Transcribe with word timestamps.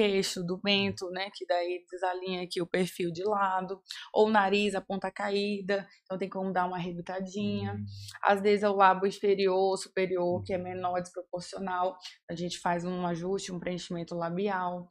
queixo, 0.00 0.42
do 0.42 0.58
mento, 0.64 1.10
né? 1.10 1.28
Que 1.34 1.44
daí 1.46 1.84
desalinha 1.90 2.42
aqui 2.42 2.62
o 2.62 2.66
perfil 2.66 3.12
de 3.12 3.22
lado. 3.22 3.80
Ou 4.14 4.28
o 4.28 4.30
nariz, 4.30 4.74
a 4.74 4.80
ponta 4.80 5.10
caída. 5.10 5.86
Então 6.04 6.16
tem 6.16 6.28
como 6.28 6.52
dar 6.52 6.66
uma 6.66 6.76
arrebitadinha. 6.76 7.72
Uhum. 7.72 7.84
Às 8.22 8.40
vezes 8.40 8.62
é 8.62 8.68
o 8.68 8.76
lábio 8.76 9.06
inferior, 9.06 9.76
superior, 9.76 10.42
que 10.42 10.54
é 10.54 10.58
menor, 10.58 11.00
desproporcional. 11.00 11.96
A 12.30 12.34
gente 12.34 12.58
faz 12.58 12.84
um 12.84 13.06
ajuste, 13.06 13.52
um 13.52 13.60
preenchimento 13.60 14.14
labial 14.14 14.88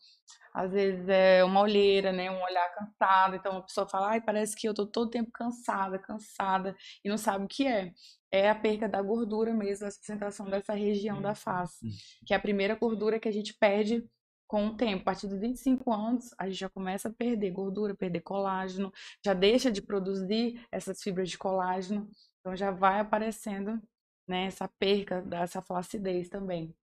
às 0.53 0.71
vezes 0.71 1.07
é 1.07 1.43
uma 1.43 1.61
olheira, 1.61 2.11
né, 2.11 2.29
um 2.29 2.41
olhar 2.41 2.73
cansado, 2.73 3.35
então 3.35 3.57
a 3.57 3.61
pessoa 3.61 3.87
fala, 3.87 4.09
ai, 4.09 4.21
parece 4.21 4.55
que 4.55 4.67
eu 4.67 4.73
tô 4.73 4.85
todo 4.85 5.09
tempo 5.09 5.31
cansada, 5.31 5.99
cansada, 5.99 6.75
e 7.03 7.09
não 7.09 7.17
sabe 7.17 7.45
o 7.45 7.47
que 7.47 7.67
é. 7.67 7.91
É 8.31 8.49
a 8.49 8.55
perca 8.55 8.87
da 8.87 9.01
gordura 9.01 9.53
mesmo, 9.53 9.87
a 9.87 9.91
sustentação 9.91 10.47
dessa 10.47 10.73
região 10.73 11.21
da 11.21 11.33
face, 11.33 11.85
uhum. 11.85 11.91
que 12.25 12.33
é 12.33 12.37
a 12.37 12.39
primeira 12.39 12.75
gordura 12.75 13.19
que 13.19 13.27
a 13.27 13.31
gente 13.31 13.55
perde 13.59 14.03
com 14.49 14.67
o 14.67 14.75
tempo. 14.75 15.03
A 15.03 15.05
partir 15.05 15.27
dos 15.27 15.39
25 15.39 15.93
anos, 15.93 16.33
a 16.37 16.49
gente 16.49 16.59
já 16.59 16.67
começa 16.67 17.07
a 17.07 17.13
perder 17.13 17.51
gordura, 17.51 17.95
perder 17.95 18.21
colágeno, 18.21 18.91
já 19.23 19.33
deixa 19.33 19.71
de 19.71 19.79
produzir 19.79 20.65
essas 20.71 21.01
fibras 21.01 21.29
de 21.29 21.37
colágeno, 21.37 22.09
então 22.39 22.55
já 22.55 22.71
vai 22.71 22.99
aparecendo, 22.99 23.79
né, 24.27 24.45
essa 24.45 24.67
perca 24.67 25.21
dessa 25.21 25.61
flacidez 25.61 26.29
também. 26.29 26.75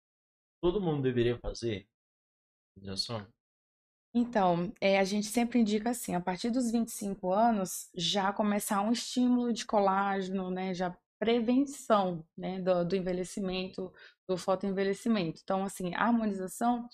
Todo 0.62 0.80
mundo 0.80 1.02
deveria 1.02 1.38
fazer 1.38 1.86
injeção? 2.78 3.26
Então, 4.14 4.72
é, 4.80 4.98
a 4.98 5.04
gente 5.04 5.26
sempre 5.26 5.58
indica 5.58 5.90
assim, 5.90 6.14
a 6.14 6.20
partir 6.20 6.50
dos 6.50 6.70
25 6.70 7.32
anos, 7.32 7.90
já 7.94 8.32
começar 8.32 8.80
um 8.80 8.92
estímulo 8.92 9.52
de 9.52 9.66
colágeno, 9.66 10.50
né, 10.50 10.72
já 10.72 10.96
prevenção, 11.18 12.24
né, 12.36 12.60
do, 12.60 12.84
do 12.84 12.94
envelhecimento, 12.94 13.92
do 14.28 14.36
fotoenvelhecimento. 14.36 15.40
Então, 15.42 15.64
assim, 15.64 15.94
a 15.94 16.04
harmonização 16.04 16.88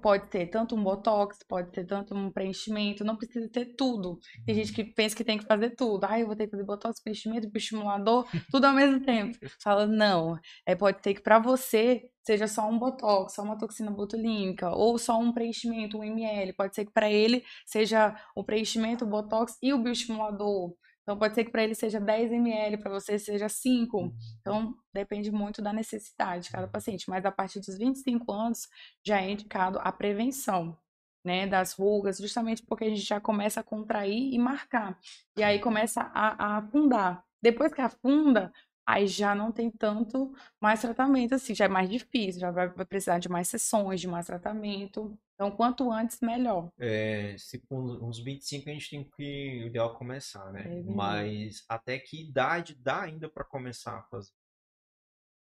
Pode 0.00 0.28
ter 0.28 0.46
tanto 0.46 0.74
um 0.74 0.82
botox, 0.82 1.38
pode 1.48 1.70
ter 1.70 1.84
tanto 1.84 2.14
um 2.14 2.30
preenchimento, 2.30 3.04
não 3.04 3.16
precisa 3.16 3.48
ter 3.48 3.74
tudo. 3.76 4.18
Tem 4.46 4.54
gente 4.54 4.72
que 4.72 4.84
pensa 4.84 5.16
que 5.16 5.24
tem 5.24 5.38
que 5.38 5.44
fazer 5.44 5.70
tudo. 5.70 6.04
Ah, 6.04 6.18
eu 6.18 6.26
vou 6.26 6.36
ter 6.36 6.46
que 6.46 6.52
fazer 6.52 6.64
botox, 6.64 7.02
preenchimento, 7.02 7.48
estimulador, 7.54 8.26
tudo 8.50 8.64
ao 8.64 8.72
mesmo 8.72 9.00
tempo. 9.00 9.36
Fala, 9.62 9.86
não. 9.86 10.38
É, 10.66 10.74
pode 10.74 11.00
ter 11.00 11.14
que 11.14 11.22
para 11.22 11.38
você 11.38 12.10
seja 12.22 12.46
só 12.46 12.68
um 12.68 12.78
botox, 12.78 13.34
só 13.34 13.42
uma 13.42 13.56
toxina 13.56 13.90
botulínica, 13.90 14.70
ou 14.70 14.98
só 14.98 15.18
um 15.18 15.32
preenchimento, 15.32 15.98
um 15.98 16.04
ml. 16.04 16.52
Pode 16.52 16.74
ser 16.74 16.84
que 16.84 16.92
para 16.92 17.10
ele 17.10 17.42
seja 17.64 18.14
o 18.36 18.44
preenchimento, 18.44 19.04
o 19.04 19.08
botox 19.08 19.56
e 19.62 19.72
o 19.72 19.82
bioestimulador. 19.82 20.74
Então, 21.08 21.16
pode 21.16 21.34
ser 21.34 21.42
que 21.42 21.50
para 21.50 21.64
ele 21.64 21.74
seja 21.74 21.98
10 21.98 22.32
ml, 22.32 22.76
para 22.76 22.90
você 22.90 23.18
seja 23.18 23.48
5. 23.48 23.96
Uhum. 23.96 24.14
Então, 24.42 24.74
depende 24.92 25.32
muito 25.32 25.62
da 25.62 25.72
necessidade 25.72 26.44
de 26.44 26.50
cada 26.50 26.66
uhum. 26.66 26.70
paciente. 26.70 27.08
Mas 27.08 27.24
a 27.24 27.32
partir 27.32 27.60
dos 27.60 27.78
25 27.78 28.30
anos, 28.30 28.68
já 29.02 29.18
é 29.18 29.30
indicado 29.30 29.78
a 29.80 29.90
prevenção. 29.90 30.76
Né, 31.24 31.46
das 31.46 31.72
rugas, 31.74 32.16
justamente 32.16 32.62
porque 32.64 32.84
a 32.84 32.88
gente 32.88 33.02
já 33.02 33.20
começa 33.20 33.60
a 33.60 33.62
contrair 33.62 34.32
e 34.32 34.38
marcar. 34.38 34.98
E 35.36 35.42
aí 35.42 35.58
começa 35.58 36.00
a, 36.00 36.42
a 36.42 36.56
afundar. 36.58 37.22
Depois 37.42 37.74
que 37.74 37.80
afunda, 37.80 38.52
aí 38.88 39.06
já 39.06 39.34
não 39.34 39.52
tem 39.52 39.70
tanto 39.70 40.34
mais 40.58 40.80
tratamento, 40.80 41.34
assim, 41.34 41.54
já 41.54 41.66
é 41.66 41.68
mais 41.68 41.90
difícil, 41.90 42.40
já 42.40 42.50
vai, 42.50 42.68
vai 42.70 42.86
precisar 42.86 43.18
de 43.18 43.28
mais 43.28 43.46
sessões, 43.46 44.00
de 44.00 44.08
mais 44.08 44.26
tratamento. 44.26 45.14
Então, 45.34 45.50
quanto 45.50 45.92
antes, 45.92 46.18
melhor. 46.22 46.72
É, 46.78 47.36
se 47.36 47.60
com 47.60 47.78
uns 47.78 48.18
25 48.18 48.70
a 48.70 48.72
gente 48.72 48.88
tem 48.88 49.04
que, 49.04 49.62
o 49.62 49.66
ideal 49.66 49.92
é 49.92 49.98
começar, 49.98 50.50
né? 50.50 50.78
É 50.78 50.82
Mas 50.82 51.66
até 51.68 51.98
que 51.98 52.22
idade 52.22 52.74
dá 52.74 53.02
ainda 53.02 53.28
para 53.28 53.44
começar 53.44 53.98
a 53.98 54.02
fazer? 54.04 54.32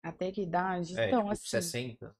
Até 0.04 0.30
que 0.30 0.42
idade? 0.42 0.98
É, 0.98 1.08
então, 1.08 1.22
tipo, 1.22 1.32
assim, 1.32 1.48
60? 1.48 2.14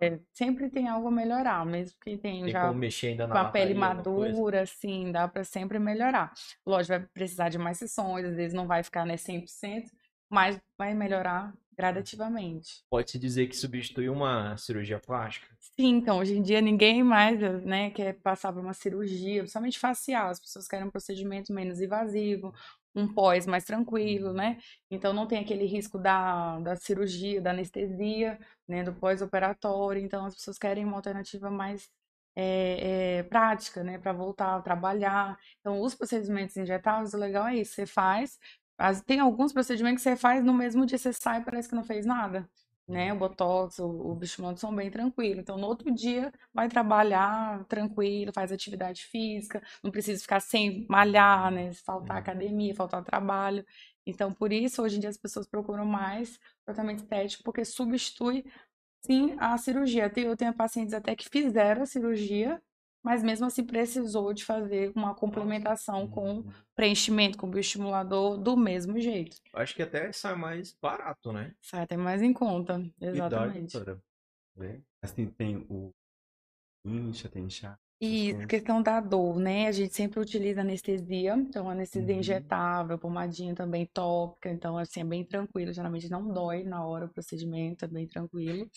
É, 0.00 0.20
sempre 0.32 0.70
tem 0.70 0.88
algo 0.88 1.08
a 1.08 1.10
melhorar, 1.10 1.64
mesmo 1.64 1.98
que 2.00 2.16
tem, 2.16 2.44
tem 2.44 2.48
já 2.48 2.72
a 3.30 3.44
pele 3.46 3.74
madura, 3.74 4.62
assim, 4.62 5.10
dá 5.10 5.26
para 5.28 5.44
sempre 5.44 5.78
melhorar. 5.78 6.32
Lógico, 6.66 6.98
vai 6.98 7.06
precisar 7.12 7.48
de 7.48 7.58
mais 7.58 7.78
sessões, 7.78 8.24
às 8.24 8.36
vezes 8.36 8.54
não 8.54 8.66
vai 8.66 8.82
ficar 8.84 9.04
né, 9.04 9.16
100%, 9.16 9.90
mas 10.34 10.60
vai 10.76 10.92
melhorar 10.94 11.54
gradativamente. 11.76 12.84
Pode-se 12.90 13.18
dizer 13.18 13.46
que 13.46 13.56
substitui 13.56 14.08
uma 14.08 14.56
cirurgia 14.56 14.98
plástica? 14.98 15.46
Sim, 15.58 15.96
então, 15.96 16.18
hoje 16.18 16.36
em 16.36 16.42
dia 16.42 16.60
ninguém 16.60 17.02
mais 17.02 17.40
né, 17.64 17.90
quer 17.90 18.14
passar 18.14 18.52
por 18.52 18.60
uma 18.60 18.74
cirurgia, 18.74 19.42
principalmente 19.42 19.78
facial. 19.78 20.28
As 20.30 20.40
pessoas 20.40 20.68
querem 20.68 20.86
um 20.86 20.90
procedimento 20.90 21.52
menos 21.52 21.80
invasivo, 21.80 22.52
um 22.94 23.12
pós 23.12 23.46
mais 23.46 23.64
tranquilo, 23.64 24.28
uhum. 24.28 24.34
né? 24.34 24.58
Então 24.90 25.12
não 25.12 25.26
tem 25.26 25.38
aquele 25.38 25.66
risco 25.66 25.98
da, 25.98 26.58
da 26.60 26.76
cirurgia, 26.76 27.40
da 27.40 27.50
anestesia, 27.50 28.38
né, 28.68 28.82
do 28.82 28.92
pós-operatório. 28.92 30.02
Então 30.02 30.26
as 30.26 30.34
pessoas 30.34 30.58
querem 30.58 30.84
uma 30.84 30.96
alternativa 30.96 31.50
mais 31.50 31.88
é, 32.36 33.18
é, 33.18 33.22
prática, 33.24 33.82
né, 33.82 33.98
para 33.98 34.12
voltar 34.12 34.56
a 34.56 34.62
trabalhar. 34.62 35.38
Então 35.60 35.80
os 35.80 35.94
procedimentos 35.94 36.56
injetáveis, 36.56 37.14
o 37.14 37.18
legal 37.18 37.46
é 37.48 37.56
isso, 37.56 37.74
você 37.74 37.86
faz, 37.86 38.38
tem 39.06 39.20
alguns 39.20 39.52
procedimentos 39.52 40.02
que 40.02 40.10
você 40.10 40.16
faz 40.16 40.44
no 40.44 40.52
mesmo 40.52 40.84
dia, 40.86 40.98
você 40.98 41.12
sai 41.12 41.40
e 41.40 41.44
parece 41.44 41.68
que 41.68 41.74
não 41.74 41.84
fez 41.84 42.04
nada. 42.04 42.48
Né? 42.86 43.12
O 43.14 43.16
botox, 43.18 43.78
o, 43.78 43.86
o 43.86 44.14
bichimoto 44.14 44.60
são 44.60 44.74
bem 44.74 44.90
tranquilos. 44.90 45.38
Então, 45.38 45.56
no 45.56 45.66
outro 45.66 45.90
dia, 45.90 46.30
vai 46.52 46.68
trabalhar 46.68 47.64
tranquilo, 47.64 48.32
faz 48.32 48.52
atividade 48.52 49.04
física, 49.06 49.62
não 49.82 49.90
precisa 49.90 50.20
ficar 50.20 50.40
sem 50.40 50.86
malhar, 50.88 51.50
né? 51.50 51.72
Faltar 51.72 52.16
uhum. 52.16 52.22
academia, 52.22 52.74
faltar 52.74 53.02
trabalho. 53.02 53.64
Então, 54.06 54.32
por 54.32 54.52
isso, 54.52 54.82
hoje 54.82 54.96
em 54.96 55.00
dia, 55.00 55.08
as 55.08 55.16
pessoas 55.16 55.46
procuram 55.46 55.86
mais 55.86 56.38
tratamento 56.64 56.98
estético, 56.98 57.42
porque 57.42 57.64
substitui, 57.64 58.44
sim, 59.00 59.34
a 59.38 59.56
cirurgia. 59.56 60.12
Eu 60.16 60.36
tenho 60.36 60.52
pacientes 60.52 60.92
até 60.92 61.16
que 61.16 61.28
fizeram 61.28 61.82
a 61.82 61.86
cirurgia 61.86 62.60
mas 63.04 63.22
mesmo 63.22 63.44
assim 63.44 63.62
precisou 63.62 64.32
de 64.32 64.42
fazer 64.42 64.90
uma 64.96 65.14
complementação 65.14 66.08
com 66.08 66.36
uhum. 66.36 66.52
preenchimento, 66.74 67.36
com 67.36 67.50
bioestimulador 67.50 68.38
do 68.38 68.56
mesmo 68.56 68.98
jeito. 68.98 69.36
Acho 69.52 69.74
que 69.74 69.82
até 69.82 70.10
sai 70.10 70.34
mais 70.34 70.74
barato, 70.80 71.30
né? 71.30 71.54
Sai 71.60 71.82
até 71.82 71.98
mais 71.98 72.22
em 72.22 72.32
conta, 72.32 72.82
exatamente. 72.98 73.76
Assim, 75.02 75.26
tem 75.26 75.66
o 75.68 75.92
incha, 76.82 77.28
tem 77.28 77.48
chá. 77.50 77.78
Isso, 78.00 78.46
questão 78.46 78.82
da 78.82 79.00
dor, 79.00 79.38
né? 79.38 79.68
A 79.68 79.72
gente 79.72 79.94
sempre 79.94 80.18
utiliza 80.18 80.62
anestesia, 80.62 81.34
então 81.36 81.68
anestesia 81.68 82.14
uhum. 82.14 82.20
injetável, 82.20 82.98
pomadinha 82.98 83.54
também 83.54 83.86
tópica, 83.86 84.50
então 84.50 84.78
assim 84.78 85.00
é 85.00 85.04
bem 85.04 85.24
tranquilo, 85.24 85.72
geralmente 85.72 86.10
não 86.10 86.26
dói 86.26 86.64
na 86.64 86.84
hora 86.84 87.04
o 87.04 87.08
procedimento, 87.08 87.84
é 87.84 87.88
bem 87.88 88.06
tranquilo, 88.06 88.68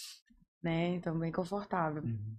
né? 0.62 0.96
Então 0.96 1.18
bem 1.18 1.32
confortável. 1.32 2.04
Uhum. 2.04 2.38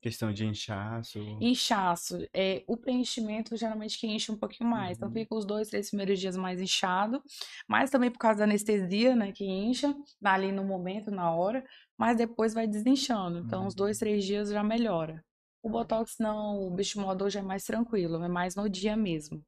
Questão 0.00 0.32
de 0.32 0.46
inchaço. 0.46 1.18
Inchaço. 1.40 2.26
É, 2.32 2.62
o 2.66 2.76
preenchimento 2.76 3.56
geralmente 3.56 3.98
que 3.98 4.06
enche 4.06 4.30
um 4.30 4.36
pouquinho 4.36 4.68
mais. 4.68 4.96
Então, 4.96 5.08
uhum. 5.08 5.12
Então 5.12 5.22
fica 5.22 5.34
os 5.34 5.44
dois, 5.44 5.68
três 5.68 5.88
primeiros 5.88 6.18
dias 6.18 6.36
mais 6.36 6.60
inchado. 6.60 7.22
Mas 7.68 7.90
também 7.90 8.10
por 8.10 8.18
causa 8.18 8.38
da 8.38 8.44
anestesia, 8.44 9.14
né? 9.16 9.32
Que 9.32 9.44
incha 9.44 9.94
ali 10.22 10.52
no 10.52 10.64
momento, 10.64 11.10
na 11.10 11.34
hora. 11.34 11.64
Mas 11.98 12.16
depois 12.16 12.54
vai 12.54 12.66
desinchando. 12.66 13.38
Então, 13.38 13.62
uhum. 13.62 13.68
os 13.68 13.74
dois, 13.74 13.96
uhum. 13.96 14.00
três 14.00 14.24
dias 14.24 14.50
já 14.50 14.62
melhora. 14.62 15.24
O 15.62 15.68
Botox 15.68 16.16
não, 16.18 16.66
o 16.66 16.70
bioestimulador 16.70 17.28
já 17.28 17.40
é 17.40 17.42
mais 17.42 17.64
tranquilo, 17.64 18.22
é 18.24 18.28
mais 18.28 18.54
no 18.54 18.68
dia 18.68 18.96
mesmo. 18.96 19.44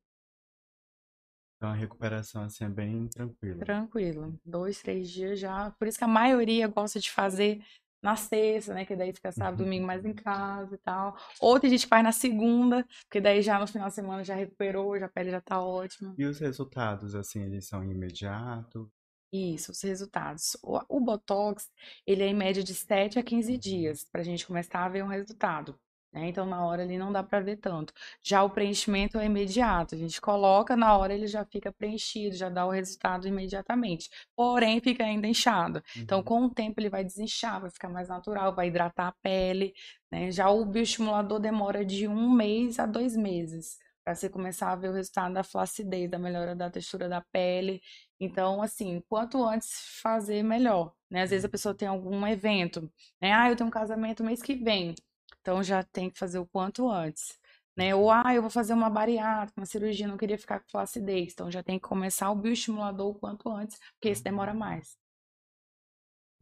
Então 1.63 1.71
a 1.71 1.75
recuperação 1.75 2.43
assim 2.43 2.65
é 2.65 2.69
bem 2.69 3.07
tranquila. 3.07 3.61
Tranquilo. 3.61 4.37
Dois, 4.45 4.83
três 4.83 5.09
dias 5.09 5.39
já. 5.39 5.71
Por 5.79 5.87
isso 5.87 5.97
que 5.97 6.03
a 6.03 6.09
maioria 6.09 6.67
gosta 6.67 6.99
de 6.99 7.09
fazer 7.09 7.63
na 8.03 8.17
sexta, 8.17 8.75
né? 8.75 8.85
Que 8.85 8.97
daí 8.97 9.13
fica 9.13 9.31
sábado, 9.31 9.61
uhum. 9.61 9.67
domingo 9.67 9.87
mais 9.87 10.05
em 10.05 10.13
casa 10.13 10.75
e 10.75 10.79
tal. 10.79 11.17
Outra 11.41 11.69
a 11.69 11.71
gente 11.71 11.87
faz 11.87 12.03
na 12.03 12.13
segunda, 12.13 12.85
porque 13.05 13.21
daí 13.21 13.41
já 13.43 13.59
no 13.59 13.67
final 13.67 13.89
de 13.89 13.95
semana 13.95 14.25
já 14.25 14.35
recuperou, 14.35 14.99
já 14.99 15.07
a 15.07 15.09
pele 15.09 15.31
já 15.31 15.41
tá 15.41 15.61
ótima. 15.61 16.15
E 16.19 16.25
os 16.25 16.39
resultados, 16.39 17.15
assim, 17.15 17.43
eles 17.43 17.67
são 17.67 17.85
imediatos? 17.85 18.89
Isso, 19.33 19.73
os 19.73 19.81
resultados. 19.81 20.57
O, 20.63 20.79
o 20.97 21.01
Botox, 21.01 21.71
ele 22.07 22.23
é 22.23 22.27
em 22.27 22.35
média 22.35 22.63
de 22.63 22.75
7 22.75 23.19
a 23.19 23.23
15 23.23 23.57
dias 23.57 24.05
pra 24.05 24.23
gente 24.23 24.47
começar 24.47 24.85
a 24.85 24.89
ver 24.89 25.03
um 25.03 25.09
resultado. 25.09 25.79
Né? 26.13 26.29
Então, 26.29 26.45
na 26.45 26.65
hora 26.65 26.83
ali 26.83 26.99
não 26.99 27.11
dá 27.11 27.23
para 27.23 27.41
ver 27.41 27.57
tanto. 27.57 27.93
Já 28.23 28.43
o 28.43 28.51
preenchimento 28.51 29.19
é 29.19 29.25
imediato. 29.25 29.95
A 29.95 29.99
gente 29.99 30.21
coloca, 30.21 30.77
na 30.77 30.97
hora 30.97 31.15
ele 31.15 31.27
já 31.27 31.45
fica 31.45 31.73
preenchido, 31.73 32.37
já 32.37 32.49
dá 32.49 32.67
o 32.67 32.71
resultado 32.71 33.27
imediatamente. 33.27 34.11
Porém, 34.37 34.81
fica 34.81 35.05
ainda 35.05 35.27
inchado. 35.27 35.83
Então, 35.97 36.19
uhum. 36.19 36.23
Então, 36.23 36.23
com 36.23 36.45
o 36.45 36.51
tempo, 36.51 36.81
ele 36.81 36.91
vai 36.91 37.03
desinchar, 37.03 37.61
vai 37.61 37.71
ficar 37.71 37.89
mais 37.89 38.09
natural, 38.09 38.55
vai 38.55 38.69
hidratar 38.69 39.09
a 39.09 39.13
pele. 39.23 39.73
Né? 40.11 40.31
Já 40.31 40.51
o 40.51 40.65
bioestimulador 40.67 41.41
demora 41.41 41.85
de 41.85 42.07
um 42.07 42.31
mês 42.31 42.79
a 42.79 42.85
dois 42.87 43.17
meses 43.17 43.79
para 44.05 44.15
você 44.15 44.29
começar 44.29 44.73
a 44.73 44.77
ver 44.77 44.89
o 44.91 44.93
resultado 44.93 45.33
da 45.33 45.45
flacidez, 45.45 46.11
da 46.11 46.19
melhora 46.19 46.55
da 46.55 46.69
textura 46.69 47.09
da 47.09 47.21
pele. 47.21 47.81
Então, 48.21 48.61
assim, 48.61 49.01
quanto 49.09 49.43
antes 49.45 49.71
fazer, 50.03 50.43
melhor. 50.43 50.93
Né? 51.11 51.23
Às 51.23 51.31
vezes 51.31 51.45
a 51.45 51.49
uhum. 51.49 51.53
pessoa 51.53 51.75
tem 51.75 51.89
algum 51.89 52.27
evento, 52.27 52.83
né? 53.21 53.33
Ah, 53.33 53.49
eu 53.51 53.57
tenho 53.57 53.69
um 53.69 53.71
casamento 53.71 54.25
mês 54.25 54.43
que 54.43 54.55
vem. 54.55 54.95
Então 55.43 55.63
já 55.63 55.83
tem 55.83 56.09
que 56.11 56.19
fazer 56.19 56.39
o 56.39 56.47
quanto 56.47 56.91
antes. 56.91 57.39
Né? 57.77 57.95
Ou, 57.95 58.11
ah, 58.11 58.35
eu 58.35 58.43
vou 58.43 58.51
fazer 58.51 58.73
uma 58.75 58.89
bariátrica, 58.91 59.61
uma 59.61 59.67
cirurgia, 59.67 60.07
não 60.09 60.17
queria 60.17 60.39
ficar 60.39 60.61
com 60.61 60.71
flacidez. 60.71 61.33
Então 61.33 61.51
já 61.51 61.63
tem 61.63 61.79
que 61.79 61.89
começar 61.89 62.31
o 62.31 62.37
bioestimulador 62.37 63.09
o 63.11 63.15
quanto 63.15 63.51
antes, 63.51 63.79
porque 63.95 64.09
esse 64.09 64.23
demora 64.23 64.53
uhum. 64.53 64.59
mais. 64.59 65.02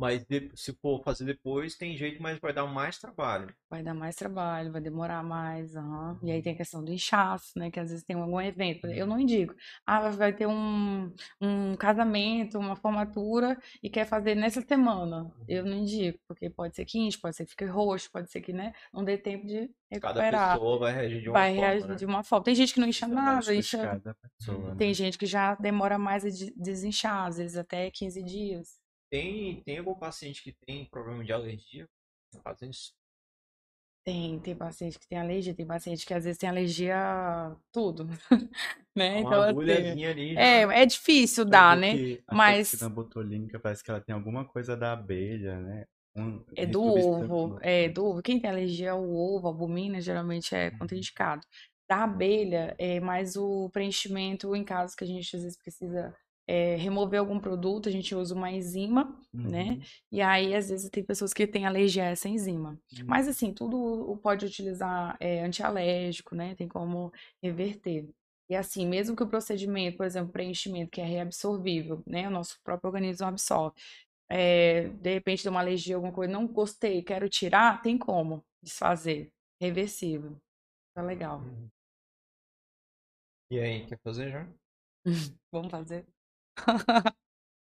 Mas 0.00 0.24
de- 0.24 0.50
se 0.54 0.72
for 0.80 1.02
fazer 1.04 1.26
depois, 1.26 1.76
tem 1.76 1.96
jeito, 1.96 2.22
mas 2.22 2.38
vai 2.38 2.52
dar 2.54 2.66
mais 2.66 2.98
trabalho. 2.98 3.54
Vai 3.68 3.82
dar 3.82 3.94
mais 3.94 4.16
trabalho, 4.16 4.72
vai 4.72 4.80
demorar 4.80 5.22
mais, 5.22 5.76
aham. 5.76 6.18
E 6.22 6.30
aí 6.32 6.42
tem 6.42 6.54
a 6.54 6.56
questão 6.56 6.82
do 6.82 6.90
inchaço, 6.92 7.52
né? 7.56 7.70
Que 7.70 7.78
às 7.78 7.90
vezes 7.90 8.02
tem 8.04 8.16
algum 8.16 8.40
evento. 8.40 8.86
Eu 8.86 9.06
não 9.06 9.20
indico. 9.20 9.54
Ah, 9.86 10.08
vai 10.10 10.32
ter 10.32 10.46
um, 10.46 11.12
um 11.40 11.76
casamento, 11.76 12.58
uma 12.58 12.74
formatura 12.74 13.56
e 13.82 13.90
quer 13.90 14.06
fazer 14.06 14.34
nessa 14.34 14.60
semana. 14.62 15.30
Eu 15.46 15.64
não 15.64 15.76
indico, 15.76 16.18
porque 16.26 16.48
pode 16.48 16.74
ser 16.74 16.84
quente, 16.86 17.18
pode 17.20 17.36
ser 17.36 17.44
que 17.44 17.50
fique 17.50 17.64
roxo, 17.66 18.10
pode 18.10 18.30
ser 18.30 18.40
que, 18.40 18.52
né, 18.52 18.72
não 18.92 19.04
dê 19.04 19.18
tempo 19.18 19.46
de 19.46 19.70
Cada 20.00 20.20
recuperar. 20.20 20.52
pessoa 20.54 20.78
vai 20.78 20.92
reagir 20.92 21.20
de 21.22 21.28
uma 21.28 21.38
Vai 21.38 21.54
forma, 21.54 21.68
reagir 21.68 21.88
né? 21.88 21.94
de 21.96 22.06
uma 22.06 22.24
forma. 22.24 22.44
Tem 22.44 22.54
gente 22.54 22.74
que 22.74 22.80
não 22.80 22.88
incha 22.88 23.06
nada, 23.06 23.42
Fisiológico 23.42 23.52
de 23.52 23.58
incha. 23.58 23.78
cada 23.78 24.14
pessoa, 24.14 24.74
Tem 24.76 24.88
né? 24.88 24.94
gente 24.94 25.18
que 25.18 25.26
já 25.26 25.54
demora 25.56 25.98
mais 25.98 26.24
a 26.24 26.30
de- 26.30 26.52
desinchar, 26.56 27.26
às 27.26 27.36
vezes 27.36 27.56
até 27.56 27.90
15 27.90 28.22
dias. 28.22 28.79
Tem, 29.10 29.60
tem 29.62 29.78
algum 29.78 29.94
paciente 29.94 30.42
que 30.42 30.52
tem 30.52 30.84
problema 30.86 31.24
de 31.24 31.32
alergia? 31.32 31.88
Tem, 34.04 34.38
tem 34.40 34.56
paciente 34.56 34.98
que 34.98 35.06
tem 35.06 35.18
alergia, 35.18 35.54
tem 35.54 35.66
paciente 35.66 36.06
que 36.06 36.14
às 36.14 36.24
vezes 36.24 36.38
tem 36.38 36.48
alergia 36.48 36.96
a 36.96 37.56
tudo, 37.70 38.06
né? 38.96 39.20
Uma 39.20 39.20
Então, 39.20 39.42
assim, 39.42 40.04
ali. 40.06 40.36
é, 40.38 40.62
é 40.62 40.86
difícil 40.86 41.44
Eu 41.44 41.50
dar, 41.50 41.76
né? 41.76 41.96
que 41.96 42.22
a 42.26 42.34
Mas- 42.34 42.70
toxina 42.70 42.88
botulínica 42.88 43.58
parece 43.60 43.84
que 43.84 43.90
ela 43.90 44.00
tem 44.00 44.14
alguma 44.14 44.44
coisa 44.44 44.76
da 44.76 44.92
abelha, 44.92 45.60
né? 45.60 45.86
Um, 46.16 46.42
É 46.56 46.66
do 46.66 46.82
ovo, 46.82 47.58
é 47.62 47.88
do 47.88 48.04
ovo. 48.04 48.22
Quem 48.22 48.40
tem 48.40 48.50
alergia 48.50 48.92
ao 48.92 49.04
ovo, 49.08 49.46
albumina, 49.46 50.00
geralmente 50.00 50.54
é 50.54 50.70
contraindicado. 50.72 51.46
Da 51.88 52.04
abelha, 52.04 52.74
é 52.78 53.00
mais 53.00 53.36
o 53.36 53.68
preenchimento 53.70 54.54
em 54.56 54.64
casos 54.64 54.94
que 54.96 55.04
a 55.04 55.06
gente 55.06 55.36
às 55.36 55.42
vezes 55.42 55.58
precisa 55.58 56.14
é, 56.50 56.74
remover 56.74 57.20
algum 57.20 57.38
produto, 57.38 57.88
a 57.88 57.92
gente 57.92 58.12
usa 58.12 58.34
uma 58.34 58.50
enzima, 58.50 59.16
né? 59.32 59.70
Uhum. 59.70 59.80
E 60.10 60.20
aí, 60.20 60.52
às 60.52 60.68
vezes, 60.68 60.90
tem 60.90 61.04
pessoas 61.04 61.32
que 61.32 61.46
têm 61.46 61.64
alergia 61.64 62.02
a 62.02 62.08
essa 62.08 62.28
enzima. 62.28 62.76
Mas, 63.06 63.28
assim, 63.28 63.54
tudo 63.54 64.18
pode 64.20 64.46
utilizar 64.46 65.16
é, 65.20 65.44
antialérgico, 65.44 66.34
né? 66.34 66.56
Tem 66.56 66.66
como 66.66 67.12
reverter. 67.40 68.08
E 68.50 68.56
assim, 68.56 68.84
mesmo 68.84 69.14
que 69.14 69.22
o 69.22 69.28
procedimento, 69.28 69.96
por 69.96 70.04
exemplo, 70.04 70.32
preenchimento, 70.32 70.90
que 70.90 71.00
é 71.00 71.04
reabsorvível, 71.04 72.02
né? 72.04 72.26
O 72.26 72.32
nosso 72.32 72.58
próprio 72.64 72.88
organismo 72.88 73.28
absorve. 73.28 73.76
É, 74.28 74.88
de 74.88 75.14
repente, 75.14 75.44
tem 75.44 75.50
uma 75.50 75.60
alergia, 75.60 75.94
alguma 75.94 76.12
coisa, 76.12 76.32
não 76.32 76.48
gostei, 76.48 77.00
quero 77.00 77.28
tirar, 77.28 77.80
tem 77.80 77.96
como 77.96 78.44
desfazer. 78.60 79.30
Reversível. 79.60 80.36
Tá 80.96 81.02
legal. 81.02 81.42
E 83.52 83.60
aí, 83.60 83.86
quer 83.86 84.00
fazer 84.02 84.32
já? 84.32 84.48
Vamos 85.52 85.70
fazer? 85.70 86.04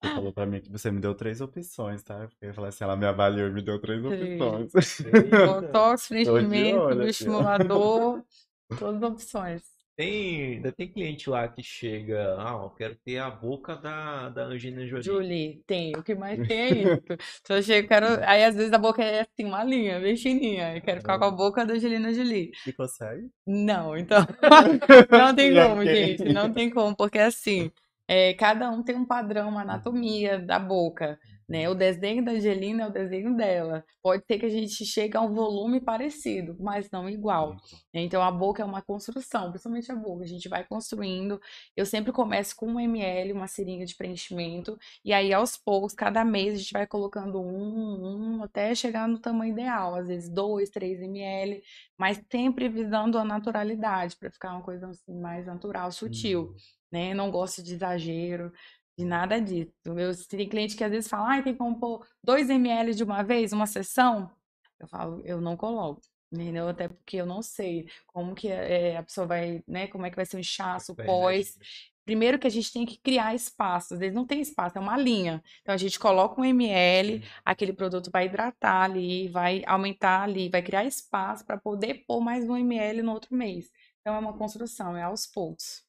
Você 0.03 0.15
falou 0.15 0.33
pra 0.33 0.45
mim 0.45 0.61
que 0.61 0.71
você 0.71 0.91
me 0.91 1.01
deu 1.01 1.15
três 1.15 1.41
opções, 1.41 2.03
tá? 2.03 2.29
Eu 2.41 2.49
ia 2.49 2.55
falar 2.55 2.69
assim, 2.69 2.85
ela 2.85 2.97
me 2.97 3.07
avaliou 3.07 3.49
e 3.49 3.53
me 3.53 3.63
deu 3.63 3.81
três 3.81 4.03
Três. 4.03 4.41
opções. 4.41 5.01
Botox, 5.31 6.09
preenchimento, 6.09 6.89
bioestimulador, 6.89 8.23
todas 8.79 9.03
as 9.03 9.11
opções. 9.11 9.75
Tem, 9.97 10.55
ainda 10.55 10.73
tem 10.73 10.89
cliente 10.89 11.31
lá 11.31 11.47
que 11.47 11.63
chega, 11.63 12.35
ah, 12.37 12.61
eu 12.65 12.71
quero 12.71 12.97
ter 12.97 13.19
a 13.19 13.31
boca 13.31 13.77
da, 13.77 14.29
da 14.29 14.47
Angelina 14.47 14.85
Jolie. 14.85 15.05
Julie, 15.05 15.63
tem. 15.69 15.93
O 15.97 16.03
que 16.03 16.17
mais 16.17 16.49
tem 16.49 16.61
é 16.61 16.69
isso. 16.71 17.03
Então, 17.41 17.57
eu 17.57 17.63
chego, 17.63 17.87
quero... 17.87 18.07
Aí, 18.27 18.43
às 18.43 18.57
vezes, 18.57 18.73
a 18.73 18.79
boca 18.79 19.05
é 19.05 19.21
assim, 19.21 19.45
uma 19.47 19.63
linha, 19.63 20.01
bem 20.01 20.17
fininha. 20.17 20.77
Eu 20.77 20.83
quero 20.83 21.01
ficar 21.01 21.17
com 21.17 21.27
a 21.27 21.31
boca 21.31 21.65
da 21.65 21.75
Angelina 21.75 22.13
Jolie. 22.13 22.51
E 22.67 22.73
consegue? 22.73 23.31
Não, 23.47 23.97
então... 23.97 24.27
Não 25.13 25.33
tem 25.33 25.53
Já 25.53 25.69
como, 25.69 25.85
gente. 25.85 26.25
Não 26.25 26.53
tem 26.53 26.71
como, 26.71 26.97
porque 26.97 27.21
assim... 27.21 27.71
é, 28.09 28.35
cada 28.35 28.71
um 28.71 28.83
tem 28.83 28.97
um 28.97 29.05
padrão, 29.07 29.49
uma 29.51 29.63
anatomia 29.63 30.39
da 30.39 30.59
boca, 30.59 31.19
né? 31.49 31.69
O 31.69 31.75
desenho 31.75 32.25
da 32.25 32.33
Angelina 32.33 32.85
é 32.85 32.87
o 32.87 32.93
desenho 32.93 33.37
dela. 33.37 33.85
Pode 34.03 34.25
ser 34.27 34.39
que 34.39 34.47
a 34.47 34.51
gente 34.51 34.85
chegue 34.85 35.17
a 35.17 35.21
um 35.21 35.33
volume 35.33 35.81
parecido, 35.81 36.57
mas 36.59 36.91
não 36.91 37.09
igual. 37.09 37.57
Então, 37.93 38.23
a 38.23 38.31
boca 38.31 38.63
é 38.63 38.65
uma 38.65 38.83
construção, 38.83 39.51
principalmente 39.51 39.93
a 39.93 39.97
boca. 39.97 40.25
A 40.25 40.27
gente 40.27 40.49
vai 40.49 40.65
construindo. 40.65 41.41
Eu 41.77 41.85
sempre 41.85 42.13
começo 42.13 42.57
com 42.57 42.67
um 42.67 42.81
ml, 42.81 43.33
uma 43.33 43.47
seringa 43.47 43.85
de 43.85 43.95
preenchimento. 43.95 44.79
E 45.05 45.13
aí, 45.13 45.33
aos 45.33 45.57
poucos, 45.57 45.95
cada 45.95 46.25
mês, 46.25 46.55
a 46.55 46.59
gente 46.59 46.73
vai 46.73 46.87
colocando 46.87 47.41
um, 47.41 48.37
um, 48.39 48.43
até 48.43 48.75
chegar 48.75 49.07
no 49.07 49.19
tamanho 49.19 49.53
ideal. 49.53 49.95
Às 49.95 50.09
vezes, 50.09 50.29
dois, 50.29 50.71
três 50.71 51.01
ml. 51.01 51.63
Mas 51.99 52.23
sempre 52.31 52.69
visando 52.69 53.19
a 53.19 53.25
naturalidade, 53.25 54.17
para 54.17 54.31
ficar 54.31 54.53
uma 54.53 54.63
coisa 54.63 54.89
assim, 54.89 55.19
mais 55.21 55.47
natural, 55.47 55.93
sutil. 55.93 56.53
Hum. 56.53 56.57
Né? 56.93 57.13
Não 57.13 57.29
gosto 57.31 57.61
de 57.61 57.75
exagero, 57.75 58.53
de 58.99 59.05
nada 59.05 59.41
disso. 59.41 59.73
Eu, 59.85 60.13
tem 60.29 60.49
cliente 60.49 60.77
que 60.77 60.85
às 60.85 60.91
vezes 60.91 61.09
fala, 61.09 61.39
ah, 61.39 61.43
tem 61.43 61.55
como 61.55 61.79
pôr 61.79 62.07
2 62.23 62.49
ml 62.51 62.95
de 62.95 63.05
uma 63.05 63.23
vez, 63.23 63.53
uma 63.53 63.67
sessão? 63.67 64.31
Eu 64.79 64.89
falo, 64.89 65.23
eu 65.25 65.41
não 65.41 65.57
coloco. 65.57 66.01
Entendeu? 66.33 66.69
Até 66.69 66.89
porque 66.89 67.17
eu 67.17 67.27
não 67.27 67.43
sei 67.43 67.89
como 68.07 68.35
que 68.35 68.49
eh, 68.49 68.97
a 68.97 69.03
pessoa 69.03 69.27
vai, 69.27 69.63
né? 69.69 69.87
Como 69.87 70.05
é 70.05 70.11
que 70.11 70.17
vai 70.17 70.27
ser 70.27 70.37
o 70.37 70.41
inchaço, 70.41 70.93
o 70.93 70.95
Vai 70.95 71.07
pós. 71.07 71.57
Primeiro 72.05 72.39
que 72.39 72.47
a 72.47 72.51
gente 72.51 72.73
tem 72.73 72.85
que 72.85 72.99
criar 72.99 73.35
espaço. 73.35 73.95
Às 73.95 74.01
vezes 74.01 74.15
não 74.15 74.27
tem 74.27 74.41
espaço, 74.41 74.77
é 74.77 74.81
uma 74.81 74.97
linha. 74.97 75.43
Então 75.63 75.75
a 75.75 75.79
gente 75.79 75.99
coloca 75.99 76.41
um 76.41 76.45
ml, 76.45 77.25
aquele 77.45 77.73
produto 77.73 78.11
vai 78.11 78.27
hidratar 78.27 78.83
ali, 78.83 79.29
vai 79.29 79.63
aumentar 79.67 80.23
ali, 80.23 80.49
vai 80.49 80.63
criar 80.63 80.85
espaço 80.85 81.47
para 81.47 81.57
poder 81.57 82.05
pôr 82.07 82.21
mais 82.21 82.45
um 82.49 82.57
ml 82.57 83.03
no 83.03 83.13
outro 83.13 83.35
mês. 83.35 83.71
Então 84.01 84.15
é 84.15 84.19
uma 84.19 84.37
construção, 84.37 84.97
é 84.97 85.03
aos 85.03 85.27
poucos. 85.27 85.85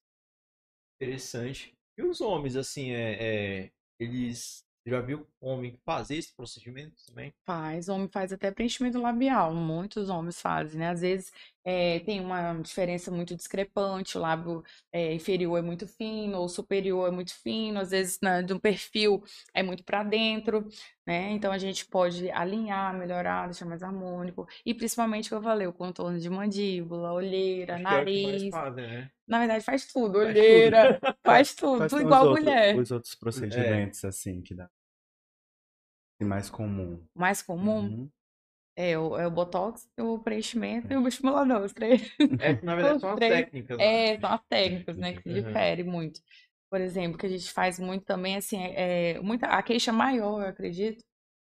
Interessante. 1.02 1.75
E 1.98 2.04
os 2.04 2.22
homens, 2.22 2.56
assim, 2.56 2.92
é, 2.92 3.64
é, 3.66 3.72
eles. 4.00 4.64
Já 4.88 5.02
viu 5.02 5.28
homem 5.42 5.76
fazer 5.84 6.16
esse 6.16 6.32
procedimento 6.36 6.96
também? 7.08 7.34
Faz, 7.44 7.90
homem 7.90 8.08
faz 8.08 8.32
até 8.32 8.52
preenchimento 8.52 9.02
labial, 9.02 9.52
muitos 9.52 10.10
homens 10.10 10.40
fazem, 10.40 10.80
né? 10.80 10.90
Às 10.90 11.02
vezes 11.02 11.32
eh, 11.66 12.00
tem 12.02 12.20
uma 12.22 12.54
diferença 12.62 13.12
muito 13.12 13.36
discrepante, 13.36 14.18
o 14.18 14.22
lábio 14.22 14.64
eh, 14.92 15.14
inferior 15.14 15.58
é 15.60 15.62
muito 15.62 15.88
fino, 15.88 16.38
ou 16.40 16.48
superior 16.48 17.08
é 17.10 17.12
muito 17.12 17.34
fino, 17.42 17.80
às 17.80 17.92
vezes 17.92 18.20
na, 18.22 18.42
de 18.42 18.54
um 18.54 18.60
perfil 18.60 19.24
é 19.54 19.64
muito 19.64 19.84
para 19.84 20.04
dentro, 20.04 20.68
né? 21.06 21.32
Então 21.32 21.52
a 21.52 21.58
gente 21.58 21.86
pode 21.88 22.30
alinhar, 22.32 22.94
melhorar, 22.98 23.46
deixar 23.48 23.66
mais 23.66 23.84
harmônico, 23.84 24.48
e 24.66 24.74
principalmente, 24.74 25.30
como 25.30 25.40
eu 25.42 25.44
falei, 25.44 25.68
o 25.68 25.74
contorno 25.74 26.20
de 26.20 26.30
mandíbula, 26.30 27.12
olheira, 27.14 27.76
Acho 27.76 27.86
que 27.88 27.94
é 27.94 27.98
o 27.98 28.08
que 28.08 28.24
mais 28.24 28.44
nariz, 28.44 28.52
fazem, 28.52 28.88
né? 28.88 29.12
na 29.28 29.40
verdade 29.40 29.64
faz 29.66 29.86
tudo, 29.88 30.20
Faz 30.20 30.34
tudo. 30.34 30.40
olheira, 30.40 31.00
faz 31.26 31.56
tudo, 31.56 31.78
Quais 31.80 31.92
tudo 31.92 32.02
igual 32.02 32.28
a 32.28 32.32
mulher. 32.40 32.76
os 32.78 32.92
outros 32.92 33.16
procedimentos, 33.16 34.06
assim, 34.06 34.42
que 34.42 34.54
dá? 34.54 34.70
E 36.20 36.26
mais 36.26 36.50
comum. 36.50 37.04
Mais 37.14 37.42
comum 37.42 37.86
Uhum. 37.88 38.10
É 38.76 38.98
o, 38.98 39.18
é 39.18 39.28
o 39.28 39.32
botox, 39.32 39.90
o 40.00 40.20
preenchimento 40.20 40.92
e 40.92 40.98
o 40.98 41.08
estimulador, 41.08 41.62
os 41.64 41.74
três. 41.74 42.02
É, 42.40 42.54
na 42.64 42.76
verdade, 42.76 43.00
são 43.00 43.12
as 43.12 43.16
Três. 43.16 43.46
técnicas. 43.46 43.78
né? 43.80 44.14
É, 44.14 44.20
são 44.20 44.30
as 44.32 44.42
técnicas, 44.50 44.98
né, 44.98 45.14
que 45.14 45.22
se 45.24 45.30
Uhum. 45.30 45.44
difere 45.44 45.84
muito. 45.84 46.22
Por 46.70 46.82
exemplo, 46.82 47.18
que 47.18 47.26
a 47.26 47.30
gente 47.30 47.52
faz 47.52 47.80
muito 47.80 48.06
também, 48.06 48.36
assim, 48.38 48.58
é, 48.62 49.12
é 49.14 49.20
muita, 49.22 49.48
a 49.48 49.62
queixa 49.64 49.92
maior, 49.94 50.42
eu 50.42 50.48
acredito, 50.50 51.04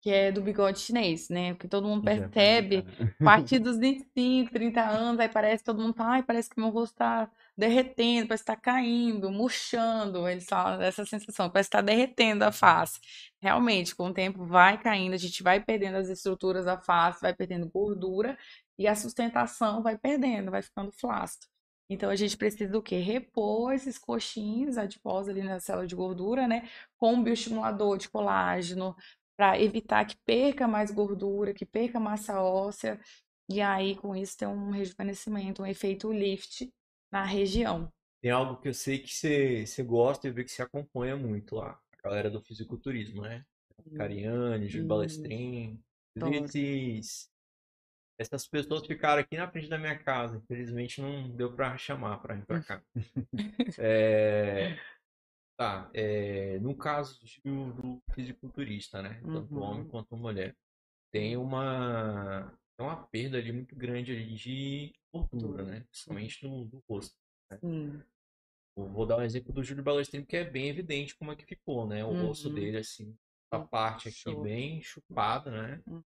que 0.02 0.10
é 0.12 0.32
do 0.32 0.42
bigode 0.42 0.80
chinês, 0.80 1.30
né? 1.30 1.54
Porque 1.54 1.68
todo 1.68 1.88
mundo 1.88 2.04
percebe, 2.04 2.86
a 3.20 3.24
partir 3.24 3.60
dos 3.60 3.78
25, 3.78 4.52
30 4.52 4.82
anos, 4.82 5.20
aí 5.20 5.30
parece 5.30 5.64
que 5.64 5.66
todo 5.72 5.82
mundo 5.82 5.94
fala, 5.96 6.14
ai, 6.16 6.24
parece 6.24 6.50
que 6.50 6.60
meu 6.60 6.70
rosto 6.70 6.96
tá 6.96 7.32
derretendo, 7.58 8.28
parece 8.28 8.44
que 8.44 8.52
tá 8.52 8.56
caindo, 8.56 9.32
murchando, 9.32 10.28
eles 10.28 10.46
falam 10.46 10.82
essa 10.82 11.06
sensação, 11.06 11.50
parece 11.50 11.70
que 11.70 11.78
tá 11.78 11.82
derretendo 11.82 12.44
a 12.44 12.52
face. 12.52 13.00
Realmente, 13.42 13.96
com 13.96 14.08
o 14.08 14.14
tempo 14.14 14.46
vai 14.46 14.82
caindo, 14.82 15.14
a 15.14 15.18
gente 15.18 15.44
vai 15.44 15.60
perdendo 15.64 15.98
as 15.98 16.10
estruturas 16.10 16.66
da 16.66 16.78
face, 16.80 17.22
vai 17.22 17.34
perdendo 17.34 17.70
gordura 17.70 18.38
e 18.78 18.88
a 18.88 18.96
sustentação 18.96 19.84
vai 19.84 19.98
perdendo, 19.98 20.52
vai 20.52 20.62
ficando 20.62 20.92
flácido. 20.92 21.46
Então 21.90 22.10
a 22.10 22.16
gente 22.16 22.38
precisa 22.38 22.72
do 22.72 22.82
quê? 22.82 22.98
Repor 23.00 23.74
esses 23.74 23.98
coxinhos 24.00 24.78
adiposos 24.78 25.30
ali 25.30 25.44
na 25.44 25.60
célula 25.60 25.86
de 25.86 25.96
gordura, 25.96 26.48
né? 26.48 26.68
Com 26.98 27.14
um 27.14 27.24
bioestimulador 27.24 27.98
de 27.98 28.10
colágeno, 28.10 28.96
para 29.38 29.60
evitar 29.60 30.06
que 30.06 30.16
perca 30.26 30.68
mais 30.68 30.92
gordura, 30.92 31.54
que 31.54 31.66
perca 31.66 32.00
massa 32.00 32.42
óssea, 32.42 33.00
e 33.50 33.62
aí 33.62 33.96
com 33.96 34.16
isso 34.16 34.38
tem 34.38 34.48
um 34.48 34.72
rejuvenescimento, 34.72 35.62
um 35.64 35.66
efeito 35.66 36.12
lift 36.12 36.72
na 37.14 37.24
região. 37.24 37.88
Tem 38.22 38.32
algo 38.32 38.60
que 38.60 38.68
eu 38.68 38.74
sei 38.74 38.98
que 38.98 39.14
você, 39.14 39.68
você 39.68 39.84
gosta 39.84 40.28
e 40.28 40.32
vejo 40.32 40.48
que 40.48 40.52
você 40.52 40.64
acompanha 40.64 41.16
muito 41.16 41.56
lá. 41.56 41.80
A 42.00 42.10
galera 42.10 42.30
do 42.30 42.42
fisiculturismo, 42.42 43.22
né? 43.22 43.46
Cariane, 43.96 44.68
Júlio 44.68 44.86
Hum. 44.86 44.88
Balestrin. 44.88 45.80
Esses, 46.16 47.30
essas 48.18 48.48
pessoas 48.48 48.88
ficaram 48.88 49.22
aqui 49.22 49.38
na 49.38 49.48
frente 49.48 49.70
da 49.70 49.78
minha 49.78 49.98
casa. 49.98 50.38
Infelizmente 50.38 51.02
não 51.02 51.30
deu 51.30 51.54
pra 51.54 51.78
chamar 51.78 52.18
pra 52.20 52.34
vir 52.36 52.46
pra 52.46 52.62
cá. 52.64 52.82
É, 53.80 54.78
tá, 55.58 55.90
é, 55.94 56.60
no 56.60 56.76
caso 56.76 57.20
do, 57.44 57.74
do 57.74 58.02
fisiculturista, 58.14 59.02
né? 59.02 59.20
Tanto 59.22 59.56
Uhum. 59.56 59.62
homem 59.62 59.88
quanto 59.88 60.16
mulher. 60.18 60.56
Tem 61.12 61.38
uma, 61.38 62.52
tem 62.78 62.86
uma 62.86 63.08
perda 63.08 63.38
ali 63.38 63.52
muito 63.52 63.76
grande 63.76 64.12
ali 64.12 64.36
de 64.36 64.94
gordura, 65.14 65.64
né? 65.66 65.82
Principalmente 65.92 66.46
no, 66.48 66.66
no 66.66 66.84
rosto. 66.90 67.16
Sim. 67.62 68.04
Eu 68.76 68.88
Vou 68.90 69.06
dar 69.06 69.18
um 69.18 69.22
exemplo 69.24 69.54
do 69.54 69.64
Júlio 69.64 69.84
Balestrin, 69.84 70.26
que 70.26 70.36
é 70.36 70.44
bem 70.44 70.68
evidente 70.70 71.16
como 71.16 71.32
é 71.32 71.36
que 71.36 71.46
ficou, 71.46 71.88
né? 71.88 72.04
O 72.04 72.12
rosto 72.14 72.50
Uhum. 72.50 72.56
dele, 72.56 72.78
assim, 72.78 73.16
essa 73.52 73.64
parte 73.66 74.10
aqui 74.10 74.18
Show. 74.18 74.44
bem 74.44 74.82
chupada, 74.82 75.52
né? 75.52 75.82
Hum. 75.88 76.02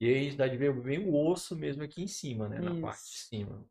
E 0.00 0.06
aí 0.08 0.36
dá 0.36 0.46
de 0.46 0.56
ver 0.56 0.72
bem 0.82 0.98
o 1.00 1.14
osso 1.14 1.56
mesmo 1.56 1.82
aqui 1.82 2.02
em 2.02 2.06
cima, 2.06 2.48
né? 2.48 2.60
Na 2.60 2.74
parte 2.74 3.04
de 3.10 3.16
Isso. 3.16 3.28
cima. 3.28 3.64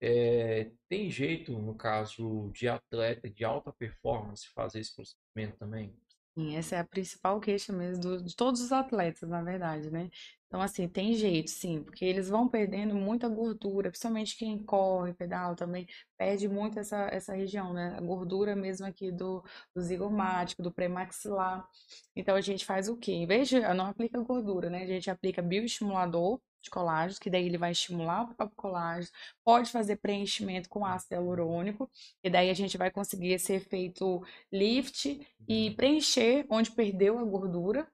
É, 0.00 0.70
tem 0.88 1.10
jeito, 1.10 1.52
no 1.58 1.74
caso 1.76 2.50
de 2.52 2.68
atleta 2.68 3.30
de 3.30 3.44
alta 3.44 3.72
performance, 3.72 4.48
fazer 4.48 4.80
esse 4.80 4.94
procedimento 4.94 5.56
também? 5.58 5.96
Sim, 6.36 6.56
essa 6.56 6.76
é 6.76 6.78
a 6.78 6.84
principal 6.84 7.40
queixa 7.40 7.72
mesmo 7.72 8.02
do- 8.02 8.22
de 8.24 8.34
todos 8.34 8.60
os 8.62 8.72
atletas, 8.72 9.28
na 9.28 9.42
verdade, 9.42 9.90
né? 9.90 10.10
Então, 10.52 10.60
assim, 10.60 10.86
tem 10.86 11.14
jeito, 11.14 11.50
sim, 11.50 11.82
porque 11.82 12.04
eles 12.04 12.28
vão 12.28 12.46
perdendo 12.46 12.94
muita 12.94 13.26
gordura, 13.26 13.88
principalmente 13.88 14.36
quem 14.36 14.62
corre, 14.62 15.14
pedala 15.14 15.56
também, 15.56 15.86
perde 16.18 16.46
muito 16.46 16.78
essa, 16.78 17.08
essa 17.10 17.34
região, 17.34 17.72
né? 17.72 17.94
A 17.96 18.02
gordura 18.02 18.54
mesmo 18.54 18.86
aqui 18.86 19.10
do, 19.10 19.42
do 19.74 19.80
zigomático, 19.80 20.62
do 20.62 20.70
pré-maxilar. 20.70 21.66
Então, 22.14 22.36
a 22.36 22.42
gente 22.42 22.66
faz 22.66 22.86
o 22.86 22.98
quê? 22.98 23.12
Em 23.12 23.26
vez 23.26 23.48
de, 23.48 23.60
não 23.60 23.86
aplica 23.86 24.20
gordura, 24.20 24.68
né? 24.68 24.82
A 24.82 24.86
gente 24.86 25.10
aplica 25.10 25.40
bioestimulador 25.40 26.38
de 26.62 26.68
colágeno, 26.70 27.18
que 27.18 27.30
daí 27.30 27.46
ele 27.46 27.58
vai 27.58 27.72
estimular 27.72 28.22
o 28.22 28.34
próprio 28.34 28.56
colágeno, 28.56 29.10
pode 29.42 29.70
fazer 29.70 29.96
preenchimento 29.96 30.68
com 30.68 30.84
ácido 30.84 31.14
hialurônico, 31.14 31.90
e 32.22 32.30
daí 32.30 32.50
a 32.50 32.54
gente 32.54 32.78
vai 32.78 32.90
conseguir 32.90 33.32
esse 33.32 33.54
efeito 33.54 34.22
lift 34.52 35.18
e 35.48 35.70
preencher 35.72 36.46
onde 36.48 36.70
perdeu 36.70 37.18
a 37.18 37.24
gordura, 37.24 37.88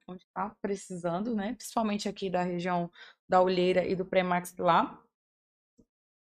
precisando, 0.69 1.35
né? 1.35 1.55
Principalmente 1.55 2.09
aqui 2.09 2.29
da 2.29 2.43
região 2.43 2.91
da 3.29 3.41
olheira 3.41 3.87
e 3.87 3.97
do 3.97 4.05
pré-maxilar. 4.05 5.03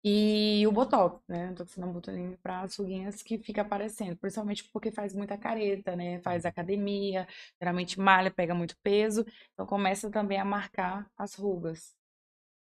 E 0.06 0.66
o 0.66 0.72
botox, 0.72 1.22
né? 1.26 1.54
Toxina 1.54 1.86
botulínica 1.86 2.38
para 2.42 2.60
as 2.60 2.76
ruguinhas 2.76 3.22
que 3.22 3.38
fica 3.38 3.62
aparecendo, 3.62 4.16
principalmente 4.18 4.68
porque 4.70 4.90
faz 4.92 5.14
muita 5.14 5.38
careta, 5.38 5.96
né? 5.96 6.20
Faz 6.20 6.44
academia, 6.44 7.26
geralmente 7.58 7.98
malha, 7.98 8.30
pega 8.30 8.54
muito 8.54 8.76
peso, 8.82 9.24
então 9.54 9.64
começa 9.66 10.10
também 10.10 10.38
a 10.38 10.44
marcar 10.44 11.10
as 11.16 11.34
rugas. 11.34 11.96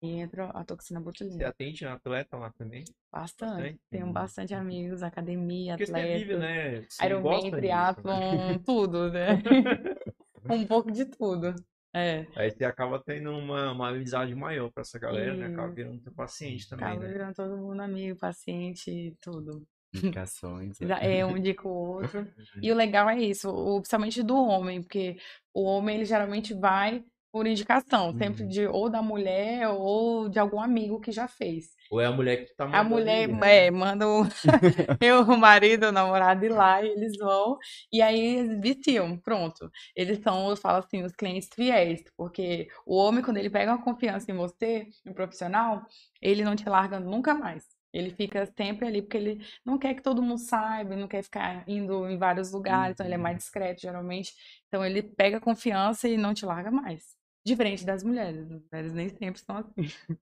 E 0.03 0.11
entra 0.21 0.51
a 0.51 0.65
toxina 0.65 1.01
Você 1.01 1.05
botulínica. 1.05 1.49
atende 1.49 1.85
na 1.85 1.95
atleta 1.95 2.37
lá 2.37 2.53
também? 2.53 2.85
Bastante. 3.11 3.57
Bastante? 3.57 3.81
Tenho 3.91 4.07
Hum. 4.07 4.13
bastante 4.13 4.55
amigos, 4.55 5.03
academia, 5.03 5.75
Porque 5.75 5.87
você 5.87 5.93
vive, 5.93 6.35
atleta, 6.35 6.39
né? 6.39 6.81
Você 6.89 7.07
Ironman, 7.07 7.41
disso, 7.43 7.57
né? 7.57 7.61
triatlon, 7.61 8.59
tudo, 8.65 9.11
né? 9.11 9.43
Um 10.49 10.67
pouco 10.67 10.91
de 10.91 11.05
tudo. 11.07 11.55
É. 11.95 12.27
Aí 12.37 12.51
você 12.51 12.65
acaba 12.65 12.99
tendo 12.99 13.31
uma, 13.31 13.73
uma 13.73 13.91
amizade 13.91 14.35
maior 14.35 14.71
pra 14.71 14.81
essa 14.81 14.99
galera, 14.99 15.35
né? 15.35 15.47
Acaba 15.47 15.73
virando 15.73 16.01
teu 16.01 16.13
paciente 16.13 16.69
também, 16.69 16.87
Acaba 16.87 17.03
né? 17.03 17.13
virando 17.13 17.35
todo 17.35 17.57
mundo 17.59 17.81
amigo, 17.81 18.19
paciente, 18.19 19.15
tudo. 19.21 19.63
Indicações. 19.95 20.81
né? 20.81 21.19
É 21.19 21.25
um 21.27 21.37
indica 21.37 21.69
o 21.69 21.71
outro. 21.71 22.27
E 22.63 22.73
o 22.73 22.75
legal 22.75 23.11
é 23.11 23.19
isso, 23.19 23.51
o, 23.51 23.77
principalmente 23.77 24.23
do 24.23 24.37
homem, 24.37 24.83
porque 24.83 25.17
o 25.53 25.65
homem 25.65 25.97
ele 25.97 26.05
geralmente 26.07 26.55
vai 26.55 27.05
por 27.33 27.47
indicação, 27.47 28.15
sempre 28.17 28.45
Uhum. 28.45 28.49
de 28.49 28.67
ou 28.67 28.91
da 28.91 29.03
mulher 29.03 29.69
ou 29.71 30.29
de 30.29 30.39
algum 30.39 30.61
amigo 30.61 31.01
que 31.01 31.13
já 31.13 31.27
fez. 31.29 31.75
Ou 31.91 32.01
é 32.01 32.07
a 32.07 32.13
mulher 32.13 32.45
que 32.47 32.55
tá 32.57 32.67
A 32.71 32.83
mandando 32.83 32.85
mulher 32.85 33.29
ir, 33.29 33.33
né? 33.35 33.67
é, 33.67 33.71
manda 33.71 34.09
o, 34.09 34.25
eu, 35.01 35.23
o 35.23 35.37
marido, 35.39 35.89
o 35.89 35.93
namorado 35.93 36.45
ir 36.45 36.49
lá 36.51 36.83
e 36.83 36.89
eles 36.89 37.17
vão, 37.19 37.59
e 37.93 38.01
aí 38.03 38.19
eles 38.39 38.61
viciam, 38.61 39.19
pronto. 39.19 39.71
Eles 39.95 40.21
são, 40.23 40.49
eu 40.51 40.57
falo 40.57 40.79
assim, 40.79 41.03
os 41.03 41.13
clientes 41.13 41.49
fiéis, 41.55 42.03
porque 42.17 42.69
o 42.87 42.97
homem, 42.97 43.23
quando 43.23 43.37
ele 43.39 43.51
pega 43.51 43.73
uma 43.73 43.83
confiança 43.83 44.31
em 44.31 44.35
você, 44.35 44.87
no 45.05 45.15
profissional, 45.15 45.85
ele 46.21 46.45
não 46.45 46.57
te 46.57 46.69
larga 46.69 46.99
nunca 47.01 47.35
mais. 47.35 47.67
Ele 47.93 48.11
fica 48.11 48.47
sempre 48.57 48.87
ali, 48.87 49.03
porque 49.03 49.19
ele 49.19 49.47
não 49.67 49.79
quer 49.79 49.95
que 49.95 50.03
todo 50.03 50.23
mundo 50.23 50.39
saiba, 50.39 50.97
não 50.97 51.07
quer 51.09 51.23
ficar 51.23 51.65
indo 51.69 52.09
em 52.09 52.17
vários 52.17 52.53
lugares, 52.53 52.95
então 52.95 53.05
ele 53.05 53.15
é 53.17 53.19
mais 53.19 53.37
discreto, 53.37 53.83
geralmente. 53.83 54.33
Então 54.69 54.85
ele 54.85 55.03
pega 55.03 55.39
confiança 55.41 56.09
e 56.09 56.17
não 56.17 56.33
te 56.33 56.47
larga 56.47 56.71
mais. 56.71 57.21
Diferente 57.45 57.85
das 57.85 58.05
mulheres, 58.05 58.39
as 58.41 58.49
mulheres 58.49 58.93
nem 58.93 59.09
sempre 59.09 59.41
são 59.41 59.57
assim. 59.57 59.73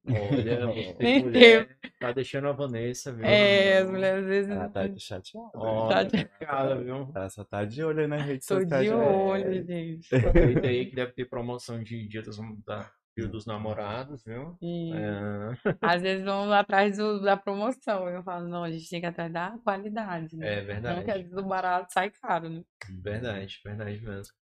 Olha, 0.08 0.66
você 0.96 1.02
Nem 1.02 1.22
mulher, 1.22 1.78
tá 1.98 2.12
deixando 2.12 2.48
a 2.48 2.52
Vanessa, 2.52 3.12
viu? 3.12 3.26
É, 3.26 3.78
as 3.78 3.90
mulheres 3.90 4.22
às 4.22 4.26
vezes. 4.28 4.50
Ela 4.50 4.68
tá 4.68 4.88
chateada. 4.98 5.50
Ó, 5.54 5.88
Tá 5.88 6.04
tá 6.04 6.18
chateada, 6.18 6.76
viu? 6.82 7.12
Ela 7.14 7.28
só 7.30 7.44
tá 7.44 7.64
de 7.64 7.84
olho 7.84 8.00
aí 8.00 8.06
nas 8.06 8.22
redes 8.22 8.46
Tô 8.46 8.58
sociais. 8.58 8.88
de 8.88 8.94
olho, 8.94 9.66
gente. 9.66 10.16
Aproveita 10.16 10.66
aí 10.66 10.86
que 10.86 10.96
deve 10.96 11.12
ter 11.12 11.26
promoção 11.26 11.82
de 11.82 12.08
Dia 12.08 12.22
dos, 12.22 12.38
da, 12.64 12.90
dia 13.16 13.28
dos 13.28 13.44
Namorados, 13.46 14.24
viu? 14.24 14.56
E 14.62 14.92
É, 14.94 15.50
às 15.82 16.00
vezes 16.02 16.24
vão 16.24 16.50
atrás 16.52 16.96
do- 16.96 17.20
da 17.20 17.36
promoção. 17.36 18.08
Eu 18.08 18.22
falo, 18.22 18.48
não, 18.48 18.64
a 18.64 18.70
gente 18.70 18.88
tem 18.88 19.00
que 19.00 19.06
ir 19.06 19.10
atrás 19.10 19.32
da 19.32 19.58
qualidade, 19.62 20.34
né? 20.36 20.46
é 20.46 20.60
Não 20.62 21.02
que 21.02 21.10
às 21.10 21.18
verdade. 21.18 21.22
vezes 21.22 21.36
o 21.36 21.42
barato 21.48 21.92
sai 21.92 22.10
caro, 22.10 22.48
né? 22.48 22.62
Verdade, 23.02 23.60
verdade 23.64 24.00
mesmo. 24.02 24.34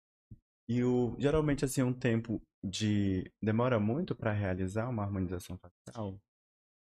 E 0.69 0.85
o, 0.85 1.17
geralmente, 1.19 1.65
assim, 1.65 1.83
um 1.83 1.93
tempo 1.93 2.41
de. 2.63 3.31
Demora 3.43 3.79
muito 3.81 4.15
pra 4.15 4.33
realizar 4.33 4.89
uma 4.89 5.03
harmonização 5.03 5.59
facial? 5.59 6.19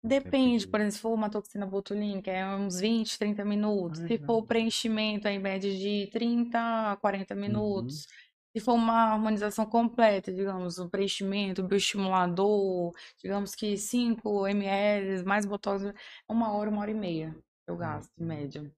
Depende, 0.03 0.59
de- 0.65 0.67
por 0.67 0.79
exemplo, 0.79 0.95
se 0.95 0.99
for 1.01 1.13
uma 1.13 1.29
toxina 1.29 1.65
botulínica, 1.65 2.31
é 2.31 2.45
uns 2.55 2.79
20, 2.79 3.17
30 3.17 3.43
minutos. 3.43 3.99
Se 4.01 4.17
for 4.19 4.37
Uhum. 4.39 4.45
preenchimento, 4.45 5.27
é 5.27 5.33
em 5.33 5.39
média 5.39 5.75
de 5.75 6.07
30 6.11 6.91
a 6.91 6.95
40 6.97 7.33
Uhum. 7.33 7.41
minutos. 7.41 8.07
Se 8.55 8.61
for 8.63 8.73
uma 8.73 9.11
harmonização 9.11 9.65
completa, 9.65 10.31
digamos, 10.31 10.79
um 10.79 10.87
preenchimento, 10.87 11.63
bioestimulador, 11.63 12.93
digamos 13.21 13.53
que 13.55 13.75
5 13.77 14.47
ml, 14.47 15.23
mais 15.25 15.45
botox, 15.45 15.83
é 15.83 15.93
uma 16.29 16.53
hora, 16.53 16.69
uma 16.69 16.81
hora 16.81 16.91
e 16.91 16.93
meia 16.93 17.35
eu 17.67 17.75
gasto, 17.75 18.11
em 18.17 18.21
Uhum. 18.21 18.27
média. 18.27 18.71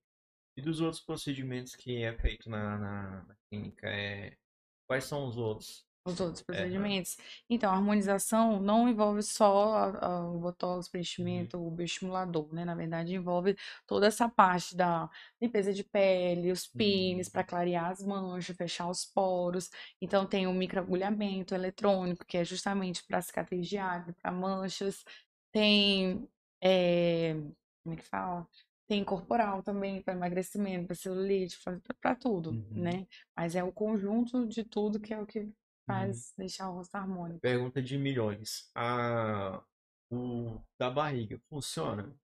E 0.58 0.62
dos 0.62 0.82
outros 0.82 1.02
procedimentos 1.02 1.76
que 1.76 2.04
é 2.04 2.18
feito 2.18 2.50
na, 2.50 2.78
na, 2.80 3.24
na 3.26 3.36
clínica, 3.50 3.88
é... 3.88 4.36
quais 4.88 5.06
são 5.06 5.28
os 5.28 5.38
outros? 5.38 5.88
Os 6.06 6.22
outros 6.22 6.42
É, 6.52 6.68
procedimentos. 6.72 7.18
Então, 7.50 7.70
a 7.70 7.76
harmonização 7.76 8.62
não 8.62 8.88
envolve 8.88 9.22
só 9.22 9.74
a- 9.76 10.06
a- 10.22 10.32
o 10.32 10.40
botox, 10.40 10.88
Uhum. 11.18 11.50
preenchimento, 11.50 11.58
o 11.62 11.70
bioestimulador, 11.70 12.48
né? 12.54 12.64
Na 12.64 12.74
verdade, 12.76 13.14
envolve 13.14 13.58
toda 13.86 14.08
essa 14.08 14.30
parte 14.30 14.74
da 14.74 15.10
limpeza 15.42 15.74
de 15.74 15.84
pele, 15.84 16.50
os 16.50 16.66
pines 16.66 17.28
Uhum. 17.28 17.32
para 17.32 17.44
clarear 17.44 17.92
as 17.92 18.02
manchas, 18.06 18.56
fechar 18.56 18.90
os 18.90 19.04
poros. 19.06 19.70
Então, 20.02 20.26
tem 20.26 20.48
o 20.48 20.54
microagulhamento 20.54 21.54
eletrônico, 21.54 22.26
que 22.26 22.38
é 22.38 22.46
justamente 22.46 23.04
para 23.06 23.22
cicatriz 23.22 23.68
de 23.68 23.78
acne, 23.78 24.14
para 24.14 24.32
manchas. 24.32 25.04
Tem, 25.52 26.26
é, 26.64 27.34
como 27.84 27.96
é 27.96 27.98
que 27.98 28.04
fala? 28.04 28.48
Tem 28.88 29.04
corporal 29.04 29.62
também, 29.62 30.02
para 30.02 30.14
emagrecimento, 30.14 30.88
para 30.88 30.96
celulite, 30.96 31.58
para 32.02 32.16
tudo, 32.16 32.52
Uhum. 32.52 32.68
né? 32.72 33.08
Mas 33.36 33.56
é 33.56 33.64
o 33.64 33.72
conjunto 33.72 34.48
de 34.48 34.64
tudo 34.64 35.00
que 35.00 35.14
é 35.14 35.20
o 35.20 35.26
que 35.26 35.40
Uhum. 35.40 35.54
faz 35.86 36.34
deixar 36.38 36.70
o 36.70 36.76
rosto 36.76 36.96
harmônico. 36.96 37.40
Pergunta 37.42 37.82
de 37.82 37.98
milhões. 37.98 38.70
A... 38.76 39.62
O 40.10 40.62
da 40.80 40.90
barriga 40.90 41.38
funciona? 41.50 42.16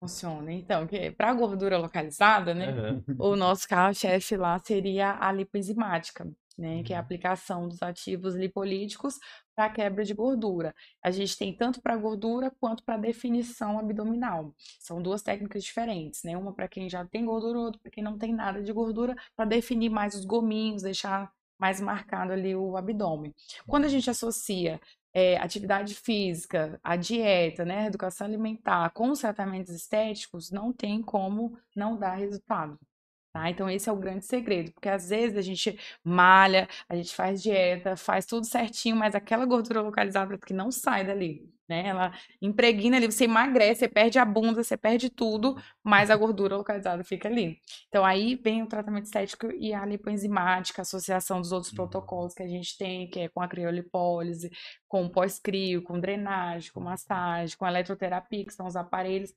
Funciona. 0.00 0.52
Então, 0.52 0.86
que 0.86 1.10
para 1.10 1.34
gordura 1.34 1.76
localizada, 1.76 2.54
né? 2.54 2.68
Aham. 2.68 3.04
O 3.18 3.34
nosso 3.34 3.66
carro-chefe 3.68 4.36
lá 4.36 4.58
seria 4.60 5.18
a 5.18 5.32
lipoenzimática, 5.32 6.30
né? 6.56 6.82
Que 6.82 6.92
é 6.92 6.96
a 6.96 7.00
Uhum. 7.00 7.04
aplicação 7.04 7.68
dos 7.68 7.82
ativos 7.82 8.34
lipolíticos 8.34 9.18
para 9.54 9.70
quebra 9.70 10.04
de 10.04 10.14
gordura. 10.14 10.74
A 11.02 11.10
gente 11.10 11.36
tem 11.36 11.56
tanto 11.56 11.80
para 11.80 11.96
gordura 11.96 12.50
quanto 12.60 12.82
para 12.84 12.96
definição 12.96 13.78
abdominal. 13.78 14.54
São 14.80 15.02
duas 15.02 15.22
técnicas 15.22 15.62
diferentes, 15.64 16.22
né? 16.24 16.36
Uma 16.36 16.52
para 16.54 16.68
quem 16.68 16.88
já 16.88 17.04
tem 17.06 17.24
gordura, 17.24 17.58
outra 17.58 17.80
para 17.80 17.90
quem 17.90 18.02
não 18.04 18.18
tem 18.18 18.32
nada 18.34 18.62
de 18.62 18.72
gordura, 18.72 19.14
para 19.36 19.44
definir 19.44 19.90
mais 19.90 20.14
os 20.14 20.24
gominhos, 20.24 20.82
deixar 20.82 21.30
mais 21.58 21.80
marcado 21.80 22.32
ali 22.32 22.54
o 22.54 22.76
abdômen. 22.76 23.32
Quando 23.66 23.84
a 23.84 23.88
gente 23.88 24.10
associa 24.10 24.80
eh, 25.14 25.36
atividade 25.38 25.94
física, 25.94 26.78
a 26.82 26.96
dieta, 26.96 27.64
né, 27.64 27.80
a 27.84 27.86
educação 27.86 28.26
alimentar 28.26 28.90
com 28.90 29.10
os 29.10 29.20
tratamentos 29.20 29.72
estéticos, 29.72 30.50
não 30.50 30.72
tem 30.72 31.00
como 31.02 31.56
não 31.74 31.96
dar 31.98 32.14
resultado. 32.16 32.78
Tá? 33.34 33.50
Então, 33.50 33.68
esse 33.68 33.88
é 33.88 33.92
o 33.92 33.96
grande 33.96 34.24
segredo, 34.24 34.72
porque 34.72 34.88
às 34.88 35.08
vezes 35.08 35.36
a 35.36 35.42
gente 35.42 35.76
malha, 36.04 36.68
a 36.88 36.94
gente 36.94 37.12
faz 37.12 37.42
dieta, 37.42 37.96
faz 37.96 38.24
tudo 38.26 38.46
certinho, 38.46 38.94
mas 38.94 39.12
aquela 39.12 39.44
gordura 39.44 39.80
localizada 39.82 40.38
que 40.38 40.54
não 40.54 40.70
sai 40.70 41.04
dali, 41.04 41.52
né? 41.68 41.84
Ela 41.88 42.12
impregna 42.40 42.96
ali, 42.96 43.06
você 43.10 43.24
emagrece, 43.24 43.80
você 43.80 43.88
perde 43.88 44.20
a 44.20 44.24
bunda, 44.24 44.62
você 44.62 44.76
perde 44.76 45.10
tudo, 45.10 45.56
mas 45.82 46.10
a 46.12 46.16
gordura 46.16 46.56
localizada 46.56 47.02
fica 47.02 47.28
ali. 47.28 47.58
Então, 47.88 48.04
aí 48.04 48.36
vem 48.36 48.62
o 48.62 48.68
tratamento 48.68 49.06
estético 49.06 49.50
e 49.50 49.74
a 49.74 49.84
lipoenzimática, 49.84 50.82
a 50.82 50.84
associação 50.84 51.40
dos 51.40 51.50
outros 51.50 51.72
Uhum. 51.72 51.76
protocolos 51.76 52.34
que 52.34 52.42
a 52.44 52.48
gente 52.48 52.78
tem, 52.78 53.08
que 53.10 53.18
é 53.18 53.28
com 53.28 53.40
a 53.42 53.48
criolipólise, 53.48 54.48
com 54.86 55.08
pós-crio, 55.08 55.82
com 55.82 55.98
drenagem, 55.98 56.70
com 56.72 56.80
massagem, 56.80 57.56
com 57.58 57.66
eletroterapia, 57.66 58.44
que 58.46 58.54
são 58.54 58.66
os 58.66 58.76
aparelhos 58.76 59.34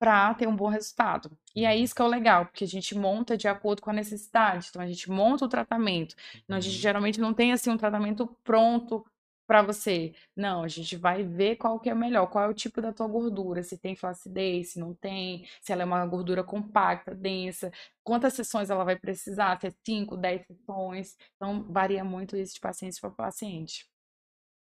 para 0.00 0.34
ter 0.34 0.48
um 0.48 0.56
bom 0.56 0.68
resultado. 0.68 1.30
E 1.54 1.66
é 1.66 1.76
isso 1.76 1.94
que 1.94 2.02
é 2.02 2.06
o 2.06 2.08
legal, 2.08 2.46
porque 2.46 2.64
a 2.64 2.68
gente 2.68 2.96
monta 2.98 3.36
de 3.36 3.48
acordo 3.48 3.82
com 3.82 3.90
a 3.90 3.94
necessidade. 3.94 4.68
Então 4.70 4.82
a 4.82 4.86
gente 4.88 5.10
monta 5.10 5.44
o 5.44 5.48
tratamento. 5.48 6.16
Então, 6.44 6.56
a 6.56 6.60
gente 6.60 6.76
Uhum. 6.76 6.80
geralmente 6.80 7.20
não 7.20 7.34
tem 7.34 7.52
assim 7.52 7.70
um 7.70 7.76
tratamento 7.76 8.26
pronto 8.44 9.04
para 9.46 9.62
você. 9.62 10.14
Não, 10.36 10.62
a 10.62 10.68
gente 10.68 10.96
vai 10.96 11.24
ver 11.24 11.56
qual 11.56 11.80
que 11.80 11.90
é 11.90 11.94
melhor, 11.94 12.26
qual 12.28 12.44
é 12.44 12.48
o 12.48 12.54
tipo 12.54 12.80
da 12.80 12.92
tua 12.92 13.08
gordura, 13.08 13.62
se 13.64 13.76
tem 13.78 13.96
flacidez, 13.96 14.70
se 14.70 14.78
não 14.80 14.94
tem, 14.94 15.44
se 15.60 15.72
ela 15.72 15.82
é 15.82 15.84
uma 15.84 16.06
gordura 16.06 16.44
compacta, 16.44 17.14
densa, 17.14 17.72
quantas 18.04 18.34
sessões 18.34 18.70
ela 18.70 18.84
vai 18.84 18.96
precisar, 18.96 19.60
se 19.60 19.66
é 19.68 19.72
5, 19.84 20.16
10 20.16 20.46
sessões. 20.46 21.16
Então, 21.36 21.64
varia 21.64 22.04
muito 22.04 22.36
isso 22.36 22.54
de 22.54 22.60
paciente 22.60 23.00
para 23.00 23.10
paciente. 23.10 23.90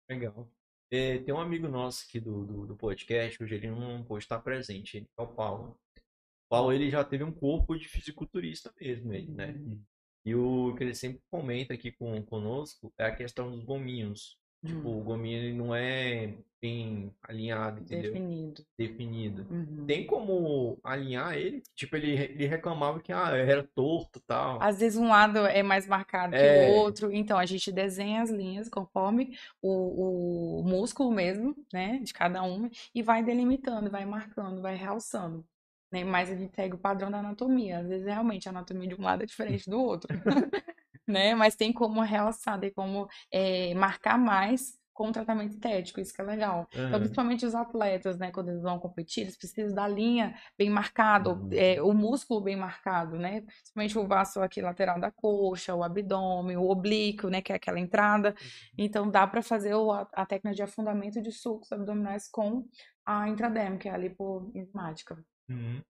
Legal. 0.09 0.49
É, 0.97 1.19
tem 1.19 1.35
um 1.35 1.41
amigo 1.41 1.67
nosso 1.67 2.05
aqui 2.07 2.21
do, 2.21 2.45
do, 2.45 2.67
do, 2.69 2.77
podcast, 2.77 3.43
hoje 3.43 3.57
ele 3.57 3.69
não 3.69 4.05
pôde 4.05 4.23
estar 4.23 4.39
presente, 4.39 4.99
ele 4.99 5.09
é 5.19 5.23
o 5.23 5.27
Paulo. 5.27 5.77
O 5.97 6.49
Paulo, 6.49 6.73
ele 6.73 6.89
já 6.89 7.03
teve 7.03 7.25
um 7.25 7.33
corpo 7.33 7.77
de 7.77 7.89
fisiculturista 7.89 8.73
mesmo, 8.81 9.13
ele, 9.13 9.33
né? 9.33 9.55
Uhum. 9.59 9.83
E 10.25 10.37
o 10.37 10.73
que 10.77 10.85
ele 10.85 10.95
sempre 10.95 11.21
comenta 11.29 11.75
aqui 11.75 11.91
com, 11.91 12.23
conosco 12.23 12.95
é 12.97 13.07
a 13.07 13.17
questão 13.17 13.51
dos 13.51 13.65
gominhos. 13.65 14.39
Tipo, 14.65 14.89
o 14.89 15.03
gominho 15.03 15.39
ele 15.39 15.53
não 15.53 15.75
é 15.75 16.35
bem 16.65 17.13
alinhado, 17.23 17.81
entendeu? 17.81 18.11
Definido. 18.11 18.65
Definido. 18.79 19.47
Uhum. 19.51 19.85
Tem 19.87 20.07
como 20.07 20.79
alinhar 20.83 21.35
ele? 21.35 21.63
Tipo, 21.75 21.97
ele, 21.97 22.13
ele 22.13 22.47
reclamava 22.47 23.01
que 23.01 23.13
ah, 23.13 23.37
era 23.37 23.63
torto 23.63 24.19
e 24.19 24.23
tal. 24.23 24.63
Às 24.63 24.81
vezes 24.81 24.99
um 24.99 25.09
lado 25.09 25.41
é 25.41 25.63
mais 25.63 25.87
marcado 25.87 26.35
é... 26.35 26.67
que 26.67 26.73
o 26.73 26.77
outro. 26.77 27.13
Então, 27.13 27.39
a 27.39 27.45
gente 27.45 27.71
desenha 27.71 28.23
as 28.23 28.31
linhas 28.31 28.71
conforme 28.71 29.37
o, 29.61 30.61
o 30.61 30.63
músculo 30.63 31.13
mesmo, 31.13 31.55
né? 31.71 31.99
De 32.03 32.15
cada 32.15 32.43
um. 32.43 32.71
E 32.95 33.03
vai 33.03 33.23
delimitando, 33.23 33.91
vai 33.91 34.07
marcando, 34.07 34.63
vai 34.63 34.75
realçando. 34.75 35.45
Né? 35.93 36.03
Mas 36.03 36.31
a 36.31 36.35
gente 36.35 36.55
segue 36.57 36.77
o 36.77 36.79
padrão 36.79 37.11
da 37.11 37.19
anatomia. 37.19 37.81
Às 37.81 37.89
vezes, 37.89 38.07
realmente, 38.07 38.49
a 38.49 38.53
anatomia 38.53 38.89
de 38.89 38.95
um 38.95 39.03
lado 39.03 39.23
é 39.23 39.27
diferente 39.27 39.69
do 39.69 39.79
outro. 39.79 40.09
né? 41.07 41.35
Mas 41.35 41.57
tem 41.57 41.73
como 41.73 42.01
realçar, 42.01 42.59
tem 42.59 42.73
como 42.73 43.09
é, 43.33 43.75
marcar 43.75 44.19
mais 44.19 44.79
com 44.95 45.09
o 45.09 45.13
tratamento 45.13 45.51
estético, 45.51 46.01
isso 46.01 46.15
que 46.15 46.21
é 46.21 46.25
legal. 46.25 46.69
Uhum. 46.73 46.87
Então, 46.87 47.01
principalmente 47.01 47.45
os 47.45 47.55
atletas, 47.55 48.17
né, 48.17 48.31
quando 48.31 48.51
eles 48.51 48.63
vão 48.63 48.79
competir, 48.79 49.23
eles 49.23 49.37
precisam 49.37 49.75
da 49.75 49.89
linha 49.89 50.39
bem 50.57 50.71
marcada, 50.71 51.31
uhum. 51.31 51.49
é, 51.53 51.83
o 51.83 51.93
músculo 51.93 52.41
bem 52.41 52.55
marcado, 52.55 53.19
né? 53.19 53.41
Principalmente 53.41 53.99
o 53.99 54.07
vaso 54.07 54.41
aqui 54.41 54.63
lateral 54.63 55.01
da 55.01 55.11
coxa, 55.11 55.75
o 55.75 55.83
abdômen, 55.83 56.57
o 56.57 56.71
oblíquo, 56.71 57.29
né, 57.29 57.43
que 57.43 57.53
é 57.53 57.57
aquela 57.57 57.81
entrada. 57.81 58.31
Uhum. 58.31 58.71
Então, 58.79 59.11
dá 59.11 59.27
para 59.27 59.43
fazer 59.43 59.75
o, 59.75 59.91
a, 59.91 60.09
a, 60.13 60.25
técnica 60.25 60.55
de 60.55 60.63
afundamento 60.63 61.21
de 61.21 61.33
sulcos 61.33 61.73
abdominais 61.73 62.29
com 62.29 62.65
a 63.05 63.29
intradérmica, 63.29 63.83
que 63.83 63.89
é 63.89 63.93
a 63.93 63.99
lipoenzimática. 63.99 65.19
Uhum. 65.49 65.83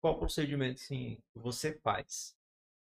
Qual 0.00 0.18
procedimento, 0.18 0.80
sim, 0.80 1.18
você 1.32 1.78
faz 1.78 2.36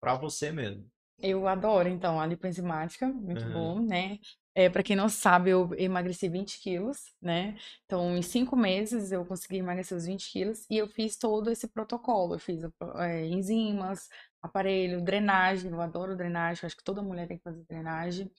para 0.01 0.15
você 0.15 0.51
mesmo? 0.51 0.89
Eu 1.21 1.47
adoro, 1.47 1.87
então, 1.87 2.19
a 2.19 2.25
lipoenzimática, 2.25 3.07
muito 3.07 3.45
uhum. 3.45 3.53
bom, 3.53 3.79
né? 3.81 4.19
É, 4.53 4.69
para 4.69 4.83
quem 4.83 4.95
não 4.95 5.07
sabe, 5.07 5.49
eu 5.49 5.69
emagreci 5.77 6.27
20 6.27 6.59
quilos, 6.59 7.13
né? 7.21 7.55
Então, 7.85 8.17
em 8.17 8.21
cinco 8.21 8.55
meses 8.55 9.11
eu 9.11 9.25
consegui 9.25 9.57
emagrecer 9.57 9.97
os 9.97 10.05
20 10.05 10.29
quilos 10.29 10.65
e 10.69 10.77
eu 10.77 10.87
fiz 10.87 11.15
todo 11.15 11.49
esse 11.49 11.67
protocolo. 11.69 12.35
Eu 12.35 12.39
fiz 12.39 12.61
é, 12.97 13.25
enzimas, 13.27 14.09
aparelho, 14.41 15.01
drenagem. 15.01 15.71
Eu 15.71 15.79
adoro 15.79 16.17
drenagem, 16.17 16.65
acho 16.65 16.75
que 16.75 16.83
toda 16.83 17.01
mulher 17.01 17.27
tem 17.27 17.37
que 17.37 17.43
fazer 17.43 17.63
drenagem, 17.63 18.29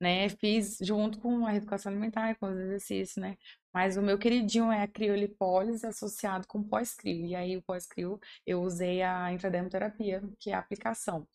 né? 0.00 0.28
Fiz 0.28 0.78
junto 0.80 1.18
com 1.18 1.46
a 1.46 1.54
educação 1.54 1.90
alimentar, 1.92 2.36
com 2.36 2.46
os 2.46 2.58
exercícios, 2.58 3.16
né? 3.16 3.36
Mas 3.72 3.96
o 3.96 4.02
meu 4.02 4.18
queridinho 4.18 4.72
é 4.72 4.82
a 4.82 4.88
criolipólise 4.88 5.86
associado 5.86 6.46
com 6.48 6.62
pós-crio. 6.62 7.26
E 7.26 7.34
aí, 7.34 7.56
o 7.56 7.62
pós-crio, 7.62 8.18
eu 8.46 8.62
usei 8.62 9.02
a 9.02 9.30
intradermoterapia, 9.32 10.22
que 10.38 10.50
é 10.50 10.54
a 10.54 10.58
aplicação. 10.58 11.26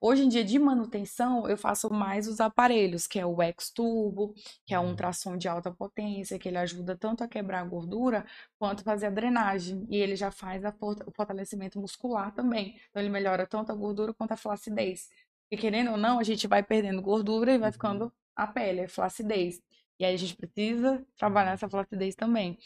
Hoje 0.00 0.24
em 0.24 0.28
dia, 0.28 0.44
de 0.44 0.58
manutenção, 0.58 1.48
eu 1.48 1.56
faço 1.56 1.88
mais 1.90 2.26
os 2.28 2.40
aparelhos, 2.40 3.06
que 3.06 3.18
é 3.18 3.24
o 3.24 3.40
X-Turbo, 3.40 4.34
que 4.66 4.74
é 4.74 4.80
um 4.80 4.88
uhum. 4.88 4.96
tração 4.96 5.36
de 5.38 5.48
alta 5.48 5.70
potência, 5.70 6.38
que 6.38 6.48
ele 6.48 6.58
ajuda 6.58 6.96
tanto 6.96 7.24
a 7.24 7.28
quebrar 7.28 7.60
a 7.60 7.64
gordura, 7.64 8.26
quanto 8.58 8.82
fazer 8.82 9.06
a 9.06 9.10
drenagem. 9.10 9.86
E 9.88 9.96
ele 9.96 10.16
já 10.16 10.30
faz 10.30 10.62
o 10.64 11.12
fortalecimento 11.12 11.80
muscular 11.80 12.34
também. 12.34 12.76
Então, 12.90 13.00
ele 13.00 13.10
melhora 13.10 13.46
tanto 13.46 13.72
a 13.72 13.74
gordura 13.74 14.12
quanto 14.12 14.32
a 14.32 14.36
flacidez. 14.36 15.08
E 15.50 15.56
querendo 15.56 15.92
ou 15.92 15.96
não, 15.96 16.18
a 16.18 16.22
gente 16.22 16.46
vai 16.46 16.62
perdendo 16.62 17.00
gordura 17.02 17.52
e 17.52 17.58
vai 17.58 17.68
uhum. 17.68 17.72
ficando 17.72 18.12
a 18.34 18.46
pele, 18.46 18.82
a 18.82 18.88
flacidez. 18.88 19.62
E 19.98 20.04
aí 20.04 20.14
a 20.14 20.18
gente 20.18 20.36
precisa 20.36 21.04
trabalhar 21.16 21.52
essa 21.52 21.68
flacidez 21.68 22.14
também. 22.14 22.58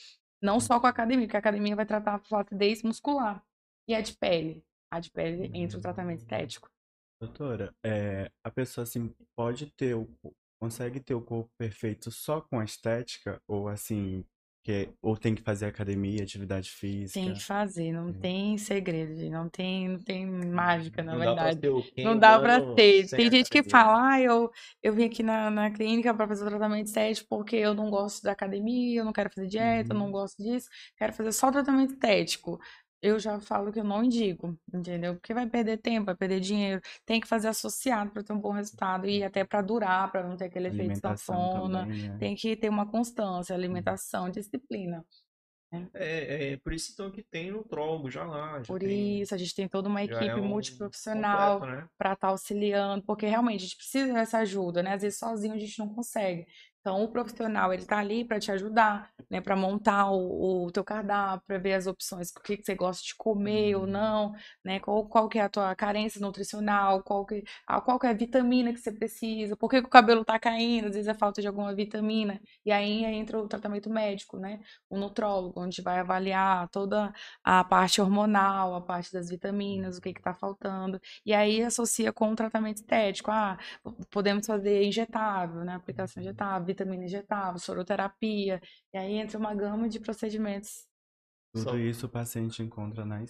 Não 0.42 0.58
só 0.58 0.80
com 0.80 0.86
a 0.86 0.90
academia, 0.90 1.26
porque 1.26 1.36
a 1.36 1.40
academia 1.40 1.76
vai 1.76 1.86
tratar 1.86 2.14
a 2.14 2.18
flacidez 2.18 2.82
muscular. 2.82 3.44
E 3.86 3.94
a 3.94 4.00
de 4.00 4.16
pele? 4.16 4.64
A 4.90 4.98
de 4.98 5.10
pele 5.10 5.50
entra 5.54 5.78
o 5.78 5.80
tratamento 5.80 6.20
estético. 6.20 6.70
Doutora, 7.20 7.74
é, 7.84 8.30
a 8.42 8.50
pessoa 8.50 8.82
assim 8.82 9.14
pode 9.36 9.66
ter 9.72 9.94
o 9.94 10.08
consegue 10.60 11.00
ter 11.00 11.14
o 11.14 11.22
corpo 11.22 11.50
perfeito 11.56 12.10
só 12.10 12.40
com 12.42 12.60
a 12.60 12.64
estética 12.64 13.40
ou 13.48 13.66
assim 13.66 14.24
que, 14.70 14.88
ou 15.02 15.16
tem 15.16 15.35
que 15.35 15.42
fazer 15.42 15.66
academia, 15.66 16.22
atividade 16.22 16.70
física? 16.70 17.18
Tem 17.18 17.35
que 17.35 17.42
fazer, 17.42 17.92
não 17.92 18.06
uhum. 18.06 18.12
tem 18.12 18.56
segredo, 18.56 19.28
não 19.30 19.48
tem, 19.48 19.88
não 19.88 19.98
tem 19.98 20.26
mágica, 20.26 21.02
na 21.02 21.12
não 21.12 21.18
verdade. 21.18 21.61
Dá 21.61 22.04
não 22.04 22.18
dá 22.18 22.38
pra 22.38 22.74
ter. 22.74 23.09
Tem 23.09 23.30
gente 23.30 23.50
que 23.50 23.62
fala, 23.62 24.12
ah, 24.12 24.20
eu, 24.20 24.50
eu 24.83 24.94
vim 24.94 25.04
aqui 25.04 25.22
na, 25.22 25.50
na 25.50 25.70
clínica 25.70 26.14
para 26.14 26.28
fazer 26.28 26.44
tratamento 26.46 26.87
estético 26.87 27.28
porque 27.28 27.56
eu 27.56 27.74
não 27.74 27.90
gosto 27.90 28.22
da 28.22 28.33
academia, 28.33 29.00
eu 29.00 29.04
não 29.04 29.12
quero 29.12 29.30
fazer 29.30 29.48
dieta, 29.48 29.92
uhum. 29.92 30.00
eu 30.00 30.04
não 30.06 30.12
gosto 30.12 30.42
disso, 30.42 30.68
quero 30.96 31.12
fazer 31.12 31.33
só 31.33 31.50
tratamento 31.50 31.92
estético 31.94 32.61
eu 33.02 33.18
já 33.18 33.40
falo 33.40 33.72
que 33.72 33.80
eu 33.80 33.84
não 33.84 34.04
indico, 34.04 34.58
entendeu? 34.72 35.14
Porque 35.14 35.32
vai 35.32 35.48
perder 35.48 35.78
tempo, 35.78 36.06
vai 36.06 36.14
perder 36.14 36.40
dinheiro. 36.40 36.80
Tem 37.06 37.20
que 37.20 37.26
fazer 37.26 37.48
associado 37.48 38.10
para 38.10 38.22
ter 38.22 38.32
um 38.32 38.40
bom 38.40 38.50
resultado 38.50 39.08
e 39.08 39.24
até 39.24 39.44
para 39.44 39.62
durar, 39.62 40.10
para 40.10 40.26
não 40.26 40.36
ter 40.36 40.46
aquele 40.46 40.68
efeito 40.68 40.98
sanfona. 40.98 41.86
Né? 41.86 42.16
Tem 42.18 42.34
que 42.34 42.54
ter 42.56 42.68
uma 42.68 42.86
constância, 42.86 43.54
alimentação, 43.54 44.28
disciplina. 44.30 45.04
Né? 45.72 45.88
É, 45.94 46.52
é, 46.52 46.56
por 46.58 46.72
isso 46.72 46.90
então 46.92 47.10
que 47.10 47.22
tem 47.22 47.50
nutrólogo 47.50 48.10
já 48.10 48.24
lá. 48.24 48.58
Já 48.58 48.66
por 48.66 48.80
tem, 48.80 49.20
isso, 49.20 49.34
a 49.34 49.38
gente 49.38 49.54
tem 49.54 49.68
toda 49.68 49.88
uma 49.88 50.02
equipe 50.02 50.26
é 50.26 50.34
um 50.34 50.46
multiprofissional 50.46 51.60
né? 51.60 51.88
para 51.96 52.12
estar 52.12 52.26
tá 52.26 52.28
auxiliando, 52.28 53.04
porque 53.04 53.26
realmente 53.26 53.60
a 53.60 53.62
gente 53.62 53.76
precisa 53.76 54.12
dessa 54.12 54.38
ajuda, 54.38 54.82
né? 54.82 54.94
Às 54.94 55.02
vezes 55.02 55.18
sozinho 55.18 55.54
a 55.54 55.58
gente 55.58 55.78
não 55.78 55.88
consegue. 55.88 56.46
Então, 56.80 57.04
o 57.04 57.08
profissional, 57.08 57.74
ele 57.74 57.84
tá 57.84 57.98
ali 57.98 58.24
para 58.24 58.40
te 58.40 58.50
ajudar, 58.50 59.10
né, 59.28 59.38
para 59.40 59.54
montar 59.54 60.10
o, 60.10 60.64
o 60.64 60.72
teu 60.72 60.82
cardápio, 60.82 61.44
para 61.46 61.58
ver 61.58 61.74
as 61.74 61.86
opções, 61.86 62.30
o 62.30 62.40
que, 62.40 62.56
que 62.56 62.64
você 62.64 62.74
gosta 62.74 63.04
de 63.04 63.14
comer 63.14 63.74
ou 63.76 63.82
uhum. 63.82 63.90
não, 63.90 64.32
né, 64.64 64.80
qual, 64.80 65.06
qual 65.06 65.28
que 65.28 65.38
é 65.38 65.42
a 65.42 65.48
tua 65.48 65.74
carência 65.74 66.18
nutricional, 66.20 67.02
qual 67.02 67.26
que, 67.26 67.44
qual 67.84 67.98
que 67.98 68.06
é 68.06 68.10
a 68.10 68.14
vitamina 68.14 68.72
que 68.72 68.78
você 68.78 68.90
precisa, 68.90 69.56
por 69.56 69.68
que, 69.68 69.82
que 69.82 69.86
o 69.86 69.90
cabelo 69.90 70.24
tá 70.24 70.38
caindo, 70.38 70.86
às 70.86 70.94
vezes 70.94 71.06
é 71.06 71.12
falta 71.12 71.42
de 71.42 71.48
alguma 71.48 71.74
vitamina, 71.74 72.40
e 72.64 72.72
aí 72.72 73.04
entra 73.04 73.38
o 73.38 73.46
tratamento 73.46 73.90
médico, 73.90 74.38
né, 74.38 74.60
o 74.88 74.98
nutrólogo, 74.98 75.60
onde 75.60 75.82
vai 75.82 75.98
avaliar 75.98 76.66
toda 76.70 77.12
a 77.44 77.62
parte 77.62 78.00
hormonal, 78.00 78.74
a 78.74 78.80
parte 78.80 79.12
das 79.12 79.28
vitaminas, 79.28 79.98
o 79.98 80.00
que 80.00 80.14
que 80.14 80.22
tá 80.22 80.32
faltando, 80.32 80.98
e 81.26 81.34
aí 81.34 81.62
associa 81.62 82.10
com 82.10 82.32
o 82.32 82.36
tratamento 82.36 82.78
estético, 82.78 83.30
ah, 83.30 83.58
podemos 84.10 84.46
fazer 84.46 84.82
injetável, 84.84 85.62
né, 85.62 85.74
aplicação 85.74 86.22
injetável, 86.22 86.69
vitamina 86.70 87.04
injetável, 87.04 87.59
soroterapia, 87.59 88.61
e 88.92 88.98
aí 88.98 89.14
entra 89.14 89.38
uma 89.38 89.54
gama 89.54 89.88
de 89.88 90.00
procedimentos. 90.00 90.87
Tudo 91.52 91.70
Só... 91.70 91.76
isso 91.76 92.06
o 92.06 92.09
paciente 92.09 92.62
encontra 92.62 93.04
na 93.04 93.20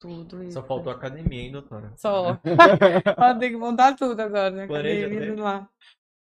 tudo 0.00 0.42
isso. 0.42 0.54
Só 0.54 0.62
faltou 0.62 0.90
academia, 0.90 1.42
hein, 1.42 1.52
doutora? 1.52 1.92
Só. 1.98 2.40
Tem 3.38 3.50
que 3.50 3.56
montar 3.58 3.94
tudo 3.94 4.18
agora, 4.18 4.50
né? 4.50 4.66
Planeja 4.66 5.08
ter... 5.08 5.38
lá. 5.38 5.68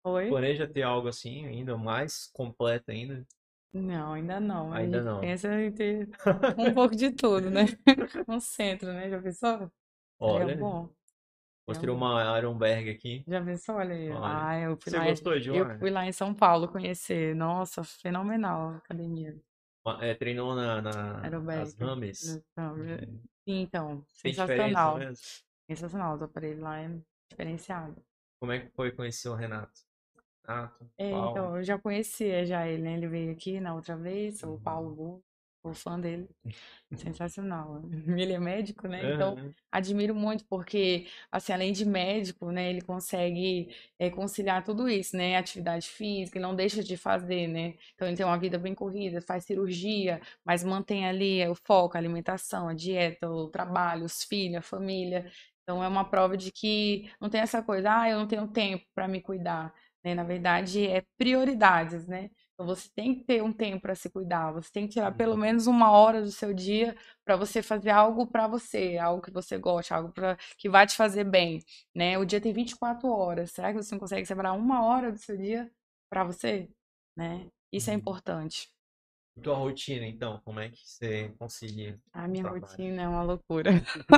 Oi? 0.05 0.27
Planeja 0.27 0.67
ter 0.67 0.81
algo 0.81 1.07
assim 1.07 1.45
ainda 1.45 1.77
mais 1.77 2.27
completo 2.33 2.89
ainda? 2.89 3.23
Não, 3.71 4.13
ainda 4.13 4.39
não. 4.39 4.73
Ainda 4.73 5.03
não. 5.03 5.21
Pensa 5.21 5.61
em 5.61 5.71
ter 5.71 6.09
um 6.57 6.73
pouco 6.73 6.95
de 6.95 7.11
tudo, 7.11 7.51
né? 7.51 7.65
Um 8.27 8.39
centro, 8.39 8.91
né? 8.91 9.07
Já 9.07 9.21
pensou? 9.21 9.71
Olha. 10.19 10.53
É 10.53 10.55
bom. 10.55 10.89
Mostrei 11.69 11.93
uma 11.93 12.37
Ironberg 12.37 12.89
aqui. 12.89 13.23
Já 13.27 13.43
pensou? 13.43 13.75
Olha 13.75 13.93
aí. 13.93 14.09
Olha. 14.09 14.47
Ah, 14.47 14.59
eu 14.59 14.77
fui 14.77 14.91
Você 14.91 14.97
lá, 14.97 15.05
gostou 15.05 15.39
de 15.39 15.51
lá? 15.51 15.57
Eu 15.57 15.79
fui 15.79 15.89
lá 15.91 16.05
em 16.05 16.11
São 16.11 16.33
Paulo 16.33 16.67
conhecer. 16.67 17.35
Nossa, 17.35 17.83
fenomenal 17.83 18.69
a 18.69 18.77
academia. 18.77 19.37
É, 20.01 20.13
treinou 20.13 20.55
na, 20.55 20.81
na 20.81 21.39
nas 21.41 21.75
rames? 21.75 22.43
Uhum. 22.57 23.19
Então, 23.45 24.05
Tem 24.21 24.33
sensacional. 24.33 24.99
Sensacional, 25.69 26.17
o 26.17 26.23
aparelho 26.23 26.61
lá 26.61 26.79
é 26.79 26.89
diferenciado. 27.29 27.95
Como 28.39 28.51
é 28.51 28.59
que 28.59 28.69
foi 28.71 28.91
conhecer 28.91 29.29
o 29.29 29.35
Renato? 29.35 29.81
Renato, 30.47 30.89
é, 30.97 31.11
então, 31.11 31.57
eu 31.57 31.63
já 31.63 31.77
conhecia 31.77 32.45
já 32.45 32.67
ele, 32.67 32.81
né? 32.81 32.93
Ele 32.95 33.07
veio 33.07 33.31
aqui 33.31 33.59
na 33.59 33.75
outra 33.75 33.95
vez, 33.95 34.41
o 34.43 34.59
Paulo 34.59 34.95
Bull. 34.95 35.23
Sou 35.61 35.73
fã 35.73 35.99
dele. 35.99 36.29
Sensacional. 36.95 37.81
Ele 38.17 38.33
é 38.33 38.39
médico, 38.39 38.87
né? 38.87 39.05
Então, 39.05 39.35
admiro 39.71 40.15
muito, 40.15 40.45
porque, 40.45 41.07
assim, 41.31 41.51
além 41.51 41.73
de 41.73 41.85
médico, 41.85 42.49
né, 42.51 42.69
ele 42.69 42.81
consegue 42.81 43.75
é, 43.99 44.09
conciliar 44.09 44.63
tudo 44.63 44.89
isso, 44.89 45.15
né? 45.17 45.35
Atividade 45.37 45.87
física, 45.89 46.37
ele 46.37 46.45
não 46.47 46.55
deixa 46.55 46.83
de 46.83 46.95
fazer, 46.97 47.47
né? 47.47 47.75
Então, 47.93 48.07
ele 48.07 48.15
tem 48.17 48.25
uma 48.25 48.37
vida 48.39 48.57
bem 48.57 48.73
corrida, 48.73 49.21
faz 49.21 49.43
cirurgia, 49.45 50.21
mas 50.45 50.63
mantém 50.63 51.05
ali 51.07 51.45
o 51.47 51.55
foco, 51.55 51.95
a 51.97 51.99
alimentação, 51.99 52.69
a 52.69 52.73
dieta, 52.73 53.29
o 53.29 53.49
trabalho, 53.49 54.05
os 54.05 54.23
filhos, 54.23 54.57
a 54.57 54.61
família. 54.61 55.29
Então, 55.63 55.83
é 55.83 55.87
uma 55.87 56.09
prova 56.09 56.35
de 56.37 56.51
que 56.51 57.11
não 57.19 57.29
tem 57.29 57.41
essa 57.41 57.61
coisa, 57.61 57.99
ah, 58.01 58.09
eu 58.09 58.17
não 58.17 58.27
tenho 58.27 58.47
tempo 58.47 58.85
para 58.95 59.07
me 59.07 59.21
cuidar 59.21 59.73
né? 60.03 60.15
Na 60.15 60.23
verdade, 60.23 60.87
é 60.87 61.03
prioridades, 61.17 62.07
né? 62.07 62.29
Então 62.59 62.67
você 62.67 62.89
tem 62.93 63.15
que 63.15 63.23
ter 63.23 63.41
um 63.41 63.53
tempo 63.53 63.81
para 63.83 63.95
se 63.95 64.09
cuidar, 64.09 64.51
você 64.51 64.69
tem 64.69 64.85
que 64.85 64.91
tirar 64.93 65.13
pelo 65.13 65.35
Uhum. 65.35 65.37
menos 65.37 65.65
uma 65.65 65.91
hora 65.91 66.21
do 66.21 66.29
seu 66.29 66.53
dia 66.53 66.93
para 67.23 67.37
você 67.37 67.61
fazer 67.63 67.89
algo 67.89 68.27
para 68.27 68.49
você, 68.49 68.97
algo 68.97 69.21
que 69.21 69.31
você 69.31 69.57
gosta, 69.57 69.95
algo 69.95 70.11
pra, 70.11 70.35
que 70.57 70.69
vai 70.69 70.85
te 70.85 70.97
fazer 70.97 71.23
bem, 71.23 71.63
né? 71.95 72.17
O 72.17 72.25
dia 72.25 72.41
tem 72.41 72.51
24 72.51 73.07
horas, 73.09 73.51
será 73.51 73.71
que 73.71 73.81
você 73.81 73.95
não 73.95 73.99
consegue 73.99 74.25
separar 74.25 74.51
uma 74.53 74.83
hora 74.85 75.09
do 75.09 75.17
seu 75.17 75.37
dia 75.37 75.71
para 76.09 76.25
você, 76.25 76.69
né? 77.15 77.47
Isso 77.71 77.89
é 77.91 77.93
Uhum. 77.93 77.93
importante. 77.93 78.69
E 79.35 79.41
tua 79.41 79.55
rotina, 79.55 80.05
então, 80.05 80.39
como 80.41 80.59
é 80.59 80.69
que 80.69 80.87
você 80.87 81.29
concilia 81.39 81.99
A 82.13 82.27
minha 82.27 82.43
trabalho? 82.43 82.83
rotina 82.83 83.01
é 83.03 83.07
uma 83.07 83.23
loucura. 83.23 83.71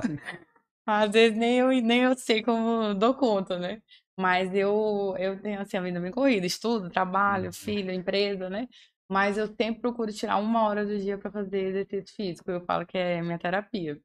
Às 0.85 1.11
vezes 1.11 1.37
nem 1.37 1.59
eu, 1.59 1.69
nem 1.81 2.01
eu 2.03 2.15
sei 2.17 2.41
como 2.43 2.93
dou 2.95 3.13
conta, 3.15 3.57
né? 3.59 3.81
Mas 4.17 4.53
eu, 4.53 5.15
eu 5.17 5.41
tenho 5.41 5.59
assim, 5.61 5.77
a 5.77 5.81
vida 5.81 5.99
bem 5.99 6.11
corrida, 6.11 6.45
estudo, 6.45 6.89
trabalho, 6.89 7.45
Uhum. 7.47 7.51
filho, 7.53 7.91
empresa, 7.91 8.49
né? 8.49 8.67
Mas 9.09 9.37
eu 9.37 9.47
sempre 9.47 9.81
procuro 9.81 10.11
tirar 10.13 10.37
uma 10.37 10.63
hora 10.67 10.85
do 10.85 10.97
dia 10.97 11.17
para 11.17 11.31
fazer 11.31 11.59
exercício 11.67 12.15
físico. 12.15 12.49
Eu 12.51 12.63
falo 12.65 12.85
que 12.85 12.97
é 12.97 13.21
minha 13.21 13.37
terapia, 13.39 13.99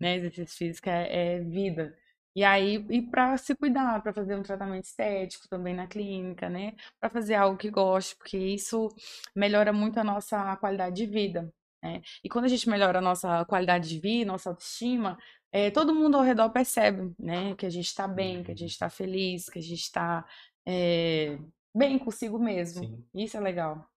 né? 0.00 0.16
Exercício 0.16 0.56
físico 0.56 0.88
é, 0.88 1.36
é 1.36 1.40
vida. 1.40 1.96
E 2.34 2.44
aí, 2.44 2.84
e 2.90 3.02
para 3.02 3.36
se 3.36 3.54
cuidar, 3.56 4.00
para 4.02 4.12
fazer 4.12 4.36
um 4.36 4.42
tratamento 4.42 4.84
estético 4.84 5.48
também 5.48 5.74
na 5.74 5.86
clínica, 5.86 6.48
né? 6.48 6.74
Para 7.00 7.10
fazer 7.10 7.34
algo 7.34 7.56
que 7.58 7.70
goste, 7.70 8.16
porque 8.16 8.36
isso 8.38 8.88
melhora 9.34 9.72
muito 9.72 9.98
a 9.98 10.04
nossa 10.04 10.56
qualidade 10.56 10.94
de 10.96 11.06
vida, 11.06 11.52
né? 11.82 12.00
E 12.22 12.28
quando 12.28 12.44
a 12.44 12.48
gente 12.48 12.68
melhora 12.68 12.98
a 12.98 13.02
nossa 13.02 13.44
qualidade 13.46 13.88
de 13.88 13.98
vida, 13.98 14.30
nossa 14.30 14.50
autoestima, 14.50 15.18
é, 15.52 15.70
todo 15.70 15.94
mundo 15.94 16.16
ao 16.16 16.22
redor 16.22 16.50
percebe, 16.50 17.14
né? 17.18 17.54
Que 17.56 17.66
a 17.66 17.70
gente 17.70 17.86
está 17.86 18.06
bem, 18.06 18.42
que 18.42 18.52
a 18.52 18.56
gente 18.56 18.70
está 18.70 18.88
feliz, 18.88 19.48
que 19.48 19.58
a 19.58 19.62
gente 19.62 19.82
está 19.82 20.26
é, 20.66 21.38
bem 21.74 21.98
consigo 21.98 22.38
mesmo. 22.38 22.84
Sim. 22.84 23.04
Isso 23.14 23.36
é 23.36 23.40
legal. 23.40 23.88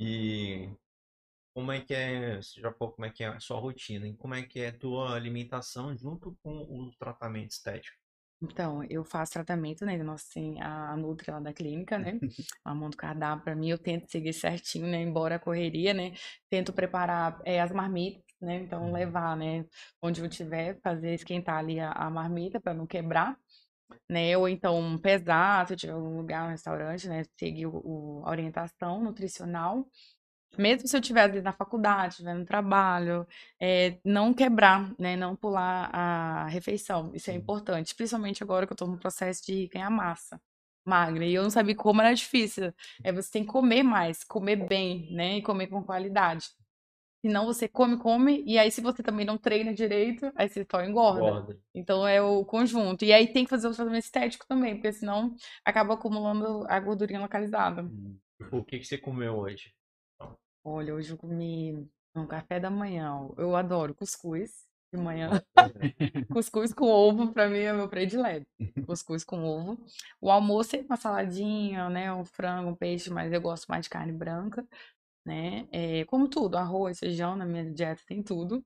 E 0.00 0.70
como 1.54 1.72
é 1.72 1.80
que 1.80 1.92
é, 1.92 2.36
você 2.36 2.60
já 2.60 2.72
falou 2.72 2.94
como 2.94 3.06
é 3.06 3.10
que 3.10 3.24
é 3.24 3.26
a 3.26 3.40
sua 3.40 3.58
rotina, 3.58 4.06
e 4.06 4.16
como 4.16 4.34
é 4.34 4.42
que 4.42 4.60
é 4.60 4.68
a 4.68 4.78
tua 4.78 5.14
alimentação 5.14 5.96
junto 5.96 6.36
com 6.42 6.50
o 6.50 6.90
tratamento 6.98 7.50
estético? 7.50 7.96
Então, 8.40 8.84
eu 8.84 9.04
faço 9.04 9.32
tratamento, 9.32 9.84
né? 9.84 9.96
Nossa, 10.00 10.26
tem 10.32 10.62
a 10.62 10.96
Nutri 10.96 11.32
lá 11.32 11.40
da 11.40 11.52
clínica, 11.52 11.98
né? 11.98 12.20
Ela 12.64 12.74
monta 12.74 12.94
o 12.94 12.98
cardápio 12.98 13.42
pra 13.42 13.56
mim, 13.56 13.70
eu 13.70 13.78
tento 13.78 14.08
seguir 14.08 14.32
certinho, 14.32 14.86
né? 14.86 15.02
Embora 15.02 15.34
a 15.34 15.38
correria, 15.40 15.92
né? 15.92 16.12
Tento 16.48 16.72
preparar 16.72 17.40
é, 17.44 17.60
as 17.60 17.72
marmitas, 17.72 18.22
né? 18.40 18.56
Então, 18.62 18.84
Uhum. 18.86 18.92
levar, 18.92 19.36
né? 19.36 19.64
Onde 20.02 20.20
eu 20.22 20.28
tiver, 20.28 20.80
fazer 20.82 21.14
esquentar 21.14 21.58
ali 21.58 21.80
a, 21.80 21.92
a 21.92 22.10
marmita 22.10 22.60
pra 22.60 22.74
não 22.74 22.86
quebrar, 22.86 23.36
né? 24.08 24.36
Ou 24.38 24.48
então 24.48 24.98
pesar, 24.98 25.66
se 25.66 25.74
eu 25.74 25.76
tiver 25.78 25.92
algum 25.94 26.16
lugar, 26.18 26.46
um 26.46 26.50
restaurante, 26.50 27.08
né? 27.08 27.24
Seguir 27.38 27.66
o, 27.66 27.76
o- 27.84 28.22
a 28.26 28.30
orientação 28.30 29.02
nutricional. 29.02 29.86
Mesmo 30.58 30.88
se 30.88 30.96
eu 30.96 31.00
estiver, 31.00 31.28
vezes, 31.28 31.44
na 31.44 31.52
faculdade, 31.52 32.14
estiver 32.14 32.34
no 32.34 32.44
trabalho, 32.44 33.26
é, 33.60 33.98
não 34.04 34.34
quebrar, 34.34 34.92
né? 34.98 35.16
Não 35.16 35.36
pular 35.36 35.90
a 35.94 36.46
refeição. 36.48 37.12
Isso 37.14 37.30
é 37.30 37.34
importante, 37.34 37.94
principalmente 37.94 38.42
agora 38.42 38.66
que 38.66 38.72
eu 38.72 38.74
estou 38.74 38.88
no 38.88 38.98
processo 38.98 39.44
de 39.46 39.68
ganhar 39.68 39.90
massa 39.90 40.40
magra. 40.84 41.24
E 41.26 41.34
eu 41.34 41.42
não 41.42 41.50
sabia 41.50 41.74
como 41.76 42.00
era 42.00 42.14
difícil. 42.14 42.72
É, 43.04 43.12
você 43.12 43.30
tem 43.30 43.44
que 43.44 43.52
comer 43.52 43.82
mais, 43.82 44.24
comer 44.24 44.56
bem, 44.56 45.12
né? 45.14 45.36
E 45.38 45.42
comer 45.42 45.66
com 45.68 45.82
qualidade. 45.84 46.48
Senão 47.28 47.44
você 47.44 47.68
come, 47.68 47.98
come, 47.98 48.42
e 48.46 48.58
aí 48.58 48.70
se 48.70 48.80
você 48.80 49.02
também 49.02 49.26
não 49.26 49.36
treina 49.36 49.74
direito, 49.74 50.32
aí 50.34 50.48
você 50.48 50.66
só 50.70 50.82
engorda. 50.82 51.20
Engorda. 51.20 51.60
Então 51.74 52.08
é 52.08 52.22
o 52.22 52.42
conjunto. 52.42 53.04
E 53.04 53.12
aí 53.12 53.30
tem 53.30 53.44
que 53.44 53.50
fazer 53.50 53.68
o 53.68 53.74
tratamento 53.74 54.04
estético 54.04 54.46
também, 54.48 54.76
porque 54.76 54.90
senão 54.94 55.36
acaba 55.62 55.92
acumulando 55.92 56.64
a 56.66 56.80
gordurinha 56.80 57.20
localizada. 57.20 57.82
Hum. 57.82 58.16
O 58.50 58.64
que 58.64 58.78
que 58.78 58.86
você 58.86 58.96
comeu 58.96 59.36
hoje? 59.36 59.74
Olha, 60.64 60.94
hoje 60.94 61.10
eu 61.10 61.18
comi 61.18 61.86
no 62.14 62.26
café 62.26 62.58
da 62.58 62.70
manhã. 62.70 63.28
Eu 63.36 63.54
adoro 63.54 63.94
cuscuz 63.94 64.66
de 64.90 64.98
manhã. 64.98 65.28
Cuscuz 66.32 66.72
com 66.72 66.86
ovo, 66.86 67.30
pra 67.30 67.46
mim, 67.46 67.58
é 67.58 67.74
meu 67.74 67.90
predileto. 67.90 68.46
Cuscuz 68.86 69.22
com 69.22 69.44
ovo. 69.44 69.78
O 70.18 70.30
almoço 70.30 70.76
é 70.76 70.80
uma 70.80 70.96
saladinha, 70.96 71.90
né? 71.90 72.10
Um 72.10 72.24
frango, 72.24 72.70
um 72.70 72.74
peixe, 72.74 73.10
mas 73.10 73.30
eu 73.30 73.40
gosto 73.40 73.66
mais 73.66 73.84
de 73.84 73.90
carne 73.90 74.12
branca, 74.12 74.66
né? 75.28 75.68
É, 75.70 76.04
como 76.06 76.26
tudo, 76.26 76.56
arroz, 76.56 76.98
feijão, 76.98 77.36
na 77.36 77.44
minha 77.44 77.70
dieta 77.70 78.02
tem 78.06 78.22
tudo. 78.22 78.64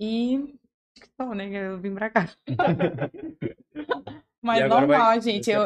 E 0.00 0.36
acho 0.96 1.02
que 1.02 1.08
só, 1.20 1.34
né? 1.34 1.48
Eu 1.48 1.78
vim 1.78 1.94
pra 1.94 2.08
cá. 2.10 2.28
Mas 4.42 4.62
agora 4.62 4.86
vai- 4.86 4.96
normal, 4.98 5.20
gente. 5.20 5.50
eu, 5.50 5.62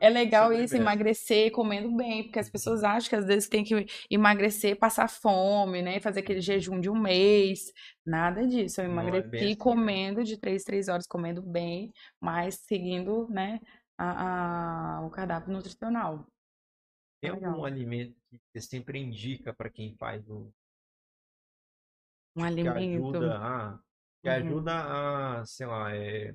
é 0.00 0.08
legal 0.08 0.52
isso, 0.52 0.76
emagrecer 0.76 1.50
comendo 1.50 1.90
bem, 1.96 2.22
porque 2.22 2.38
as 2.38 2.48
pessoas 2.48 2.84
acham 2.84 3.08
que 3.08 3.16
às 3.16 3.26
vezes 3.26 3.48
tem 3.48 3.64
que 3.64 3.84
emagrecer, 4.08 4.78
passar 4.78 5.08
fome, 5.08 5.82
né? 5.82 5.98
Fazer 5.98 6.20
aquele 6.20 6.40
jejum 6.40 6.78
de 6.78 6.88
um 6.88 6.94
mês. 6.98 7.72
Nada 8.06 8.46
disso. 8.46 8.80
Eu 8.80 8.84
é 8.84 8.88
emagreci 8.88 9.36
assim, 9.36 9.48
né? 9.48 9.56
comendo 9.56 10.22
de 10.22 10.38
três, 10.38 10.62
três 10.62 10.88
horas, 10.88 11.06
comendo 11.06 11.42
bem, 11.42 11.92
mas 12.20 12.60
seguindo, 12.66 13.26
né, 13.28 13.58
a, 13.98 14.98
a- 14.98 15.06
o 15.06 15.10
cardápio 15.10 15.52
nutricional. 15.52 16.24
Tem 17.22 17.30
Legal. 17.30 17.52
algum 17.52 17.64
alimento 17.64 18.20
que 18.28 18.40
você 18.52 18.60
sempre 18.60 18.98
indica 18.98 19.54
para 19.54 19.70
quem 19.70 19.94
faz 19.96 20.28
o 20.28 20.52
Um 22.36 22.40
que 22.40 22.42
alimento. 22.42 22.96
ajuda 22.98 23.38
a 23.38 23.78
que 24.20 24.28
Uhum. 24.28 24.34
ajuda 24.34 25.40
a, 25.40 25.46
sei 25.46 25.66
lá, 25.66 25.94
é, 25.96 26.34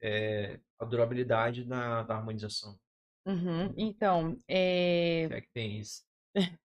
é, 0.00 0.60
a 0.78 0.84
durabilidade 0.84 1.64
da, 1.64 2.02
da 2.02 2.16
harmonização. 2.16 2.78
Uhum. 3.26 3.72
Então, 3.76 4.36
é, 4.48 5.26
Se 5.28 5.34
é 5.34 5.40
que 5.40 5.50
tem 5.52 5.78
isso. 5.78 6.04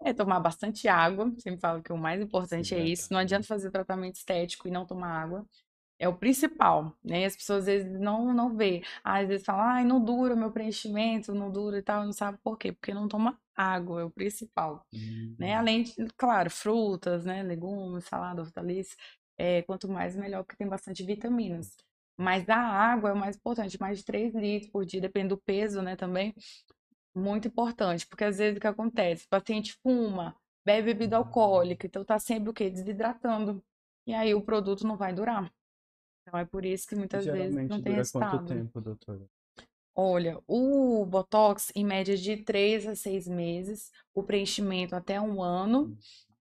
é 0.00 0.12
tomar 0.14 0.38
bastante 0.40 0.86
água. 0.88 1.32
Sempre 1.38 1.60
falo 1.60 1.82
que 1.82 1.92
o 1.92 1.96
mais 1.98 2.20
importante 2.20 2.74
é 2.74 2.84
isso. 2.84 3.12
Não 3.12 3.18
adianta 3.20 3.46
fazer 3.46 3.70
tratamento 3.70 4.14
estético 4.16 4.66
e 4.68 4.70
não 4.70 4.86
tomar 4.86 5.10
água. 5.22 5.44
É 5.98 6.06
o 6.08 6.14
principal, 6.16 6.94
né? 7.02 7.24
As 7.24 7.34
pessoas 7.36 7.60
às 7.60 7.66
vezes 7.66 8.00
não, 8.00 8.32
não 8.34 8.54
vê. 8.56 8.82
Ah, 9.02 9.18
Às 9.20 9.28
vezes 9.28 9.46
falam, 9.46 9.62
ai, 9.62 9.84
não 9.84 10.02
dura 10.04 10.36
meu 10.36 10.52
preenchimento, 10.52 11.34
não 11.34 11.50
dura 11.50 11.78
e 11.78 11.82
tal, 11.82 12.04
não 12.04 12.12
sabe 12.12 12.38
por 12.44 12.58
quê? 12.58 12.72
Porque 12.72 12.92
não 12.92 13.08
toma 13.08 13.38
água, 13.56 14.02
é 14.02 14.04
o 14.04 14.10
principal, 14.10 14.86
né? 15.38 15.54
Hum. 15.54 15.58
Além 15.58 15.82
de, 15.84 15.94
claro, 16.16 16.50
frutas, 16.50 17.24
né? 17.24 17.42
Legumes, 17.42 18.04
salada, 18.04 18.42
hortaliça, 18.42 18.96
é, 19.38 19.62
quanto 19.62 19.88
mais 19.88 20.16
melhor, 20.16 20.44
porque 20.44 20.56
tem 20.56 20.68
bastante 20.68 21.02
vitaminas. 21.04 21.76
Mas 22.18 22.48
a 22.48 22.56
água 22.58 23.10
é 23.10 23.12
o 23.12 23.16
mais 23.16 23.36
importante, 23.36 23.78
mais 23.80 23.98
de 23.98 24.04
3 24.04 24.34
litros 24.34 24.70
por 24.70 24.84
dia, 24.86 25.00
depende 25.00 25.28
do 25.28 25.38
peso, 25.38 25.82
né, 25.82 25.96
também. 25.96 26.34
Muito 27.14 27.48
importante, 27.48 28.06
porque 28.06 28.24
às 28.24 28.38
vezes 28.38 28.58
o 28.58 28.60
que 28.60 28.66
acontece? 28.66 29.26
O 29.26 29.28
paciente 29.30 29.74
fuma, 29.82 30.36
bebe 30.64 30.92
bebida 30.94 31.16
alcoólica, 31.16 31.86
então 31.86 32.04
tá 32.04 32.18
sempre 32.18 32.50
o 32.50 32.54
quê? 32.54 32.70
Desidratando. 32.70 33.64
E 34.06 34.14
aí 34.14 34.34
o 34.34 34.42
produto 34.42 34.86
não 34.86 34.96
vai 34.96 35.12
durar. 35.14 35.52
Então 36.26 36.40
é 36.40 36.44
por 36.44 36.64
isso 36.64 36.88
que 36.88 36.96
muitas 36.96 37.24
vezes 37.24 37.54
não 37.54 37.80
tem 37.80 37.94
dura 37.94 38.02
quanto 38.12 38.46
tempo, 38.46 38.80
doutora? 38.80 39.24
Olha, 39.94 40.38
o 40.46 41.06
Botox, 41.06 41.72
em 41.74 41.84
média 41.84 42.16
de 42.16 42.36
3 42.38 42.86
a 42.86 42.94
6 42.94 43.26
meses, 43.28 43.90
o 44.14 44.22
preenchimento 44.22 44.94
até 44.94 45.20
um 45.20 45.42
ano, 45.42 45.96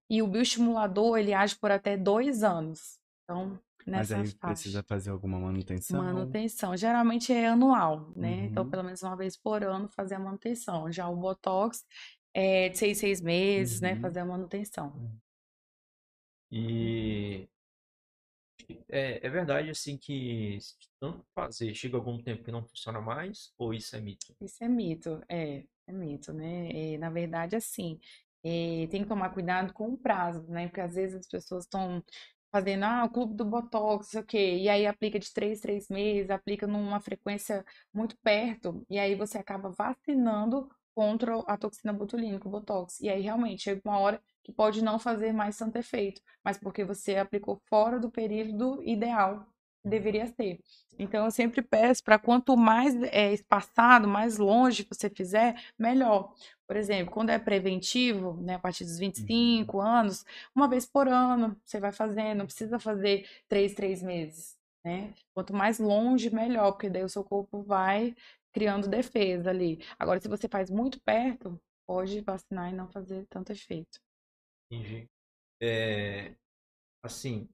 e 0.10 0.22
o 0.22 0.28
bioestimulador, 0.28 1.18
ele 1.18 1.34
age 1.34 1.56
por 1.56 1.72
até 1.72 1.96
dois 1.96 2.44
anos. 2.44 3.00
Então, 3.24 3.58
Mas 3.88 4.10
nessa 4.10 4.18
aí 4.18 4.26
faixa. 4.28 4.38
precisa 4.40 4.84
fazer 4.84 5.12
alguma 5.12 5.40
manutenção? 5.40 6.04
Manutenção. 6.04 6.76
Geralmente 6.76 7.32
é 7.32 7.48
anual, 7.48 8.12
né? 8.16 8.46
Então, 8.48 8.64
Uhum. 8.64 8.70
pelo 8.70 8.84
menos 8.84 9.02
uma 9.04 9.16
vez 9.16 9.38
por 9.38 9.64
ano 9.64 9.88
fazer 9.88 10.16
a 10.16 10.20
manutenção. 10.20 10.92
Já 10.92 11.08
o 11.08 11.16
Botox 11.16 11.86
é 12.34 12.70
de 12.70 12.78
seis, 12.78 12.98
seis 12.98 13.22
meses, 13.22 13.80
né? 13.80 13.94
Uhum. 13.94 14.02
Fazer 14.02 14.20
a 14.20 14.26
manutenção. 14.26 14.94
E 16.52 17.48
é, 18.90 19.26
é 19.26 19.30
verdade 19.30 19.70
assim 19.70 19.98
que 19.98 20.58
se 20.60 20.76
tanto 21.00 21.26
fazer 21.34 21.74
chega 21.74 21.98
algum 21.98 22.22
tempo 22.22 22.44
que 22.44 22.52
não 22.52 22.64
funciona 22.64 23.02
mais, 23.02 23.54
ou 23.58 23.74
isso 23.74 23.96
é 23.96 24.02
mito? 24.02 24.36
Isso 24.42 24.64
é 24.64 24.68
mito, 24.68 25.22
é, 25.30 25.64
é 25.88 25.92
mito, 25.92 26.34
né? 26.34 26.70
E, 26.72 26.98
na 26.98 27.10
verdade, 27.10 27.56
assim, 27.56 28.00
eh, 28.44 28.88
tem 28.90 29.04
que 29.04 29.10
tomar 29.10 29.30
cuidado 29.32 29.74
com 29.74 29.90
o 29.90 29.98
prazo, 29.98 30.44
né? 30.50 30.68
Porque 30.68 30.82
às 30.82 30.96
vezes 30.96 31.16
as 31.16 31.28
pessoas 31.28 31.66
estão 31.66 32.04
fazendo, 32.52 32.84
ah, 32.86 33.04
o 33.06 33.10
clube 33.10 33.34
do 33.36 33.44
Botox, 33.44 34.14
o 34.14 34.24
quê, 34.24 34.58
e 34.60 34.70
aí 34.70 34.88
aplica 34.88 35.20
de 35.20 35.34
três, 35.34 35.60
três 35.60 35.90
meses, 35.90 36.30
aplica 36.30 36.66
numa 36.66 37.02
frequência 37.02 37.66
muito 37.94 38.18
perto, 38.24 38.86
e 38.90 38.98
aí 38.98 39.14
você 39.14 39.38
acaba 39.38 39.70
vacinando 39.72 40.70
contra 40.96 41.38
a 41.48 41.58
toxina 41.58 41.92
botulínica, 41.92 42.48
o 42.48 42.52
Botox. 42.52 43.02
E 43.02 43.10
aí 43.10 43.22
realmente 43.22 43.64
chega 43.64 43.82
uma 43.84 44.00
hora 44.00 44.22
que 44.46 44.52
pode 44.54 44.84
não 44.84 45.00
fazer 45.00 45.34
mais 45.34 45.58
tanto 45.58 45.76
efeito, 45.78 46.22
mas 46.44 46.56
porque 46.56 46.86
você 46.86 47.16
aplicou 47.18 47.60
fora 47.68 48.00
do 48.00 48.12
período 48.12 48.80
ideal 48.84 49.48
que 49.82 49.90
deveria 49.90 50.28
ser. 50.28 50.60
Então, 51.00 51.26
eu 51.26 51.32
sempre 51.32 51.64
peço 51.64 52.04
para 52.04 52.20
quanto 52.20 52.56
mais 52.56 52.96
é, 53.12 53.34
espaçado, 53.34 54.08
mais 54.08 54.38
longe 54.38 54.88
você 54.88 55.10
fizer, 55.10 55.60
melhor. 55.80 56.32
Por 56.68 56.76
exemplo, 56.78 57.12
quando 57.12 57.32
é 57.32 57.40
preventivo, 57.40 58.40
né, 58.40 58.54
a 58.56 58.60
partir 58.60 58.84
dos 58.86 59.00
25 59.00 59.82
anos, 59.82 60.24
uma 60.56 60.70
vez 60.70 60.86
por 60.86 61.08
ano 61.08 61.60
você 61.66 61.80
vai 61.80 61.92
fazendo, 61.92 62.38
não 62.38 62.46
precisa 62.46 62.78
fazer 62.78 63.28
três, 63.50 63.74
três 63.74 64.04
meses, 64.04 64.56
né? 64.84 65.12
Quanto 65.34 65.56
mais 65.56 65.80
longe, 65.80 66.30
melhor, 66.30 66.72
porque 66.74 66.90
daí 66.90 67.04
o 67.04 67.10
seu 67.10 67.24
corpo 67.24 67.64
vai 67.64 68.16
criando 68.54 68.88
defesa 68.88 69.50
ali. 69.50 69.80
Agora, 69.98 70.20
se 70.20 70.28
você 70.28 70.48
faz 70.48 70.70
muito 70.70 71.00
perto, 71.02 71.60
pode 71.88 72.22
vacinar 72.22 72.72
e 72.72 72.76
não 72.76 72.88
fazer 72.88 73.26
tanto 73.28 73.52
efeito. 73.52 74.05
Entendi. 74.70 75.08
É, 75.62 76.36
assim, 77.04 77.48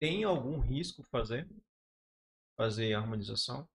tem 0.00 0.24
algum 0.24 0.58
risco 0.58 1.02
fazer? 1.04 1.46
Fazer 2.56 2.94
harmonização? 2.94 3.68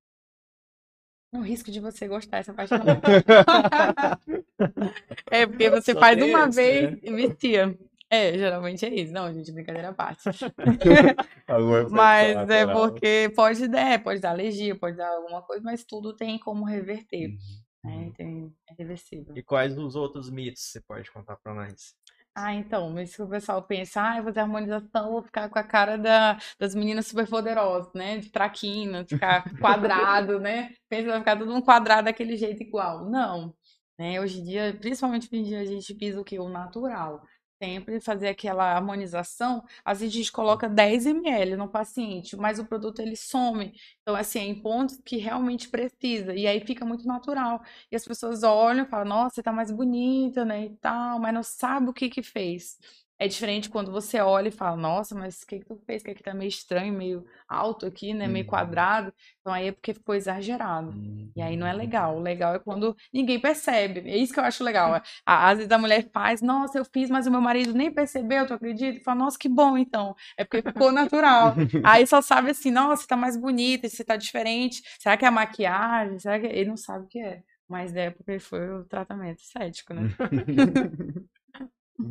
O 1.33 1.41
risco 1.41 1.71
de 1.71 1.79
você 1.79 2.07
gostar 2.07 2.39
essa 2.39 2.53
parte 2.53 2.73
É 5.31 5.47
porque 5.47 5.69
você 5.69 5.93
Só 5.93 5.99
faz 5.99 6.19
tem 6.19 6.29
uma 6.29 6.47
esse, 6.47 6.55
vez 6.55 6.91
né? 6.91 6.99
e 7.03 7.13
vicia. 7.13 7.79
É, 8.09 8.37
geralmente 8.37 8.85
é 8.85 8.93
isso. 8.93 9.13
Não, 9.13 9.33
gente, 9.33 9.51
brincadeira 9.53 9.89
à 9.89 9.93
parte. 9.93 10.23
Mas 11.89 12.49
é 12.49 12.67
porque 12.67 13.31
pode 13.33 13.65
dar, 13.69 14.03
pode 14.03 14.19
dar 14.19 14.31
alergia, 14.31 14.75
pode 14.75 14.97
dar 14.97 15.07
alguma 15.09 15.41
coisa, 15.41 15.63
mas 15.63 15.85
tudo 15.85 16.13
tem 16.15 16.37
como 16.37 16.65
reverter, 16.65 17.29
Uhum. 17.29 17.60
Né? 17.83 18.11
Tem, 18.15 18.53
é 18.69 18.73
reversível. 18.77 19.35
E 19.35 19.43
quais 19.43 19.77
os 19.77 19.95
outros 19.95 20.29
mitos 20.29 20.63
você 20.63 20.81
pode 20.81 21.11
contar 21.11 21.37
pra 21.37 21.53
nós? 21.53 21.95
Ah, 22.33 22.53
então, 22.53 22.89
mas 22.89 23.11
se 23.11 23.21
o 23.21 23.27
pessoal 23.27 23.61
pensa, 23.61 24.01
ah, 24.01 24.17
eu 24.17 24.23
vou 24.23 24.31
fazer 24.31 24.39
harmonização, 24.39 25.11
vou 25.11 25.21
ficar 25.21 25.49
com 25.49 25.59
a 25.59 25.63
cara 25.63 25.97
da, 25.97 26.37
das 26.57 26.73
meninas 26.73 27.07
super 27.07 27.27
poderosas, 27.27 27.91
né? 27.93 28.19
De 28.19 28.31
traquina, 28.31 29.05
ficar 29.05 29.43
quadrado, 29.59 30.39
né? 30.39 30.73
Pensa 30.87 31.03
que 31.03 31.09
vai 31.09 31.19
ficar 31.19 31.37
todo 31.37 31.51
mundo 31.51 31.65
quadrado 31.65 32.05
daquele 32.05 32.37
jeito 32.37 32.63
igual. 32.63 33.09
Não, 33.09 33.53
né? 33.99 34.21
Hoje 34.21 34.39
em 34.39 34.43
dia, 34.45 34.77
principalmente 34.79 35.27
hoje 35.27 35.41
em 35.41 35.43
dia, 35.43 35.59
a 35.59 35.65
gente 35.65 35.93
visa 35.93 36.21
o 36.21 36.23
quê? 36.23 36.39
O 36.39 36.47
natural. 36.47 37.21
Sempre 37.63 38.01
fazer 38.01 38.29
aquela 38.29 38.63
harmonização, 38.73 39.63
às 39.85 39.99
vezes 39.99 40.15
a 40.15 40.17
gente 40.17 40.31
coloca 40.31 40.67
10 40.67 41.05
ml 41.05 41.55
no 41.55 41.69
paciente, 41.69 42.35
mas 42.35 42.57
o 42.57 42.65
produto 42.65 42.99
ele 43.01 43.15
some. 43.15 43.71
Então, 44.01 44.15
assim, 44.15 44.39
é 44.39 44.43
em 44.45 44.59
pontos 44.59 44.97
que 45.05 45.17
realmente 45.17 45.69
precisa. 45.69 46.33
E 46.33 46.47
aí 46.47 46.59
fica 46.65 46.83
muito 46.83 47.05
natural. 47.05 47.61
E 47.91 47.95
as 47.95 48.03
pessoas 48.03 48.41
olham 48.41 48.83
e 48.85 48.87
falam, 48.89 49.05
nossa, 49.05 49.35
você 49.35 49.43
tá 49.43 49.51
mais 49.51 49.69
bonita, 49.69 50.43
né, 50.43 50.65
e 50.65 50.75
tal, 50.77 51.19
mas 51.19 51.33
não 51.35 51.43
sabe 51.43 51.87
o 51.89 51.93
que 51.93 52.09
que 52.09 52.23
fez. 52.23 52.79
É 53.23 53.27
diferente 53.27 53.69
quando 53.69 53.91
você 53.91 54.19
olha 54.19 54.47
e 54.47 54.51
fala, 54.51 54.75
nossa, 54.75 55.13
mas 55.13 55.43
o 55.43 55.45
que 55.45 55.59
que 55.59 55.65
tu 55.65 55.77
fez? 55.85 56.01
Que 56.01 56.09
aqui 56.09 56.23
tá 56.23 56.33
meio 56.33 56.49
estranho, 56.49 56.91
meio 56.91 57.23
alto 57.47 57.85
aqui, 57.85 58.15
né, 58.15 58.27
meio 58.27 58.43
Uhum. 58.45 58.49
quadrado. 58.49 59.13
Então 59.39 59.53
aí 59.53 59.67
é 59.67 59.71
porque 59.71 59.93
ficou 59.93 60.15
exagerado. 60.15 60.91
E 61.35 61.41
aí 61.41 61.55
não 61.55 61.67
é 61.67 61.71
Uhum. 61.71 61.77
legal. 61.77 62.17
O 62.17 62.19
legal 62.19 62.55
é 62.55 62.59
quando 62.59 62.95
ninguém 63.13 63.39
percebe. 63.39 63.99
É 64.09 64.17
isso 64.17 64.33
que 64.33 64.39
eu 64.39 64.43
acho 64.43 64.63
legal. 64.63 64.95
é, 64.95 65.01
Às 65.25 65.57
vezes 65.59 65.71
a 65.71 65.77
mulher 65.77 66.09
faz, 66.11 66.41
nossa, 66.41 66.79
eu 66.79 66.85
fiz, 66.85 67.09
mas 67.11 67.27
o 67.27 67.31
meu 67.31 67.41
marido 67.41 67.73
nem 67.73 67.91
percebeu, 67.93 68.47
tu 68.47 68.55
acredita? 68.55 68.97
E 68.97 69.03
fala, 69.03 69.19
nossa, 69.19 69.37
que 69.37 69.47
bom 69.47 69.77
então. 69.77 70.15
É 70.35 70.43
porque 70.43 70.63
ficou 70.63 70.91
natural. 70.91 71.55
Aí 71.83 72.07
só 72.07 72.21
sabe 72.23 72.49
assim, 72.51 72.71
nossa, 72.71 73.03
você 73.03 73.07
tá 73.07 73.15
mais 73.15 73.37
bonita, 73.37 73.87
você 73.87 74.03
tá 74.03 74.15
diferente. 74.17 74.81
Será 74.99 75.15
que 75.15 75.25
é 75.25 75.27
a 75.27 75.31
maquiagem? 75.31 76.17
Será 76.19 76.39
que 76.39 76.47
ele 76.47 76.69
não 76.69 76.77
sabe 76.77 77.05
o 77.05 77.07
que 77.07 77.19
é? 77.19 77.43
Mas 77.69 77.95
é 77.95 78.09
porque 78.09 78.39
foi 78.39 78.67
o 78.69 78.83
tratamento 78.85 79.39
estético, 79.39 79.93
né? 79.93 80.09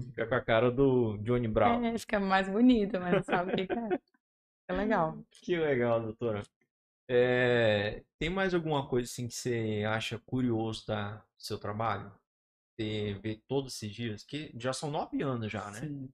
Fica 0.07 0.27
com 0.27 0.35
a 0.35 0.41
cara 0.41 0.71
do 0.71 1.19
Johnny 1.19 1.49
Brown. 1.49 1.85
É, 1.85 1.99
fica 1.99 2.21
mais 2.21 2.49
bonita, 2.49 2.99
mas 3.01 3.15
não 3.15 3.23
sabe 3.23 3.53
o 3.53 3.57
que 3.57 3.67
que 3.67 3.73
é. 3.73 3.89
É 4.69 4.73
legal. 4.73 5.19
Que 5.43 5.57
legal, 5.57 6.01
doutora. 6.03 6.43
É, 7.09 8.05
tem 8.19 8.31
mais 8.31 8.55
alguma 8.55 8.87
coisa 8.87 9.11
assim 9.11 9.27
que 9.27 9.35
você 9.35 9.85
acha 9.89 10.19
curioso 10.21 10.87
da 10.87 11.25
seu 11.37 11.59
trabalho? 11.59 12.13
Você 12.79 13.19
vê 13.23 13.43
todos 13.49 13.75
esses 13.75 13.93
dias? 13.93 14.23
Que 14.23 14.53
já 14.57 14.73
são 14.73 14.91
nove 14.91 15.21
anos 15.23 15.51
já, 15.51 15.71
né? 15.71 15.81
Sim. 15.81 16.09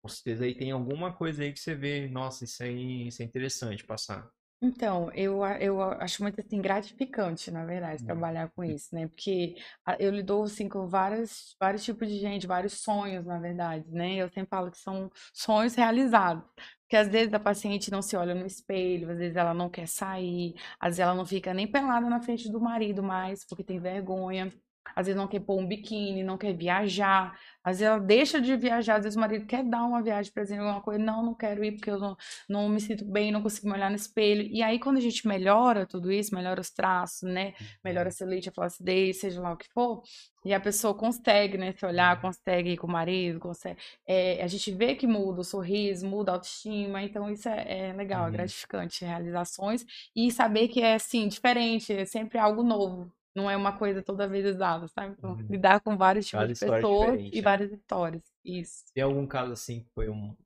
Com 0.00 0.08
certeza 0.08 0.44
aí 0.44 0.54
tem 0.54 0.70
alguma 0.70 1.12
coisa 1.12 1.42
aí 1.42 1.52
que 1.52 1.58
você 1.58 1.74
vê, 1.74 2.08
nossa, 2.08 2.44
isso 2.44 2.62
aí 2.62 3.08
isso 3.08 3.20
é 3.20 3.24
interessante 3.24 3.84
passar. 3.84 4.30
Então, 4.60 5.08
eu, 5.14 5.44
a- 5.44 5.56
eu 5.60 5.80
a- 5.80 6.02
acho 6.02 6.20
muito 6.22 6.40
assim, 6.40 6.60
gratificante, 6.60 7.48
na 7.50 7.64
verdade, 7.64 8.02
Hum. 8.02 8.06
trabalhar 8.06 8.50
com 8.50 8.64
isso, 8.64 8.92
né? 8.92 9.06
Porque 9.06 9.54
a- 9.86 9.96
eu 10.00 10.10
lido 10.10 10.42
assim, 10.42 10.68
com 10.68 10.88
vários, 10.88 11.54
vários 11.60 11.84
tipos 11.84 12.08
de 12.08 12.18
gente, 12.18 12.44
vários 12.46 12.72
sonhos, 12.80 13.24
na 13.24 13.38
verdade, 13.38 13.84
né? 13.88 14.16
Eu 14.16 14.28
sempre 14.28 14.48
falo 14.50 14.70
que 14.70 14.78
são 14.78 15.10
sonhos 15.32 15.74
realizados. 15.76 16.42
Porque 16.82 16.96
às 16.96 17.06
vezes 17.08 17.32
a 17.34 17.38
paciente 17.40 17.90
não 17.90 18.02
se 18.02 18.16
olha 18.16 18.34
no 18.34 18.46
espelho, 18.46 19.10
às 19.10 19.18
vezes 19.18 19.36
ela 19.36 19.54
não 19.54 19.68
quer 19.70 19.86
sair, 19.86 20.54
às 20.80 20.88
vezes 20.96 21.00
ela 21.00 21.14
não 21.14 21.26
fica 21.26 21.52
nem 21.54 21.70
pelada 21.70 22.08
na 22.08 22.20
frente 22.20 22.50
do 22.50 22.60
marido 22.60 23.02
mais, 23.02 23.44
porque 23.44 23.62
tem 23.62 23.78
vergonha. 23.78 24.52
Às 24.94 25.06
vezes 25.06 25.16
não 25.20 25.28
quer 25.28 25.40
pôr 25.40 25.58
um 25.60 25.66
biquíni, 25.66 26.22
não 26.22 26.38
quer 26.38 26.52
viajar. 26.54 27.38
Às 27.62 27.78
vezes 27.78 27.82
ela 27.92 28.00
deixa 28.00 28.40
de 28.40 28.56
viajar, 28.56 28.96
às 28.96 29.02
vezes 29.04 29.16
o 29.16 29.20
marido 29.20 29.46
quer 29.46 29.62
dar 29.64 29.84
uma 29.84 30.02
viagem 30.02 30.32
para 30.32 30.42
exemplo, 30.42 30.64
alguma 30.64 30.82
coisa. 30.82 31.02
Não, 31.02 31.22
não 31.24 31.34
quero 31.34 31.64
ir 31.64 31.72
porque 31.72 31.90
eu 31.90 31.98
não, 31.98 32.16
não 32.48 32.68
me 32.68 32.80
sinto 32.80 33.04
bem, 33.04 33.30
não 33.32 33.42
consigo 33.42 33.66
me 33.68 33.74
olhar 33.74 33.90
no 33.90 33.96
espelho. 33.96 34.42
E 34.50 34.62
aí, 34.62 34.78
quando 34.78 34.96
a 34.98 35.00
gente 35.00 35.26
melhora 35.26 35.86
tudo 35.86 36.10
isso, 36.12 36.34
melhora 36.34 36.60
os 36.60 36.70
traços, 36.70 37.28
né? 37.28 37.54
Melhora 37.84 38.08
a 38.08 38.12
celulite, 38.12 38.48
a 38.48 38.52
flacidez, 38.52 39.20
seja 39.20 39.40
lá 39.40 39.52
o 39.52 39.56
que 39.56 39.68
for, 39.72 40.02
e 40.44 40.52
a 40.54 40.60
pessoa 40.60 40.94
consegue, 40.94 41.58
né, 41.58 41.72
se 41.72 41.84
olhar, 41.84 42.20
consegue 42.20 42.70
ir 42.70 42.76
com 42.76 42.86
o 42.86 42.90
marido, 42.90 43.38
consegue. 43.40 43.78
é, 44.06 44.42
a 44.42 44.46
gente 44.46 44.70
vê 44.72 44.94
que 44.94 45.06
muda 45.06 45.40
o 45.40 45.44
sorriso, 45.44 46.06
muda 46.06 46.32
a 46.32 46.34
autoestima, 46.36 47.02
então 47.02 47.30
isso 47.30 47.48
é, 47.48 47.88
é 47.90 47.92
legal, 47.92 48.26
é 48.26 48.30
Uhum. 48.30 48.30
gratificante, 48.30 49.04
realizações, 49.04 49.84
e 50.14 50.30
saber 50.30 50.68
que 50.68 50.80
é 50.80 50.94
assim, 50.94 51.28
diferente, 51.28 51.92
é 51.92 52.04
sempre 52.04 52.38
algo 52.38 52.62
novo. 52.62 53.12
Não 53.34 53.50
é 53.50 53.56
uma 53.56 53.76
coisa 53.78 54.02
toda 54.02 54.28
vez 54.28 54.44
usada, 54.46 54.88
sabe? 54.88 55.14
Então, 55.18 55.32
Uhum. 55.32 55.48
lidar 55.48 55.80
com 55.80 55.96
vários 55.96 56.26
tipos 56.26 56.46
Cada 56.46 56.48
de 56.48 56.54
história 56.54 56.82
pessoas 56.82 57.20
e 57.32 57.36
né? 57.36 57.42
várias 57.42 57.72
histórias. 57.72 58.22
Isso. 58.44 58.84
Tem 58.94 59.02
algum 59.02 59.26
caso 59.26 59.52
assim 59.52 59.82
que 59.84 59.90
foi 59.94 60.10
um 60.10 60.36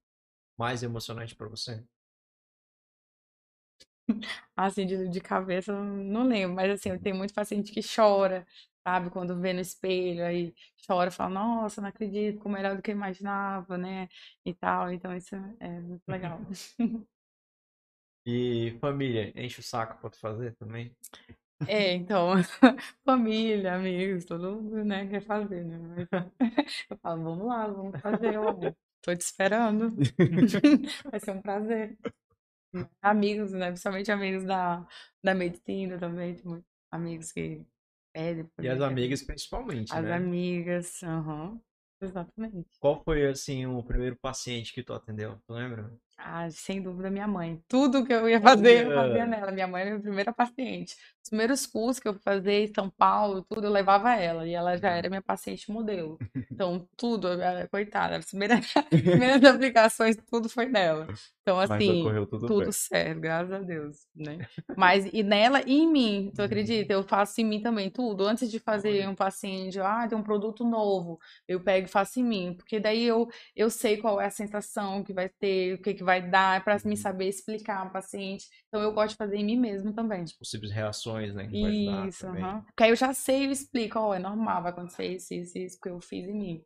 mais 0.59 0.83
emocionante 0.83 1.35
pra 1.37 1.49
você? 1.49 1.85
Assim, 4.57 4.87
de, 4.87 5.09
de 5.09 5.21
cabeça, 5.21 5.73
não 5.73 6.25
lembro, 6.27 6.55
mas 6.57 6.71
assim, 6.73 6.97
tem 6.99 7.13
muito 7.13 7.35
paciente 7.35 7.73
que 7.73 7.81
chora, 7.83 8.47
sabe? 8.87 9.11
Quando 9.11 9.39
vê 9.41 9.53
no 9.53 9.61
espelho, 9.61 10.25
aí 10.25 10.55
chora, 10.87 11.11
fala, 11.11 11.31
nossa, 11.31 11.81
não 11.81 11.89
acredito, 11.89 12.37
ficou 12.37 12.51
melhor 12.53 12.77
do 12.77 12.83
que 12.83 12.91
eu 12.91 12.95
imaginava, 12.97 13.79
né? 13.79 14.09
E 14.45 14.53
tal, 14.55 14.91
então 14.93 15.15
isso 15.17 15.35
é 15.61 15.81
muito 15.81 16.03
legal. 16.09 16.41
E 18.27 18.77
família, 18.81 19.33
enche 19.37 19.61
o 19.61 19.63
saco 19.63 20.01
pra 20.01 20.11
tu 20.11 20.19
fazer 20.19 20.55
também? 20.57 20.95
É, 21.69 21.95
então, 21.95 22.33
família, 23.05 23.75
amigos, 23.75 24.25
todo 24.25 24.57
mundo, 24.61 24.85
né, 24.85 25.07
quer 25.09 25.23
fazer, 25.23 25.65
né? 25.65 25.79
Mas 25.79 26.09
eu 26.91 26.97
falo, 26.99 27.23
vamos 27.23 27.47
lá, 27.47 27.67
vamos 27.67 28.01
fazer, 28.01 28.39
ué. 28.39 28.75
Tô 29.03 29.15
te 29.15 29.21
esperando. 29.21 29.91
Vai 31.11 31.21
ser 31.21 31.33
um 31.33 31.43
prazer. 31.43 31.99
Amigos, 33.03 33.53
né? 33.53 33.67
Principalmente 33.69 34.11
amigos 34.13 34.45
da, 34.45 34.87
da 35.23 35.35
medicina 35.35 35.99
também, 35.99 36.37
tem 36.37 36.45
muitos 36.45 36.71
amigos 36.91 37.33
que 37.33 37.67
pedem. 38.13 38.49
E 38.61 38.69
as 38.69 38.81
amigas 38.81 39.23
principalmente, 39.23 39.93
As 39.93 40.05
né? 40.05 40.15
amigas, 40.15 41.03
aham, 41.03 41.61
exatamente. 42.01 42.69
Qual 42.79 43.03
foi 43.03 43.27
assim 43.27 43.67
o 43.67 43.83
primeiro 43.83 44.17
paciente 44.17 44.73
que 44.73 44.83
tu 44.83 44.93
atendeu? 44.93 45.39
Tu 45.47 45.53
lembra? 45.53 45.93
Ah, 46.25 46.49
sem 46.51 46.81
dúvida, 46.81 47.11
minha 47.11 47.27
mãe. 47.27 47.61
Tudo 47.67 48.05
que 48.07 48.13
eu 48.13 48.29
ia 48.29 48.41
fazer, 48.41 48.87
eu 48.87 48.93
fazia 48.95 49.27
nela. 49.27 49.51
Minha 49.51 49.67
mãe 49.67 49.81
era 49.83 49.91
a 49.91 49.93
minha 49.95 50.03
primeira 50.03 50.33
paciente. 50.33 50.95
Os 51.21 51.29
primeiros 51.29 51.67
cursos 51.67 51.99
que 51.99 52.07
eu 52.09 52.15
fazia 52.21 52.61
em 52.65 52.73
São 52.73 52.89
Paulo, 52.91 53.45
tudo, 53.49 53.67
eu 53.67 53.71
levava 53.73 54.15
ela. 54.15 54.47
E 54.47 54.55
ela 54.55 54.77
já 54.77 54.91
era 54.91 55.09
minha 55.09 55.23
paciente 55.23 55.71
modelo. 55.71 56.19
Então, 56.53 56.87
tudo, 56.97 57.29
ela- 57.29 57.67
coitada, 57.67 58.17
as 58.19 58.27
primeiras, 58.27 58.61
primeiras 58.91 59.43
aplicações, 59.43 60.17
tudo 60.31 60.49
foi 60.49 60.67
dela. 60.71 61.09
Então, 61.41 61.59
assim, 61.59 62.03
tudo 62.39 62.47
tudo 62.47 62.73
certo, 62.73 63.21
graças 63.21 63.53
a 63.53 63.59
Deus, 63.61 64.07
né? 64.15 64.47
Mas 64.77 65.07
e 65.13 65.23
nela 65.23 65.63
e 65.67 65.73
em 65.73 65.91
mim, 65.91 66.31
tu 66.35 66.43
acredita? 66.43 66.93
Eu 66.93 67.03
faço 67.03 67.41
em 67.41 67.45
mim 67.45 67.61
também 67.63 67.91
tudo. 67.91 68.25
Antes 68.27 68.51
de 68.51 68.61
fazer 68.61 69.09
um 69.09 69.15
paciente, 69.15 69.81
ah, 69.81 70.07
tem 70.07 70.17
um 70.17 70.23
produto 70.23 70.63
novo, 70.65 71.19
eu 71.49 71.59
pego 71.61 71.87
e 71.87 71.91
faço 71.91 72.21
em 72.21 72.25
mim, 72.25 72.55
porque 72.55 72.79
daí 72.79 73.03
eu, 73.03 73.29
eu 73.57 73.71
sei 73.71 73.97
qual 73.97 74.21
é 74.21 74.27
a 74.27 74.31
sensação 74.31 75.03
que 75.03 75.13
vai 75.13 75.29
ter, 75.29 75.75
o 75.75 75.83
que 75.83 75.95
que 75.95 76.05
vai 76.05 76.12
dar, 76.21 76.63
para 76.65 76.77
me 76.85 76.97
Uhum. 76.97 77.03
saber 77.03 77.29
explicar 77.29 77.79
ao 77.81 77.91
paciente. 77.93 78.47
Então 78.69 78.81
eu 78.83 78.93
gosto 78.93 79.11
de 79.11 79.17
fazer 79.17 79.37
em 79.37 79.45
mim 79.45 79.57
mesmo 79.59 79.93
também. 79.93 80.31
Possíveis 80.39 80.71
reações, 80.73 81.35
né? 81.35 81.47
Vai 81.59 81.73
Isso, 81.73 82.17
também. 82.19 82.45
aham. 82.45 82.63
Porque 82.65 82.83
aí 82.85 82.91
eu 82.91 82.97
já 82.97 83.13
sei 83.15 83.47
e 83.47 83.51
explico, 83.53 83.99
ó, 83.99 84.13
é 84.15 84.19
normal, 84.19 84.63
vai 84.63 84.73
acontecer 84.73 85.07
isso, 85.07 85.33
isso, 85.35 85.57
isso, 85.59 85.77
porque 85.79 85.91
eu 85.91 86.01
fiz 86.01 86.27
em 86.29 86.35
mim. 86.35 86.65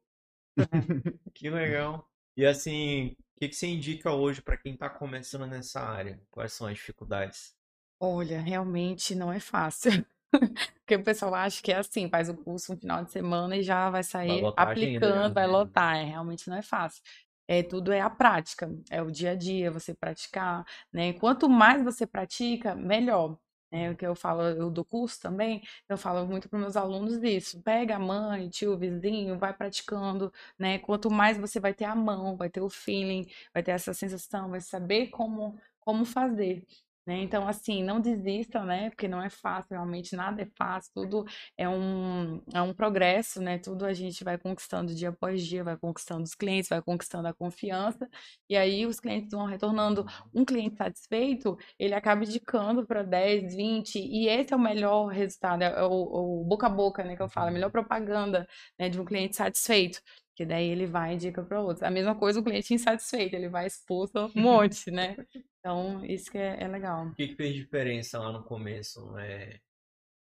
Que 1.34 1.50
legal. 1.50 2.08
E 2.36 2.44
assim, 2.46 3.08
o 3.36 3.40
que 3.40 3.48
que 3.48 3.54
você 3.56 3.66
indica 3.66 4.12
hoje 4.12 4.42
pra 4.42 4.56
quem 4.56 4.76
tá 4.76 4.88
começando 4.90 5.46
nessa 5.46 5.80
área? 5.80 6.20
Quais 6.30 6.52
são 6.52 6.66
as 6.66 6.74
dificuldades? 6.74 7.54
Olha, 7.98 8.40
realmente 8.40 9.14
não 9.14 9.32
é 9.32 9.40
fácil. 9.40 9.90
Porque 10.84 10.96
o 10.96 11.04
pessoal 11.04 11.34
acha 11.34 11.62
que 11.62 11.72
é 11.72 11.76
assim, 11.78 12.08
faz 12.10 12.28
o 12.28 12.36
curso 12.36 12.72
um 12.74 12.76
final 12.78 13.04
de 13.04 13.12
semana 13.12 13.56
e 13.56 13.62
já 13.62 13.90
vai 13.90 14.02
sair 14.04 14.52
já, 14.52 14.52
aplicando, 14.56 15.32
vai 15.34 15.46
né? 15.46 15.46
lotar. 15.46 15.96
É, 15.96 16.04
realmente 16.04 16.48
não 16.48 16.56
é 16.56 16.62
fácil. 16.62 17.02
É, 17.48 17.62
tudo 17.62 17.92
é 17.92 18.00
a 18.00 18.10
prática, 18.10 18.68
é 18.90 19.00
o 19.02 19.10
dia 19.10 19.30
a 19.32 19.34
dia, 19.34 19.70
você 19.70 19.94
praticar, 19.94 20.64
né? 20.92 21.12
Quanto 21.14 21.48
mais 21.48 21.82
você 21.82 22.06
pratica, 22.06 22.74
melhor. 22.74 23.38
É 23.70 23.90
o 23.90 23.96
que 23.96 24.06
eu 24.06 24.14
falo, 24.14 24.42
eu 24.42 24.70
dou 24.70 24.84
curso 24.84 25.20
também, 25.20 25.60
eu 25.88 25.98
falo 25.98 26.24
muito 26.26 26.48
para 26.48 26.58
meus 26.58 26.76
alunos 26.76 27.14
isso. 27.22 27.60
Pega 27.62 27.96
a 27.96 27.98
mãe, 27.98 28.48
tio, 28.48 28.76
vizinho, 28.78 29.38
vai 29.38 29.52
praticando, 29.52 30.32
né? 30.58 30.78
Quanto 30.78 31.10
mais 31.10 31.36
você 31.36 31.58
vai 31.60 31.74
ter 31.74 31.84
a 31.84 31.94
mão, 31.94 32.36
vai 32.36 32.48
ter 32.48 32.60
o 32.60 32.68
feeling, 32.70 33.26
vai 33.52 33.62
ter 33.62 33.72
essa 33.72 33.92
sensação, 33.92 34.50
vai 34.50 34.60
saber 34.60 35.08
como, 35.08 35.58
como 35.80 36.04
fazer. 36.04 36.64
Né? 37.06 37.22
Então, 37.22 37.46
assim, 37.46 37.84
não 37.84 38.00
desistam, 38.00 38.64
né? 38.64 38.90
Porque 38.90 39.06
não 39.06 39.22
é 39.22 39.30
fácil, 39.30 39.68
realmente 39.70 40.16
nada 40.16 40.42
é 40.42 40.46
fácil, 40.56 40.90
tudo 40.92 41.24
é 41.56 41.68
um, 41.68 42.42
é 42.52 42.60
um 42.60 42.74
progresso, 42.74 43.40
né? 43.40 43.58
Tudo 43.58 43.86
a 43.86 43.92
gente 43.92 44.24
vai 44.24 44.36
conquistando 44.36 44.92
dia 44.92 45.10
após 45.10 45.46
dia, 45.46 45.62
vai 45.62 45.76
conquistando 45.76 46.24
os 46.24 46.34
clientes, 46.34 46.68
vai 46.68 46.82
conquistando 46.82 47.28
a 47.28 47.32
confiança, 47.34 48.08
e 48.48 48.56
aí 48.56 48.84
os 48.86 48.98
clientes 48.98 49.30
vão 49.30 49.46
retornando. 49.46 50.04
Um 50.34 50.44
cliente 50.44 50.76
satisfeito, 50.76 51.56
ele 51.78 51.94
acaba 51.94 52.24
indicando 52.24 52.84
para 52.84 53.02
10, 53.04 53.54
20, 53.54 54.00
e 54.00 54.28
esse 54.28 54.52
é 54.52 54.56
o 54.56 54.60
melhor 54.60 55.06
resultado, 55.06 55.62
é 55.62 55.84
o, 55.84 56.40
o 56.40 56.44
boca 56.44 56.66
a 56.66 56.70
boca, 56.70 57.04
né? 57.04 57.14
Que 57.16 57.22
eu 57.22 57.28
falo, 57.28 57.48
a 57.48 57.52
melhor 57.52 57.70
propaganda 57.70 58.48
né, 58.78 58.88
de 58.88 59.00
um 59.00 59.04
cliente 59.04 59.36
satisfeito. 59.36 60.00
Que 60.36 60.44
daí 60.44 60.68
ele 60.68 60.86
vai 60.86 61.12
e 61.12 61.14
indica 61.14 61.42
para 61.42 61.60
outros. 61.60 61.82
A 61.82 61.90
mesma 61.90 62.14
coisa 62.14 62.40
o 62.40 62.44
cliente 62.44 62.74
insatisfeito, 62.74 63.34
ele 63.34 63.48
vai 63.48 63.66
expulso 63.66 64.30
um 64.36 64.40
monte, 64.40 64.90
né? 64.90 65.16
Então, 65.58 66.04
isso 66.04 66.30
que 66.30 66.36
é, 66.36 66.62
é 66.62 66.68
legal. 66.68 67.06
O 67.06 67.14
que, 67.14 67.28
que, 67.28 67.34
fez 67.34 67.54
diferença 67.54 68.18
lá 68.18 68.30
no 68.30 68.44
começo? 68.44 69.16
É... 69.18 69.58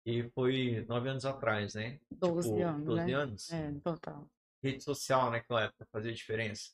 E 0.06 0.24
foi 0.32 0.84
nove 0.90 1.10
anos 1.10 1.26
atrás, 1.26 1.76
né? 1.76 2.00
12 2.12 2.50
tipo, 2.50 2.64
anos. 2.64 2.86
12 2.86 3.06
né? 3.06 3.14
anos? 3.14 3.52
É, 3.54 3.72
total. 3.84 4.28
Rede 4.64 4.84
social 4.84 5.30
naquela 5.30 5.66
época 5.66 5.88
fazia 5.92 6.12
diferença? 6.12 6.72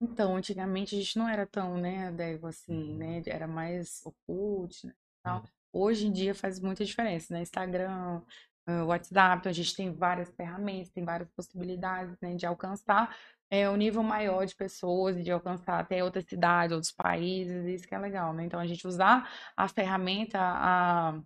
Então, 0.00 0.34
antigamente 0.34 0.96
a 0.96 0.98
gente 0.98 1.18
não 1.18 1.28
era 1.28 1.46
tão, 1.46 1.76
né, 1.76 2.10
Devo, 2.10 2.46
assim, 2.46 2.94
né? 2.94 3.18
Uhum. 3.18 3.22
Era 3.26 3.46
mais 3.46 4.00
oculto, 4.04 4.86
né? 4.86 4.94
Tal. 5.22 5.40
Uhum. 5.40 5.46
Hoje 5.72 6.06
em 6.06 6.12
dia 6.12 6.34
faz 6.34 6.58
muita 6.58 6.84
diferença, 6.84 7.32
né? 7.34 7.42
Instagram, 7.42 8.22
o 8.66 8.86
WhatsApp, 8.86 9.40
então 9.40 9.50
a 9.50 9.54
gente 9.54 9.74
tem 9.74 9.92
várias 9.92 10.30
ferramentas, 10.34 10.90
tem 10.90 11.04
várias 11.04 11.28
possibilidades 11.30 12.16
né, 12.20 12.34
de 12.36 12.46
alcançar 12.46 13.16
é, 13.50 13.68
um 13.68 13.76
nível 13.76 14.02
maior 14.02 14.46
de 14.46 14.54
pessoas 14.54 15.16
e 15.16 15.22
de 15.22 15.30
alcançar 15.30 15.80
até 15.80 16.04
outras 16.04 16.24
cidades, 16.24 16.72
outros 16.72 16.92
países, 16.92 17.66
isso 17.66 17.88
que 17.88 17.94
é 17.94 17.98
legal, 17.98 18.32
né? 18.32 18.44
Então 18.44 18.60
a 18.60 18.66
gente 18.66 18.86
usar 18.86 19.28
a 19.56 19.68
ferramenta, 19.68 20.38
a, 20.38 21.20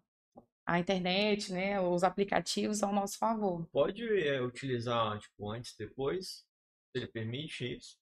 a 0.67 0.79
internet, 0.79 1.53
né, 1.53 1.79
os 1.81 2.03
aplicativos 2.03 2.83
ao 2.83 2.93
nosso 2.93 3.19
favor. 3.19 3.67
Pode 3.71 4.03
é, 4.27 4.41
utilizar, 4.41 5.19
tipo, 5.19 5.51
antes, 5.51 5.77
depois? 5.77 6.47
Ele 6.95 7.07
permite 7.07 7.77
isso? 7.77 7.97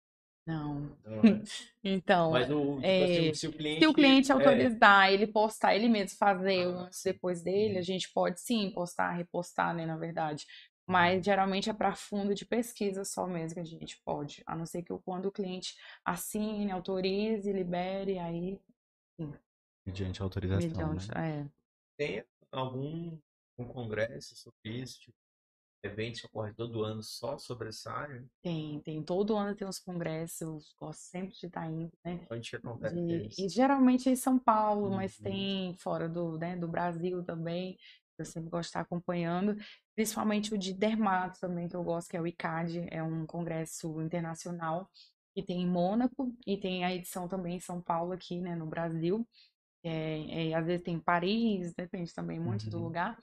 Não. 0.47 0.97
então, 1.85 2.33
Mas 2.33 2.51
o, 2.51 2.75
tipo 2.77 2.87
é, 2.87 3.05
assim, 3.05 3.35
se 3.35 3.47
o 3.47 3.53
cliente, 3.53 3.81
se 3.81 3.87
o 3.87 3.95
cliente 3.95 4.33
autorizar, 4.33 5.09
é... 5.09 5.15
ele 5.15 5.27
postar, 5.27 5.75
ele 5.75 5.89
mesmo 5.89 6.19
fazer 6.19 6.67
ah, 6.67 6.85
antes 6.85 7.03
depois 7.05 7.43
dele, 7.43 7.79
a 7.79 7.83
gente 7.83 8.13
pode 8.13 8.41
sim 8.41 8.71
postar, 8.71 9.13
repostar, 9.13 9.75
né, 9.75 9.87
na 9.87 9.97
verdade. 9.97 10.47
Mas 10.85 11.19
uhum. 11.19 11.23
geralmente 11.23 11.71
é 11.71 11.73
para 11.73 11.95
fundo 11.95 12.35
de 12.35 12.45
pesquisa 12.45 13.05
só 13.05 13.27
mesmo 13.27 13.55
que 13.55 13.61
a 13.61 13.65
gente 13.65 14.01
pode, 14.05 14.43
a 14.45 14.57
não 14.57 14.67
ser 14.67 14.83
que 14.83 14.93
quando 15.05 15.27
o 15.27 15.33
cliente 15.33 15.77
assine, 16.05 16.73
autorize, 16.73 17.53
libere, 17.53 18.19
aí 18.19 18.61
sim. 19.17 19.33
Mediante 19.87 20.23
autorização, 20.23 20.69
Mediante, 20.69 21.09
né? 21.15 21.41
É. 21.41 21.47
Tem 21.97 22.25
algum 22.51 23.17
um 23.59 23.65
congresso 23.67 24.35
sobre 24.37 24.81
isso, 24.81 25.01
tipo, 25.01 25.17
eventos 25.83 26.21
que 26.21 26.27
ocorrem 26.27 26.55
todo 26.55 26.85
ano 26.85 27.03
só 27.03 27.37
sobre 27.39 27.69
essa 27.69 27.91
área? 27.93 28.25
Tem, 28.43 28.81
tem. 28.81 29.03
Todo 29.03 29.37
ano 29.37 29.55
tem 29.55 29.67
uns 29.67 29.79
congressos, 29.79 30.41
eu 30.41 30.59
gosto 30.79 31.01
sempre 31.01 31.35
de 31.35 31.47
estar 31.47 31.71
indo, 31.71 31.93
né? 32.05 32.27
Onde 32.31 32.51
que 32.51 32.57
acontece 32.57 32.95
de, 32.95 33.29
E 33.39 33.49
geralmente 33.49 34.09
é 34.09 34.13
em 34.13 34.17
São 34.17 34.39
Paulo, 34.39 34.89
uhum. 34.89 34.97
mas 34.97 35.17
tem 35.17 35.75
fora 35.79 36.09
do, 36.09 36.39
né, 36.39 36.57
do 36.57 36.69
Brasil 36.69 37.23
também. 37.25 37.77
Eu 38.19 38.25
sempre 38.25 38.51
gosto 38.51 38.63
de 38.63 38.69
estar 38.69 38.81
acompanhando. 38.81 39.57
Principalmente 39.95 40.55
o 40.55 40.59
de 40.59 40.73
dermato 40.73 41.41
também, 41.41 41.69
que 41.69 41.77
eu 41.77 41.83
gosto, 41.83 42.09
que 42.09 42.17
é 42.17 42.21
o 42.21 42.27
ICAD, 42.27 42.87
é 42.91 43.03
um 43.03 43.27
congresso 43.27 44.01
internacional 44.01 44.89
que 45.35 45.43
tem 45.43 45.63
em 45.63 45.67
Mônaco 45.67 46.35
e 46.47 46.59
tem 46.59 46.85
a 46.85 46.95
edição 46.95 47.27
também 47.27 47.57
em 47.57 47.61
São 47.61 47.81
Paulo 47.81 48.13
aqui, 48.13 48.41
né, 48.41 48.55
no 48.55 48.67
Brasil. 48.67 49.27
É, 49.85 50.51
é, 50.51 50.55
às 50.55 50.65
vezes 50.67 50.85
tem 50.85 50.95
em 50.95 51.01
Paris, 51.01 51.75
depende 51.75 52.15
também 52.15 52.39
muito 52.39 52.65
uhum. 52.65 52.71
do 52.71 52.79
lugar, 52.79 53.19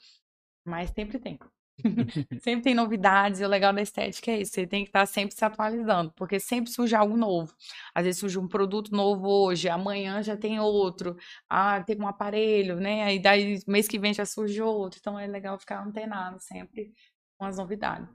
mas 0.66 0.90
sempre 0.90 1.20
tem. 1.20 1.40
sempre 2.42 2.64
tem 2.64 2.74
novidades, 2.74 3.40
e 3.40 3.46
o 3.46 3.48
legal 3.48 3.74
da 3.74 3.82
estética 3.82 4.32
é 4.32 4.42
isso, 4.42 4.54
você 4.54 4.68
tem 4.68 4.84
que 4.84 4.90
estar 4.90 5.06
sempre 5.06 5.36
se 5.36 5.44
atualizando, 5.44 6.12
porque 6.16 6.40
sempre 6.40 6.72
surge 6.72 6.96
algo 6.96 7.18
novo. 7.18 7.54
Às 7.94 8.06
vezes 8.06 8.20
surge 8.20 8.40
um 8.40 8.48
produto 8.48 8.92
novo 8.92 9.28
hoje, 9.28 9.70
amanhã 9.70 10.22
já 10.22 10.38
tem 10.38 10.60
outro, 10.60 11.18
ah, 11.50 11.82
tem 11.84 12.00
um 12.00 12.08
aparelho, 12.08 12.80
né? 12.80 13.04
Aí 13.04 13.20
daí 13.20 13.60
mês 13.68 13.88
que 13.88 14.00
vem 14.00 14.14
já 14.14 14.26
surge 14.26 14.62
outro, 14.62 15.00
então 15.00 15.20
é 15.20 15.28
legal 15.28 15.58
ficar 15.60 15.84
antenado 15.86 16.40
sempre 16.40 16.94
com 17.38 17.46
as 17.46 17.58
novidades. 17.58 18.10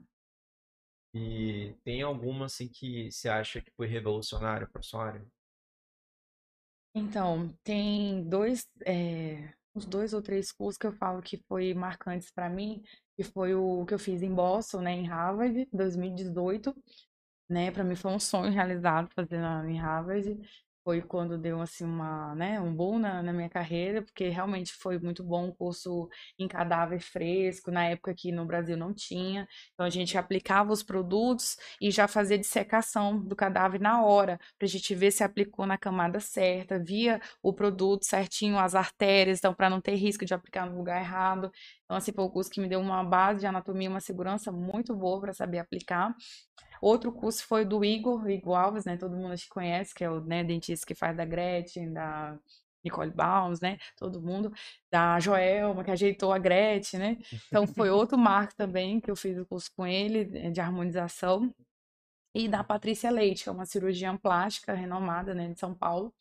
E 1.13 1.73
tem 1.83 2.01
alguma 2.01 2.45
assim 2.47 2.67
que 2.67 3.09
você 3.09 3.29
acha 3.29 3.61
que 3.61 3.71
foi 3.71 3.87
revolucionário 3.87 4.69
para 4.69 4.81
sua 4.81 5.05
área? 5.05 5.25
Então, 6.93 7.53
tem 7.63 8.23
dois, 8.27 8.69
é, 8.85 9.53
uns 9.75 9.85
dois 9.85 10.13
ou 10.13 10.21
três 10.21 10.51
cursos 10.51 10.77
que 10.77 10.87
eu 10.87 10.93
falo 10.93 11.21
que 11.21 11.37
foi 11.47 11.73
marcantes 11.73 12.31
para 12.31 12.49
mim, 12.49 12.81
que 13.17 13.23
foi 13.23 13.53
o 13.55 13.85
que 13.85 13.93
eu 13.93 13.99
fiz 13.99 14.21
em 14.21 14.33
Boston, 14.33 14.81
né, 14.81 14.91
em 14.91 15.05
Harvard, 15.07 15.67
2018, 15.71 16.75
né, 17.49 17.71
para 17.71 17.83
mim 17.83 17.95
foi 17.95 18.11
um 18.11 18.19
sonho 18.19 18.51
realizado 18.51 19.09
fazer 19.15 19.39
em 19.67 19.77
Harvard 19.79 20.39
foi 20.85 21.01
quando 21.01 21.35
deu 21.35 21.59
assim 21.59 21.83
uma, 21.83 22.35
né, 22.35 22.61
um 22.61 22.71
boom 22.73 22.99
na, 22.99 23.23
na, 23.23 23.33
minha 23.33 23.49
carreira, 23.49 24.03
porque 24.03 24.29
realmente 24.29 24.71
foi 24.71 24.99
muito 24.99 25.23
bom 25.23 25.49
o 25.49 25.55
curso 25.55 26.07
em 26.37 26.47
cadáver 26.47 26.99
fresco, 26.99 27.71
na 27.71 27.85
época 27.85 28.13
que 28.13 28.31
no 28.31 28.45
Brasil 28.45 28.77
não 28.77 28.93
tinha. 28.93 29.47
Então 29.73 29.83
a 29.83 29.89
gente 29.89 30.15
aplicava 30.15 30.71
os 30.71 30.83
produtos 30.83 31.57
e 31.81 31.89
já 31.89 32.07
fazia 32.07 32.37
dissecação 32.37 33.19
do 33.19 33.35
cadáver 33.35 33.81
na 33.81 34.05
hora, 34.05 34.39
para 34.59 34.67
a 34.67 34.69
gente 34.69 34.93
ver 34.93 35.09
se 35.09 35.23
aplicou 35.23 35.65
na 35.65 35.75
camada 35.77 36.19
certa, 36.19 36.77
via 36.77 37.19
o 37.41 37.51
produto 37.51 38.05
certinho, 38.05 38.59
as 38.59 38.75
artérias, 38.75 39.39
então 39.39 39.55
para 39.55 39.71
não 39.71 39.81
ter 39.81 39.95
risco 39.95 40.23
de 40.23 40.35
aplicar 40.35 40.69
no 40.69 40.77
lugar 40.77 41.01
errado. 41.01 41.51
Então, 41.85 41.97
assim, 41.97 42.11
foi 42.11 42.23
o 42.23 42.29
curso 42.29 42.51
que 42.51 42.61
me 42.61 42.69
deu 42.69 42.79
uma 42.79 43.03
base 43.03 43.39
de 43.39 43.47
anatomia, 43.47 43.89
uma 43.89 43.99
segurança 43.99 44.51
muito 44.51 44.95
boa 44.95 45.19
para 45.19 45.33
saber 45.33 45.57
aplicar. 45.57 46.15
Outro 46.85 47.11
curso 47.11 47.43
foi 47.47 47.65
do 47.65 47.83
Igor, 47.83 48.29
Igor 48.29 48.55
Alves, 48.55 48.85
né? 48.85 48.95
Todo 48.95 49.15
mundo 49.15 49.33
acho 49.33 49.45
que 49.45 49.49
conhece, 49.49 49.91
que 49.91 50.03
é 50.03 50.09
o 50.09 50.21
né, 50.21 50.43
dentista 50.43 50.85
que 50.85 50.93
faz 50.93 51.17
da 51.17 51.25
Gretchen, 51.25 51.91
da 51.91 52.37
Nicole 52.83 53.09
Baums, 53.09 53.59
né? 53.59 53.79
Todo 53.97 54.21
mundo. 54.21 54.53
Da 54.91 55.19
Joelma, 55.19 55.83
que 55.83 55.89
ajeitou 55.89 56.31
a 56.31 56.37
Gretchen, 56.37 56.99
né? 56.99 57.17
Então 57.47 57.65
foi 57.65 57.89
outro 57.89 58.19
marco 58.19 58.53
também 58.55 58.99
que 58.99 59.09
eu 59.09 59.15
fiz 59.15 59.35
o 59.35 59.47
curso 59.47 59.71
com 59.75 59.87
ele, 59.87 60.29
eh, 60.37 60.51
de 60.51 60.61
harmonização. 60.61 61.51
E 62.35 62.47
da 62.47 62.63
Patrícia 62.63 63.09
Leite, 63.09 63.45
que 63.45 63.49
é 63.49 63.51
uma 63.51 63.65
cirurgiã 63.65 64.15
plástica 64.15 64.75
renomada, 64.75 65.33
né, 65.33 65.51
de 65.51 65.59
São 65.59 65.73
Paulo. 65.73 66.13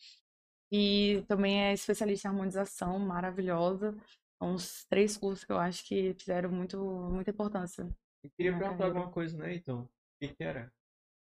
E 0.72 1.22
também 1.28 1.62
é 1.62 1.74
especialista 1.74 2.26
em 2.26 2.30
harmonização, 2.30 2.98
maravilhosa. 2.98 3.94
São 4.38 4.54
os 4.54 4.86
três 4.86 5.14
cursos 5.18 5.44
que 5.44 5.52
eu 5.52 5.58
acho 5.58 5.84
que 5.84 6.14
fizeram 6.14 6.50
muito, 6.50 6.78
muita 7.12 7.32
importância. 7.32 7.86
Eu 8.22 8.30
queria 8.30 8.56
perguntar 8.56 8.86
alguma 8.86 9.10
coisa, 9.10 9.36
né, 9.36 9.56
então? 9.56 9.86
Que, 10.28 10.34
que 10.34 10.44
era? 10.44 10.72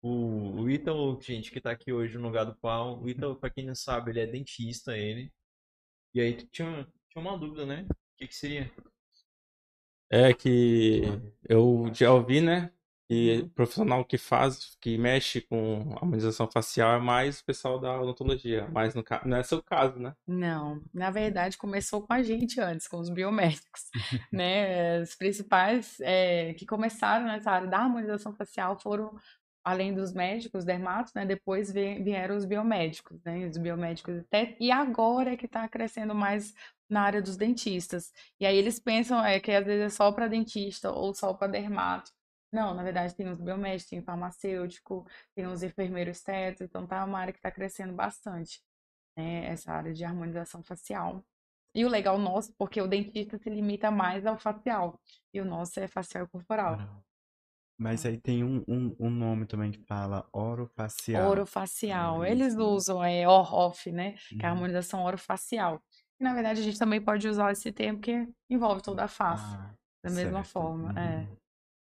O, 0.01 0.61
o 0.61 0.69
Ítalo, 0.69 1.19
gente, 1.21 1.51
que 1.51 1.61
tá 1.61 1.71
aqui 1.71 1.91
hoje 1.91 2.17
no 2.17 2.27
lugar 2.27 2.45
do 2.45 2.55
pau, 2.55 3.01
o 3.01 3.09
Ítalo, 3.09 3.35
pra 3.35 3.49
quem 3.49 3.65
não 3.65 3.75
sabe, 3.75 4.11
ele 4.11 4.21
é 4.21 4.27
dentista, 4.27 4.97
ele. 4.97 5.31
E 6.13 6.21
aí 6.21 6.33
tinha, 6.47 6.87
tinha 7.09 7.21
uma 7.21 7.37
dúvida, 7.37 7.65
né? 7.65 7.85
O 7.89 7.95
que, 8.17 8.27
que 8.27 8.35
seria? 8.35 8.71
É 10.09 10.33
que 10.33 11.03
eu 11.47 11.91
já 11.93 12.11
ouvi, 12.11 12.41
né? 12.41 12.71
E 13.09 13.39
uhum. 13.39 13.49
profissional 13.49 14.05
que 14.05 14.19
faz, 14.19 14.77
que 14.79 14.95
mexe 14.95 15.41
com 15.41 15.95
harmonização 15.95 16.47
facial 16.47 16.93
é 16.93 16.99
mais 16.99 17.39
o 17.39 17.45
pessoal 17.45 17.79
da 17.79 17.99
odontologia, 17.99 18.69
mas 18.71 18.93
no, 18.93 19.03
não 19.25 19.37
é 19.37 19.41
seu 19.41 19.63
caso, 19.63 19.97
né? 19.97 20.13
Não, 20.27 20.79
na 20.93 21.09
verdade 21.09 21.57
começou 21.57 22.03
com 22.03 22.13
a 22.13 22.21
gente 22.21 22.61
antes, 22.61 22.87
com 22.87 22.97
os 22.97 23.09
biomédicos, 23.09 23.89
né? 24.31 25.01
Os 25.01 25.15
principais 25.15 25.97
é, 26.01 26.53
que 26.53 26.67
começaram 26.67 27.25
nessa 27.25 27.49
área 27.49 27.67
da 27.67 27.79
harmonização 27.79 28.31
facial 28.35 28.79
foram, 28.79 29.17
além 29.63 29.91
dos 29.91 30.13
médicos, 30.13 30.63
dermatos, 30.63 31.11
né? 31.15 31.25
Depois 31.25 31.71
vieram 31.71 32.37
os 32.37 32.45
biomédicos, 32.45 33.19
né? 33.23 33.47
Os 33.47 33.57
biomédicos 33.57 34.19
até, 34.19 34.55
e 34.59 34.71
agora 34.71 35.33
é 35.33 35.37
que 35.37 35.47
está 35.47 35.67
crescendo 35.67 36.13
mais 36.13 36.53
na 36.87 37.01
área 37.01 37.23
dos 37.23 37.35
dentistas. 37.35 38.11
E 38.39 38.45
aí 38.45 38.55
eles 38.55 38.79
pensam 38.79 39.23
é, 39.25 39.39
que 39.39 39.51
às 39.51 39.65
vezes 39.65 39.85
é 39.85 39.89
só 39.89 40.11
para 40.11 40.27
dentista 40.27 40.91
ou 40.91 41.11
só 41.15 41.33
para 41.33 41.47
dermato. 41.47 42.11
Não, 42.51 42.73
na 42.73 42.83
verdade 42.83 43.15
tem 43.15 43.27
os 43.29 43.39
biomédicos, 43.39 43.89
tem 43.89 44.01
farmacêutico, 44.01 45.05
tem 45.35 45.45
os 45.45 45.61
enfermeiros 45.61 46.17
estéticos, 46.17 46.61
então 46.61 46.87
tá 46.87 47.05
uma 47.05 47.19
área 47.19 47.33
que 47.33 47.39
está 47.39 47.51
crescendo 47.51 47.93
bastante, 47.93 48.61
né? 49.17 49.45
Essa 49.45 49.71
área 49.71 49.93
de 49.93 50.03
harmonização 50.03 50.63
facial. 50.63 51.23
E 51.75 51.85
o 51.85 51.89
legal 51.89 52.17
nosso, 52.17 52.51
porque 52.57 52.81
o 52.81 52.87
dentista 52.87 53.37
se 53.37 53.49
limita 53.49 53.91
mais 53.91 54.25
ao 54.25 54.37
facial, 54.37 54.99
e 55.33 55.39
o 55.39 55.45
nosso 55.45 55.79
é 55.79 55.87
facial 55.87 56.25
e 56.25 56.27
corporal. 56.27 56.77
Mas 57.79 58.05
aí 58.05 58.17
tem 58.17 58.43
um, 58.43 58.61
um, 58.67 58.95
um 58.99 59.09
nome 59.09 59.45
também 59.45 59.71
que 59.71 59.79
fala 59.85 60.27
orofacial. 60.33 61.29
Orofacial. 61.29 62.25
É 62.25 62.31
Eles 62.31 62.53
usam 62.55 63.01
é 63.01 63.25
OROF, 63.25 63.89
né? 63.89 64.15
Que 64.27 64.43
é 64.43 64.45
a 64.45 64.49
uhum. 64.49 64.55
harmonização 64.55 65.05
orofacial. 65.05 65.81
E 66.19 66.23
na 66.23 66.33
verdade 66.33 66.59
a 66.59 66.63
gente 66.63 66.77
também 66.77 66.99
pode 66.99 67.25
usar 67.25 67.53
esse 67.53 67.71
termo 67.71 67.99
porque 67.99 68.27
envolve 68.49 68.81
toda 68.81 69.05
a 69.05 69.07
face. 69.07 69.55
Ah, 69.55 69.73
da 70.03 70.11
mesma 70.11 70.43
certo. 70.43 70.51
forma, 70.51 70.89
é. 70.89 70.91
uhum. 70.91 71.21
é. 71.21 71.27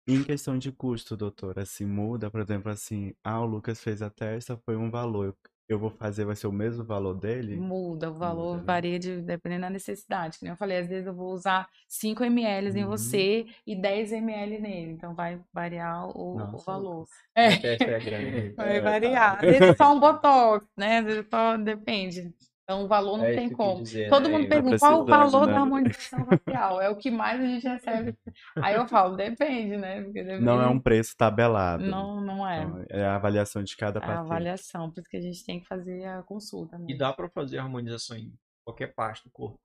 Em 0.09 0.25
questão 0.25 0.59
de 0.59 0.73
custo, 0.73 1.17
doutora, 1.17 1.63
assim, 1.63 1.85
muda, 1.87 2.31
por 2.31 2.41
exemplo, 2.41 2.71
assim, 2.73 3.15
ah, 3.23 3.41
o 3.41 3.47
Lucas 3.47 3.81
fez 3.83 4.03
a 4.03 4.11
testa, 4.11 4.57
foi 4.65 4.77
um 4.77 4.91
valor. 4.91 5.37
eu 5.69 5.79
vou 5.79 5.91
fazer, 5.91 6.25
vai 6.25 6.35
ser 6.35 6.47
o 6.49 6.53
mesmo 6.53 6.83
valor 6.85 7.15
dele? 7.15 7.57
Muda, 7.57 8.11
o 8.11 8.15
valor 8.15 8.59
Muda, 8.59 8.63
né? 8.63 8.63
varia 8.63 8.99
de, 8.99 9.23
dependendo 9.23 9.63
da 9.63 9.71
necessidade. 9.71 10.39
Que 10.39 10.45
nem 10.45 10.53
eu 10.53 10.57
falei, 10.57 10.79
às 10.79 10.89
vezes 10.89 11.07
eu 11.07 11.15
vou 11.15 11.33
usar 11.33 11.67
5 11.89 12.23
ml 12.25 12.77
em 12.77 12.85
Uhum. 12.85 12.91
você 12.91 13.47
e 13.67 13.75
10 13.75 14.13
ml 14.13 14.61
nele. 14.61 14.93
Então 14.93 15.15
vai 15.15 15.41
variar 15.53 16.07
o, 16.17 16.37
o 16.37 16.39
Nossa, 16.39 16.65
valor. 16.65 17.01
Lucas. 17.01 17.11
É, 17.35 17.95
é 17.95 18.01
grande. 18.01 18.55
vai 18.57 18.79
É, 18.79 18.81
variar. 18.81 19.37
tá. 19.37 19.43
Às 19.43 19.49
vezes 19.49 19.69
é 19.69 19.75
só 19.77 19.93
um 19.95 20.01
botox, 20.01 20.67
né? 20.77 20.99
Às 20.99 21.05
vezes 21.07 21.27
só 21.31 21.57
depende. 21.57 22.35
Então 22.71 22.85
o 22.85 22.87
valor 22.87 23.17
não 23.17 23.25
É 23.25 23.35
tem 23.35 23.49
como. 23.49 23.83
dizer, 23.83 24.11
Todo 24.11 24.29
né? 24.29 24.37
mundo 24.37 24.47
pergunta 24.51 24.79
qual 24.79 25.01
o 25.01 25.07
valor 25.07 25.47
né? 25.47 25.53
da 25.55 25.61
harmonização 25.61 26.27
facial. 26.27 26.83
É 26.83 26.91
o 26.91 26.97
que 26.97 27.11
mais 27.11 27.41
a 27.41 27.47
gente 27.47 27.67
recebe. 27.67 28.15
Aí 28.63 28.75
eu 28.75 28.87
falo, 28.87 29.17
depende, 29.17 29.79
né? 29.79 30.03
Porque 30.03 30.23
Não 30.39 30.61
é 30.61 30.67
um 30.67 30.69
depende- 30.69 30.83
preço 30.83 31.17
tabelado. 31.17 31.83
Não, 31.83 32.21
não 32.21 32.47
é. 32.47 32.65
Então, 32.65 32.85
é 32.91 33.07
a 33.07 33.17
avaliação 33.17 33.63
de 33.65 33.75
cada 33.75 34.01
É 34.01 34.03
a 34.03 34.07
paciente. 34.07 34.27
avaliação, 34.27 34.91
por 34.91 35.01
isso 35.01 35.09
que 35.09 35.17
a 35.17 35.21
gente 35.23 35.43
tem 35.47 35.61
que 35.61 35.67
fazer 35.67 36.05
a 36.05 36.23
consulta 36.23 36.77
E 36.77 36.81
mesmo. 36.81 36.99
dá 36.99 37.11
pra 37.11 37.31
fazer 37.31 37.57
harmonização 37.57 38.19
em 38.19 38.35
qualquer 38.67 38.95
parte 38.95 39.25
do 39.25 39.31
corpo. 39.31 39.59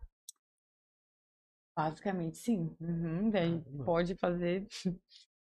Basicamente, 1.78 2.38
sim. 2.38 2.74
Uhum, 2.80 3.30
Caramba. 3.32 3.84
pode 3.84 4.16
fazer 4.16 4.66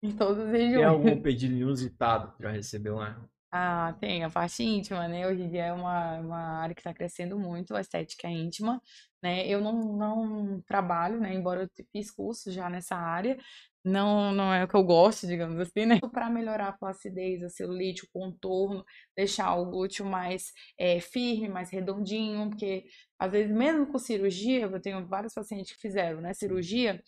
em 0.03 0.17
todas 0.17 0.47
as 0.47 0.51
Tem 0.51 0.63
regiões. 0.69 0.87
algum 0.87 1.21
pedido 1.21 1.55
inusitado 1.55 2.35
que 2.37 2.43
já 2.43 2.51
recebeu 2.51 2.97
lá? 2.97 3.23
Ah, 3.57 3.95
tem 4.01 4.25
a 4.25 4.31
parte 4.31 4.65
íntima, 4.65 5.07
né? 5.07 5.29
Hoje 5.29 5.43
em 5.43 5.49
dia 5.49 5.67
é 5.67 5.73
uma, 5.73 6.19
uma 6.19 6.39
área 6.61 6.75
que 6.75 6.81
está 6.81 6.93
crescendo 6.93 7.39
muito, 7.39 7.75
a 7.77 7.81
estética 7.81 8.29
íntima, 8.29 8.83
né? 9.23 9.47
Eu 9.47 9.61
não, 9.61 9.73
não 9.97 10.61
trabalho, 10.63 11.21
né? 11.21 11.33
Embora 11.35 11.63
eu 11.63 11.85
fiz 11.93 12.11
curso 12.11 12.51
já 12.51 12.69
nessa 12.69 12.97
área, 12.97 13.39
não, 13.85 14.33
não 14.33 14.53
é 14.53 14.65
o 14.65 14.69
que 14.69 14.75
eu 14.75 14.83
gosto, 14.83 15.25
digamos 15.29 15.61
assim, 15.61 15.87
né? 15.87 16.01
Para 16.13 16.29
melhorar 16.29 16.71
a 16.71 16.77
flacidez, 16.77 17.45
a 17.45 17.49
celulite, 17.49 18.05
o 18.05 18.09
contorno, 18.13 18.85
deixar 19.17 19.55
o 19.55 19.67
glúteo 19.71 20.05
mais 20.05 20.53
eh, 20.77 20.99
firme, 21.01 21.49
mais 21.49 21.71
redondinho, 21.71 22.49
porque 22.51 22.87
às 23.21 23.31
vezes 23.31 23.53
mesmo 23.55 23.87
com 23.87 23.99
cirurgia, 23.99 24.63
eu 24.63 24.81
tenho 24.81 25.07
vários 25.07 25.33
pacientes 25.33 25.73
que 25.73 25.81
fizeram, 25.81 26.21
né? 26.21 26.35
Cirurgia, 26.35 27.01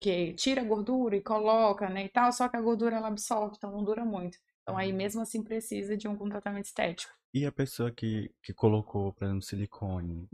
que 0.00 0.34
tira 0.34 0.60
a 0.62 0.64
gordura 0.64 1.16
e 1.16 1.22
coloca, 1.22 1.88
né, 1.88 2.04
e 2.06 2.08
tal, 2.08 2.32
só 2.32 2.48
que 2.48 2.56
a 2.56 2.60
gordura 2.60 2.96
ela 2.96 3.08
absorve, 3.08 3.56
então 3.56 3.72
não 3.72 3.84
dura 3.84 4.04
muito. 4.04 4.38
Então 4.68 4.76
aí 4.76 4.92
mesmo 4.92 5.22
assim 5.22 5.42
precisa 5.42 5.96
de 5.96 6.06
um 6.06 6.28
tratamento 6.28 6.66
estético. 6.66 7.10
E 7.32 7.46
a 7.46 7.52
pessoa 7.52 7.90
que, 7.90 8.30
que 8.42 8.52
colocou, 8.52 9.14
por 9.14 9.24
exemplo, 9.24 9.42
silicone, 9.42 10.28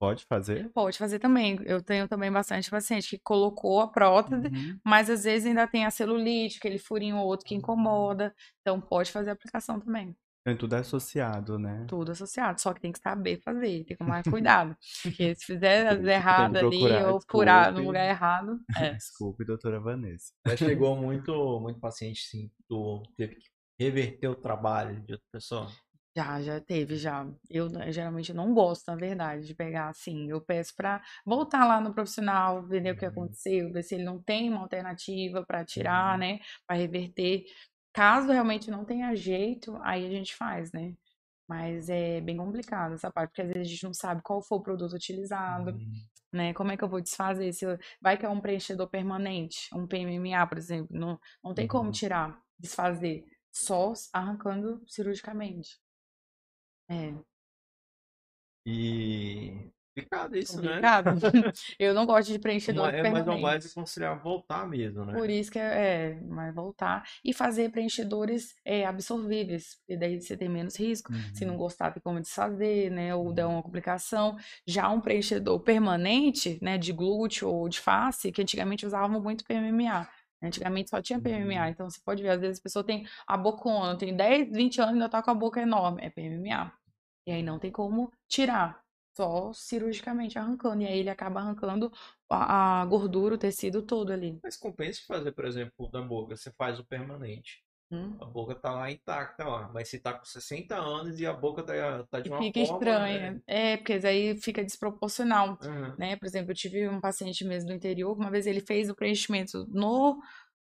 pode 0.00 0.24
fazer? 0.24 0.68
Pode 0.70 0.98
fazer 0.98 1.20
também. 1.20 1.60
Eu 1.64 1.80
tenho 1.80 2.08
também 2.08 2.30
bastante 2.30 2.68
paciente 2.68 3.10
que 3.10 3.18
colocou 3.22 3.80
a 3.80 3.88
prótese, 3.88 4.48
Uhum. 4.48 4.78
mas 4.84 5.08
às 5.08 5.22
vezes 5.22 5.46
ainda 5.46 5.66
tem 5.68 5.86
a 5.86 5.90
celulite, 5.92 6.58
aquele 6.58 6.78
furinho 6.78 7.18
ou 7.18 7.26
outro 7.26 7.46
que 7.46 7.54
incomoda. 7.54 8.34
Então 8.60 8.80
pode 8.80 9.12
fazer 9.12 9.30
a 9.30 9.32
aplicação 9.34 9.78
também. 9.78 10.16
Então, 10.42 10.56
tudo 10.56 10.76
é 10.76 10.78
associado, 10.78 11.58
né? 11.58 11.84
Tudo 11.88 12.12
associado, 12.12 12.58
só 12.60 12.72
que 12.72 12.80
tem 12.80 12.90
que 12.90 13.00
saber 13.00 13.38
fazer, 13.42 13.84
tem 13.84 13.84
que 13.84 13.96
tomar 13.96 14.22
cuidado. 14.42 14.76
Porque 15.02 15.34
se 15.34 15.44
fizer 15.44 15.86
as 15.86 16.02
erradas 16.04 16.62
ali 16.62 17.04
ou 17.04 17.20
furar 17.30 17.72
no 17.72 17.82
lugar 17.82 18.08
errado, 18.08 18.58
é. 18.76 18.90
Desculpe, 18.94 19.44
doutora 19.44 19.78
Vanessa. 19.78 20.32
Já 20.46 20.56
chegou 20.56 20.96
muito, 20.96 21.60
muito 21.60 21.78
paciente, 21.78 22.20
sim, 22.22 22.50
tu 22.66 23.02
teve 23.16 23.34
que 23.36 23.48
reverter 23.78 24.28
o 24.28 24.36
trabalho 24.36 25.00
de 25.04 25.14
outra 25.14 25.26
pessoa? 25.32 25.78
Já, 26.16 26.42
já 26.42 26.60
teve, 26.60 26.96
já. 26.96 27.26
Eu 27.48 27.68
né, 27.68 27.92
geralmente 27.92 28.32
não 28.32 28.52
gosto, 28.54 28.86
na 28.88 28.96
verdade, 28.96 29.46
de 29.46 29.54
pegar 29.54 29.88
assim. 29.88 30.28
Eu 30.30 30.40
peço 30.40 30.74
pra 30.74 31.02
voltar 31.24 31.64
lá 31.66 31.80
no 31.80 31.94
profissional, 31.94 32.66
ver 32.66 32.92
o 32.92 32.96
que 32.96 33.04
Uhum. 33.04 33.06
aconteceu, 33.06 33.72
ver 33.72 33.82
se 33.84 33.94
ele 33.94 34.04
não 34.04 34.20
tem 34.22 34.48
uma 34.50 34.60
alternativa 34.62 35.44
pra 35.46 35.64
tirar, 35.64 36.18
Uhum. 36.18 36.18
né? 36.18 36.40
Pra 36.66 36.76
reverter. 36.76 37.44
Caso 37.92 38.32
realmente 38.32 38.70
não 38.70 38.84
tenha 38.84 39.14
jeito, 39.14 39.76
aí 39.82 40.06
a 40.06 40.10
gente 40.10 40.34
faz, 40.34 40.72
né? 40.72 40.94
Mas 41.48 41.88
é 41.90 42.20
bem 42.20 42.36
complicado 42.38 42.94
essa 42.94 43.10
parte, 43.12 43.30
porque 43.30 43.42
às 43.42 43.48
vezes 43.48 43.68
a 43.68 43.70
gente 43.72 43.84
não 43.84 43.94
sabe 43.94 44.22
qual 44.22 44.42
foi 44.42 44.58
o 44.58 44.62
produto 44.62 44.94
utilizado, 44.94 45.76
Hum, 45.76 46.08
né? 46.32 46.52
Como 46.54 46.72
é 46.72 46.76
que 46.76 46.84
eu 46.84 46.88
vou 46.88 47.00
desfazer? 47.00 47.52
Se 47.52 47.64
eu- 47.64 47.78
vai 48.00 48.16
que 48.18 48.26
é 48.26 48.28
um 48.28 48.40
preenchedor 48.40 48.88
permanente, 48.88 49.68
um 49.74 49.86
PMMA, 49.86 50.46
por 50.46 50.58
exemplo, 50.58 50.88
não, 50.98 51.18
não 51.42 51.54
tem 51.54 51.66
como 51.68 51.90
Uhum. 51.90 51.92
tirar, 51.92 52.40
desfazer, 52.58 53.24
só 53.58 53.92
arrancando 54.12 54.82
cirurgicamente. 54.86 55.78
É. 56.88 57.12
E 58.66 59.70
complicado 59.94 60.36
isso, 60.36 60.60
né? 60.62 60.68
Complicado. 60.68 61.10
Eu 61.78 61.94
não 61.94 62.06
gosto 62.06 62.30
de 62.32 62.38
preenchedor 62.38 62.88
É 62.88 63.02
permanente. 63.02 63.42
mais 63.42 63.66
aconselhar 63.66 64.20
voltar 64.22 64.68
mesmo, 64.68 65.04
né? 65.04 65.12
Por 65.14 65.30
isso 65.30 65.50
que 65.50 65.58
é, 65.58 66.10
é, 66.12 66.20
mas 66.20 66.54
voltar 66.54 67.02
e 67.24 67.32
fazer 67.32 67.70
preenchedores 67.70 68.54
é, 68.64 68.84
absorvíveis, 68.84 69.78
e 69.88 69.96
daí 69.96 70.20
você 70.20 70.36
tem 70.36 70.48
menos 70.48 70.76
risco. 70.78 71.10
Se 71.34 71.44
não 71.44 71.54
Uhum. 71.54 71.58
gostar, 71.60 71.92
tem 71.92 72.02
como 72.02 72.20
desfazer, 72.20 72.90
né? 72.90 73.14
Ou 73.14 73.32
der 73.32 73.46
Uhum. 73.46 73.54
uma 73.54 73.62
complicação. 73.62 74.36
Já 74.66 74.88
um 74.90 75.00
preenchedor 75.00 75.60
permanente, 75.60 76.58
né, 76.62 76.76
de 76.78 76.92
glúteo 76.92 77.48
ou 77.48 77.68
de 77.68 77.80
face, 77.80 78.30
que 78.30 78.42
antigamente 78.42 78.84
usavam 78.86 79.20
muito 79.20 79.44
PMMA. 79.44 80.06
Antigamente 80.42 80.90
só 80.90 81.02
tinha 81.02 81.20
PMMA, 81.20 81.64
Uhum. 81.64 81.68
então 81.70 81.90
você 81.90 82.00
pode 82.04 82.22
ver, 82.22 82.30
às 82.30 82.40
vezes 82.40 82.60
a 82.60 82.62
pessoa 82.62 82.84
tem 82.84 83.06
a 83.26 83.36
bocona, 83.36 83.98
tem 83.98 84.16
10, 84.16 84.50
20 84.52 84.80
anos 84.80 84.92
e 84.92 84.94
ainda 84.94 85.08
tá 85.08 85.22
com 85.22 85.30
a 85.30 85.34
boca 85.34 85.60
enorme, 85.60 86.02
é 86.02 86.10
PMMA. 86.10 86.72
E 87.26 87.32
aí 87.32 87.42
não 87.42 87.58
tem 87.58 87.70
como 87.70 88.10
tirar, 88.28 88.82
só 89.16 89.52
cirurgicamente 89.52 90.38
arrancando. 90.38 90.82
E 90.82 90.86
aí 90.86 90.98
ele 90.98 91.10
acaba 91.10 91.40
arrancando 91.40 91.92
a, 92.30 92.82
a 92.82 92.86
gordura, 92.86 93.34
o 93.34 93.38
tecido 93.38 93.82
todo 93.82 94.12
ali. 94.12 94.40
Mas 94.42 94.56
compensa 94.56 95.02
fazer, 95.06 95.32
por 95.32 95.44
exemplo, 95.44 95.74
o 95.78 95.88
da 95.88 96.00
boca, 96.00 96.36
você 96.36 96.50
faz 96.52 96.78
o 96.78 96.84
permanente. 96.86 97.62
Hum? 97.90 98.18
A 98.20 98.24
boca 98.26 98.54
tá 98.54 98.72
lá 98.72 98.90
intacta, 98.90 99.46
ó. 99.46 99.72
Mas 99.72 99.88
você 99.88 99.98
tá 99.98 100.12
com 100.12 100.24
60 100.24 100.76
anos 100.76 101.20
e 101.20 101.26
a 101.26 101.32
boca 101.32 101.62
tá, 101.62 101.72
tá 102.10 102.20
de 102.20 102.28
uma 102.30 102.42
fica 102.42 102.60
forma, 102.60 102.70
estranha. 102.74 103.32
né? 103.32 103.40
É, 103.46 103.76
porque 103.76 103.92
aí 104.06 104.36
fica 104.40 104.64
desproporcional. 104.64 105.58
Aham. 105.62 105.96
né? 105.98 106.16
Por 106.16 106.26
exemplo, 106.26 106.50
eu 106.50 106.54
tive 106.56 106.88
um 106.88 107.00
paciente 107.00 107.44
mesmo 107.44 107.68
do 107.68 107.74
interior, 107.74 108.16
uma 108.16 108.30
vez 108.30 108.46
ele 108.46 108.60
fez 108.60 108.90
o 108.90 108.94
preenchimento 108.94 109.66
no, 109.70 110.20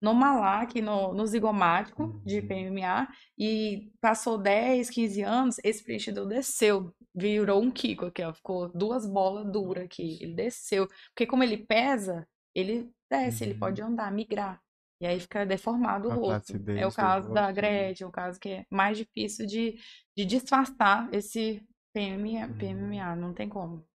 no 0.01 0.15
malac, 0.15 0.81
no, 0.81 1.15
no 1.15 1.27
zigomático 1.27 2.21
de 2.25 2.41
Uhum. 2.43 2.49
PMA, 2.49 3.09
e 3.39 3.91
passou 4.01 4.39
10, 4.39 4.91
15 4.91 5.23
anos, 5.23 5.57
esse 5.65 5.83
preenchedor 5.83 6.27
desceu, 6.27 6.93
virou 7.15 7.63
um 7.63 7.71
Kiko 7.71 8.07
aqui, 8.07 8.23
ó, 8.23 8.33
ficou 8.33 8.69
duas 8.69 9.07
bolas 9.07 9.51
duras 9.51 9.85
aqui, 9.85 10.19
ele 10.23 10.35
desceu, 10.35 10.87
porque 11.15 11.27
como 11.27 11.43
ele 11.43 11.59
pesa, 11.67 12.27
ele 12.55 12.91
desce, 13.11 13.45
ele 13.45 13.55
Uhum. 13.55 13.61
pode 13.61 13.83
andar, 13.83 14.13
migrar, 14.13 14.61
e 15.01 15.07
aí 15.07 15.21
fica 15.21 15.45
deformado 15.45 16.09
o 16.09 16.13
A 16.13 16.15
rosto. 16.15 16.53
É 16.71 16.87
o 16.87 16.93
caso 16.93 17.33
da 17.33 17.47
né? 17.47 17.53
Gretchen, 17.53 18.05
é 18.05 18.09
o 18.09 18.13
caso 18.13 18.41
que 18.41 18.49
é 18.49 18.67
mais 18.71 18.97
difícil 18.99 19.47
de, 19.47 19.79
de 20.17 20.25
disfarçar 20.25 21.13
esse 21.13 21.61
PMA, 21.93 22.47
Uhum. 22.47 22.59
PMA, 22.59 23.17
não 23.17 23.35
tem 23.35 23.49
como. 23.49 23.87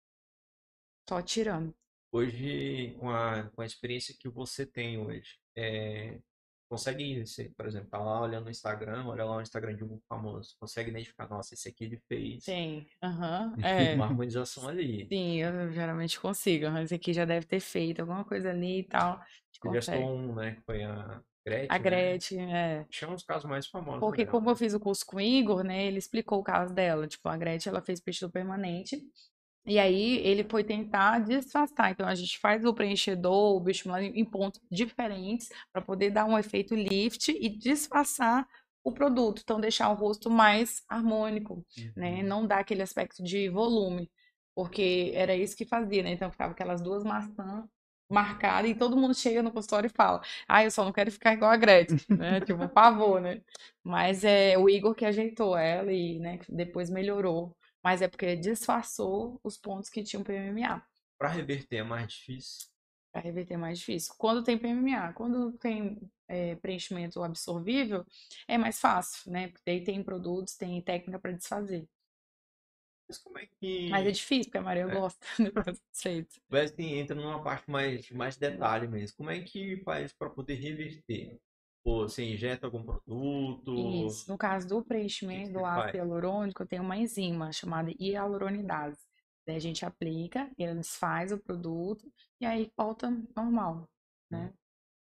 Só 1.10 1.22
tirando. 1.22 1.74
Hoje, 2.12 2.96
com 3.00 3.10
a, 3.10 3.44
com 3.52 3.62
a 3.62 3.66
experiência 3.66 4.16
que 4.20 4.28
você 4.30 4.66
tem 4.66 4.98
hoje, 4.98 5.38
é, 5.56 6.20
consegue, 6.72 7.26
você, 7.26 7.52
por 7.58 7.68
exemplo, 7.68 7.90
tá 7.90 7.98
lá 7.98 8.22
olhando 8.22 8.46
no 8.46 8.50
Instagram, 8.50 9.06
olha 9.06 9.26
lá 9.26 9.36
o 9.36 9.42
Instagram 9.42 9.76
de 9.76 9.84
um 9.84 10.00
famoso, 10.08 10.56
consegue 10.58 10.90
identificar, 10.90 11.28
nossa, 11.28 11.54
esse 11.54 11.68
aqui 11.68 11.84
ele 11.84 12.02
fez 12.08 12.46
Sim, 12.46 12.88
aham, 13.04 13.54
é. 13.62 13.94
uma 13.94 14.06
harmonização 14.06 14.70
ali. 14.70 15.06
Sim, 15.12 15.36
eu 15.42 15.70
geralmente 15.74 16.18
consigo. 16.18 16.66
Esse 16.78 16.96
aqui 16.96 17.12
já 17.12 17.26
deve 17.26 17.46
ter 17.46 17.60
feito 17.60 18.00
alguma 18.00 18.24
coisa 18.24 18.52
ali 18.52 18.80
e 18.80 18.84
tal. 18.84 19.20
Já 19.52 19.60
consegue. 19.62 20.02
um, 20.02 20.34
né, 20.34 20.56
que 20.56 20.62
foi 20.62 20.82
a 20.82 21.22
Gretchen, 21.46 21.68
A 21.70 21.74
né? 21.74 21.80
Gretchen, 21.80 22.56
é. 22.56 22.86
Tinha 22.90 23.12
uns 23.12 23.24
casos 23.24 23.50
mais 23.50 23.68
famosos 23.68 24.00
Porque 24.00 24.26
como 24.26 24.46
né? 24.46 24.52
eu 24.54 24.56
fiz 24.56 24.74
o 24.74 24.80
curso 24.80 25.06
com 25.06 25.18
o 25.18 25.22
Igor, 25.22 25.64
né, 25.64 25.86
ele 25.86 25.98
explicou 25.98 26.40
o 26.40 26.44
caso 26.44 26.74
dela. 26.74 27.06
Tipo, 27.06 27.28
a 27.28 27.36
Gretchen, 27.36 27.70
ela 27.70 27.82
fez 27.82 28.00
preenchedor 28.00 28.32
permanente. 28.32 29.02
E 29.66 29.78
aí 29.78 30.18
ele 30.26 30.44
foi 30.44 30.64
tentar 30.64 31.20
disfarçar. 31.20 31.92
Então 31.92 32.08
a 32.08 32.16
gente 32.16 32.40
faz 32.40 32.66
o 32.66 32.74
preenchedor, 32.74 33.56
o 33.56 33.60
bioestimulador 33.60 34.08
em 34.14 34.26
pontos 34.26 34.60
diferentes 34.72 35.50
para 35.72 35.82
poder 35.82 36.10
dar 36.12 36.26
um 36.26 36.38
efeito 36.38 36.74
lift 36.76 37.30
e 37.30 37.48
disfarçar 37.50 38.48
o 38.84 38.92
produto. 38.92 39.42
Então 39.44 39.60
deixar 39.62 39.90
o 39.90 39.96
rosto 39.96 40.30
mais 40.30 40.82
harmônico, 40.90 41.64
né? 41.96 42.22
Uhum. 42.22 42.24
Não 42.24 42.48
dar 42.48 42.60
aquele 42.60 42.82
aspecto 42.82 43.24
de 43.24 43.50
volume, 43.50 44.10
porque 44.56 45.12
era 45.16 45.36
isso 45.36 45.56
que 45.56 45.66
fazia, 45.66 46.02
né? 46.04 46.12
Então 46.12 46.32
ficava 46.32 46.54
aquelas 46.54 46.82
duas 46.82 47.04
maçãs 47.04 47.66
marcadas 48.10 48.70
e 48.70 48.76
todo 48.76 48.98
mundo 48.98 49.14
chega 49.16 49.42
no 49.44 49.52
consultório 49.52 49.88
e 49.88 49.90
fala: 49.96 50.22
"Ah, 50.48 50.64
eu 50.64 50.72
só 50.72 50.84
não 50.84 50.92
quero 50.92 51.12
ficar 51.12 51.34
igual 51.34 51.52
a 51.52 51.58
Gretchen", 51.58 51.98
né? 52.18 52.42
Tipo, 52.46 52.68
pavor, 52.68 53.22
né? 53.22 53.42
Mas 53.84 54.24
é 54.24 54.58
o 54.58 54.70
Igor 54.70 54.94
que 54.96 55.06
ajeitou 55.06 55.56
ela 55.58 55.94
e, 55.94 56.20
né, 56.20 56.40
depois 56.50 56.90
melhorou. 56.90 57.56
Mas 57.84 58.02
é 58.02 58.08
porque 58.08 58.36
disfarçou 58.36 59.40
os 59.44 59.58
pontos 59.58 59.90
que 59.90 60.04
tinham 60.04 60.24
PMMA. 60.24 60.86
Pra 61.18 61.30
reverter 61.30 61.78
é 61.78 61.84
mais 61.84 62.12
difícil. 62.12 62.68
Para 63.12 63.22
reverter 63.22 63.56
é 63.56 63.58
mais 63.58 63.80
difícil. 63.80 64.14
Quando 64.18 64.44
tem 64.44 64.58
PMMA, 64.58 65.14
quando 65.14 65.52
tem 65.54 66.00
é, 66.28 66.56
preenchimento 66.56 67.22
absorvível, 67.22 68.06
é 68.48 68.58
mais 68.58 68.80
fácil, 68.80 69.32
né? 69.32 69.50
Porque 69.50 69.70
aí 69.70 69.84
tem 69.84 70.04
produtos, 70.04 70.56
tem 70.56 70.82
técnica 70.82 71.20
para 71.20 71.32
desfazer. 71.32 71.88
Mas 73.08 73.18
como 73.18 73.38
é 73.38 73.46
que. 73.46 73.90
Mas 73.90 74.08
é 74.08 74.12
difícil, 74.12 74.46
porque 74.46 74.58
a 74.58 74.62
Maria 74.62 74.84
É. 74.84 74.88
gosta 74.88 75.26
dos 75.74 76.02
feitos. 76.02 76.40
Mas 76.50 76.72
assim, 76.72 76.94
entra 76.94 77.14
numa 77.16 77.44
parte 77.44 77.70
mais, 77.70 78.10
mais 78.12 78.38
detalhe 78.38 78.88
mesmo. 78.88 79.18
Como 79.18 79.30
é 79.30 79.42
que 79.42 79.82
faz 79.84 80.14
para 80.14 80.30
poder 80.30 80.56
reverter? 80.56 81.38
Ou 81.84 82.08
você 82.08 82.24
injeta 82.24 82.68
algum 82.68 82.84
produto? 82.84 83.74
Isso. 84.06 84.30
No 84.30 84.38
caso 84.38 84.68
do 84.68 84.84
preenchimento 84.84 85.54
do 85.54 85.66
ácido 85.66 85.98
hialurônico, 85.98 86.66
tem 86.66 86.80
uma 86.80 86.98
enzima 86.98 87.52
chamada 87.52 87.92
hialuronidase. 88.00 89.00
Daí 89.46 89.56
a 89.56 89.60
gente 89.60 89.84
aplica, 89.84 90.52
ele 90.58 90.76
desfaz 90.76 91.32
o 91.32 91.40
produto 91.40 92.12
e 92.40 92.46
aí 92.46 92.72
volta 92.78 93.10
normal, 93.36 93.90
né? 94.30 94.54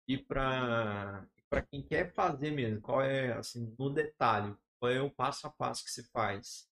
E 0.08 0.16
para 0.16 1.26
para 1.50 1.62
quem 1.62 1.82
quer 1.82 2.12
fazer 2.12 2.50
mesmo, 2.50 2.80
qual 2.80 3.00
é, 3.00 3.32
assim, 3.34 3.72
no 3.78 3.88
detalhe, 3.88 4.56
qual 4.80 4.90
é 4.90 5.00
o 5.00 5.08
passo 5.08 5.46
a 5.46 5.50
passo 5.50 5.84
que 5.84 5.90
se 5.90 6.10
faz 6.10 6.68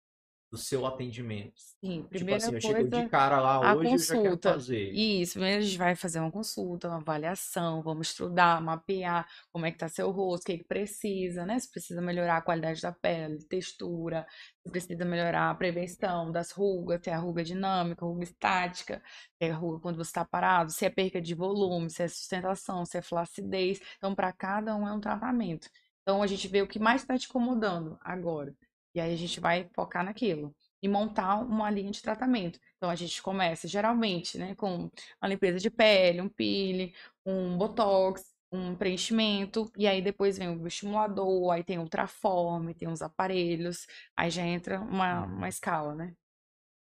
do 0.52 0.58
seu 0.58 0.86
atendimento? 0.86 1.62
Sim, 1.84 2.08
Tipo 2.14 2.26
primeira 2.26 2.36
assim, 2.36 2.54
eu 2.54 2.62
chego 2.62 2.88
de 2.88 3.04
coisa, 3.04 3.10
cara 3.10 3.40
lá 3.40 3.62
hoje, 3.62 3.96
eu 3.96 4.04
já 4.04 4.18
quero 4.18 4.38
consulta. 4.38 4.40
fazer. 4.40 4.92
Isso, 4.92 5.34
primeiro 5.34 5.60
a 5.60 5.66
gente 5.66 5.78
vai 5.78 5.96
fazer 5.96 6.20
uma 6.20 6.32
consulta, 6.32 6.88
uma 6.90 6.98
avaliação, 6.98 7.82
vamos 7.82 8.10
estudar, 8.10 8.62
mapear 8.62 9.28
como 9.52 9.66
é 9.66 9.72
que 9.72 9.78
tá 9.78 9.88
seu 9.90 10.12
rosto, 10.12 10.44
o 10.44 10.46
que 10.48 10.58
que 10.60 10.64
precisa, 10.66 11.46
né? 11.46 11.58
Se 11.60 11.72
precisa 11.72 12.02
melhorar 12.02 12.38
a 12.38 12.42
qualidade 12.42 12.82
da 12.82 12.92
pele, 12.92 13.44
textura, 13.48 14.28
se 14.64 14.72
precisa 14.72 15.06
melhorar 15.06 15.50
a 15.50 15.56
prevenção 15.56 16.32
das 16.32 16.52
rugas, 16.52 17.02
se 17.04 17.10
é 17.10 17.14
a 17.14 17.20
ruga 17.20 17.44
dinâmica, 17.44 18.06
ruga 18.06 18.24
estática, 18.24 19.02
se 19.42 19.48
é 19.48 19.52
a 19.52 19.56
ruga 19.56 19.80
quando 19.82 19.96
você 19.98 20.10
está 20.10 20.26
parado, 20.26 20.72
se 20.72 20.86
é 20.86 20.90
perca 20.90 21.22
de 21.22 21.34
volume, 21.34 21.90
se 21.90 22.04
é 22.04 22.08
sustentação, 22.08 22.86
se 22.86 22.98
é 22.98 23.02
flacidez. 23.02 23.80
Então, 23.98 24.14
para 24.14 24.32
cada 24.34 24.76
um 24.76 24.88
é 24.88 24.94
um 24.94 25.00
tratamento. 25.00 25.70
Então, 26.02 26.22
a 26.22 26.28
gente 26.28 26.48
vê 26.48 26.62
o 26.62 26.68
que 26.68 26.80
mais 26.80 27.02
está 27.02 27.18
te 27.18 27.28
incomodando 27.28 27.98
agora. 28.02 28.56
E 28.94 29.00
aí 29.00 29.14
a 29.14 29.18
gente 29.18 29.40
vai 29.40 29.70
focar 29.74 30.04
naquilo 30.04 30.56
e 30.82 30.88
montar 30.88 31.36
uma 31.36 31.70
linha 31.70 31.92
de 31.92 32.02
tratamento. 32.02 32.60
Então 32.78 32.90
a 32.90 32.96
gente 32.96 33.22
começa 33.22 33.68
geralmente, 33.68 34.38
né, 34.38 34.56
com 34.56 34.90
a 35.20 35.28
limpeza 35.28 35.60
de 35.60 35.70
pele, 35.70 36.22
um 36.22 36.30
peeling, 36.30 36.94
um 37.26 37.58
botox, 37.58 38.32
um 38.52 38.76
preenchimento, 38.76 39.72
e 39.78 39.88
aí 39.88 40.02
depois 40.02 40.38
vem 40.38 40.50
o 40.50 40.68
estimulador, 40.68 41.52
aí 41.52 41.64
tem 41.64 41.80
ultraforme, 41.80 42.74
tem 42.74 42.90
os 42.90 43.02
aparelhos, 43.02 43.88
aí 44.16 44.30
já 44.30 44.44
entra 44.44 44.82
uma, 44.82 45.24
uma 45.24 45.48
escala, 45.48 45.96
né, 45.96 46.14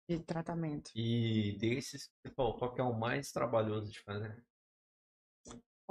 de 0.09 0.19
tratamento. 0.21 0.91
E 0.95 1.57
desses 1.59 2.11
qual 2.35 2.75
que 2.75 2.81
é 2.81 2.85
o 2.85 2.99
mais 2.99 3.31
trabalhoso 3.31 3.93
de 3.93 4.01
fazer? 4.01 4.43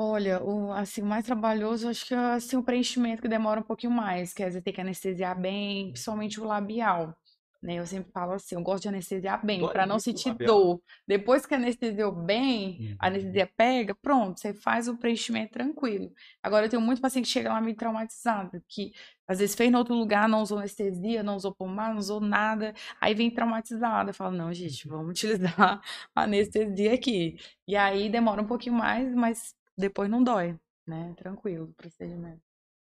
Olha, 0.01 0.41
o 0.41 0.71
assim, 0.71 1.01
o 1.01 1.05
mais 1.05 1.25
trabalhoso, 1.25 1.89
acho 1.89 2.05
que 2.05 2.13
é 2.13 2.17
assim, 2.17 2.55
o 2.55 2.63
preenchimento 2.63 3.21
que 3.21 3.27
demora 3.27 3.59
um 3.59 3.63
pouquinho 3.63 3.91
mais, 3.91 4.33
quer 4.33 4.47
dizer, 4.47 4.61
tem 4.61 4.73
que 4.73 4.79
anestesiar 4.79 5.37
bem, 5.39 5.91
principalmente 5.91 6.39
o 6.39 6.45
labial, 6.45 7.13
né? 7.61 7.75
Eu 7.75 7.85
sempre 7.85 8.09
falo 8.13 8.31
assim, 8.31 8.55
eu 8.55 8.61
gosto 8.61 8.83
de 8.83 8.87
anestesiar 8.87 9.45
bem, 9.45 9.67
Dói 9.67 9.67
para 9.67 9.85
não 9.85 9.99
muito 9.99 10.15
o 10.15 10.21
sentir 10.23 10.31
labial. 10.31 10.39
dor. 10.41 10.81
Depois 11.05 11.45
que 11.45 11.53
anestesiou 11.53 12.13
bem, 12.13 12.79
a 12.97 13.07
Uhum. 13.07 13.07
anestesia 13.07 13.45
pega, 13.57 13.93
pronto, 13.93 14.39
você 14.39 14.53
faz 14.53 14.87
o 14.87 14.97
preenchimento 14.97 15.51
tranquilo. 15.51 16.13
Agora, 16.41 16.65
eu 16.65 16.69
tenho 16.69 16.81
muito 16.81 17.01
paciente 17.01 17.25
que 17.25 17.31
chega 17.33 17.51
lá 17.51 17.59
meio 17.59 17.75
traumatizado, 17.75 18.63
que 18.69 18.93
às 19.27 19.39
vezes 19.39 19.53
fez 19.55 19.69
em 19.69 19.75
outro 19.75 19.93
lugar, 19.93 20.29
não 20.29 20.41
usou 20.41 20.59
anestesia, 20.59 21.21
não 21.23 21.35
usou 21.35 21.53
pomada, 21.53 21.89
não 21.93 21.99
usou 21.99 22.21
nada, 22.21 22.73
aí 23.01 23.13
vem 23.13 23.29
traumatizado. 23.29 24.11
Eu 24.11 24.13
falo, 24.13 24.35
não, 24.37 24.53
gente, 24.53 24.87
vamos 24.87 25.09
utilizar 25.11 25.81
a 26.15 26.23
anestesia 26.23 26.93
aqui. 26.93 27.37
E 27.67 27.75
aí 27.75 28.09
demora 28.09 28.41
um 28.41 28.47
pouquinho 28.47 28.75
mais, 28.75 29.13
mas 29.13 29.53
depois 29.79 30.09
não 30.09 30.23
dói, 30.23 30.57
né? 30.87 31.13
Tranquilo 31.17 31.65
o 31.65 31.73
procedimento. 31.73 32.41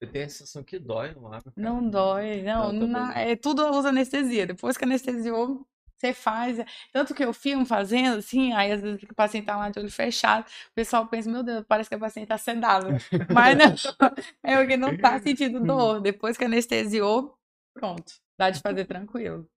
Eu 0.00 0.10
tenho 0.10 0.26
a 0.26 0.28
sensação 0.28 0.62
que 0.62 0.78
dói 0.78 1.12
no 1.12 1.28
lábio. 1.28 1.52
Não 1.56 1.88
dói, 1.88 2.42
não, 2.42 2.72
Não, 2.72 2.86
na- 2.86 3.18
é 3.18 3.34
tudo 3.34 3.66
usa 3.70 3.88
anestesia. 3.88 4.46
Depois 4.46 4.76
que 4.76 4.84
anestesiou, 4.84 5.66
você 5.96 6.12
faz. 6.14 6.58
Tanto 6.92 7.12
que 7.12 7.24
eu 7.24 7.32
filmo 7.32 7.66
fazendo, 7.66 8.18
assim, 8.18 8.52
aí 8.52 8.70
às 8.70 8.80
vezes 8.80 9.02
o 9.02 9.14
paciente 9.14 9.46
tá 9.46 9.56
lá 9.56 9.68
de 9.70 9.80
olho 9.80 9.90
fechado, 9.90 10.46
o 10.46 10.74
pessoal 10.74 11.08
pensa, 11.08 11.28
meu 11.28 11.42
Deus, 11.42 11.64
parece 11.66 11.90
que 11.90 11.96
o 11.96 11.98
paciente 11.98 12.28
tá 12.28 12.38
sedado. 12.38 12.90
Mas 13.34 13.58
não, 13.58 13.74
é 14.44 14.56
porque 14.56 14.76
não 14.76 14.96
tá 14.96 15.18
sentindo 15.20 15.58
dor. 15.60 16.00
Depois 16.00 16.36
que 16.36 16.44
anestesiou, 16.44 17.36
pronto, 17.74 18.12
dá 18.38 18.50
de 18.50 18.60
fazer 18.60 18.84
tranquilo. 18.84 19.50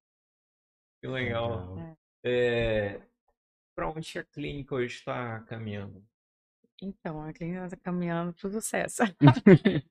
Que 1.00 1.08
legal. 1.08 1.76
Legal. 1.76 1.98
É, 2.24 3.02
para 3.76 3.90
onde 3.90 4.18
a 4.20 4.24
clínica 4.24 4.74
hoje 4.76 4.96
está 4.96 5.40
caminhando? 5.42 6.04
Então, 6.82 7.22
a 7.22 7.32
clínica 7.32 7.66
está 7.66 7.78
caminhando 7.78 8.34
para 8.34 8.48
o 8.48 8.52
sucesso. 8.52 9.04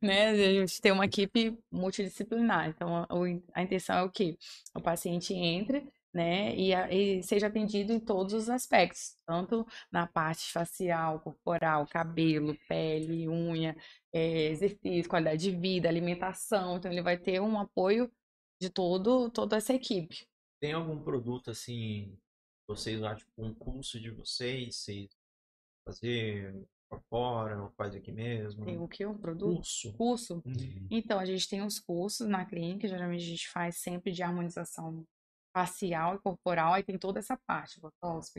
né? 0.03 0.31
A 0.31 0.35
gente 0.37 0.81
tem 0.81 0.91
uma 0.91 1.05
equipe 1.05 1.57
multidisciplinar. 1.71 2.69
Então, 2.69 3.07
a, 3.55 3.63
intenção 3.63 3.97
é 3.97 4.03
o 4.03 4.11
quê? 4.11 4.37
O 4.75 4.81
paciente 4.81 5.33
entre, 5.33 5.89
né, 6.13 6.53
e, 6.57 6.75
a- 6.75 6.93
e 6.93 7.23
seja 7.23 7.47
atendido 7.47 7.93
em 7.93 8.01
todos 8.01 8.35
os 8.35 8.51
aspectos, 8.51 9.17
tanto 9.25 9.65
na 9.93 10.09
parte 10.09 10.51
facial, 10.51 11.21
corporal, 11.21 11.87
cabelo, 11.87 12.59
pele, 12.69 13.29
unha, 13.29 13.77
eh, 14.13 14.49
exercício, 14.49 15.09
qualidade 15.09 15.43
de 15.49 15.57
vida, 15.57 15.89
alimentação. 15.89 16.77
Então, 16.77 16.91
ele 16.91 17.03
vai 17.03 17.17
ter 17.17 17.41
um 17.41 17.57
apoio 17.61 18.11
de 18.61 18.69
todo, 18.69 19.31
toda 19.31 19.57
essa 19.57 19.73
equipe. 19.73 20.27
Tem 20.61 20.73
algum 20.73 21.01
produto 21.01 21.53
assim, 21.53 22.19
vocês 22.69 22.99
lá, 23.01 23.15
tipo, 23.15 23.31
um 23.39 23.55
curso 23.55 24.01
de 24.01 24.11
vocês, 24.11 24.75
vocês 24.75 25.09
fazer 25.85 26.53
fora, 26.99 27.63
ou 27.63 27.71
faz 27.71 27.95
aqui 27.95 28.11
mesmo? 28.11 28.65
Tem 28.65 28.79
o 28.79 28.89
que? 28.89 29.07
Um 29.07 29.17
produto? 29.17 29.57
Curso. 29.57 29.93
Curso? 29.95 30.43
Uhum. 30.45 30.87
Então, 30.91 31.19
a 31.19 31.25
gente 31.25 31.49
tem 31.49 31.63
os 31.63 31.79
cursos 31.79 32.27
na 32.27 32.45
clínica, 32.45 32.89
geralmente 32.89 33.23
a 33.23 33.29
gente 33.29 33.49
faz 33.49 33.77
sempre 33.77 34.11
de 34.11 34.23
harmonização 34.23 35.05
facial 35.55 36.15
e 36.15 36.19
corporal, 36.19 36.75
aí 36.75 36.83
tem 36.83 36.99
toda 36.99 37.19
essa 37.19 37.37
parte, 37.37 37.81
botox, 37.81 38.33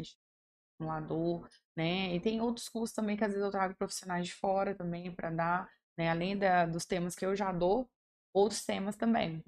estimulador, 0.82 1.48
né? 1.76 2.16
E 2.16 2.20
tem 2.20 2.42
outros 2.42 2.68
cursos 2.68 2.96
também 2.96 3.16
que 3.16 3.24
às 3.24 3.32
vezes 3.32 3.46
eu 3.46 3.52
trago 3.52 3.76
profissionais 3.76 4.26
de 4.26 4.34
fora 4.34 4.76
também 4.76 5.14
para 5.14 5.30
dar, 5.30 5.70
né? 5.98 6.10
Além 6.10 6.38
da, 6.38 6.66
dos 6.66 6.86
temas 6.86 7.16
que 7.16 7.26
eu 7.26 7.36
já 7.36 7.52
dou, 7.52 7.90
outros 8.34 8.66
temas 8.66 8.96
também. 8.96 9.44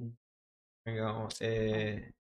Legal. 0.86 1.28
É, 1.42 2.12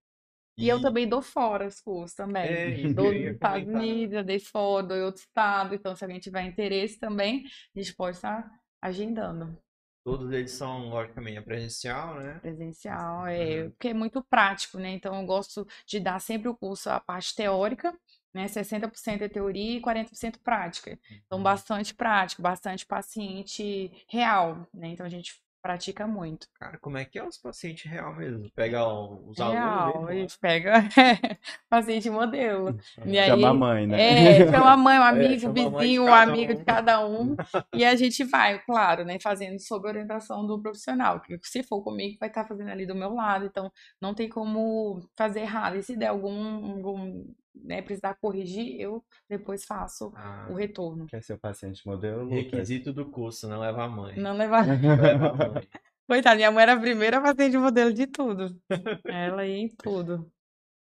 E 0.57 0.67
eu 0.69 0.79
também 0.79 1.07
dou 1.07 1.21
fora 1.21 1.67
os 1.67 1.79
cursos 1.81 2.15
também. 2.15 2.47
É, 2.47 2.93
Dou 2.93 3.11
nos 3.11 3.33
Estados. 3.33 3.67
Unidos, 3.67 4.25
dei 4.25 4.39
fora, 4.39 4.85
dou 4.87 4.97
em 4.97 5.01
outro 5.03 5.21
estado, 5.21 5.75
então 5.75 5.95
se 5.95 6.03
alguém 6.03 6.19
tiver 6.19 6.43
interesse 6.45 6.99
também, 6.99 7.43
a 7.75 7.79
gente 7.79 7.95
pode 7.95 8.17
estar 8.17 8.49
agendando. 8.81 9.57
Todos 10.05 10.31
eles 10.31 10.51
são, 10.51 10.89
logicamente, 10.89 11.41
presencial, 11.41 12.15
né? 12.19 12.41
Presencial, 12.41 13.25
é, 13.27 13.63
Uhum. 13.63 13.71
porque 13.71 13.87
é 13.89 13.93
muito 13.93 14.21
prático, 14.21 14.77
né? 14.77 14.89
Então, 14.91 15.15
eu 15.19 15.25
gosto 15.25 15.65
de 15.87 15.97
dar 15.99 16.19
sempre 16.19 16.49
o 16.49 16.55
curso, 16.57 16.89
a 16.89 16.99
parte 16.99 17.33
teórica, 17.33 17.97
né? 18.33 18.49
60% 18.49 19.21
é 19.23 19.29
teoria 19.29 19.77
e 19.77 19.81
40% 19.81 20.39
prática. 20.41 20.99
Então, 21.25 21.37
Uhum. 21.37 21.43
bastante 21.43 21.93
prático, 21.95 22.41
bastante 22.41 22.85
paciente 22.85 24.05
real, 24.09 24.67
né? 24.73 24.89
Então, 24.89 25.05
a 25.05 25.09
gente 25.09 25.41
pratica 25.63 26.05
muito. 26.05 26.45
Cara, 26.59 26.77
como 26.77 26.97
é 26.97 27.05
que 27.05 27.17
é 27.17 27.25
os 27.25 27.37
pacientes 27.37 27.89
real 27.89 28.13
mesmo? 28.13 28.51
Pega 28.53 28.85
os 28.85 29.39
alunos 29.39 29.63
Real, 29.63 30.01
mesmo, 30.01 30.11
gente 30.11 30.37
pega 30.37 30.73
paciente 31.69 32.09
modelo. 32.09 32.77
E 33.05 33.17
aí, 33.17 33.29
Chama 33.29 33.47
a 33.47 33.53
mãe, 33.53 33.87
né? 33.87 34.41
É, 34.41 34.51
chama 34.51 34.71
a 34.71 34.77
mãe, 34.77 34.99
um 34.99 35.03
amigo, 35.03 35.39
chama 35.39 35.61
um 35.61 35.67
a 35.67 35.69
mãe 35.69 35.79
de 35.79 35.85
vizinho, 35.85 36.03
um 36.03 36.13
amigo 36.13 36.51
um. 36.51 36.55
de 36.57 36.65
cada 36.65 37.05
um. 37.07 37.35
E 37.73 37.85
a 37.85 37.95
gente 37.95 38.23
vai, 38.25 38.59
claro, 38.59 39.05
né, 39.05 39.17
fazendo 39.19 39.57
sob 39.59 39.87
orientação 39.87 40.45
do 40.45 40.61
profissional. 40.61 41.21
Que 41.21 41.39
se 41.43 41.63
for 41.63 41.81
comigo, 41.81 42.17
vai 42.19 42.29
estar 42.29 42.45
fazendo 42.45 42.69
ali 42.69 42.85
do 42.85 42.93
meu 42.93 43.13
lado. 43.13 43.45
Então, 43.45 43.71
não 44.01 44.13
tem 44.13 44.27
como 44.27 45.01
fazer 45.17 45.41
errado. 45.41 45.77
E 45.77 45.83
se 45.83 45.95
der 45.95 46.07
algum, 46.07 46.71
algum 46.71 47.23
né, 47.55 47.81
precisar 47.81 48.15
corrigir, 48.15 48.79
eu 48.79 49.03
depois 49.29 49.65
faço 49.65 50.11
Ah, 50.15 50.47
o 50.49 50.53
retorno. 50.55 51.05
Quer 51.07 51.21
ser 51.23 51.33
o 51.33 51.39
paciente 51.39 51.85
modelo, 51.85 52.29
requisito 52.29 52.91
do 52.93 53.09
curso, 53.09 53.47
não 53.47 53.59
leva 53.59 53.83
a 53.83 53.89
mãe. 53.89 54.17
Não 54.19 54.35
leva 54.35 54.57
a 54.59 54.63
mãe. 54.63 54.67
Coitada, 56.09 56.35
minha 56.35 56.51
mãe 56.51 56.63
era 56.63 56.73
a 56.73 56.79
primeira 56.79 57.21
paciente 57.21 57.57
modelo 57.57 57.93
de 57.93 58.07
tudo. 58.07 58.59
Ela 59.05 59.45
ia 59.45 59.57
em 59.57 59.69
tudo. 59.69 60.29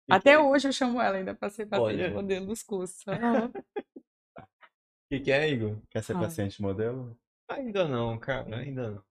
E 0.08 0.14
Até 0.14 0.36
que- 0.36 0.44
hoje 0.44 0.68
eu 0.68 0.72
chamo 0.72 1.02
ela 1.02 1.18
ainda 1.18 1.34
para 1.34 1.50
ser 1.50 1.66
paciente 1.66 2.00
Olha. 2.04 2.14
modelo 2.14 2.46
dos 2.46 2.62
cursos. 2.62 3.04
O 4.38 5.08
que, 5.10 5.20
que 5.20 5.32
é, 5.32 5.50
Igor? 5.50 5.80
Quer 5.90 6.04
ser 6.04 6.16
Ah. 6.16 6.20
paciente 6.20 6.62
modelo? 6.62 7.16
Ainda 7.50 7.88
não, 7.88 8.18
cara, 8.20 8.58
ainda 8.58 8.92
não. 8.92 9.04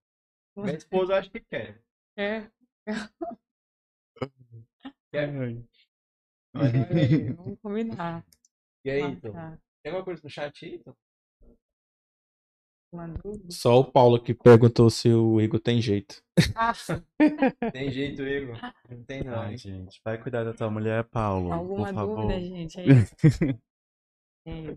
Minha 0.65 0.77
esposa 0.77 1.17
acha 1.19 1.31
que 1.31 1.41
quer. 1.41 1.81
É. 2.17 2.49
Quer? 5.13 5.29
Aí. 6.95 7.33
Vamos 7.33 7.59
combinar. 7.61 8.25
E 8.85 8.91
aí, 8.91 9.01
então? 9.01 9.33
Tem 9.83 9.91
alguma 9.93 10.05
coisa 10.05 10.21
no 10.23 10.31
chat 10.31 10.65
aí, 10.65 10.75
então? 10.77 10.97
Só 13.51 13.81
o 13.81 13.85
Paulo 13.85 14.23
que 14.23 14.33
perguntou 14.33 14.89
se 14.89 15.09
o 15.09 15.41
Igor 15.41 15.59
tem 15.59 15.83
jeito. 15.83 16.23
Ah, 16.55 16.73
Tem 17.73 17.91
jeito, 17.91 18.23
Igor? 18.23 18.57
Não 18.89 19.03
tem 19.05 19.25
não, 19.25 19.41
Ai, 19.41 19.57
gente, 19.57 20.01
vai 20.05 20.17
cuidar 20.17 20.45
da 20.45 20.55
tua 20.55 20.71
mulher, 20.71 21.03
Paulo, 21.05 21.53
alguma 21.53 21.87
por 21.89 21.95
favor. 21.95 22.21
dúvida, 22.23 22.41
gente? 22.41 22.81
É 22.81 22.85
isso. 22.87 23.15
É, 24.47 24.77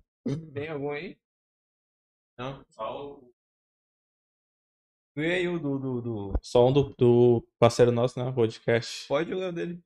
Tem 0.53 0.69
algum 0.69 0.91
aí? 0.91 1.17
Não? 2.37 2.63
Só 2.69 3.17
o... 3.17 3.33
E 5.17 5.25
aí, 5.25 5.47
o 5.49 5.59
do, 5.59 5.77
do, 5.77 6.01
do... 6.01 6.33
Só 6.41 6.69
um 6.69 6.71
do, 6.71 6.95
do 6.97 7.45
parceiro 7.59 7.91
nosso, 7.91 8.17
né? 8.17 8.31
Podcast. 8.31 9.05
Pode 9.09 9.33
ler 9.33 9.49
o 9.49 9.51
dele. 9.51 9.83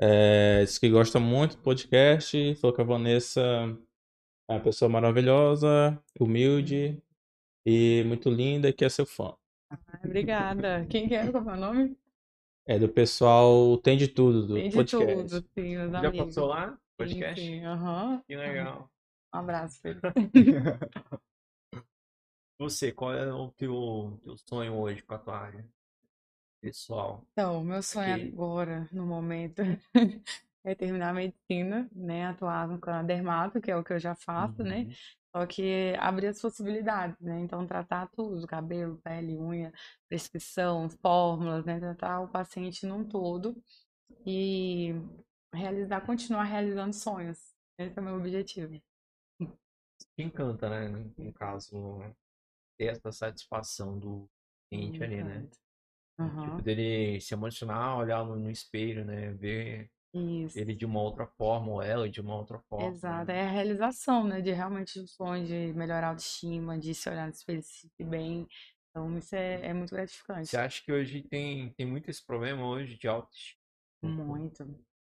É, 0.00 0.64
disse 0.64 0.80
que 0.80 0.88
gosta 0.90 1.20
muito 1.20 1.56
do 1.56 1.62
podcast. 1.62 2.54
Falou 2.56 2.74
que 2.74 2.82
a 2.82 2.84
Vanessa 2.84 3.40
é 4.48 4.52
uma 4.52 4.60
pessoa 4.60 4.88
maravilhosa, 4.88 5.98
humilde 6.18 7.00
e 7.66 8.02
muito 8.06 8.28
linda 8.28 8.68
e 8.68 8.72
que 8.72 8.84
é 8.84 8.88
seu 8.88 9.06
fã. 9.06 9.34
obrigada. 10.04 10.86
Quem 10.86 11.08
que 11.08 11.14
é? 11.14 11.30
Qual 11.30 11.42
é 11.42 11.46
o 11.46 11.46
meu 11.46 11.56
nome? 11.56 11.96
É 12.66 12.78
do 12.78 12.88
pessoal 12.88 13.76
Tem 13.78 13.96
de 13.96 14.08
Tudo, 14.08 14.46
do 14.46 14.54
Tem 14.54 14.68
de 14.70 14.74
podcast. 14.76 15.14
tudo, 15.40 15.48
sim, 15.54 15.74
Já 15.74 15.98
amigos. 15.98 16.26
passou 16.26 16.46
lá? 16.46 16.70
Sim, 16.72 16.78
Podcast? 16.96 17.40
sim, 17.44 17.64
aham. 17.64 18.22
Que 18.26 18.36
legal. 18.36 18.90
Um 19.34 19.38
abraço, 19.38 19.80
Pedro. 19.82 20.12
Você, 22.58 22.92
qual 22.92 23.12
é 23.12 23.32
o 23.32 23.50
teu, 23.50 24.18
teu 24.22 24.36
sonho 24.48 24.74
hoje 24.74 25.02
com 25.02 25.14
a 25.14 25.18
tua 25.18 25.36
área 25.38 25.68
pessoal? 26.64 27.24
Então, 27.32 27.64
meu 27.64 27.82
sonho 27.82 28.14
Ok. 28.14 28.32
agora, 28.32 28.88
no 28.92 29.06
momento, 29.06 29.60
é 30.64 30.74
terminar 30.74 31.10
a 31.10 31.12
medicina, 31.12 31.88
né? 31.92 32.26
Atuar 32.26 32.78
com 32.80 32.90
a 32.90 33.02
dermato, 33.02 33.60
que 33.60 33.70
é 33.70 33.76
o 33.76 33.84
que 33.84 33.92
eu 33.92 33.98
já 33.98 34.14
faço, 34.14 34.62
né? 34.62 34.82
Uhum. 34.82 34.92
Só 35.36 35.46
que 35.46 35.94
abrir 35.98 36.28
as 36.28 36.40
possibilidades, 36.40 37.18
né? 37.20 37.40
Então, 37.40 37.66
tratar 37.66 38.08
tudo, 38.14 38.46
cabelo, 38.46 38.98
pele, 39.02 39.36
unha, 39.36 39.72
prescrição, 40.08 40.88
fórmulas, 40.88 41.64
né? 41.64 41.80
Tratar 41.80 42.20
o 42.20 42.28
paciente 42.28 42.86
num 42.86 43.04
todo 43.04 43.60
e 44.26 44.94
realizar, 45.52 46.00
continuar 46.06 46.44
realizando 46.44 46.92
sonhos. 46.94 47.38
Esse 47.78 47.98
é 47.98 48.02
o 48.02 48.04
meu 48.04 48.16
objetivo. 48.16 48.80
Te 50.16 50.22
encanta, 50.22 50.68
né? 50.68 50.88
No 50.88 51.12
no 51.24 51.32
caso, 51.32 51.98
ter 52.78 52.86
essa 52.86 53.12
satisfação 53.12 53.98
do 53.98 54.28
cliente 54.68 55.02
ali, 55.02 55.22
né? 55.22 55.48
Aham, 56.18 56.50
Tipo, 56.50 56.62
dele 56.62 57.20
se 57.20 57.34
emocionar, 57.34 57.98
olhar 57.98 58.24
no, 58.24 58.36
no 58.36 58.50
espelho, 58.50 59.04
né? 59.04 59.32
Ver 59.32 59.90
Isso. 60.12 60.58
ele 60.58 60.74
de 60.74 60.84
uma 60.86 61.00
outra 61.00 61.26
forma, 61.26 61.72
ou 61.72 61.82
ela 61.82 62.08
de 62.08 62.20
uma 62.20 62.36
outra 62.36 62.58
forma. 62.68 62.88
Exato, 62.88 63.26
né? 63.26 63.38
é 63.38 63.46
a 63.46 63.50
realização, 63.50 64.24
né? 64.24 64.40
De 64.40 64.52
realmente 64.52 64.98
o 64.98 65.06
sonho 65.06 65.46
de 65.46 65.72
melhorar 65.74 66.06
a 66.06 66.10
autoestima, 66.10 66.78
de 66.78 66.94
se 66.94 67.08
olhar 67.08 67.26
no 67.26 67.32
espelho 67.32 67.58
e 67.60 67.62
se 67.62 67.80
sentir 67.80 68.04
bem. 68.04 68.46
Então, 68.90 69.18
isso 69.18 69.34
é, 69.34 69.66
é 69.66 69.74
muito 69.74 69.94
gratificante. 69.94 70.48
Você 70.48 70.56
acha 70.56 70.82
que 70.82 70.92
hoje 70.92 71.22
tem, 71.22 71.70
tem 71.70 71.86
muito 71.86 72.10
esse 72.10 72.24
problema 72.24 72.64
hoje 72.66 72.96
de 72.96 73.08
autoestima? 73.08 73.58
Muito, 74.02 74.66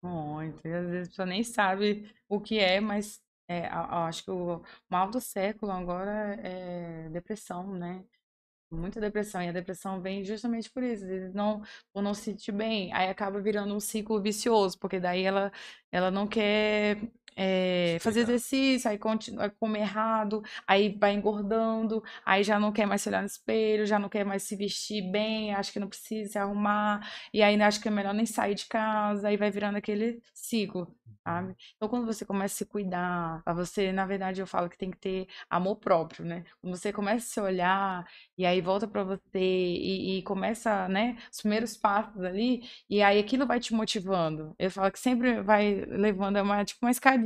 muito. 0.03 0.67
E 0.67 0.73
às 0.73 0.85
vezes 0.89 1.07
a 1.07 1.09
pessoa 1.11 1.25
nem 1.25 1.43
sabe 1.43 2.13
o 2.27 2.39
que 2.39 2.59
é, 2.59 2.79
mas 2.79 3.21
é, 3.47 3.67
acho 3.67 4.23
que 4.23 4.31
o 4.31 4.61
mal 4.89 5.09
do 5.09 5.19
século 5.21 5.71
agora 5.71 6.35
é 6.43 7.09
depressão, 7.09 7.73
né? 7.73 8.03
Muita 8.71 9.01
depressão. 9.01 9.41
E 9.41 9.49
a 9.49 9.51
depressão 9.51 10.01
vem 10.01 10.23
justamente 10.23 10.69
por 10.71 10.81
isso. 10.81 11.05
Não, 11.33 11.61
por 11.93 12.01
não 12.01 12.13
se 12.13 12.23
sentir 12.23 12.53
bem, 12.53 12.91
aí 12.93 13.09
acaba 13.09 13.41
virando 13.41 13.75
um 13.75 13.79
ciclo 13.81 14.21
vicioso, 14.21 14.79
porque 14.79 14.97
daí 14.99 15.23
ela, 15.23 15.51
ela 15.91 16.09
não 16.09 16.25
quer 16.25 16.97
é, 17.35 17.97
fazer 18.01 18.21
exercício, 18.21 18.89
aí 18.89 18.97
continua, 18.97 19.49
come 19.59 19.79
errado, 19.79 20.43
aí 20.67 20.89
vai 20.99 21.13
engordando, 21.13 22.03
aí 22.25 22.43
já 22.43 22.59
não 22.59 22.71
quer 22.71 22.85
mais 22.85 23.01
se 23.01 23.09
olhar 23.09 23.21
no 23.21 23.27
espelho, 23.27 23.85
já 23.85 23.97
não 23.99 24.09
quer 24.09 24.25
mais 24.25 24.43
se 24.43 24.55
vestir 24.55 25.01
bem, 25.11 25.53
acha 25.53 25.71
que 25.71 25.79
não 25.79 25.87
precisa 25.87 26.31
se 26.31 26.37
arrumar, 26.37 27.07
e 27.33 27.41
aí 27.41 27.59
acha 27.61 27.79
que 27.81 27.87
é 27.87 27.91
melhor 27.91 28.13
nem 28.13 28.25
sair 28.25 28.55
de 28.55 28.65
casa, 28.65 29.27
aí 29.27 29.37
vai 29.37 29.51
virando 29.51 29.77
aquele 29.77 30.21
ciclo, 30.33 30.93
sabe? 31.23 31.55
Então, 31.75 31.87
quando 31.89 32.05
você 32.05 32.25
começa 32.25 32.55
a 32.55 32.57
se 32.57 32.65
cuidar, 32.65 33.41
pra 33.43 33.53
você, 33.53 33.91
na 33.91 34.05
verdade, 34.05 34.41
eu 34.41 34.47
falo 34.47 34.69
que 34.69 34.77
tem 34.77 34.91
que 34.91 34.97
ter 34.97 35.27
amor 35.49 35.75
próprio, 35.77 36.25
né? 36.25 36.43
Quando 36.61 36.75
você 36.75 36.91
começa 36.91 37.25
a 37.25 37.29
se 37.29 37.39
olhar, 37.41 38.05
e 38.37 38.45
aí 38.45 38.61
volta 38.61 38.87
pra 38.87 39.03
você, 39.03 39.21
e, 39.35 40.17
e 40.19 40.23
começa, 40.23 40.87
né, 40.89 41.17
os 41.31 41.39
primeiros 41.41 41.77
passos 41.77 42.23
ali, 42.23 42.63
e 42.89 43.01
aí 43.01 43.19
aquilo 43.19 43.45
vai 43.45 43.59
te 43.59 43.73
motivando. 43.73 44.55
Eu 44.57 44.71
falo 44.71 44.91
que 44.91 44.99
sempre 44.99 45.41
vai 45.41 45.85
levando, 45.87 46.37
é 46.37 46.41
uma, 46.41 46.63
tipo 46.65 46.85
uma 46.85 46.91
escadinha. 46.91 47.21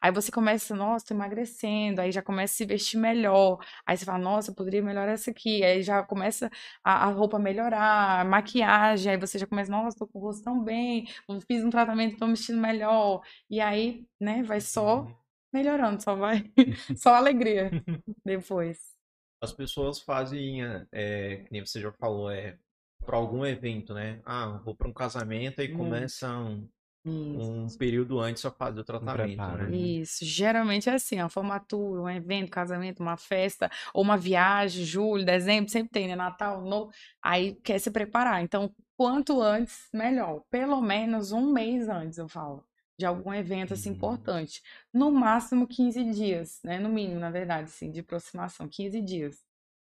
Aí 0.00 0.12
você 0.12 0.30
começa, 0.32 0.74
nossa, 0.74 1.06
tô 1.06 1.14
emagrecendo, 1.14 2.00
aí 2.00 2.12
já 2.12 2.22
começa 2.22 2.54
a 2.54 2.56
se 2.56 2.64
vestir 2.64 2.98
melhor, 2.98 3.58
aí 3.86 3.96
você 3.96 4.04
fala, 4.04 4.18
nossa, 4.18 4.50
eu 4.50 4.54
poderia 4.54 4.82
melhorar 4.82 5.12
essa 5.12 5.30
aqui, 5.30 5.62
aí 5.64 5.82
já 5.82 6.02
começa 6.02 6.50
a, 6.84 7.06
a 7.08 7.10
roupa 7.12 7.38
melhorar, 7.38 8.20
a 8.20 8.24
maquiagem, 8.24 9.12
aí 9.12 9.18
você 9.18 9.38
já 9.38 9.46
começa, 9.46 9.70
nossa, 9.70 9.96
tô 9.98 10.06
com 10.06 10.18
o 10.18 10.22
rosto 10.22 10.42
tão 10.44 10.62
bem, 10.62 11.06
fiz 11.46 11.64
um 11.64 11.70
tratamento, 11.70 12.16
tô 12.18 12.26
me 12.26 12.32
vestindo 12.34 12.60
melhor, 12.60 13.22
e 13.48 13.60
aí, 13.60 14.06
né, 14.20 14.42
vai 14.42 14.60
só 14.60 15.06
Uhum. 15.06 15.16
melhorando, 15.52 16.02
só 16.02 16.14
vai, 16.14 16.44
só 16.94 17.14
alegria 17.14 17.76
depois. 18.24 18.98
As 19.40 19.52
pessoas 19.52 20.00
fazem, 20.00 20.62
é, 20.92 21.36
que 21.44 21.52
nem 21.52 21.64
você 21.64 21.80
já 21.80 21.92
falou, 21.92 22.30
é 22.30 22.58
para 23.04 23.16
algum 23.16 23.44
evento, 23.46 23.94
né? 23.94 24.20
Ah, 24.24 24.58
vou 24.64 24.74
para 24.74 24.88
um 24.88 24.92
casamento 24.92 25.62
e 25.62 25.68
Hum. 25.68 25.72
começa 25.72 26.28
um, 27.04 27.38
Isso. 27.38 27.50
um 27.52 27.78
período 27.78 28.20
antes 28.20 28.44
a 28.44 28.50
fazer 28.50 28.80
o 28.80 28.84
tratamento, 28.84 29.16
preparo, 29.36 29.58
né? 29.64 29.70
né? 29.70 29.76
Isso, 29.76 30.24
geralmente 30.24 30.88
é 30.90 30.94
assim, 30.94 31.18
a 31.18 31.28
formatura, 31.28 32.02
um 32.02 32.08
evento, 32.10 32.50
casamento, 32.50 33.00
uma 33.00 33.16
festa, 33.16 33.70
ou 33.94 34.02
uma 34.02 34.16
viagem, 34.16 34.84
julho, 34.84 35.24
dezembro, 35.24 35.70
sempre 35.70 35.90
tem, 35.90 36.08
né? 36.08 36.14
Natal, 36.16 36.62
novo, 36.62 36.90
aí 37.22 37.54
quer 37.64 37.78
se 37.78 37.90
preparar. 37.90 38.42
Então, 38.42 38.74
quanto 38.96 39.40
antes, 39.40 39.88
melhor. 39.94 40.42
Pelo 40.50 40.80
menos 40.80 41.32
um 41.32 41.52
mês 41.52 41.88
antes, 41.88 42.18
eu 42.18 42.28
falo, 42.28 42.62
de 42.98 43.06
algum 43.06 43.32
evento 43.32 43.72
assim 43.72 43.90
Uhum. 43.90 43.96
importante. 43.96 44.60
No 44.92 45.10
máximo 45.10 45.66
15 45.66 46.04
dias, 46.04 46.60
né? 46.62 46.78
No 46.78 46.88
mínimo, 46.90 47.18
na 47.20 47.30
verdade, 47.30 47.70
sim, 47.70 47.90
de 47.90 48.00
aproximação, 48.00 48.68
15 48.68 49.00
dias. 49.00 49.38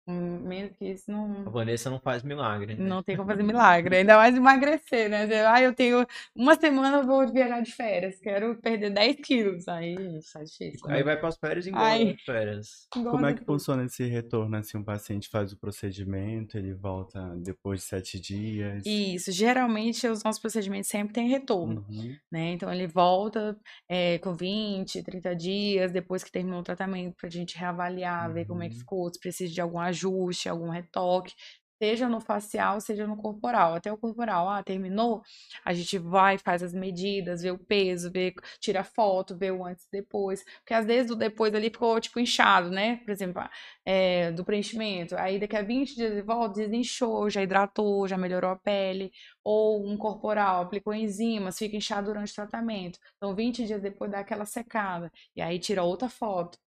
Menos 0.08 0.72
que 0.76 0.84
isso 0.84 1.10
A 1.10 1.14
não. 1.14 1.50
Vanessa 1.50 1.90
não 1.90 1.98
faz 1.98 2.22
milagre, 2.22 2.76
né? 2.76 2.84
Não 2.84 3.02
tem 3.02 3.16
como 3.16 3.28
fazer 3.28 3.42
milagre, 3.42 3.96
ainda 3.96 4.16
mais 4.16 4.36
emagrecer, 4.36 5.10
né? 5.10 5.26
Ah, 5.46 5.60
eu 5.60 5.74
tenho 5.74 6.06
uma 6.34 6.54
semana, 6.54 6.98
eu 6.98 7.04
vou 7.06 7.26
viajar 7.32 7.60
de 7.60 7.72
férias, 7.72 8.20
quero 8.20 8.56
perder 8.60 8.90
10 8.90 9.16
quilos. 9.16 9.66
Aí, 9.66 9.96
tá 10.32 10.44
difícil. 10.44 10.88
Aí 10.88 11.02
vai 11.02 11.16
para 11.18 11.28
as 11.28 11.36
férias 11.36 11.66
e 11.66 11.70
engorda 11.70 11.86
Ai. 11.88 12.04
nas 12.04 12.22
férias. 12.22 12.86
Como 12.90 13.26
é 13.26 13.32
que 13.32 13.40
tudo. 13.40 13.46
funciona 13.46 13.84
esse 13.84 14.04
retorno? 14.04 14.56
Assim, 14.56 14.78
o 14.78 14.84
paciente 14.84 15.28
faz 15.28 15.52
o 15.52 15.58
procedimento, 15.58 16.56
ele 16.56 16.72
volta 16.72 17.34
depois 17.38 17.80
de 17.80 17.86
sete 17.86 18.20
dias. 18.20 18.84
Isso, 18.86 19.32
geralmente 19.32 20.06
os 20.06 20.22
nossos 20.22 20.40
procedimentos 20.40 20.88
sempre 20.88 21.12
têm 21.14 21.28
retorno, 21.28 21.84
Uhum. 21.88 22.16
né? 22.30 22.52
Então 22.52 22.72
ele 22.72 22.86
volta 22.86 23.56
eh, 23.88 24.18
com 24.18 24.36
20, 24.36 25.02
30 25.02 25.34
dias 25.34 25.90
depois 25.90 26.22
que 26.22 26.30
terminou 26.30 26.60
o 26.60 26.62
tratamento 26.62 27.16
pra 27.16 27.28
gente 27.28 27.58
reavaliar, 27.58 28.32
ver 28.32 28.44
como 28.46 28.62
é 28.62 28.68
que 28.68 28.74
Uhum. 28.74 28.80
ficou, 28.80 29.12
se 29.12 29.18
precisa 29.18 29.52
de 29.52 29.60
algum 29.60 29.78
ajuste, 29.96 30.48
algum 30.48 30.68
retoque, 30.70 31.34
seja 31.82 32.08
no 32.08 32.20
facial, 32.20 32.80
seja 32.80 33.06
no 33.06 33.16
corporal. 33.16 33.74
Até 33.74 33.92
o 33.92 33.98
corporal, 33.98 34.48
ah, 34.48 34.62
terminou, 34.62 35.22
a 35.64 35.74
gente 35.74 35.98
vai, 35.98 36.38
faz 36.38 36.62
as 36.62 36.72
medidas, 36.72 37.42
vê 37.42 37.50
o 37.50 37.58
peso, 37.58 38.10
vê, 38.10 38.34
tira 38.60 38.82
foto, 38.84 39.36
vê 39.36 39.50
o 39.50 39.64
antes 39.64 39.84
e 39.86 39.90
depois, 39.92 40.42
porque 40.60 40.72
às 40.74 40.86
vezes 40.86 41.10
o 41.10 41.16
depois 41.16 41.54
ali 41.54 41.68
ficou 41.70 42.00
tipo 42.00 42.18
inchado, 42.18 42.70
né? 42.70 42.96
Por 43.04 43.10
exemplo, 43.10 43.42
eh, 43.84 44.32
do 44.32 44.44
preenchimento. 44.44 45.16
Aí 45.16 45.38
daqui 45.38 45.56
a 45.56 45.62
20 45.62 45.94
dias 45.94 46.14
de 46.14 46.22
volta, 46.22 46.60
desinchou, 46.60 47.28
já 47.30 47.42
hidratou, 47.42 48.06
já 48.08 48.16
melhorou 48.16 48.50
a 48.50 48.56
pele 48.56 49.12
ou 49.44 49.86
um 49.86 49.96
corporal, 49.96 50.62
aplicou 50.62 50.94
enzimas, 50.94 51.58
fica 51.58 51.76
inchado 51.76 52.06
durante 52.08 52.32
o 52.32 52.34
tratamento. 52.34 52.98
Então, 53.16 53.34
20 53.34 53.64
dias 53.66 53.80
depois 53.82 54.10
dá 54.10 54.20
aquela 54.20 54.44
secada. 54.46 55.10
E 55.34 55.42
aí 55.42 55.58
tira 55.58 55.82
outra 55.82 56.08
foto. 56.08 56.58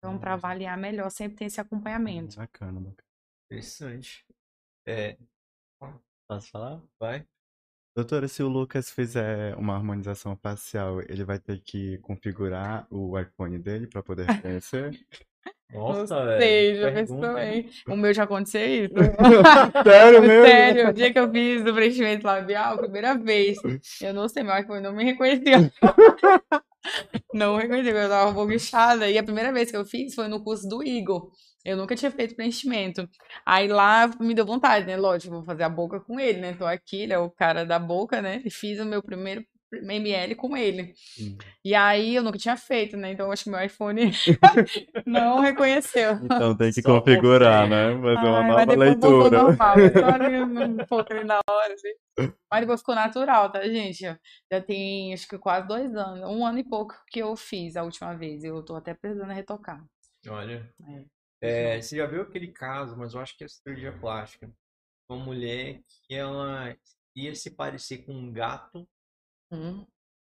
Então, 0.00 0.18
para 0.18 0.32
avaliar 0.32 0.78
melhor, 0.78 1.10
sempre 1.10 1.36
tem 1.36 1.46
esse 1.46 1.60
acompanhamento. 1.60 2.36
Bacana, 2.36 2.80
bacana. 2.80 2.96
Interessante. 3.46 4.24
É, 4.86 5.18
Posso 6.26 6.50
falar? 6.50 6.82
vai. 6.98 7.26
Doutora, 7.94 8.28
se 8.28 8.42
o 8.42 8.48
Lucas 8.48 8.88
fizer 8.88 9.54
uma 9.56 9.74
harmonização 9.74 10.36
facial, 10.36 11.02
ele 11.02 11.24
vai 11.24 11.38
ter 11.38 11.60
que 11.60 11.98
configurar 11.98 12.86
o 12.90 13.18
iPhone 13.18 13.58
dele 13.58 13.86
para 13.86 14.02
poder 14.02 14.26
reconhecer? 14.26 14.90
Nossa, 15.72 16.16
pensou, 16.92 17.38
hein? 17.38 17.58
hein? 17.58 17.70
O 17.88 17.96
meu 17.96 18.12
já 18.12 18.24
aconteceu 18.24 18.84
isso. 18.84 18.94
Sério 19.84 20.20
mesmo? 20.22 20.46
Sério, 20.46 20.88
o 20.88 20.92
dia 20.92 21.12
que 21.12 21.18
eu 21.18 21.30
fiz 21.30 21.62
o 21.62 21.74
preenchimento 21.74 22.26
labial, 22.26 22.76
primeira 22.76 23.16
vez, 23.16 23.56
eu 24.02 24.12
não 24.12 24.28
sei, 24.28 24.42
meu 24.42 24.58
iPhone 24.58 24.82
não 24.82 24.92
me 24.92 25.04
reconheceu. 25.04 25.70
Não 27.34 27.56
reconheceu, 27.56 27.94
eu 27.94 28.08
tava 28.08 28.30
um 28.30 28.34
pouco 28.34 28.52
inchada. 28.52 29.08
E 29.08 29.18
a 29.18 29.22
primeira 29.22 29.52
vez 29.52 29.70
que 29.70 29.76
eu 29.76 29.84
fiz 29.84 30.14
foi 30.14 30.28
no 30.28 30.42
curso 30.42 30.66
do 30.66 30.82
Igor. 30.82 31.30
Eu 31.62 31.76
nunca 31.76 31.94
tinha 31.94 32.10
feito 32.10 32.34
preenchimento. 32.34 33.06
Aí 33.44 33.68
lá 33.68 34.10
me 34.18 34.34
deu 34.34 34.46
vontade, 34.46 34.86
né? 34.86 34.96
Lógico, 34.96 35.34
vou 35.34 35.44
fazer 35.44 35.62
a 35.62 35.68
boca 35.68 36.00
com 36.00 36.18
ele, 36.18 36.40
né? 36.40 36.54
Tô 36.54 36.64
aqui, 36.64 37.02
ele 37.02 37.12
é 37.12 37.18
o 37.18 37.30
cara 37.30 37.66
da 37.66 37.78
boca, 37.78 38.22
né? 38.22 38.40
E 38.46 38.50
fiz 38.50 38.80
o 38.80 38.86
meu 38.86 39.02
primeiro 39.02 39.44
ML 39.72 40.34
com 40.34 40.56
ele. 40.56 40.94
Hum. 41.20 41.36
E 41.64 41.74
aí 41.74 42.14
eu 42.14 42.22
nunca 42.22 42.38
tinha 42.38 42.56
feito, 42.56 42.96
né? 42.96 43.12
Então 43.12 43.26
eu 43.26 43.32
acho 43.32 43.44
que 43.44 43.50
meu 43.50 43.62
iPhone 43.64 44.10
não 45.06 45.40
reconheceu. 45.40 46.12
Então 46.22 46.56
tem 46.56 46.72
que 46.72 46.82
Só 46.82 46.98
configurar, 46.98 47.68
você. 47.68 47.68
né? 47.68 48.00
Fazer 48.02 48.26
uma 48.26 48.40
Ai, 48.40 48.48
nova 48.48 48.66
mas 48.66 48.68
depois 48.68 48.96
voltou 48.98 49.20
leitura. 49.20 49.42
normal. 49.42 49.78
Eu 49.78 49.92
só 49.92 50.06
ali 50.06 50.42
um 50.42 50.76
pouco 50.86 51.12
ali 51.12 51.24
na 51.24 51.40
hora, 51.48 51.74
assim. 51.74 51.92
Mas 52.50 52.60
depois 52.60 52.80
ficou 52.80 52.94
natural, 52.94 53.50
tá, 53.50 53.62
gente? 53.66 54.00
Já 54.50 54.60
tem, 54.60 55.12
acho 55.14 55.28
que 55.28 55.38
quase 55.38 55.66
dois 55.66 55.94
anos, 55.94 56.20
um 56.28 56.44
ano 56.44 56.58
e 56.58 56.64
pouco 56.64 56.94
que 57.08 57.20
eu 57.20 57.34
fiz 57.36 57.76
a 57.76 57.82
última 57.82 58.14
vez. 58.16 58.44
Eu 58.44 58.62
tô 58.64 58.76
até 58.76 58.94
precisando 58.94 59.32
retocar. 59.32 59.82
Olha. 60.28 60.68
É. 60.88 61.04
É, 61.42 61.80
você 61.80 61.96
já 61.96 62.06
viu 62.06 62.22
aquele 62.22 62.48
caso, 62.48 62.96
mas 62.98 63.14
eu 63.14 63.20
acho 63.20 63.36
que 63.36 63.44
é 63.44 63.48
cirurgia 63.48 63.92
plástica. 63.98 64.50
Uma 65.08 65.24
mulher 65.24 65.80
que 66.06 66.14
ela 66.14 66.76
ia 67.16 67.34
se 67.34 67.50
parecer 67.50 68.04
com 68.04 68.12
um 68.12 68.30
gato 68.30 68.86
Hum, 69.50 69.84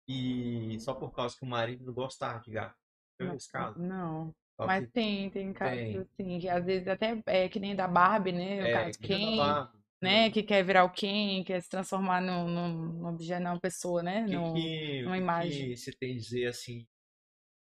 e 0.08 0.78
só 0.80 0.94
por 0.94 1.10
causa 1.12 1.36
que 1.36 1.44
o 1.44 1.48
marido 1.48 1.84
não 1.84 1.92
gostava 1.92 2.40
de 2.40 2.50
gato. 2.50 2.76
Viu 3.18 3.34
esse 3.34 3.50
caso? 3.50 3.78
não. 3.78 4.34
Só 4.56 4.66
Mas 4.66 4.84
que 4.84 4.92
tem, 4.92 5.30
tem 5.30 5.52
casos 5.52 5.96
assim, 5.96 6.38
que 6.38 6.48
às 6.48 6.64
vezes 6.64 6.88
até 6.88 7.22
é 7.26 7.48
que 7.48 7.60
nem 7.60 7.74
da 7.74 7.86
Barbie, 7.86 8.32
né? 8.32 8.64
O 8.64 8.66
é, 8.66 8.72
caso 8.72 8.98
que 8.98 9.08
Ken, 9.08 9.36
né? 10.00 10.30
Que 10.30 10.42
quer 10.42 10.64
virar 10.64 10.84
o 10.84 10.90
Ken, 10.90 11.44
quer 11.44 11.60
se 11.62 11.68
transformar 11.68 12.20
num, 12.20 12.48
num, 12.48 13.06
objeto, 13.06 13.42
numa 13.42 13.60
pessoa, 13.60 14.02
né? 14.02 14.24
Que, 14.26 14.30
Num- 14.32 14.52
que, 14.52 15.02
numa 15.02 15.18
imagem. 15.18 15.68
que 15.70 15.76
você 15.76 15.92
tem 15.92 16.12
a 16.12 16.16
dizer 16.16 16.46
assim, 16.46 16.86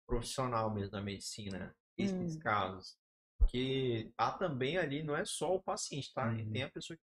profissional 0.07 0.73
mesmo 0.73 0.91
da 0.91 1.01
medicina, 1.01 1.75
esses 1.97 2.35
Hum. 2.35 2.39
casos? 2.39 2.97
Porque 3.37 4.11
há 4.17 4.31
também 4.31 4.77
ali, 4.77 5.03
não 5.03 5.15
é 5.15 5.25
só 5.25 5.55
o 5.55 5.61
paciente, 5.61 6.13
tá? 6.13 6.27
Uhum. 6.27 6.51
Tem 6.51 6.63
a 6.63 6.69
pessoa 6.69 6.97
que 6.97 7.03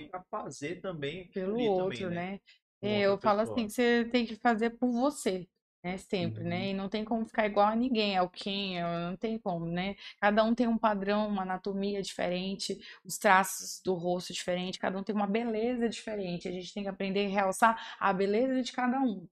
fica 0.00 0.24
fazer 0.30 0.80
também 0.80 1.28
pelo 1.28 1.58
outro, 1.58 1.84
também, 1.84 2.10
né? 2.10 2.32
É, 2.34 2.38
outra 2.38 2.61
eu 2.82 3.18
falo 3.18 3.40
assim, 3.40 3.68
você 3.68 4.04
tem 4.10 4.26
que 4.26 4.36
fazer 4.36 4.70
por 4.70 4.90
você, 4.90 5.48
né? 5.84 5.96
Sempre, 5.98 6.42
Uhum. 6.42 6.44
né? 6.44 6.70
E 6.70 6.74
não 6.74 6.88
tem 6.88 7.04
como 7.04 7.24
ficar 7.26 7.46
igual 7.46 7.66
a 7.68 7.76
ninguém, 7.76 8.16
é 8.16 8.22
o 8.22 8.28
quem, 8.28 8.78
é- 8.78 8.82
não 9.10 9.16
tem 9.16 9.38
como, 9.38 9.66
né? 9.66 9.94
Cada 10.20 10.42
um 10.44 10.54
tem 10.54 10.66
um 10.68 10.78
padrão, 10.78 11.28
uma 11.28 11.42
anatomia 11.42 12.02
diferente, 12.02 12.78
os 13.04 13.18
traços 13.18 13.80
do 13.84 13.94
rosto 13.94 14.32
diferente, 14.32 14.78
cada 14.78 14.98
um 14.98 15.02
tem 15.04 15.14
uma 15.14 15.26
beleza 15.26 15.88
diferente. 15.88 16.48
A 16.48 16.52
gente 16.52 16.72
tem 16.74 16.82
que 16.84 16.88
aprender 16.88 17.26
a 17.26 17.28
realçar 17.30 17.96
a 18.00 18.12
beleza 18.12 18.62
de 18.62 18.72
cada 18.72 19.00
um. 19.00 19.28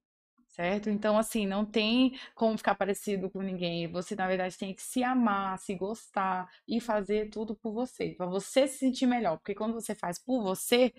Certo? 0.49 0.91
Então, 0.91 1.17
assim, 1.17 1.47
não 1.47 1.65
tem 1.65 2.19
como 2.35 2.59
ficar 2.59 2.75
parecido 2.75 3.31
com 3.31 3.41
ninguém. 3.41 3.87
Você, 3.91 4.17
na 4.17 4.27
verdade, 4.27 4.59
tem 4.59 4.75
que 4.75 4.83
se 4.83 5.03
amar, 5.03 5.57
se 5.59 5.75
gostar 5.77 6.51
e 6.67 6.81
fazer 6.81 7.31
tudo 7.31 7.55
por 7.55 7.73
você, 7.73 8.15
para 8.17 8.27
você 8.27 8.67
se 8.67 8.79
sentir 8.79 9.07
melhor. 9.07 9.37
Porque 9.39 9.55
quando 9.55 9.73
você 9.75 9.95
faz 9.95 10.19
por 10.19 10.43
você, 10.43 10.93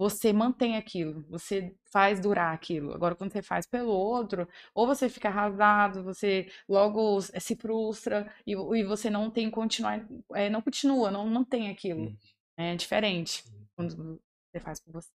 você 0.00 0.32
mantém 0.32 0.78
aquilo, 0.78 1.26
você 1.28 1.76
faz 1.92 2.18
durar 2.18 2.54
aquilo. 2.54 2.94
Agora, 2.94 3.14
quando 3.14 3.32
você 3.32 3.42
faz 3.42 3.66
pelo 3.66 3.90
outro, 3.90 4.48
ou 4.74 4.86
você 4.86 5.10
fica 5.10 5.28
arrasado, 5.28 6.02
você 6.02 6.50
logo 6.66 7.20
se 7.20 7.54
frustra 7.54 8.32
e, 8.46 8.52
e 8.52 8.82
você 8.82 9.10
não 9.10 9.30
tem 9.30 9.50
continuar, 9.50 10.08
é, 10.32 10.48
não 10.48 10.62
continua, 10.62 11.10
não 11.10 11.26
mantém 11.26 11.68
aquilo. 11.68 12.04
Uhum. 12.04 12.16
É 12.56 12.74
diferente 12.76 13.44
quando 13.76 14.18
você 14.50 14.58
faz 14.58 14.80
por 14.80 14.94
você. 14.94 15.10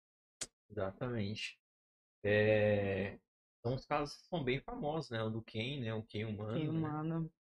Exatamente. 0.71 1.61
É... 2.25 3.19
São 3.63 3.75
os 3.75 3.85
casos 3.85 4.17
que 4.17 4.29
são 4.29 4.43
bem 4.43 4.61
famosos, 4.61 5.11
né? 5.11 5.23
O 5.23 5.29
do 5.29 5.43
Ken, 5.43 5.81
né? 5.81 5.93
O 5.93 6.03
Ken 6.03 6.25
humano, 6.25 6.59
Quem 6.59 6.69
né? 6.69 6.71
humano 6.71 7.31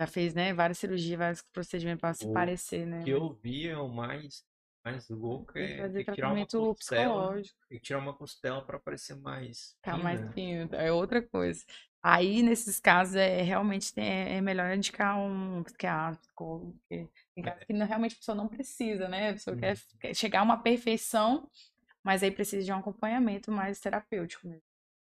já 0.00 0.06
fez, 0.06 0.34
né, 0.34 0.52
várias 0.52 0.78
cirurgias, 0.78 1.18
vários 1.18 1.42
procedimentos 1.42 2.00
para 2.00 2.14
se 2.14 2.26
O 2.26 2.32
parecer, 2.32 2.86
né? 2.86 3.02
que 3.02 3.10
eu 3.10 3.34
vi 3.34 3.66
é 3.66 3.78
o 3.78 3.88
mais, 3.88 4.44
mais 4.86 5.08
louco 5.08 5.52
Tem 5.52 5.66
que 5.66 5.72
é 5.72 5.76
fazer 5.82 6.04
que 6.04 6.12
tirar 6.12 6.32
uma 6.32 6.46
costela. 6.46 7.12
psicológico. 7.12 7.58
Tem 7.68 7.78
que 7.78 7.84
tirar 7.84 7.98
uma 7.98 8.14
costela 8.14 8.64
para 8.64 8.78
parecer 8.78 9.16
mais 9.16 9.76
mais 10.02 10.20
fina. 10.20 10.32
fino, 10.32 10.74
é 10.74 10.92
outra 10.92 11.22
coisa. 11.22 11.64
Aí, 12.02 12.42
nesses 12.42 12.78
casos, 12.78 13.16
é 13.16 13.42
realmente 13.42 13.92
é, 13.98 14.36
é 14.36 14.40
melhor 14.40 14.72
indicar 14.76 15.18
um 15.18 15.62
psiquiatra, 15.64 16.20
psicólogo, 16.20 16.72
porque 16.80 17.08
tem 17.34 17.42
casos 17.44 17.64
que 17.64 17.72
não- 17.72 17.86
realmente 17.86 18.14
a 18.14 18.18
pessoa 18.18 18.36
não 18.36 18.48
precisa, 18.48 19.08
né? 19.08 19.30
A 19.30 19.32
pessoa 19.32 19.56
quer, 19.56 19.76
quer 20.00 20.14
chegar 20.14 20.40
a 20.40 20.42
uma 20.44 20.62
perfeição, 20.62 21.50
mas 22.04 22.22
aí 22.22 22.30
precisa 22.30 22.64
de 22.64 22.72
um 22.72 22.78
acompanhamento 22.78 23.52
mais 23.52 23.80
terapêutico 23.80 24.48
mesmo. 24.48 24.65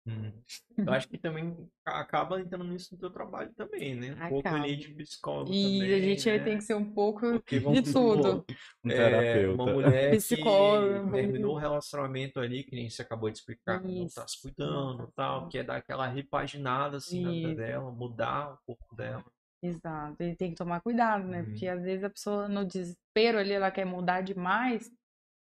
Hum. 0.08 0.32
Eu 0.78 0.92
acho 0.94 1.08
que 1.08 1.18
também 1.18 1.54
acaba 1.84 2.40
entrando 2.40 2.64
nisso 2.64 2.94
no 2.94 2.98
teu 2.98 3.10
trabalho 3.10 3.52
também, 3.54 3.94
né? 3.94 4.12
Um 4.12 4.28
pouco 4.30 4.48
ali 4.48 4.72
Acaba. 4.72 4.76
de 4.76 4.94
psicólogo 4.94 5.52
E 5.52 5.62
também, 5.62 5.94
a 5.94 6.00
gente 6.00 6.30
né? 6.30 6.38
tem 6.38 6.56
que 6.58 6.64
ser 6.64 6.74
um 6.74 6.92
pouco 6.92 7.26
de 7.46 7.82
tudo. 7.92 8.44
Um 8.84 8.90
é, 8.90 8.94
terapeuta. 8.94 9.62
uma 9.62 9.72
mulher 9.72 10.16
Psicólogo. 10.16 11.06
que 11.06 11.12
terminou 11.12 11.54
o 11.54 11.58
relacionamento 11.58 12.40
ali, 12.40 12.64
que 12.64 12.74
nem 12.74 12.88
você 12.88 13.02
acabou 13.02 13.30
de 13.30 13.38
explicar, 13.38 13.82
que 13.82 13.88
não 13.88 14.06
tá 14.08 14.26
se 14.26 14.40
cuidando, 14.40 15.12
tal, 15.14 15.48
quer 15.48 15.64
dar 15.64 15.76
aquela 15.76 16.06
repaginada 16.06 16.96
assim 16.96 17.22
na 17.22 17.30
vida 17.30 17.54
dela, 17.54 17.90
mudar 17.90 18.54
o 18.54 18.58
corpo 18.66 18.96
dela. 18.96 19.24
Exato, 19.62 20.22
e 20.22 20.36
tem 20.36 20.50
que 20.50 20.56
tomar 20.56 20.80
cuidado, 20.80 21.24
né? 21.26 21.40
Uhum. 21.40 21.46
Porque 21.46 21.66
às 21.66 21.82
vezes 21.82 22.04
a 22.04 22.10
pessoa 22.10 22.48
no 22.48 22.64
desespero 22.64 23.38
ali, 23.38 23.52
ela 23.52 23.70
quer 23.72 23.84
mudar 23.84 24.20
demais, 24.20 24.88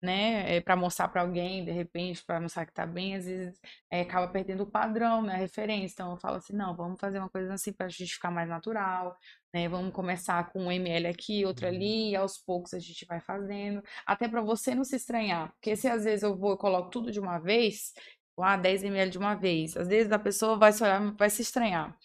né? 0.03 0.57
É, 0.57 0.61
para 0.61 0.77
mostrar 0.77 1.09
para 1.09 1.23
alguém, 1.23 1.65
de 1.65 1.73
repente, 1.73 2.25
para 2.25 2.41
mostrar 2.41 2.67
que 2.67 2.73
tá 2.73 2.87
bem, 2.87 3.17
às 3.17 3.25
vezes 3.27 3.61
é, 3.91 4.03
acaba 4.03 4.29
perdendo 4.29 4.63
o 4.63 4.67
padrão, 4.71 5.23
né? 5.23 5.35
A 5.35 5.37
referência. 5.37 5.95
Então 5.95 6.11
eu 6.13 6.17
falo 6.19 6.37
assim, 6.37 6.53
não, 6.55 6.75
vamos 6.77 6.99
fazer 7.01 7.19
uma 7.19 7.29
coisa 7.29 7.53
assim 7.55 7.73
pra 7.73 7.89
gente 7.89 8.15
ficar 8.15 8.31
mais 8.31 8.49
natural, 8.49 9.17
né? 9.53 9.69
Vamos 9.69 9.93
começar 9.93 10.51
com 10.53 10.65
um 10.65 10.73
ml 10.73 11.07
aqui, 11.09 11.45
outro 11.45 11.67
Uhum. 11.67 11.73
ali, 11.75 12.11
e 12.11 12.17
aos 12.17 12.39
poucos 12.39 12.75
a 12.75 12.79
gente 12.79 13.05
vai 13.07 13.21
fazendo, 13.21 13.83
até 14.07 14.29
para 14.29 14.41
você 14.43 14.75
não 14.75 14.85
se 14.85 14.97
estranhar, 14.97 15.53
porque 15.55 15.75
se 15.77 15.89
às 15.89 16.05
vezes 16.05 16.23
eu 16.23 16.37
vou 16.37 16.55
e 16.55 16.59
coloco 16.59 16.91
tudo 16.91 17.11
de 17.11 17.21
uma 17.21 17.39
vez, 17.39 17.93
ah, 18.41 18.57
10 18.57 18.83
ml 18.85 19.11
de 19.11 19.19
uma 19.19 19.35
vez, 19.35 19.77
às 19.77 19.89
vezes 19.89 20.13
a 20.13 20.19
pessoa 20.19 20.57
vai 20.59 20.73
se 20.73 20.83
olhar, 20.83 21.13
vai 21.17 21.29
se 21.31 21.43
estranhar. 21.43 21.97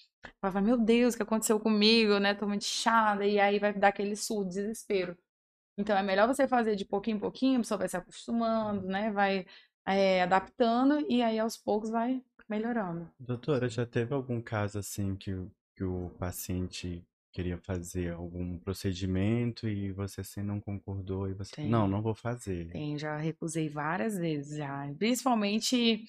Vai 0.41 0.51
falar, 0.51 0.61
meu 0.65 0.77
Deus, 0.77 1.13
o 1.13 1.17
que 1.17 1.23
aconteceu 1.23 1.59
comigo, 1.59 2.17
né? 2.19 2.33
Tô 2.33 2.47
muito 2.47 2.63
inchada, 2.63 3.25
e 3.25 3.39
aí 3.39 3.59
vai 3.59 3.73
dar 3.73 3.89
aquele 3.89 4.15
surdo, 4.15 4.49
desespero. 4.49 5.17
Então 5.78 5.97
é 5.97 6.03
melhor 6.03 6.28
você 6.28 6.47
fazer 6.47 6.76
de 6.76 6.86
pouquinho 6.86 7.17
em 7.17 7.19
pouquinho, 7.19 7.57
a 7.57 7.61
pessoa 7.61 7.78
vai 7.78 7.89
se 7.89 7.97
acostumando, 7.97 8.86
né? 8.88 9.11
Vai 9.11 9.45
é, 9.86 10.24
adaptando 10.24 11.05
e 11.09 11.21
aí 11.21 11.39
aos 11.39 11.57
poucos 11.57 11.89
vai 11.89 12.21
melhorando. 12.47 13.09
Doutora, 13.19 13.67
já 13.67 13.86
teve 13.86 14.13
algum 14.13 14.41
caso 14.41 14.80
assim 14.80 15.15
que, 15.15 15.32
que 15.76 15.84
o 15.84 16.09
paciente 16.19 17.03
queria 17.34 17.57
fazer 17.57 18.13
algum 18.13 18.57
procedimento 18.59 19.67
e 19.67 19.91
você 19.91 20.21
assim 20.21 20.43
não 20.43 20.61
concordou 20.61 21.27
e 21.27 21.34
você, 21.34 21.55
Tem. 21.55 21.67
não, 21.67 21.88
não 21.88 22.01
vou 22.01 22.13
fazer. 22.13 22.67
Tem, 22.69 22.97
já 22.97 23.17
recusei 23.17 23.67
várias 23.67 24.15
vezes 24.17 24.57
já, 24.57 24.88
principalmente 24.97 26.05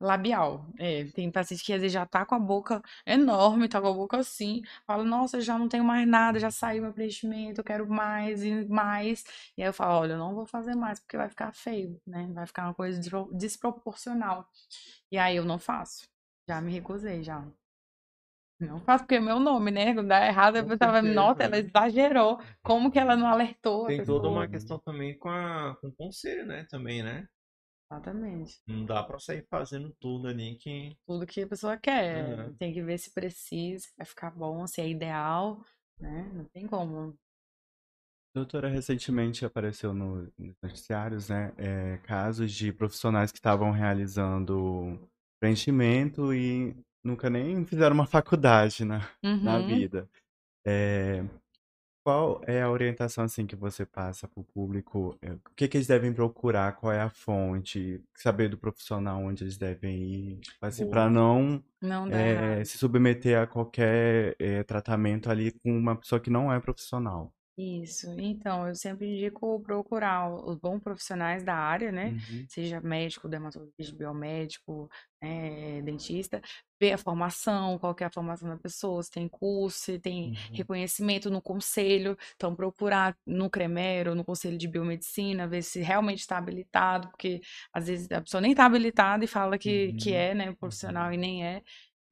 labial. 0.00 0.66
É, 0.78 1.04
tem 1.06 1.30
paciente 1.30 1.64
que 1.64 1.72
às 1.72 1.80
vezes 1.80 1.92
já 1.92 2.06
tá 2.06 2.24
com 2.24 2.34
a 2.34 2.38
boca 2.38 2.80
enorme, 3.04 3.68
tá 3.68 3.80
com 3.80 3.88
a 3.88 3.92
boca 3.92 4.16
assim, 4.18 4.62
fala, 4.86 5.04
nossa, 5.04 5.40
já 5.40 5.58
não 5.58 5.68
tenho 5.68 5.84
mais 5.84 6.08
nada, 6.08 6.38
já 6.38 6.50
saiu 6.50 6.82
meu 6.82 6.92
preenchimento, 6.92 7.60
eu 7.60 7.64
quero 7.64 7.88
mais 7.88 8.42
e 8.44 8.64
mais. 8.66 9.24
E 9.58 9.62
aí 9.62 9.68
eu 9.68 9.74
falo, 9.74 10.00
olha, 10.00 10.12
eu 10.12 10.18
não 10.18 10.34
vou 10.34 10.46
fazer 10.46 10.74
mais 10.76 11.00
porque 11.00 11.16
vai 11.16 11.28
ficar 11.28 11.52
feio, 11.52 12.00
né? 12.06 12.30
Vai 12.32 12.46
ficar 12.46 12.64
uma 12.64 12.74
coisa 12.74 12.98
despro- 12.98 13.30
desproporcional. 13.34 14.48
E 15.10 15.18
aí 15.18 15.36
eu 15.36 15.44
não 15.44 15.58
faço. 15.58 16.08
Já 16.48 16.60
me 16.60 16.72
recusei, 16.72 17.22
já. 17.22 17.46
Não 18.60 18.80
faço 18.84 19.04
porque 19.04 19.14
é 19.16 19.20
meu 19.20 19.40
nome, 19.40 19.70
né? 19.70 19.94
Quando 19.94 20.08
dá 20.08 20.26
errado, 20.26 20.56
a 20.56 20.62
Com 20.62 20.68
pessoa 20.68 20.92
vai, 20.92 21.02
certeza, 21.02 21.14
nossa, 21.14 21.42
ela 21.44 21.58
exagerou. 21.58 22.38
Como 22.62 22.90
que 22.90 22.98
ela 22.98 23.16
não 23.16 23.26
alertou 23.26 23.86
Tem 23.86 24.04
toda 24.04 24.28
uma 24.28 24.46
questão 24.48 24.78
também 24.78 25.18
com, 25.18 25.28
a, 25.28 25.76
com 25.80 25.88
o 25.88 25.92
conselho, 25.92 26.46
né? 26.46 26.64
Também, 26.70 27.02
né? 27.02 27.26
Exatamente. 27.90 28.60
Não 28.66 28.86
dá 28.86 29.02
pra 29.02 29.18
sair 29.18 29.46
fazendo 29.50 29.94
tudo 30.00 30.28
ali 30.28 30.56
que. 30.56 30.96
tudo 31.06 31.26
que 31.26 31.42
a 31.42 31.46
pessoa 31.48 31.76
quer. 31.76 32.38
Aham. 32.38 32.54
Tem 32.58 32.72
que 32.72 32.82
ver 32.82 32.98
se 32.98 33.10
precisa, 33.12 33.86
se 33.88 33.92
vai 33.96 34.06
ficar 34.06 34.30
bom, 34.30 34.66
se 34.66 34.80
é 34.80 34.88
ideal, 34.88 35.64
né? 35.98 36.30
Não 36.32 36.44
tem 36.46 36.66
como. 36.66 37.18
Doutora, 38.34 38.68
recentemente 38.68 39.44
apareceu 39.44 39.92
no- 39.92 40.32
nos 40.38 40.54
noticiários, 40.62 41.28
né, 41.28 41.52
é, 41.58 41.98
casos 41.98 42.52
de 42.52 42.72
profissionais 42.72 43.32
que 43.32 43.38
estavam 43.38 43.72
realizando 43.72 45.00
preenchimento 45.40 46.32
e 46.32 46.76
nunca 47.04 47.30
nem 47.30 47.64
fizeram 47.64 47.94
uma 47.94 48.06
faculdade 48.06 48.84
na, 48.84 49.08
na 49.42 49.58
Uhum. 49.58 49.66
vida. 49.66 50.08
É, 50.66 51.24
qual 52.04 52.40
é 52.46 52.62
a 52.62 52.70
orientação 52.70 53.24
assim 53.24 53.46
que 53.46 53.56
você 53.56 53.86
passa 53.86 54.28
para 54.28 54.40
o 54.40 54.44
público? 54.44 55.16
É, 55.22 55.32
O 55.32 55.40
que 55.56 55.68
que 55.68 55.76
eles 55.76 55.86
devem 55.86 56.12
procurar? 56.14 56.76
Qual 56.76 56.92
é 56.92 57.00
a 57.00 57.10
fonte? 57.10 58.02
Saber 58.16 58.48
do 58.48 58.58
profissional 58.58 59.22
onde 59.22 59.44
eles 59.44 59.58
devem 59.58 60.02
ir, 60.02 60.40
assim, 60.62 60.84
Boa. 60.84 60.92
para 60.92 61.10
não 61.10 61.62
Não 61.82 62.06
é, 62.08 62.64
se 62.64 62.78
submeter 62.78 63.38
a 63.40 63.46
qualquer 63.46 64.36
é, 64.38 64.62
tratamento 64.64 65.30
ali 65.30 65.52
com 65.52 65.76
uma 65.76 65.96
pessoa 65.96 66.20
que 66.20 66.30
não 66.30 66.52
é 66.52 66.60
profissional. 66.60 67.32
Isso. 67.58 68.06
Então, 68.18 68.66
eu 68.68 68.74
sempre 68.74 69.06
indico 69.06 69.60
procurar 69.60 70.32
os 70.34 70.56
bons 70.56 70.80
profissionais 70.80 71.44
da 71.44 71.54
área, 71.54 71.92
né? 71.92 72.12
Uhum. 72.12 72.46
Seja 72.48 72.80
médico, 72.80 73.28
dermatologista, 73.28 73.94
biomédico, 73.94 74.88
né, 75.22 75.82
dentista, 75.82 76.40
ver 76.80 76.92
a 76.94 76.98
formação, 76.98 77.78
qual 77.78 77.94
que 77.94 78.02
é 78.02 78.06
a 78.06 78.10
formação 78.10 78.48
da 78.48 78.56
pessoa, 78.56 79.02
se 79.02 79.10
tem 79.10 79.28
curso, 79.28 79.78
se 79.78 79.98
tem 79.98 80.28
Uhum. 80.30 80.34
reconhecimento 80.54 81.28
no 81.28 81.42
conselho. 81.42 82.16
Então, 82.36 82.56
procurar 82.56 83.14
no 83.26 83.50
CREMERO, 83.50 84.14
no 84.14 84.24
Conselho 84.24 84.56
de 84.56 84.66
Biomedicina, 84.66 85.46
ver 85.46 85.60
se 85.62 85.80
realmente 85.82 86.20
está 86.20 86.38
habilitado, 86.38 87.08
porque 87.10 87.42
às 87.74 87.88
vezes 87.88 88.10
a 88.10 88.22
pessoa 88.22 88.40
nem 88.40 88.52
está 88.52 88.64
habilitada 88.64 89.22
e 89.22 89.28
fala 89.28 89.58
que, 89.58 89.92
que 89.94 90.10
Uhum. 90.12 90.16
é, 90.16 90.34
né, 90.34 90.54
profissional 90.58 91.12
e 91.12 91.18
nem 91.18 91.44
é. 91.46 91.62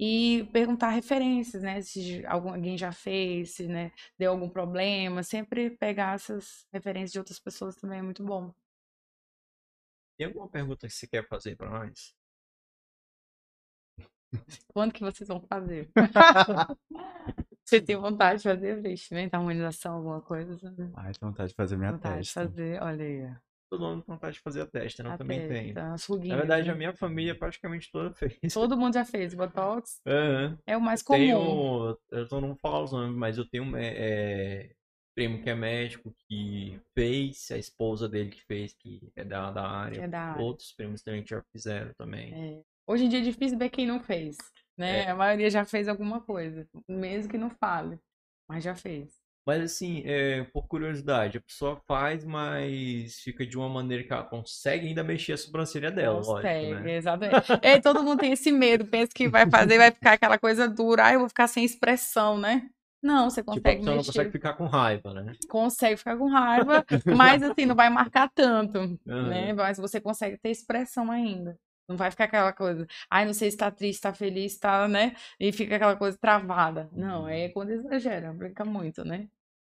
E 0.00 0.48
perguntar 0.52 0.90
referências, 0.90 1.62
né? 1.62 1.80
Se 1.82 2.24
algum- 2.26 2.50
alguém 2.54 2.78
já 2.78 2.92
fez, 2.92 3.52
se, 3.54 3.66
né, 3.66 3.90
deu 4.16 4.30
algum 4.30 4.48
problema. 4.48 5.22
Sempre 5.22 5.70
pegar 5.70 6.14
essas 6.14 6.66
referências 6.72 7.12
de 7.12 7.18
outras 7.18 7.38
pessoas 7.40 7.74
também 7.76 7.98
é 7.98 8.02
muito 8.02 8.22
bom. 8.24 8.54
Tem 10.16 10.26
alguma 10.26 10.48
pergunta 10.48 10.86
que 10.86 10.92
você 10.94 11.06
quer 11.06 11.26
fazer 11.26 11.56
pra 11.56 11.70
nós? 11.70 12.14
Quando 14.68 14.92
que 14.92 15.00
vocês 15.00 15.26
vão 15.28 15.40
fazer? 15.40 15.90
Você 17.64 17.82
tem 17.82 17.96
vontade 17.96 18.38
de 18.38 18.44
fazer 18.44 18.78
investimento, 18.78 19.34
harmonização, 19.36 19.96
alguma 19.96 20.22
coisa? 20.22 20.56
Né? 20.72 20.90
Ai, 20.96 21.12
tenho 21.12 21.30
vontade 21.30 21.50
de 21.50 21.54
fazer 21.54 21.76
minha 21.76 21.92
Vontade 21.92 22.22
de 22.22 22.28
testa. 22.28 22.40
fazer, 22.42 22.82
olha 22.82 23.04
aí. 23.04 23.36
Todo 23.70 23.84
mundo 23.84 24.02
com 24.02 24.12
vontade 24.12 24.34
de 24.34 24.40
fazer 24.40 24.62
a 24.62 24.66
testa, 24.66 25.02
né? 25.02 25.10
Eu 25.10 25.14
A 25.14 25.18
também 25.18 25.48
testa, 25.48 25.92
as 25.92 26.08
Na 26.08 26.36
verdade, 26.36 26.66
né? 26.68 26.72
a 26.72 26.76
minha 26.76 26.92
família 26.94 27.34
praticamente 27.34 27.90
toda 27.90 28.12
fez. 28.14 28.52
Todo 28.52 28.76
mundo 28.76 28.94
já 28.94 29.04
fez 29.04 29.34
Botox. 29.34 30.00
Aham. 30.06 30.58
É 30.66 30.76
o 30.76 30.80
mais 30.80 31.02
comum. 31.02 31.18
tenho, 31.18 31.98
eu 32.10 32.28
tô 32.28 32.40
não 32.40 32.48
vou 32.48 32.56
falar 32.56 32.82
os 32.82 32.92
nomes, 32.92 33.16
mas 33.16 33.38
eu 33.38 33.48
tenho 33.48 33.64
um 33.64 33.76
é, 33.76 34.70
primo 35.14 35.42
que 35.42 35.50
é 35.50 35.54
médico 35.54 36.14
que 36.28 36.80
fez, 36.94 37.50
a 37.50 37.58
esposa 37.58 38.08
dele 38.08 38.30
que 38.30 38.42
fez, 38.44 38.72
que 38.72 39.12
é 39.16 39.24
da, 39.24 39.50
da 39.50 39.68
área. 39.68 40.02
É 40.02 40.08
da 40.08 40.20
área. 40.20 40.42
Outros 40.42 40.72
primos 40.72 41.02
também 41.02 41.22
que 41.22 41.30
já 41.30 41.42
fizeram 41.52 41.92
também. 41.98 42.32
É. 42.32 42.62
Hoje 42.86 43.04
em 43.04 43.08
dia 43.08 43.18
é 43.18 43.22
difícil 43.22 43.58
ver 43.58 43.68
quem 43.68 43.84
não 43.86 44.00
fez, 44.00 44.36
né? 44.76 45.00
É. 45.00 45.10
A 45.10 45.16
maioria 45.16 45.50
já 45.50 45.64
fez 45.64 45.88
alguma 45.88 46.20
coisa, 46.20 46.66
mesmo 46.88 47.30
que 47.30 47.36
não 47.36 47.50
fale, 47.50 47.98
mas 48.48 48.64
já 48.64 48.74
fez. 48.74 49.17
Mas 49.48 49.62
assim, 49.62 50.02
é, 50.04 50.44
por 50.52 50.68
curiosidade, 50.68 51.38
a 51.38 51.40
pessoa 51.40 51.80
faz, 51.86 52.22
mas 52.22 53.18
fica 53.20 53.46
de 53.46 53.56
uma 53.56 53.66
maneira 53.66 54.04
que 54.04 54.12
ela 54.12 54.22
consegue 54.22 54.88
ainda 54.88 55.02
mexer 55.02 55.32
a 55.32 55.36
sobrancelha 55.38 55.90
dela, 55.90 56.20
lógico, 56.20 56.26
Consegue, 56.36 56.66
né? 56.66 56.96
exatamente. 56.96 57.52
É, 57.62 57.80
todo 57.80 58.02
mundo 58.02 58.20
tem 58.20 58.32
esse 58.32 58.52
medo, 58.52 58.84
pensa 58.84 59.10
que 59.14 59.26
vai 59.26 59.48
fazer, 59.50 59.78
vai 59.78 59.90
ficar 59.90 60.12
aquela 60.12 60.38
coisa 60.38 60.68
dura, 60.68 61.06
ah, 61.06 61.12
eu 61.14 61.20
vou 61.20 61.28
ficar 61.30 61.48
sem 61.48 61.64
expressão, 61.64 62.36
né? 62.36 62.68
Não, 63.02 63.30
você 63.30 63.40
Tipo, 63.40 63.52
a 63.52 63.54
consegue 63.54 63.78
pessoa 63.78 63.96
não 63.96 63.96
mexer, 63.96 64.12
consegue 64.12 64.32
ficar 64.32 64.52
com 64.52 64.66
raiva, 64.66 65.14
né? 65.14 65.32
consegue 65.48 65.96
ficar 65.96 66.18
com 66.18 66.28
raiva, 66.28 66.84
mas 67.16 67.42
assim, 67.42 67.64
não 67.64 67.74
vai 67.74 67.88
marcar 67.88 68.28
tanto, 68.28 68.78
Aham. 69.08 69.30
né? 69.30 69.52
Mas 69.54 69.78
você 69.78 69.98
consegue 69.98 70.36
ter 70.36 70.50
expressão 70.50 71.10
ainda. 71.10 71.58
Não 71.88 71.96
vai 71.96 72.10
ficar 72.10 72.24
aquela 72.24 72.52
coisa, 72.52 72.86
ai, 73.10 73.24
não 73.24 73.32
sei 73.32 73.50
se 73.50 73.56
tá 73.56 73.70
triste, 73.70 74.02
tá 74.02 74.12
feliz, 74.12 74.58
tá, 74.58 74.86
né? 74.86 75.16
E 75.40 75.50
fica 75.52 75.76
aquela 75.76 75.96
coisa 75.96 76.18
travada. 76.18 76.90
Não, 76.92 77.26
é 77.26 77.48
quando 77.48 77.70
exagera, 77.70 78.30
brinca 78.30 78.62
muito, 78.62 79.02
né? 79.06 79.26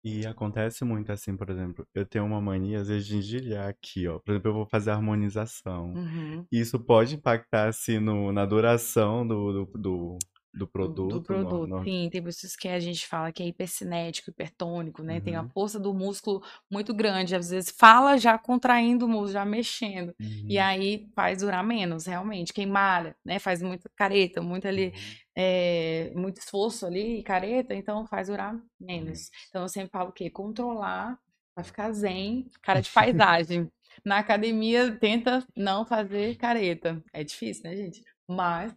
E 0.04 0.26
acontece 0.26 0.86
muito 0.86 1.12
assim, 1.12 1.36
por 1.36 1.50
exemplo, 1.50 1.86
eu 1.94 2.06
tenho 2.06 2.26
uma 2.26 2.40
mania, 2.40 2.80
às 2.80 2.88
vezes, 2.88 3.06
de 3.06 3.18
engelhar 3.18 3.68
aqui, 3.68 4.08
ó. 4.08 4.18
Por 4.20 4.32
exemplo, 4.32 4.50
eu 4.50 4.54
vou 4.54 4.66
fazer 4.66 4.92
harmonização. 4.92 5.94
Uhum. 5.94 6.46
Isso 6.52 6.80
pode 6.80 7.16
impactar, 7.16 7.68
assim, 7.68 8.00
no, 8.00 8.32
na 8.32 8.46
duração 8.46 9.28
do, 9.28 9.66
do, 9.66 9.78
do, 9.78 10.20
do 10.54 10.68
produto. 10.68 11.10
Do 11.10 11.16
no- 11.16 11.22
produto, 11.24 11.68
no- 11.68 11.84
sim. 11.84 12.10
Tem 12.12 12.22
pessoas 12.24 12.56
que 12.56 12.68
a 12.68 12.80
gente 12.80 13.06
fala 13.08 13.32
que 13.32 13.44
é 13.44 13.48
hipercinético, 13.48 14.30
hipertônico, 14.32 15.04
né? 15.04 15.20
Tem 15.22 15.36
a 15.36 15.42
Uhum. 15.44 15.50
força 15.50 15.80
do 15.80 15.94
músculo 15.94 16.42
muito 16.72 16.94
grande. 16.94 17.36
Às 17.36 17.50
vezes 17.52 17.72
fala 17.78 18.18
já 18.18 18.38
contraindo 18.38 19.06
o 19.06 19.10
músculo, 19.10 19.32
já 19.32 19.46
mexendo. 19.46 20.14
E 20.20 20.58
Uhum. 20.58 20.64
aí 20.64 21.08
faz 21.16 21.40
durar 21.40 21.64
menos, 21.64 22.06
realmente. 22.08 22.52
Quem 22.54 22.66
malha, 22.66 23.16
né? 23.24 23.40
Faz 23.40 23.62
muita 23.62 23.90
careta, 23.96 24.42
muito 24.42 24.68
ali, 24.68 24.88
Uhum. 24.88 24.92
é, 25.36 26.12
muito 26.16 26.38
esforço 26.40 26.86
ali, 26.86 27.22
careta, 27.24 27.74
então 27.76 28.06
faz 28.08 28.28
durar 28.28 28.54
Uhum. 28.56 28.62
menos. 28.80 29.30
Então 29.50 29.62
eu 29.62 29.70
sempre 29.70 29.92
falo 29.92 30.10
o 30.10 30.14
quê? 30.14 30.30
Controlar 30.30 31.18
pra 31.56 31.64
ficar 31.64 31.92
zen, 31.92 32.50
cara 32.62 32.82
de 32.82 32.90
paisagem. 33.24 33.70
Na 34.06 34.18
academia, 34.20 34.92
tenta 34.98 35.46
não 35.56 35.86
fazer 35.86 36.36
careta. 36.38 37.04
É 37.14 37.24
difícil, 37.24 37.64
né, 37.66 37.76
gente? 37.76 38.02
Mas 38.28 38.74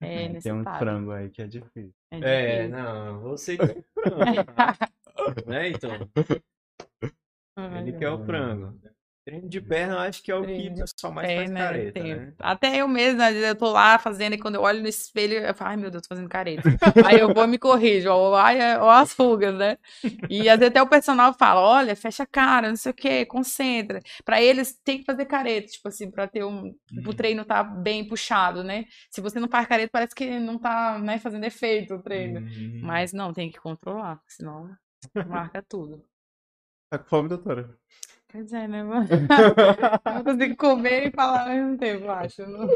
é 0.00 0.06
É, 0.06 0.28
tem 0.40 0.52
um 0.52 0.56
necessário. 0.58 0.78
frango 0.78 1.12
aí 1.12 1.30
que 1.30 1.42
é 1.42 1.46
difícil. 1.46 1.94
É 2.10 2.18
É, 2.64 2.68
não, 2.68 3.20
você 3.20 3.56
que 3.56 3.64
é 3.64 3.66
o 3.66 3.84
frango, 3.94 5.50
né, 5.50 5.68
então? 5.70 5.90
Ele 7.76 7.92
que 7.92 8.04
é 8.04 8.10
o 8.10 8.24
frango. 8.24 8.78
Treino 9.28 9.46
de 9.46 9.60
perna, 9.60 9.92
eu 9.92 9.98
acho 9.98 10.22
que 10.22 10.32
é 10.32 10.34
o 10.34 10.42
que 10.42 10.68
o 10.70 10.74
pessoal 10.74 11.12
mais 11.12 11.30
faz 11.34 11.50
né, 11.50 11.60
careta, 11.60 12.02
né? 12.02 12.32
Até 12.38 12.76
eu 12.78 12.88
mesma, 12.88 13.26
às 13.26 13.34
vezes 13.34 13.46
eu 13.46 13.54
tô 13.54 13.70
lá 13.70 13.98
fazendo 13.98 14.32
e 14.32 14.38
quando 14.38 14.54
eu 14.54 14.62
olho 14.62 14.80
no 14.80 14.88
espelho, 14.88 15.34
eu 15.34 15.54
falo, 15.54 15.70
ai 15.72 15.76
meu 15.76 15.90
Deus, 15.90 16.02
tô 16.02 16.08
fazendo 16.14 16.30
careta. 16.30 16.62
Aí 17.06 17.20
eu 17.20 17.34
vou 17.34 17.44
e 17.44 17.46
me 17.46 17.58
corrijo, 17.58 18.08
ó, 18.08 18.34
ai, 18.34 18.58
é- 18.58 18.78
ó 18.78 18.88
as 18.88 19.12
rugas, 19.12 19.54
né? 19.54 19.76
E 20.30 20.48
às 20.48 20.58
vezes 20.58 20.70
até 20.70 20.80
o 20.80 20.88
personal 20.88 21.34
fala, 21.34 21.60
olha, 21.60 21.94
fecha 21.94 22.22
a 22.22 22.26
cara, 22.26 22.70
não 22.70 22.76
sei 22.76 22.90
o 22.90 22.94
quê, 22.94 23.26
concentra. 23.26 24.00
Pra 24.24 24.40
eles 24.40 24.80
tem 24.82 25.00
que 25.00 25.04
fazer 25.04 25.26
careta, 25.26 25.68
tipo 25.68 25.88
assim, 25.88 26.10
pra 26.10 26.26
ter 26.26 26.42
um, 26.44 26.74
o 27.06 27.12
treino 27.12 27.44
tá 27.44 27.62
bem 27.62 28.08
puxado, 28.08 28.64
né? 28.64 28.86
Se 29.10 29.20
você 29.20 29.38
não 29.38 29.48
faz 29.48 29.68
careta, 29.68 29.90
parece 29.92 30.14
que 30.14 30.40
não 30.40 30.58
tá, 30.58 30.98
né, 30.98 31.18
fazendo 31.18 31.44
efeito 31.44 31.96
o 31.96 32.02
treino. 32.02 32.40
Hum. 32.40 32.80
Mas 32.82 33.12
não, 33.12 33.34
tem 33.34 33.50
que 33.50 33.60
controlar, 33.60 34.22
senão 34.26 34.70
marca 35.26 35.62
tudo. 35.62 36.02
Tá 36.90 36.98
com 36.98 37.04
fome, 37.04 37.28
doutora? 37.28 37.76
Pois 38.30 38.52
é, 38.52 38.68
né, 38.68 38.82
mano? 38.82 39.08
Eu 40.06 40.12
não 40.14 40.24
consigo 40.24 40.56
comer 40.56 41.08
e 41.08 41.10
falar 41.10 41.42
ao 41.42 41.48
mesmo 41.48 41.78
tempo, 41.78 42.04
eu 42.04 42.10
acho. 42.10 42.42
Não, 42.46 42.66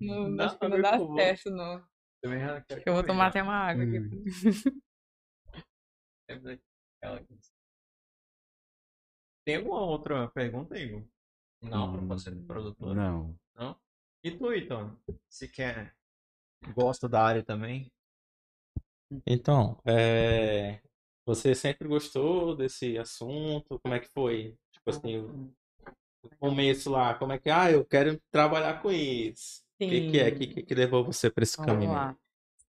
não, 0.00 0.30
Não, 0.30 0.44
acho 0.46 0.58
que 0.58 0.68
não 0.68 0.76
amigo, 0.76 0.82
dá 0.82 0.98
certo, 1.22 1.50
não. 1.50 1.84
Também 2.22 2.40
já 2.40 2.60
quero 2.62 2.82
Eu 2.86 2.94
vou 2.94 3.02
comer, 3.02 3.06
tomar 3.06 3.24
né? 3.24 3.28
até 3.28 3.42
uma 3.42 3.54
água 3.54 3.84
aqui. 3.84 3.98
Hum. 3.98 4.24
Aqui. 7.02 7.38
Tem 9.44 9.56
alguma 9.56 9.80
outra 9.80 10.28
pergunta, 10.28 10.78
Igor? 10.78 11.02
Não, 11.62 11.92
pra 11.92 12.00
você, 12.02 12.30
Hum, 12.30 12.46
produtora. 12.46 12.94
Não. 12.94 13.34
E 14.22 14.30
tu, 14.30 14.52
então? 14.52 14.96
Se 15.28 15.48
quer. 15.48 15.94
Gosta 16.74 17.08
da 17.08 17.22
área 17.22 17.42
também? 17.42 17.90
Então, 19.26 19.80
é, 19.86 20.80
você 21.24 21.54
sempre 21.54 21.88
gostou 21.88 22.54
desse 22.54 22.98
assunto? 22.98 23.78
Como 23.80 23.94
é 23.94 24.00
que 24.00 24.08
foi? 24.08 24.56
Tipo 24.88 25.06
assim, 25.06 25.16
o 25.18 25.52
o 26.22 26.30
começo 26.38 26.90
lá, 26.90 27.14
como 27.14 27.32
é 27.32 27.38
que, 27.38 27.50
ah, 27.50 27.70
eu 27.70 27.84
quero 27.84 28.20
trabalhar 28.30 28.82
com 28.82 28.90
isso. 28.90 29.62
O 29.86 29.90
que 29.90 30.00
que 30.02 30.18
é? 30.18 30.28
O 30.28 30.36
que, 30.36 30.46
que 30.48 30.62
que 30.62 30.74
levou 30.74 31.04
você 31.04 31.30
para 31.30 31.44
esse 31.44 31.56
Vamos 31.56 31.66
caminho? 31.66 31.92
lá. 31.94 32.16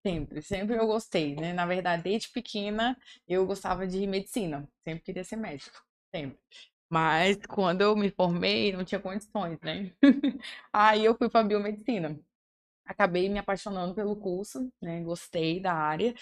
Sempre, 0.06 0.42
sempre 0.42 0.76
eu 0.76 0.86
gostei, 0.86 1.34
né? 1.36 1.52
Na 1.52 1.66
verdade, 1.66 2.02
desde 2.02 2.30
pequena 2.30 2.96
eu 3.28 3.46
gostava 3.46 3.86
de 3.86 4.06
medicina. 4.06 4.68
Sempre 4.84 5.04
queria 5.04 5.24
ser 5.24 5.36
médico, 5.36 5.84
sempre. 6.14 6.38
Mas 6.88 7.38
quando 7.48 7.82
eu 7.82 7.94
me 7.96 8.10
formei, 8.10 8.72
não 8.72 8.84
tinha 8.84 9.00
condições, 9.00 9.58
né? 9.60 9.92
Aí 10.72 11.04
eu 11.04 11.14
fui 11.16 11.28
para 11.30 11.44
biomedicina. 11.46 12.18
Acabei 12.86 13.28
me 13.28 13.38
apaixonando 13.38 13.94
pelo 13.94 14.16
curso, 14.16 14.72
né? 14.82 15.02
Gostei 15.02 15.60
da 15.60 15.74
área 15.74 16.14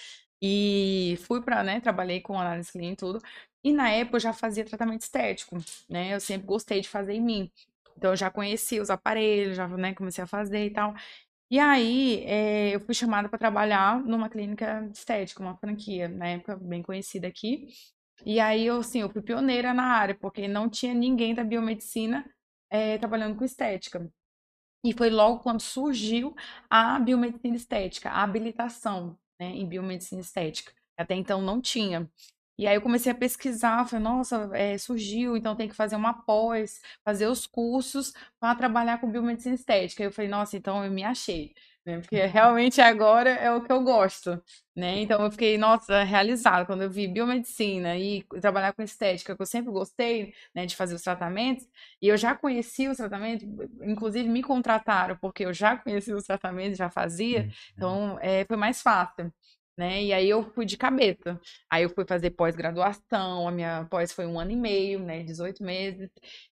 e 0.42 1.16
fui 1.26 1.42
para, 1.42 1.62
né? 1.64 1.80
Trabalhei 1.80 2.20
com 2.20 2.38
análise 2.38 2.72
clínica 2.72 2.94
e 2.94 2.96
tudo. 2.96 3.20
E 3.64 3.72
na 3.72 3.90
época 3.90 4.16
eu 4.16 4.20
já 4.20 4.32
fazia 4.32 4.64
tratamento 4.64 5.02
estético, 5.02 5.56
né? 5.88 6.14
Eu 6.14 6.20
sempre 6.20 6.46
gostei 6.46 6.80
de 6.80 6.88
fazer 6.88 7.14
em 7.14 7.20
mim. 7.20 7.50
Então 7.96 8.10
eu 8.12 8.16
já 8.16 8.30
conhecia 8.30 8.80
os 8.82 8.90
aparelhos, 8.90 9.56
já, 9.56 9.66
né, 9.68 9.94
comecei 9.94 10.22
a 10.24 10.26
fazer 10.26 10.66
e 10.66 10.70
tal. 10.70 10.94
E 11.50 11.58
aí, 11.60 12.24
eh, 12.26 12.74
eu 12.74 12.80
fui 12.80 12.94
chamada 12.94 13.28
para 13.28 13.38
trabalhar 13.38 14.00
numa 14.04 14.28
clínica 14.30 14.88
estética, 14.94 15.42
uma 15.42 15.56
franquia, 15.56 16.08
na 16.08 16.28
época 16.28 16.56
bem 16.56 16.82
conhecida 16.82 17.26
aqui. 17.28 17.68
E 18.26 18.40
aí, 18.40 18.66
eu, 18.66 18.78
assim, 18.80 19.00
eu 19.00 19.10
fui 19.10 19.22
pioneira 19.22 19.74
na 19.74 19.84
área, 19.84 20.14
porque 20.14 20.48
não 20.48 20.68
tinha 20.70 20.94
ninguém 20.94 21.34
da 21.34 21.44
biomedicina 21.44 22.24
eh, 22.70 22.98
trabalhando 22.98 23.36
com 23.36 23.44
estética. 23.44 24.10
E 24.84 24.92
foi 24.92 25.10
logo 25.10 25.40
quando 25.40 25.60
surgiu 25.60 26.34
a 26.70 26.98
biomedicina 27.00 27.56
estética, 27.56 28.10
a 28.10 28.22
habilitação, 28.22 29.18
né, 29.40 29.48
em 29.48 29.66
biomedicina 29.66 30.20
estética. 30.20 30.72
Até 30.96 31.14
então 31.14 31.42
não 31.42 31.60
tinha. 31.60 32.10
E 32.58 32.66
aí 32.66 32.74
eu 32.76 32.82
comecei 32.82 33.12
a 33.12 33.14
pesquisar, 33.14 33.86
falei, 33.86 34.02
nossa, 34.04 34.50
eh, 34.54 34.76
surgiu, 34.78 35.36
então 35.36 35.54
tem 35.54 35.68
que 35.68 35.74
fazer 35.76 35.94
uma 35.96 36.12
pós, 36.24 36.80
fazer 37.04 37.28
os 37.28 37.46
cursos 37.46 38.12
para 38.40 38.54
trabalhar 38.56 39.00
com 39.00 39.10
biomedicina 39.10 39.54
estética. 39.54 40.02
Aí 40.02 40.08
eu 40.08 40.12
falei, 40.12 40.28
nossa, 40.30 40.56
então 40.56 40.84
eu 40.84 40.90
me 40.90 41.04
achei, 41.04 41.54
né? 41.86 42.00
Porque 42.00 42.16
realmente 42.26 42.80
agora 42.80 43.30
é 43.30 43.50
o 43.52 43.62
que 43.62 43.70
eu 43.72 43.80
gosto, 43.82 44.42
né? 44.74 45.00
Então 45.00 45.22
eu 45.24 45.30
fiquei, 45.30 45.56
nossa, 45.56 46.02
realizada 46.02 46.66
quando 46.66 46.82
eu 46.82 46.90
vi 46.90 47.06
biomedicina 47.06 47.96
e 47.96 48.24
trabalhar 48.40 48.72
com 48.72 48.82
estética, 48.82 49.36
que 49.36 49.42
eu 49.42 49.46
sempre 49.46 49.70
gostei, 49.72 50.34
né, 50.54 50.66
de 50.66 50.74
fazer 50.76 50.94
os 50.94 51.02
tratamentos. 51.02 51.66
E 52.02 52.08
eu 52.08 52.16
já 52.16 52.34
conhecia 52.34 52.90
os 52.90 52.96
tratamentos, 52.96 53.46
inclusive 53.82 54.28
me 54.28 54.42
contrataram 54.42 55.16
porque 55.20 55.44
eu 55.44 55.52
já 55.52 55.76
conhecia 55.76 56.16
os 56.16 56.24
tratamentos, 56.24 56.76
já 56.78 56.90
fazia, 56.90 57.48
então 57.76 58.18
eh, 58.20 58.44
foi 58.46 58.56
mais 58.56 58.82
fácil. 58.82 59.32
Né? 59.78 60.04
E 60.06 60.12
aí 60.12 60.28
eu 60.28 60.42
fui 60.54 60.66
de 60.66 60.76
cabeça. 60.76 61.40
Aí 61.70 61.84
eu 61.84 61.90
fui 61.90 62.04
fazer 62.06 62.30
pós-graduação, 62.32 63.46
a 63.48 63.52
minha 63.52 63.86
pós 63.90 64.12
foi 64.12 64.26
um 64.26 64.40
ano 64.40 64.50
e 64.52 64.56
meio, 64.56 64.98
né? 65.00 65.22
18 65.22 65.62
meses. 65.64 66.10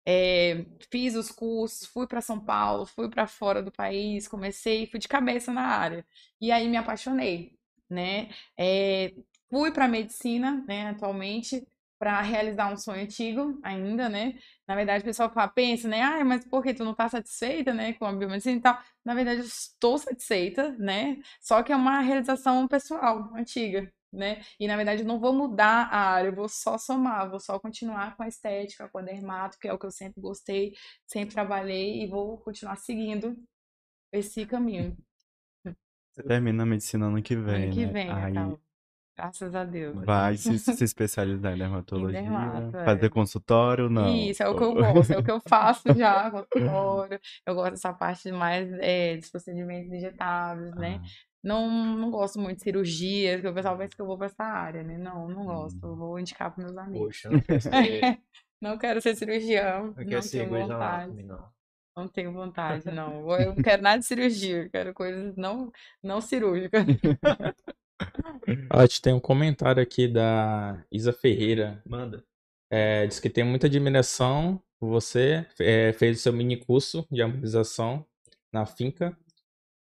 É, 0.06 0.64
fiz 0.90 1.14
os 1.14 1.30
cursos, 1.30 1.86
fui 1.88 2.06
para 2.06 2.22
São 2.22 2.40
Paulo, 2.44 2.86
fui 2.86 3.10
para 3.10 3.26
fora 3.26 3.62
do 3.62 3.70
país, 3.72 4.26
comecei, 4.26 4.86
fui 4.86 4.98
de 4.98 5.06
cabeça 5.08 5.52
na 5.52 5.62
área. 5.62 6.06
E 6.40 6.50
aí 6.50 6.68
me 6.68 6.76
apaixonei, 6.78 7.52
né? 7.90 8.30
É, 8.58 9.12
fui 9.50 9.70
para 9.72 9.86
medicina, 9.88 10.64
né, 10.66 10.88
atualmente, 10.88 11.66
para 12.00 12.20
realizar 12.22 12.72
um 12.72 12.78
sonho 12.78 13.02
antigo 13.02 13.60
ainda, 13.62 14.08
né? 14.08 14.38
Na 14.66 14.74
verdade, 14.74 15.02
o 15.02 15.04
pessoal 15.04 15.30
fala, 15.30 15.48
pensa, 15.48 15.86
né? 15.86 16.00
Ah, 16.02 16.24
mas 16.24 16.46
por 16.46 16.62
que 16.62 16.72
tu 16.72 16.82
não 16.82 16.94
tá 16.94 17.08
satisfeita, 17.10 17.74
né, 17.74 17.92
com 17.92 18.06
a 18.06 18.12
biomedicina 18.14 18.56
e 18.56 18.60
tal? 18.62 18.78
Na 19.04 19.14
verdade, 19.14 19.40
eu 19.40 19.44
estou 19.46 19.98
satisfeita, 19.98 20.72
né? 20.78 21.18
Só 21.42 21.62
que 21.62 21.72
é 21.72 21.76
uma 21.76 22.00
realização 22.00 22.66
pessoal, 22.66 23.30
antiga, 23.36 23.92
né? 24.10 24.40
E 24.58 24.66
na 24.66 24.76
verdade, 24.78 25.02
eu 25.02 25.06
não 25.06 25.20
vou 25.20 25.34
mudar 25.34 25.88
a 25.92 25.98
área, 26.14 26.28
eu 26.30 26.34
vou 26.34 26.48
só 26.48 26.78
somar, 26.78 27.28
vou 27.30 27.38
só 27.38 27.58
continuar 27.60 28.16
com 28.16 28.22
a 28.22 28.28
estética, 28.28 28.88
com 28.88 28.98
a 28.98 29.02
dermato, 29.02 29.58
que 29.58 29.68
é 29.68 29.72
o 29.72 29.78
que 29.78 29.84
eu 29.86 29.90
sempre 29.92 30.22
gostei, 30.22 30.72
sempre 31.06 31.34
trabalhei 31.34 32.02
e 32.02 32.06
vou 32.08 32.38
continuar 32.38 32.76
seguindo 32.76 33.36
esse 34.12 34.46
caminho. 34.46 34.96
Você 36.12 36.22
termina 36.22 36.62
a 36.62 36.66
medicina 36.66 37.06
ano 37.06 37.22
que 37.22 37.36
vem, 37.36 37.66
Ano 37.66 37.74
que 37.74 37.86
né? 37.86 37.92
vem, 37.92 38.10
Aí, 38.10 38.32
acaba. 38.32 38.60
Graças 39.20 39.54
a 39.54 39.64
Deus. 39.64 40.02
Vai 40.02 40.34
se, 40.38 40.58
se 40.58 40.82
especializar 40.82 41.52
em 41.52 41.58
dermatologia, 41.58 42.22
dermato, 42.22 42.74
é. 42.74 42.84
fazer 42.86 43.10
consultório, 43.10 43.90
não. 43.90 44.08
Isso, 44.16 44.42
é 44.42 44.48
o 44.48 44.56
que 44.56 44.62
eu 44.62 44.74
gosto, 44.74 45.12
é 45.12 45.18
o 45.18 45.22
que 45.22 45.30
eu 45.30 45.40
faço 45.46 45.92
já, 45.94 46.30
consultório. 46.30 47.20
Eu 47.46 47.54
gosto 47.54 47.72
dessa 47.72 47.92
parte 47.92 48.32
mais 48.32 48.66
é, 48.80 49.18
dos 49.18 49.30
procedimentos 49.30 49.92
injetáveis, 49.92 50.74
né? 50.74 51.02
Ah, 51.04 51.08
Não, 51.44 51.70
não 51.70 52.10
gosto 52.10 52.40
muito 52.40 52.56
de 52.56 52.62
cirurgia, 52.62 53.34
porque 53.34 53.48
o 53.48 53.54
pessoal 53.54 53.76
pensa 53.76 53.94
que 53.94 54.00
eu 54.00 54.06
vou 54.06 54.16
pra 54.16 54.26
essa 54.26 54.42
área, 54.42 54.82
né? 54.82 54.96
Não, 54.96 55.28
não 55.28 55.44
gosto. 55.44 55.78
Eu 55.86 55.96
vou 55.96 56.18
indicar 56.18 56.50
pros 56.50 56.64
meus 56.64 56.78
amigos. 56.78 57.06
Poxa, 57.06 57.28
não 57.28 57.40
quer 57.40 57.60
ser, 57.60 57.70
Não 58.62 58.78
quero 58.78 59.00
ser 59.02 59.16
cirurgião, 59.16 59.94
não 59.96 60.04
não 60.04 60.22
ser 60.22 60.48
tenho 60.48 60.50
vontade. 60.50 61.22
Não. 61.22 61.48
Não 61.96 62.08
tenho 62.08 62.32
vontade, 62.32 62.90
não. 62.90 63.30
Eu 63.38 63.54
não 63.54 63.62
quero 63.62 63.82
nada 63.82 63.98
de 63.98 64.06
cirurgia, 64.06 64.64
eu 64.64 64.70
quero 64.70 64.94
coisas 64.94 65.36
não, 65.36 65.70
não 66.02 66.20
cirúrgicas. 66.22 66.86
Te 68.88 69.02
tem 69.02 69.12
um 69.12 69.20
comentário 69.20 69.82
aqui 69.82 70.08
da 70.08 70.84
Isa 70.90 71.12
Ferreira. 71.12 71.82
Manda. 71.86 72.24
É, 72.70 73.06
diz 73.06 73.18
que 73.18 73.28
tem 73.30 73.44
muita 73.44 73.66
admiração 73.66 74.62
por 74.78 74.88
você. 74.88 75.46
é, 75.58 75.92
fez 75.92 76.18
o 76.18 76.22
seu 76.22 76.32
mini 76.32 76.56
curso 76.56 77.06
de 77.10 77.22
harmonização 77.22 78.06
na 78.52 78.64
finca. 78.64 79.16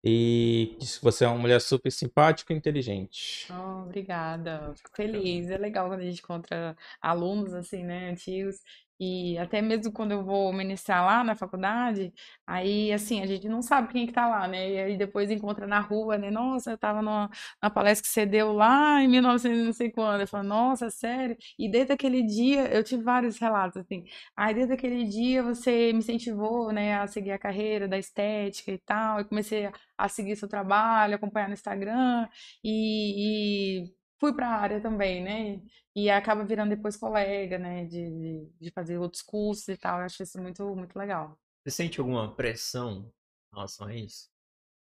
E 0.03 0.75
diz 0.79 0.97
que 0.97 1.03
você 1.03 1.25
é 1.25 1.27
uma 1.27 1.37
mulher 1.37 1.61
super 1.61 1.91
simpática 1.91 2.53
e 2.53 2.57
inteligente. 2.57 3.47
Oh, 3.51 3.83
obrigada, 3.83 4.73
fico 4.75 4.89
feliz. 4.95 5.49
É 5.51 5.57
legal 5.57 5.87
quando 5.87 5.99
a 5.99 6.05
gente 6.05 6.19
encontra 6.19 6.75
alunos 6.99 7.53
assim, 7.53 7.83
né, 7.83 8.09
antigos. 8.09 8.55
E 9.03 9.35
até 9.39 9.63
mesmo 9.63 9.91
quando 9.91 10.11
eu 10.11 10.23
vou 10.23 10.53
ministrar 10.53 11.03
lá 11.03 11.23
na 11.23 11.33
faculdade, 11.35 12.13
aí 12.45 12.93
assim, 12.93 13.19
a 13.23 13.25
gente 13.25 13.49
não 13.49 13.59
sabe 13.63 13.91
quem 13.91 14.05
que 14.05 14.13
tá 14.13 14.27
lá, 14.27 14.47
né? 14.47 14.69
E 14.69 14.77
aí 14.79 14.97
depois 14.97 15.31
encontra 15.31 15.65
na 15.65 15.79
rua, 15.79 16.19
né? 16.19 16.29
Nossa, 16.29 16.71
eu 16.71 16.77
tava 16.77 17.01
numa, 17.01 17.27
na 17.59 17.69
palestra 17.71 18.03
que 18.03 18.09
você 18.13 18.27
deu 18.27 18.53
lá 18.53 19.01
em 19.01 19.07
1900 19.07 19.59
e 19.59 19.65
não 19.65 19.73
sei 19.73 19.89
quando. 19.91 20.21
Eu 20.21 20.27
falo, 20.27 20.43
nossa, 20.47 20.91
sério? 20.91 21.35
E 21.57 21.67
desde 21.67 21.93
aquele 21.93 22.21
dia, 22.21 22.67
eu 22.71 22.83
tive 22.83 23.01
vários 23.03 23.39
relatos 23.39 23.77
assim. 23.77 24.05
Aí 24.35 24.53
desde 24.53 24.73
aquele 24.73 25.03
dia 25.05 25.41
você 25.41 25.91
me 25.93 25.99
incentivou, 25.99 26.71
né, 26.71 26.95
a 26.99 27.07
seguir 27.07 27.31
a 27.31 27.39
carreira 27.39 27.87
da 27.87 27.97
estética 27.97 28.71
e 28.71 28.77
tal. 28.77 29.17
Eu 29.19 29.25
comecei 29.25 29.67
a 29.97 30.07
seguir 30.09 30.35
seu 30.35 30.47
trabalho, 30.47 31.15
acompanhar 31.15 31.47
no 31.47 31.53
Instagram 31.53 32.27
e, 32.63 33.83
e 33.85 34.00
fui 34.21 34.31
para 34.31 34.47
a 34.47 34.55
área 34.55 34.79
também, 34.79 35.23
né? 35.23 35.59
E 35.95 36.07
acaba 36.11 36.45
virando 36.45 36.69
depois 36.69 36.95
colega, 36.95 37.57
né? 37.57 37.85
De, 37.85 38.09
de, 38.11 38.49
de 38.61 38.71
fazer 38.71 38.99
outros 38.99 39.23
cursos 39.23 39.67
e 39.67 39.75
tal. 39.75 39.99
Eu 39.99 40.05
acho 40.05 40.21
isso 40.21 40.39
muito, 40.39 40.63
muito 40.75 40.95
legal. 40.97 41.35
Você 41.63 41.71
sente 41.71 41.99
alguma 41.99 42.33
pressão 42.35 43.11
em 43.51 43.55
relação 43.55 43.87
a 43.87 43.95
isso? 43.95 44.29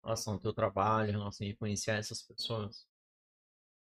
Em 0.03 0.07
relação 0.07 0.33
ao 0.33 0.39
teu 0.39 0.53
trabalho, 0.53 1.09
em 1.09 1.13
relação 1.13 1.45
a 1.45 1.49
influenciar 1.49 1.95
essas 1.95 2.21
pessoas? 2.21 2.87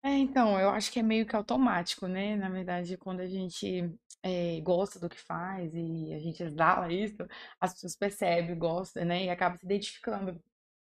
É, 0.02 0.10
então, 0.10 0.58
eu 0.58 0.70
acho 0.70 0.90
que 0.92 0.98
é 0.98 1.02
meio 1.02 1.26
que 1.26 1.36
automático, 1.36 2.06
né? 2.08 2.36
Na 2.36 2.48
verdade, 2.48 2.96
quando 2.96 3.20
a 3.20 3.26
gente 3.26 3.92
eh, 4.22 4.60
gosta 4.62 4.98
do 4.98 5.08
que 5.08 5.20
faz 5.20 5.72
e 5.74 6.12
a 6.14 6.18
gente 6.18 6.42
exala 6.42 6.92
isso, 6.92 7.16
as 7.60 7.74
pessoas 7.74 7.96
percebem, 7.96 8.58
gostam, 8.58 9.04
né? 9.04 9.24
E 9.24 9.30
acabam 9.30 9.56
se 9.56 9.64
identificando. 9.66 10.40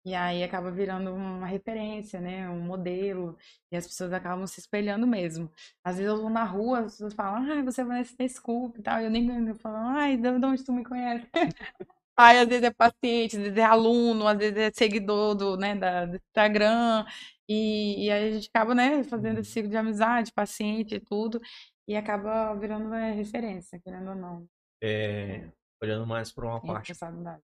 E 0.07 0.15
aí 0.15 0.41
acaba 0.41 0.71
virando 0.71 1.13
uma 1.13 1.45
referência, 1.45 2.21
né? 2.21 2.49
Um 2.49 2.61
modelo. 2.61 3.37
E 3.69 3.75
as 3.75 3.85
pessoas 3.85 4.13
acabam 4.13 4.47
se 4.47 4.57
espelhando 4.57 5.05
mesmo. 5.05 5.51
Às 5.83 5.97
vezes 5.97 6.09
eu 6.09 6.21
vou 6.21 6.29
na 6.29 6.45
rua, 6.45 6.79
as 6.79 6.93
pessoas 6.93 7.13
falam, 7.13 7.51
ai, 7.51 7.61
você 7.61 7.83
vai 7.83 7.99
nesse 7.99 8.29
Scoop 8.29 8.79
e 8.79 8.81
tal. 8.81 9.01
E 9.01 9.03
eu 9.03 9.09
nem 9.09 9.27
eu 9.49 9.55
falo, 9.55 9.75
ai, 9.75 10.15
de 10.15 10.39
de 10.39 10.45
onde 10.45 10.63
tu 10.63 10.71
me 10.71 10.85
conhece? 10.85 11.27
Aí, 12.17 12.39
às 12.39 12.47
vezes 12.47 12.63
é 12.63 12.71
paciente, 12.71 13.35
às 13.35 13.43
vezes 13.43 13.57
é 13.57 13.63
aluno, 13.63 14.27
às 14.27 14.37
vezes 14.37 14.57
é 14.57 14.71
seguidor 14.73 15.35
do, 15.35 15.57
né, 15.57 15.75
da, 15.75 16.05
do 16.05 16.15
Instagram. 16.15 17.05
E, 17.47 18.05
e 18.05 18.11
aí 18.11 18.29
a 18.29 18.31
gente 18.31 18.49
acaba, 18.49 18.73
né, 18.73 19.03
fazendo 19.03 19.39
esse 19.39 19.51
ciclo 19.51 19.69
de 19.69 19.77
amizade, 19.77 20.33
paciente 20.33 20.95
e 20.95 20.99
tudo. 20.99 21.39
E 21.87 21.95
acaba 21.95 22.55
virando 22.55 22.91
é, 22.93 23.11
referência, 23.11 23.79
querendo 23.79 24.09
ou 24.09 24.15
não. 24.15 24.47
É, 24.81 25.47
olhando 25.79 26.07
mais 26.07 26.31
para 26.31 26.47
uma 26.47 26.59
Tem 26.59 26.71
parte, 26.71 26.93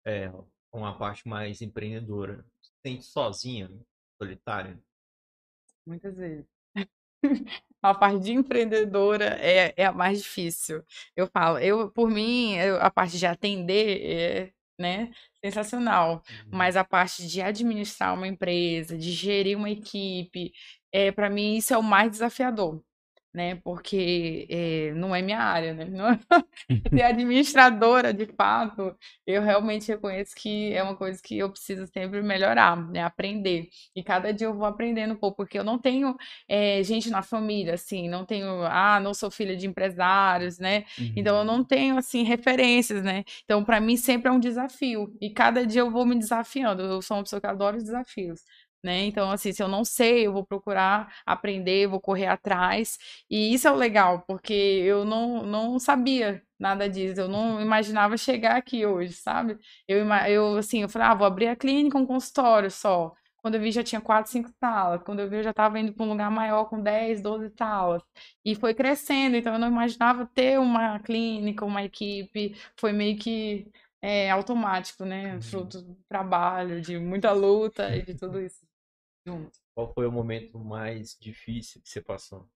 é, 0.05 0.31
uma 0.73 0.97
parte 0.97 1.27
mais 1.27 1.61
empreendedora. 1.61 2.45
Você 2.61 2.69
se 2.71 2.73
sente 2.85 3.03
sozinha, 3.05 3.71
solitária? 4.21 4.79
Muitas 5.85 6.15
vezes. 6.15 6.45
A 7.81 7.93
parte 7.93 8.19
de 8.19 8.31
empreendedora 8.31 9.25
é, 9.41 9.73
é 9.75 9.85
a 9.85 9.91
mais 9.91 10.21
difícil. 10.23 10.83
Eu 11.17 11.27
falo, 11.27 11.59
eu, 11.59 11.91
por 11.91 12.09
mim, 12.09 12.53
eu- 12.55 12.77
a 12.81 12.89
parte 12.89 13.17
de 13.17 13.25
atender 13.25 14.01
é, 14.01 14.53
né, 14.79 15.11
sensacional. 15.43 16.23
Mas 16.49 16.77
a 16.77 16.83
parte 16.85 17.27
de 17.27 17.41
administrar 17.41 18.13
uma 18.13 18.25
empresa, 18.27 18.97
de 18.97 19.11
gerir 19.11 19.57
uma 19.57 19.69
equipe, 19.69 20.53
é, 20.93 21.11
para 21.11 21.29
mim 21.29 21.57
isso 21.57 21.73
é 21.73 21.77
o 21.77 21.83
mais 21.83 22.09
desafiador, 22.11 22.81
né? 23.33 23.55
Porque 23.63 24.47
é, 24.49 24.93
não 24.93 25.15
é 25.15 25.21
minha 25.21 25.39
área, 25.39 25.73
né? 25.73 25.85
Não 25.85 26.07
é- 26.09 26.19
Ser 26.93 27.01
administradora, 27.03 28.13
de 28.13 28.25
fato, 28.27 28.95
eu 29.25 29.41
realmente 29.41 29.87
reconheço 29.87 30.35
que 30.35 30.71
é 30.73 30.83
uma 30.83 30.95
coisa 30.95 31.19
que 31.23 31.37
eu 31.39 31.49
preciso 31.51 31.87
sempre 31.87 32.21
melhorar, 32.21 32.75
né? 32.91 33.01
Aprender. 33.03 33.67
E 33.95 34.03
cada 34.03 34.31
dia 34.33 34.47
eu 34.47 34.53
vou 34.53 34.65
aprendendo 34.65 35.13
um 35.13 35.17
pouco, 35.17 35.37
porque 35.37 35.57
eu 35.57 35.63
não 35.63 35.79
tenho 35.79 36.15
é, 36.47 36.83
gente 36.83 37.09
na 37.09 37.21
família, 37.23 37.73
assim, 37.73 38.07
não 38.07 38.25
tenho, 38.25 38.63
ah, 38.65 38.99
não 38.99 39.13
sou 39.13 39.31
filha 39.31 39.55
de 39.55 39.67
empresários, 39.67 40.59
né? 40.59 40.85
Então 41.15 41.37
eu 41.37 41.43
não 41.45 41.63
tenho 41.63 41.97
assim 41.97 42.23
referências, 42.23 43.03
né? 43.03 43.23
Então 43.43 43.63
para 43.63 43.79
mim 43.79 43.97
sempre 43.97 44.29
é 44.29 44.31
um 44.31 44.39
desafio 44.39 45.15
e 45.21 45.29
cada 45.31 45.65
dia 45.65 45.81
eu 45.81 45.91
vou 45.91 46.05
me 46.05 46.17
desafiando. 46.17 46.81
Eu 46.83 47.01
sou 47.01 47.17
uma 47.17 47.23
pessoa 47.23 47.39
que 47.41 47.47
adora 47.47 47.77
os 47.77 47.83
desafios, 47.83 48.41
né? 48.83 49.05
Então 49.05 49.31
assim, 49.31 49.51
se 49.53 49.63
eu 49.63 49.67
não 49.67 49.85
sei, 49.85 50.27
eu 50.27 50.33
vou 50.33 50.45
procurar 50.45 51.13
aprender, 51.25 51.87
vou 51.87 52.01
correr 52.01 52.27
atrás. 52.27 52.97
E 53.29 53.53
isso 53.53 53.67
é 53.67 53.71
o 53.71 53.75
legal, 53.75 54.23
porque 54.27 54.53
eu 54.53 55.05
não, 55.05 55.45
não 55.45 55.79
sabia 55.79 56.43
nada 56.59 56.89
disso. 56.89 57.21
Eu 57.21 57.27
não 57.27 57.61
imaginava 57.61 58.17
chegar 58.17 58.55
aqui 58.57 58.85
hoje, 58.85 59.13
sabe? 59.13 59.57
Eu, 59.87 60.05
eu 60.27 60.57
assim, 60.57 60.81
eu 60.81 60.89
falei, 60.89 61.07
ah, 61.07 61.13
vou 61.13 61.27
abrir 61.27 61.47
a 61.47 61.55
clínica, 61.55 61.97
um 61.97 62.05
consultório 62.05 62.71
só. 62.71 63.13
Quando 63.37 63.55
eu 63.55 63.61
vi, 63.61 63.71
já 63.71 63.83
tinha 63.83 63.99
quatro, 63.99 64.31
cinco 64.31 64.49
salas. 64.57 65.01
Quando 65.03 65.19
eu 65.19 65.29
vi, 65.29 65.37
eu 65.37 65.43
já 65.43 65.49
estava 65.51 65.77
indo 65.77 65.93
para 65.93 66.05
um 66.05 66.09
lugar 66.09 66.31
maior 66.31 66.65
com 66.65 66.81
10, 66.81 67.21
12 67.21 67.49
salas. 67.57 68.01
E 68.45 68.55
foi 68.55 68.73
crescendo, 68.73 69.35
então 69.35 69.53
eu 69.53 69.59
não 69.59 69.67
imaginava 69.67 70.25
ter 70.25 70.57
uma 70.59 70.99
clínica, 70.99 71.65
uma 71.65 71.83
equipe. 71.83 72.55
Foi 72.77 72.93
meio 72.93 73.17
que 73.17 73.69
é, 74.01 74.29
automático, 74.31 75.03
né? 75.05 75.41
Fruto 75.41 75.81
do 75.81 75.95
trabalho, 76.07 76.81
de 76.81 76.97
muita 76.97 77.31
luta 77.33 77.93
e 77.95 78.03
de 78.03 78.15
tudo 78.15 78.39
isso 78.41 78.65
junto. 79.25 79.59
Qual 79.75 79.93
foi 79.93 80.07
o 80.07 80.11
momento 80.11 80.57
mais 80.57 81.15
difícil 81.19 81.81
que 81.81 81.89
você 81.89 82.01
passou? 82.01 82.49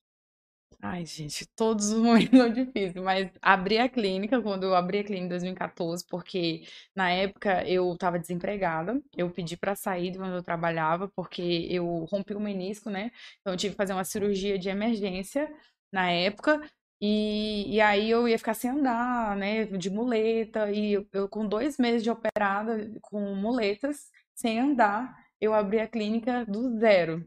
Ai, 0.82 1.06
gente, 1.06 1.46
todos 1.56 1.92
os 1.92 2.00
momentos 2.02 2.38
são 2.38 2.50
difíceis, 2.52 2.94
mas 3.04 3.32
abri 3.42 3.78
a 3.80 3.90
clínica, 3.90 4.42
quando 4.42 4.64
eu 4.64 4.76
abri 4.76 5.00
a 5.00 5.04
clínica 5.04 5.26
em 5.26 5.30
2014, 5.30 6.06
porque 6.08 6.64
na 6.96 7.10
época 7.10 7.68
eu 7.68 7.92
estava 7.94 8.20
desempregada, 8.20 9.02
eu 9.16 9.30
pedi 9.32 9.58
para 9.58 9.76
sair 9.76 10.12
de 10.12 10.20
onde 10.20 10.36
eu 10.36 10.44
trabalhava, 10.44 11.08
porque 11.16 11.68
eu 11.70 12.06
rompi 12.06 12.34
o 12.36 12.40
menisco, 12.40 12.90
né? 12.90 13.12
Então 13.42 13.54
eu 13.54 13.58
tive 13.58 13.72
que 13.74 13.78
fazer 13.78 13.94
uma 13.94 14.04
cirurgia 14.04 14.58
de 14.60 14.70
emergência 14.70 15.52
na 15.92 16.12
época, 16.12 16.62
e, 17.02 17.76
e 17.76 17.82
aí 17.82 18.10
eu 18.10 18.28
ia 18.28 18.38
ficar 18.38 18.54
sem 18.54 18.70
andar, 18.72 19.36
né? 19.36 19.66
De 19.66 19.90
muleta, 19.90 20.72
e 20.72 20.94
eu, 20.94 21.08
eu 21.12 21.28
com 21.30 21.48
dois 21.48 21.78
meses 21.78 22.04
de 22.04 22.10
operada, 22.12 22.92
com 23.02 23.36
muletas, 23.36 24.12
sem 24.36 24.60
andar, 24.60 25.27
eu 25.42 25.54
abri 25.54 25.80
a 25.80 25.88
clínica 25.88 26.46
do 26.46 26.78
zero 26.80 27.26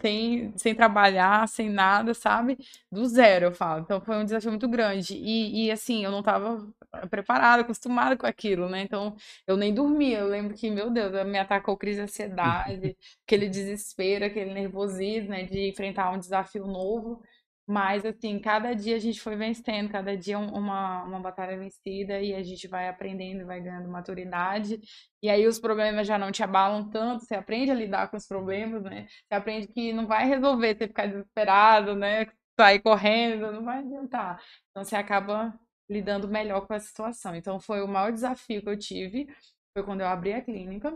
sem, 0.00 0.56
sem 0.56 0.74
trabalhar, 0.74 1.46
sem 1.48 1.68
nada, 1.68 2.14
sabe? 2.14 2.56
Do 2.90 3.06
zero, 3.06 3.46
eu 3.46 3.52
falo. 3.52 3.82
Então 3.82 4.00
foi 4.00 4.16
um 4.16 4.24
desafio 4.24 4.50
muito 4.50 4.68
grande. 4.68 5.14
E, 5.16 5.66
e 5.66 5.70
assim, 5.70 6.04
eu 6.04 6.10
não 6.10 6.20
estava 6.20 6.66
preparada, 7.10 7.62
acostumada 7.62 8.16
com 8.16 8.26
aquilo, 8.26 8.68
né? 8.68 8.82
Então 8.82 9.14
eu 9.46 9.56
nem 9.56 9.74
dormia. 9.74 10.18
Eu 10.20 10.28
lembro 10.28 10.54
que, 10.54 10.70
meu 10.70 10.90
Deus, 10.90 11.12
me 11.26 11.38
atacou 11.38 11.76
crise 11.76 11.98
de 11.98 12.04
ansiedade, 12.04 12.96
aquele 13.26 13.48
desespero, 13.48 14.24
aquele 14.24 14.54
nervosismo, 14.54 15.30
né? 15.30 15.44
De 15.44 15.68
enfrentar 15.68 16.10
um 16.12 16.18
desafio 16.18 16.66
novo. 16.66 17.22
Mas, 17.70 18.04
assim, 18.04 18.38
cada 18.40 18.74
dia 18.74 18.96
a 18.96 18.98
gente 18.98 19.20
foi 19.20 19.36
vencendo, 19.36 19.90
cada 19.90 20.16
dia 20.16 20.36
um- 20.38 20.52
uma, 20.54 21.04
uma 21.04 21.20
batalha 21.20 21.56
vencida 21.56 22.20
e 22.20 22.34
a 22.34 22.42
gente 22.42 22.66
vai 22.66 22.88
aprendendo, 22.88 23.46
vai 23.46 23.60
ganhando 23.60 23.88
maturidade. 23.88 24.80
E 25.22 25.28
aí 25.30 25.46
os 25.46 25.58
problemas 25.60 26.06
já 26.06 26.18
não 26.18 26.32
te 26.32 26.42
abalam 26.42 26.90
tanto, 26.90 27.24
você 27.24 27.34
aprende 27.36 27.70
a 27.70 27.74
lidar 27.74 28.10
com 28.10 28.16
os 28.16 28.26
problemas, 28.26 28.82
né? 28.82 29.06
Você 29.28 29.34
aprende 29.34 29.68
que 29.68 29.92
não 29.92 30.06
vai 30.06 30.26
resolver 30.26 30.76
você 30.76 30.88
ficar 30.88 31.06
desesperado, 31.06 31.94
né? 31.94 32.26
Sair 32.58 32.80
correndo, 32.80 33.52
não 33.52 33.64
vai 33.64 33.78
adiantar. 33.78 34.42
Então 34.70 34.84
você 34.84 34.96
acaba 34.96 35.54
lidando 35.88 36.26
melhor 36.28 36.66
com 36.66 36.74
a 36.74 36.80
situação. 36.80 37.34
Então 37.36 37.60
foi 37.60 37.82
o 37.82 37.88
maior 37.88 38.12
desafio 38.12 38.62
que 38.62 38.68
eu 38.68 38.78
tive, 38.78 39.26
foi 39.72 39.84
quando 39.84 40.00
eu 40.00 40.06
abri 40.08 40.32
a 40.32 40.42
clínica. 40.42 40.92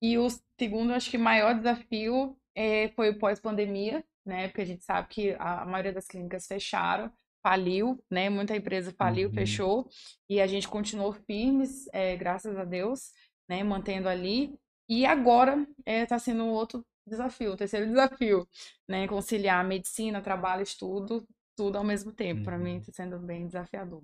E 0.00 0.18
o 0.18 0.28
segundo, 0.58 0.92
acho 0.92 1.10
que 1.10 1.18
maior 1.18 1.54
desafio 1.54 2.36
eh, 2.54 2.88
foi 2.94 3.10
o 3.10 3.18
pós-pandemia, 3.18 4.04
né? 4.24 4.48
Porque 4.48 4.62
a 4.62 4.66
gente 4.66 4.84
sabe 4.84 5.08
que 5.08 5.36
a 5.38 5.64
maioria 5.64 5.92
das 5.92 6.06
clínicas 6.06 6.46
fecharam, 6.46 7.12
faliu, 7.42 8.02
né? 8.10 8.28
Muita 8.30 8.56
empresa 8.56 8.92
faliu, 8.96 9.30
Uhum. 9.30 9.34
fechou, 9.34 9.88
e 10.28 10.40
a 10.40 10.46
gente 10.46 10.68
continuou 10.68 11.12
firmes, 11.12 11.86
eh, 11.92 12.16
graças 12.16 12.56
a 12.56 12.64
Deus, 12.64 13.12
né? 13.48 13.62
Mantendo 13.62 14.08
ali. 14.08 14.58
E 14.88 15.06
agora 15.06 15.66
está 15.86 16.18
sendo 16.18 16.44
um 16.44 16.50
outro 16.50 16.84
desafio, 17.06 17.52
o 17.52 17.56
terceiro 17.56 17.86
desafio, 17.88 18.48
né? 18.88 19.06
Conciliar 19.08 19.64
medicina, 19.64 20.20
trabalho, 20.22 20.62
estudo, 20.62 21.26
tudo 21.56 21.78
ao 21.78 21.84
mesmo 21.84 22.12
tempo. 22.12 22.42
Para 22.42 22.58
mim, 22.58 22.76
Uhum. 22.76 22.78
está 22.78 22.92
sendo 22.92 23.18
bem 23.18 23.46
desafiador. 23.46 24.02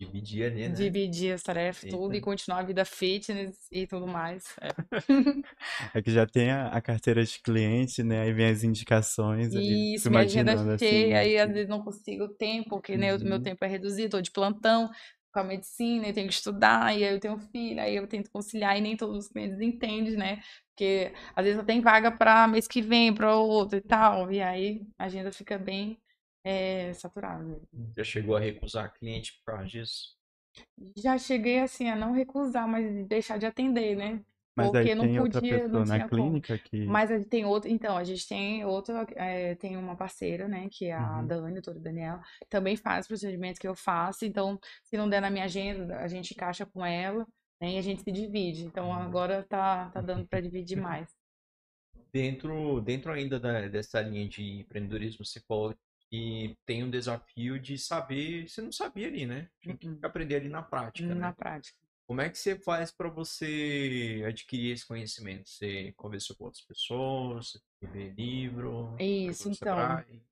Dividir 0.00 0.44
ali, 0.44 0.68
né? 0.68 0.92
Dividir 0.92 1.32
as 1.34 1.42
tarefas, 1.42 1.84
tudo, 1.86 2.14
e 2.16 2.20
Eita. 2.20 2.22
continuar 2.22 2.58
a 2.60 2.62
vida 2.62 2.84
fitness 2.84 3.56
e 3.72 3.86
tudo 3.86 4.06
mais. 4.06 4.54
É. 4.60 4.74
É 5.94 6.02
que 6.02 6.10
já 6.10 6.26
tem 6.26 6.50
a, 6.50 6.68
a 6.68 6.80
carteira 6.82 7.24
de 7.24 7.38
cliente, 7.40 8.02
né? 8.02 8.20
Aí 8.22 8.32
vem 8.32 8.46
as 8.48 8.62
indicações, 8.64 9.54
aí 9.54 9.82
Isso, 9.94 10.10
minha 10.10 10.24
agenda 10.24 10.52
assim, 10.74 10.76
cheia, 10.78 11.20
aí 11.20 11.38
às 11.38 11.50
vezes 11.52 11.68
não 11.68 11.82
consigo 11.82 12.28
tempo, 12.28 12.70
porque 12.70 12.96
né, 12.98 13.14
o 13.14 13.24
meu 13.24 13.38
Uhum. 13.38 13.40
tempo 13.40 13.64
é 13.64 13.68
reduzido, 13.68 14.10
tô 14.10 14.20
de 14.20 14.30
plantão 14.30 14.90
com 15.32 15.40
a 15.40 15.44
medicina, 15.44 16.08
e 16.08 16.12
tenho 16.12 16.28
que 16.28 16.34
estudar, 16.34 16.96
e 16.98 17.04
aí 17.04 17.14
eu 17.14 17.20
tenho 17.20 17.38
filho, 17.38 17.80
aí 17.80 17.96
eu 17.96 18.06
tento 18.06 18.30
conciliar, 18.30 18.76
e 18.76 18.80
nem 18.82 18.96
todos 18.96 19.16
os 19.26 19.28
clientes 19.28 19.58
entendem, 19.60 20.16
né? 20.16 20.40
Porque 20.74 21.12
às 21.34 21.44
vezes 21.44 21.58
eu 21.58 21.64
tenho 21.66 21.82
vaga 21.82 22.10
para 22.10 22.46
mês 22.48 22.66
que 22.68 22.82
vem, 22.82 23.14
para 23.14 23.34
outro 23.36 23.78
e 23.78 23.80
tal, 23.82 24.30
e 24.30 24.40
aí 24.42 24.82
a 24.98 25.04
agenda 25.06 25.32
fica 25.32 25.56
bem 25.58 25.98
é, 26.48 26.92
saturada. 26.94 27.42
mesmo. 27.44 27.68
Já 27.96 28.04
chegou 28.04 28.36
a 28.36 28.40
recusar 28.40 28.92
cliente 28.94 29.38
por 29.38 29.52
causa 29.52 29.66
disso? 29.66 30.16
Já 30.96 31.18
cheguei 31.18 31.60
assim 31.60 31.88
a 31.88 31.96
não 31.96 32.12
recusar, 32.12 32.66
mas 32.68 33.06
deixar 33.06 33.38
de 33.38 33.46
atender, 33.46 33.96
né? 33.96 34.24
Mas 34.56 34.74
Porque 34.74 34.88
aí 34.88 34.94
não 34.94 35.08
tem 35.08 35.18
outra 35.18 35.40
podia, 35.40 35.66
não 35.68 35.82
pessoa 35.82 35.84
na 35.86 36.00
tinha 36.00 36.08
como. 36.08 36.40
clínica 36.40 36.58
que. 36.58 36.78
Mas 36.84 37.10
a 37.10 37.18
gente 37.18 37.28
tem 37.28 37.44
outro, 37.44 37.68
então, 37.70 37.96
a 37.98 38.04
gente 38.04 38.26
tem 38.26 38.64
outro, 38.64 38.94
é, 39.16 39.54
tem 39.56 39.76
uma 39.76 39.94
parceira, 39.94 40.48
né, 40.48 40.68
que 40.70 40.86
é 40.86 40.94
a 40.94 41.20
Uhum. 41.20 41.26
Dani, 41.26 41.50
a 41.50 41.52
doutora 41.60 41.78
Daniela, 41.78 42.22
também 42.48 42.76
faz 42.76 43.06
procedimentos 43.06 43.58
que 43.58 43.68
eu 43.68 43.74
faço, 43.74 44.24
então, 44.24 44.58
se 44.84 44.96
não 44.96 45.06
der 45.08 45.20
na 45.20 45.28
minha 45.30 45.44
agenda, 45.44 45.98
a 45.98 46.08
gente 46.08 46.32
encaixa 46.32 46.64
com 46.64 46.84
ela, 46.86 47.26
né, 47.60 47.72
e 47.72 47.78
a 47.78 47.82
gente 47.82 48.02
se 48.02 48.10
divide. 48.10 48.64
Então, 48.64 48.90
Uhum. 48.90 49.02
agora 49.02 49.44
tá, 49.44 49.90
tá 49.90 50.00
dando 50.00 50.26
para 50.26 50.40
dividir 50.40 50.76
mais. 50.80 51.14
Dentro, 52.12 52.80
dentro 52.82 53.12
ainda 53.12 53.38
da- 53.40 53.68
dessa 53.68 54.00
linha 54.02 54.28
de 54.28 54.42
empreendedorismo, 54.60 55.24
você 55.24 55.40
falou 55.46 55.74
que 56.10 56.56
tem 56.66 56.84
um 56.84 56.90
desafio 56.90 57.58
de 57.60 57.78
saber, 57.78 58.48
você 58.48 58.62
não 58.62 58.72
sabia 58.72 59.08
ali, 59.08 59.26
né? 59.26 59.50
Tinha 59.60 59.76
que 59.76 59.86
Uhum. 59.86 60.00
aprender 60.02 60.36
ali 60.36 60.48
na 60.48 60.62
prática, 60.62 61.14
Na 61.14 61.32
né? 61.32 61.34
prática. 61.34 61.78
Como 62.06 62.20
é 62.22 62.30
que 62.30 62.38
você 62.38 62.58
faz 62.60 62.90
para 62.92 63.10
você 63.10 64.24
adquirir 64.26 64.72
esse 64.72 64.86
conhecimento? 64.86 65.48
Você 65.50 65.92
conversou 65.96 66.36
com 66.36 66.44
outras 66.44 66.64
pessoas, 66.64 67.52
você 67.52 67.86
lê 67.92 68.10
livro, 68.10 68.98
Isso, 68.98 69.48
então. 69.50 70.04
Sebrae? 70.04 70.22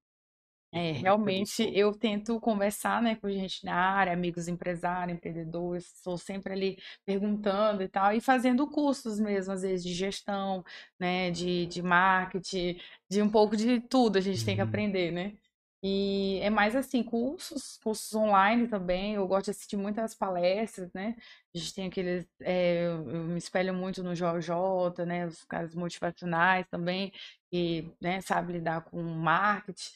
É, 0.73 0.90
é 0.90 0.93
realmente 0.93 1.62
eu 1.74 1.93
tento 1.97 2.39
conversar, 2.40 3.01
né, 3.01 3.15
com 3.16 3.31
gente 3.31 3.65
na 3.65 3.74
área, 3.77 4.12
amigos 4.12 4.48
empresários, 4.48 5.16
empreendedores, 5.16 5.86
estou 5.97 6.19
sempre 6.19 6.53
ali 6.53 6.78
perguntando 7.05 7.82
e 7.82 7.89
tal, 7.89 8.12
e 8.12 8.20
fazendo 8.20 8.69
cursos 8.69 9.19
mesmo, 9.20 9.53
às 9.53 9.62
vezes 9.62 9.85
de 9.85 9.94
gestão, 9.94 10.65
né, 10.98 11.31
de, 11.31 11.66
de 11.66 11.82
marketing, 11.82 12.78
de 13.09 13.23
um 13.23 13.31
pouco 13.31 13.57
de 13.57 13.81
tudo 13.81 14.19
a 14.19 14.20
gente 14.20 14.44
tem 14.44 14.57
que 14.57 14.61
Uhum. 14.61 14.69
aprender, 14.69 15.12
né? 15.12 15.35
E 15.82 16.40
é 16.43 16.51
mais 16.51 16.74
assim, 16.74 17.03
cursos, 17.03 17.78
cursos 17.82 18.15
online 18.15 18.66
também, 18.66 19.15
eu 19.15 19.27
gosto 19.28 19.47
de 19.47 19.51
assistir 19.53 19.77
muitas 19.77 20.15
palestras, 20.15 20.93
né? 20.93 21.16
A 21.55 21.59
gente 21.59 21.74
tem 21.74 21.86
aqueles, 21.86 22.27
é, 22.40 22.86
eu 22.86 23.05
me 23.05 23.39
espelho 23.39 23.74
muito 23.74 24.03
no 24.03 24.15
JJ, 24.15 25.05
né, 25.07 25.27
os 25.27 25.44
caras 25.44 25.74
motivacionais 25.74 26.66
também, 26.69 27.12
que, 27.51 27.89
né, 28.01 28.20
sabe 28.20 28.55
lidar 28.55 28.82
com 28.85 29.03
marketing. 29.03 29.93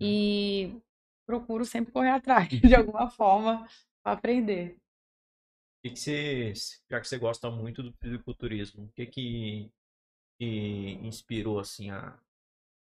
E 0.00 0.80
procuro 1.26 1.64
sempre 1.64 1.92
correr 1.92 2.10
atrás 2.10 2.48
de 2.60 2.74
alguma 2.74 3.10
forma 3.10 3.68
para 4.02 4.12
aprender. 4.12 4.76
O 5.78 5.82
que 5.82 5.90
que 5.90 6.00
você, 6.00 6.52
já 6.90 7.00
que 7.00 7.06
você 7.06 7.18
gosta 7.18 7.50
muito 7.50 7.82
do 7.82 7.92
fisiculturismo, 8.02 8.86
o 8.86 8.92
que 8.92 9.06
que, 9.06 9.70
que 10.40 10.98
inspirou 11.02 11.60
assim 11.60 11.90
a, 11.90 12.18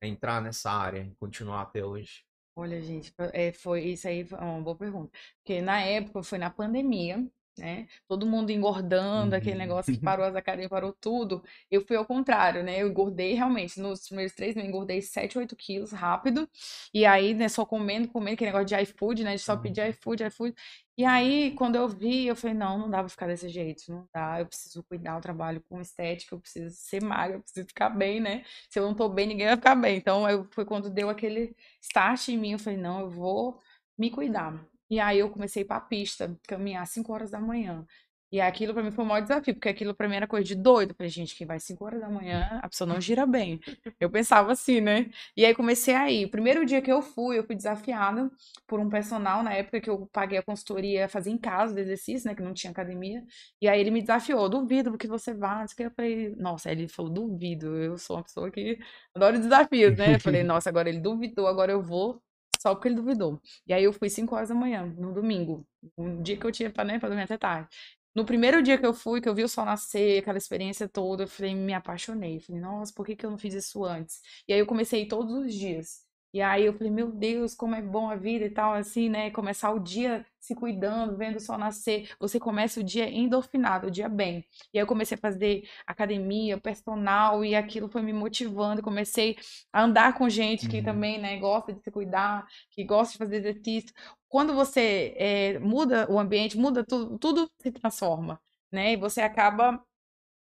a 0.01 0.07
entrar 0.07 0.41
nessa 0.41 0.71
área 0.71 1.01
e 1.01 1.15
continuar 1.15 1.61
até 1.61 1.85
hoje? 1.85 2.25
Olha, 2.55 2.81
gente, 2.81 3.13
é, 3.33 3.51
foi 3.53 3.81
isso 3.85 4.07
aí 4.07 4.25
foi 4.25 4.37
uma 4.39 4.61
boa 4.61 4.75
pergunta. 4.75 5.11
Porque 5.37 5.61
na 5.61 5.81
época 5.81 6.21
foi 6.23 6.37
na 6.37 6.49
pandemia, 6.49 7.25
né? 7.57 7.87
Todo 8.07 8.25
mundo 8.25 8.51
engordando, 8.51 9.35
aquele 9.35 9.55
Uhum. 9.55 9.59
negócio 9.59 9.91
que 9.93 9.99
parou 10.01 10.25
as 10.25 10.35
academias, 10.35 10.69
parou 10.69 10.93
tudo. 10.93 11.43
Eu 11.69 11.81
fui 11.81 11.95
ao 11.95 12.05
contrário, 12.05 12.61
né? 12.63 12.81
Eu 12.81 12.89
engordei 12.89 13.33
realmente. 13.33 13.79
Nos 13.79 14.05
primeiros 14.07 14.33
três 14.35 14.53
meses, 14.55 14.65
eu 14.67 14.69
engordei 14.69 15.01
7, 15.01 15.37
8 15.37 15.55
quilos 15.55 15.91
rápido. 15.91 16.49
E 16.93 17.05
aí, 17.05 17.33
né, 17.33 17.47
só 17.49 17.65
comendo, 17.65 18.07
comendo, 18.09 18.33
aquele 18.35 18.51
negócio 18.51 18.67
de 18.67 18.75
iFood, 18.83 19.23
né? 19.23 19.35
De 19.35 19.41
só 19.41 19.55
pedir 19.57 19.87
iFood, 19.89 20.23
iFood. 20.25 20.53
E 21.01 21.05
aí, 21.05 21.49
quando 21.55 21.75
eu 21.77 21.87
vi, 21.89 22.27
eu 22.27 22.35
falei, 22.35 22.55
não, 22.55 22.77
não 22.77 22.87
dá 22.87 22.99
pra 22.99 23.09
ficar 23.09 23.25
desse 23.25 23.49
jeito, 23.49 23.91
não 23.91 24.07
dá. 24.13 24.39
Eu 24.39 24.45
preciso 24.45 24.83
cuidar, 24.83 25.15
eu 25.15 25.21
trabalho 25.21 25.59
com 25.67 25.81
estética, 25.81 26.35
eu 26.35 26.39
preciso 26.39 26.75
ser 26.75 27.01
magra, 27.03 27.37
eu 27.37 27.41
preciso 27.41 27.65
ficar 27.67 27.89
bem, 27.89 28.19
né? 28.19 28.45
Se 28.69 28.77
eu 28.79 28.83
não 28.83 28.93
tô 28.93 29.09
bem, 29.09 29.25
ninguém 29.25 29.47
vai 29.47 29.55
ficar 29.55 29.73
bem. 29.75 29.97
Então, 29.97 30.29
eu, 30.29 30.47
foi 30.51 30.63
quando 30.63 30.91
deu 30.91 31.09
aquele 31.09 31.55
start 31.81 32.27
em 32.29 32.37
mim, 32.37 32.51
eu 32.51 32.59
falei, 32.59 32.77
não, 32.77 32.99
eu 32.99 33.09
vou 33.09 33.59
me 33.97 34.11
cuidar. 34.11 34.63
E 34.91 34.99
aí 34.99 35.17
eu 35.17 35.31
comecei 35.31 35.65
para 35.65 35.77
a 35.77 35.81
pista, 35.81 36.37
caminhar 36.47 36.85
5 36.85 37.11
horas 37.11 37.31
da 37.31 37.39
manhã. 37.39 37.83
E 38.31 38.39
aquilo 38.39 38.73
para 38.73 38.81
mim 38.81 38.91
foi 38.91 39.03
o 39.03 39.07
maior 39.07 39.21
desafio, 39.21 39.53
porque 39.53 39.67
aquilo 39.67 39.93
para 39.93 40.07
mim 40.07 40.15
era 40.15 40.25
coisa 40.25 40.45
de 40.45 40.55
doido. 40.55 40.91
Eu 40.91 40.95
falei, 40.95 41.09
gente, 41.09 41.35
quem 41.35 41.45
vai 41.45 41.59
5 41.59 41.83
horas 41.83 41.99
da 41.99 42.07
manhã, 42.07 42.59
a 42.61 42.69
pessoa 42.69 42.87
não 42.87 43.01
gira 43.01 43.25
bem. 43.25 43.59
Eu 43.99 44.09
pensava 44.09 44.53
assim, 44.53 44.79
né? 44.79 45.09
E 45.35 45.45
aí 45.45 45.53
comecei 45.53 45.93
a 45.93 46.09
ir. 46.09 46.25
O 46.25 46.31
primeiro 46.31 46.65
dia 46.65 46.81
que 46.81 46.91
eu 46.91 47.01
fui, 47.01 47.37
eu 47.37 47.43
fui 47.43 47.55
desafiada 47.55 48.31
por 48.65 48.79
um 48.79 48.89
personal, 48.89 49.43
na 49.43 49.53
época 49.53 49.81
que 49.81 49.89
eu 49.89 50.07
paguei 50.13 50.37
a 50.37 50.43
consultoria 50.43 51.09
fazer 51.09 51.29
em 51.31 51.37
casa, 51.37 51.75
de 51.75 51.81
exercício, 51.81 52.29
né? 52.29 52.35
Que 52.35 52.41
não 52.41 52.53
tinha 52.53 52.71
academia. 52.71 53.21
E 53.61 53.67
aí 53.67 53.79
ele 53.81 53.91
me 53.91 53.99
desafiou, 54.01 54.47
duvido 54.47 54.97
que 54.97 55.07
você 55.07 55.35
que. 55.75 55.83
Eu 55.83 55.91
falei, 55.91 56.33
nossa, 56.37 56.69
aí 56.69 56.75
ele 56.75 56.87
falou, 56.87 57.11
duvido. 57.11 57.75
Eu 57.75 57.97
sou 57.97 58.15
uma 58.15 58.23
pessoa 58.23 58.49
que 58.49 58.79
adoro 59.13 59.39
desafios, 59.39 59.97
né? 59.97 60.15
Eu 60.15 60.19
falei, 60.21 60.43
nossa, 60.43 60.69
agora 60.69 60.87
ele 60.87 60.99
duvidou, 60.99 61.47
agora 61.47 61.71
eu 61.71 61.81
vou 61.81 62.21
só 62.61 62.75
porque 62.75 62.87
ele 62.87 62.95
duvidou. 62.95 63.41
E 63.67 63.73
aí 63.73 63.83
eu 63.83 63.91
fui 63.91 64.09
5 64.09 64.35
horas 64.35 64.49
da 64.49 64.55
manhã, 64.55 64.85
no 64.97 65.11
domingo, 65.13 65.65
um 65.97 66.21
dia 66.21 66.37
que 66.37 66.45
eu 66.45 66.51
tinha 66.51 66.69
pra, 66.69 66.83
né, 66.83 66.99
pra 66.99 67.09
dormir 67.09 67.23
até 67.23 67.35
tarde. 67.37 67.67
No 68.13 68.25
primeiro 68.25 68.61
dia 68.61 68.77
que 68.77 68.85
eu 68.85 68.93
fui, 68.93 69.21
que 69.21 69.29
eu 69.29 69.35
vi 69.35 69.43
o 69.43 69.49
sol 69.49 69.65
nascer, 69.65 70.19
aquela 70.19 70.37
experiência 70.37 70.87
toda, 70.87 71.23
eu 71.23 71.27
falei, 71.27 71.55
me 71.55 71.73
apaixonei. 71.73 72.39
Falei, 72.39 72.61
nossa, 72.61 72.93
por 72.93 73.05
que 73.05 73.15
que 73.15 73.25
eu 73.25 73.31
não 73.31 73.37
fiz 73.37 73.53
isso 73.53 73.83
antes? 73.85 74.21
E 74.47 74.53
aí 74.53 74.59
eu 74.59 74.65
comecei 74.65 75.07
todos 75.07 75.33
os 75.33 75.53
dias. 75.53 76.01
E 76.33 76.41
aí 76.41 76.65
eu 76.65 76.73
falei, 76.73 76.89
meu 76.91 77.11
Deus, 77.11 77.53
como 77.53 77.75
é 77.75 77.81
bom 77.81 78.09
a 78.09 78.15
vida 78.15 78.45
e 78.45 78.49
tal, 78.49 78.73
assim, 78.73 79.09
né? 79.09 79.31
Começar 79.31 79.71
o 79.73 79.79
dia 79.79 80.25
se 80.39 80.55
cuidando, 80.55 81.17
vendo 81.17 81.35
o 81.35 81.39
sol 81.41 81.57
nascer. 81.57 82.09
Você 82.19 82.39
começa 82.39 82.79
o 82.79 82.83
dia 82.83 83.09
endorfinado, 83.09 83.87
o 83.87 83.91
dia 83.91 84.07
bem. 84.07 84.45
E 84.73 84.77
aí 84.79 84.83
eu 84.83 84.87
comecei 84.87 85.17
a 85.17 85.19
fazer 85.21 85.67
academia, 85.85 86.57
personal, 86.57 87.43
e 87.43 87.53
aquilo 87.53 87.89
foi 87.89 88.01
me 88.01 88.13
motivando. 88.13 88.81
Comecei 88.81 89.37
a 89.73 89.83
andar 89.83 90.17
com 90.17 90.29
gente 90.29 90.69
que 90.69 90.77
Uhum. 90.77 90.83
também, 90.83 91.19
né, 91.19 91.37
gosta 91.37 91.73
de 91.73 91.81
se 91.83 91.91
cuidar, 91.91 92.47
que 92.71 92.83
gosta 92.85 93.11
de 93.13 93.17
fazer 93.17 93.37
exercício. 93.37 93.93
Quando 94.31 94.55
você 94.55 95.13
eh, 95.17 95.59
muda 95.59 96.09
o 96.11 96.17
ambiente, 96.19 96.57
muda 96.57 96.85
tudo, 96.85 97.19
tudo 97.19 97.51
se 97.61 97.71
transforma, 97.71 98.41
né? 98.71 98.93
E 98.93 98.97
você 98.97 99.21
acaba 99.21 99.83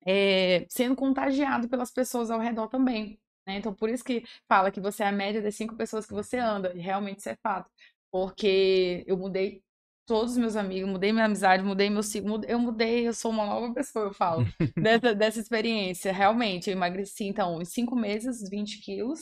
eh, 0.05 0.65
sendo 0.69 0.95
contagiado 0.95 1.69
pelas 1.69 1.91
pessoas 1.91 2.31
ao 2.31 2.39
redor 2.39 2.67
também, 2.69 3.19
né? 3.47 3.57
Então, 3.57 3.73
por 3.73 3.89
isso 3.89 4.03
que 4.03 4.23
fala 4.47 4.71
que 4.71 4.79
você 4.81 5.03
é 5.03 5.07
a 5.07 5.11
média 5.11 5.41
das 5.41 5.55
cinco 5.55 5.75
pessoas 5.75 6.05
que 6.05 6.13
você 6.13 6.37
anda, 6.37 6.73
e 6.75 6.79
realmente 6.79 7.19
isso 7.19 7.29
é 7.29 7.37
fato. 7.43 7.69
Porque 8.11 9.03
eu 9.07 9.17
mudei 9.17 9.63
todos 10.05 10.33
os 10.33 10.37
meus 10.37 10.55
amigos, 10.55 10.89
mudei 10.89 11.11
minha 11.13 11.25
amizade, 11.25 11.63
mudei 11.63 11.89
meu 11.89 12.03
ciclo, 12.03 12.41
eu 12.47 12.59
mudei, 12.59 13.07
eu 13.07 13.13
sou 13.13 13.31
uma 13.31 13.45
nova 13.45 13.73
pessoa, 13.73 14.05
eu 14.07 14.13
falo, 14.13 14.45
dessa, 14.77 15.15
dessa 15.15 15.39
experiência. 15.39 16.11
Realmente, 16.13 16.69
eu 16.69 16.75
emagreci, 16.75 17.25
então, 17.25 17.61
em 17.61 17.65
cinco 17.65 17.95
meses, 17.95 18.49
20 18.49 18.79
quilos. 18.81 19.19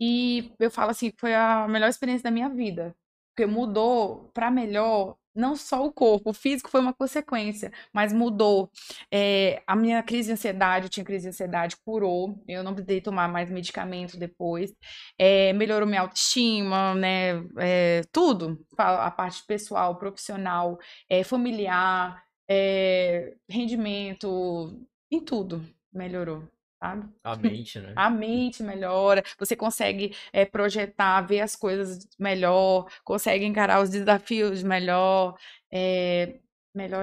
E 0.00 0.52
eu 0.60 0.70
falo 0.70 0.90
assim, 0.92 1.12
foi 1.18 1.34
a 1.34 1.68
melhor 1.68 1.88
experiência 1.88 2.24
da 2.24 2.30
minha 2.30 2.48
vida. 2.48 2.96
Porque 3.38 3.46
mudou 3.46 4.32
para 4.34 4.50
melhor, 4.50 5.16
não 5.32 5.54
só 5.54 5.86
o 5.86 5.92
corpo, 5.92 6.30
o 6.30 6.34
físico 6.34 6.68
foi 6.68 6.80
uma 6.80 6.92
consequência, 6.92 7.70
mas 7.92 8.12
mudou. 8.12 8.68
É, 9.12 9.62
a 9.64 9.76
minha 9.76 10.02
crise 10.02 10.26
de 10.26 10.32
ansiedade, 10.32 10.86
eu 10.86 10.90
tinha 10.90 11.04
crise 11.04 11.22
de 11.22 11.28
ansiedade, 11.28 11.76
curou. 11.84 12.42
Eu 12.48 12.64
não 12.64 12.74
precisei 12.74 13.00
tomar 13.00 13.28
mais 13.28 13.48
medicamento 13.48 14.18
depois. 14.18 14.74
É, 15.16 15.52
melhorou 15.52 15.86
minha 15.88 16.00
autoestima, 16.00 16.96
né? 16.96 17.44
É, 17.60 18.02
tudo. 18.10 18.58
A 18.76 19.08
parte 19.12 19.46
pessoal, 19.46 19.96
profissional, 19.96 20.76
é, 21.08 21.22
familiar, 21.22 22.20
é, 22.50 23.36
rendimento, 23.48 24.84
em 25.12 25.20
tudo 25.24 25.64
melhorou, 25.92 26.42
sabe? 26.80 27.08
A 27.24 27.36
mente, 27.36 27.78
né? 27.80 27.92
A 27.96 28.08
mente 28.10 28.62
melhora, 28.62 29.22
você 29.38 29.56
consegue 29.56 30.14
eh, 30.32 30.44
projetar, 30.44 31.20
ver 31.22 31.40
as 31.40 31.54
coisas 31.56 32.06
melhor, 32.18 32.86
consegue 33.04 33.44
encarar 33.44 33.82
os 33.82 33.90
desafios 33.90 34.62
melhor, 34.62 35.36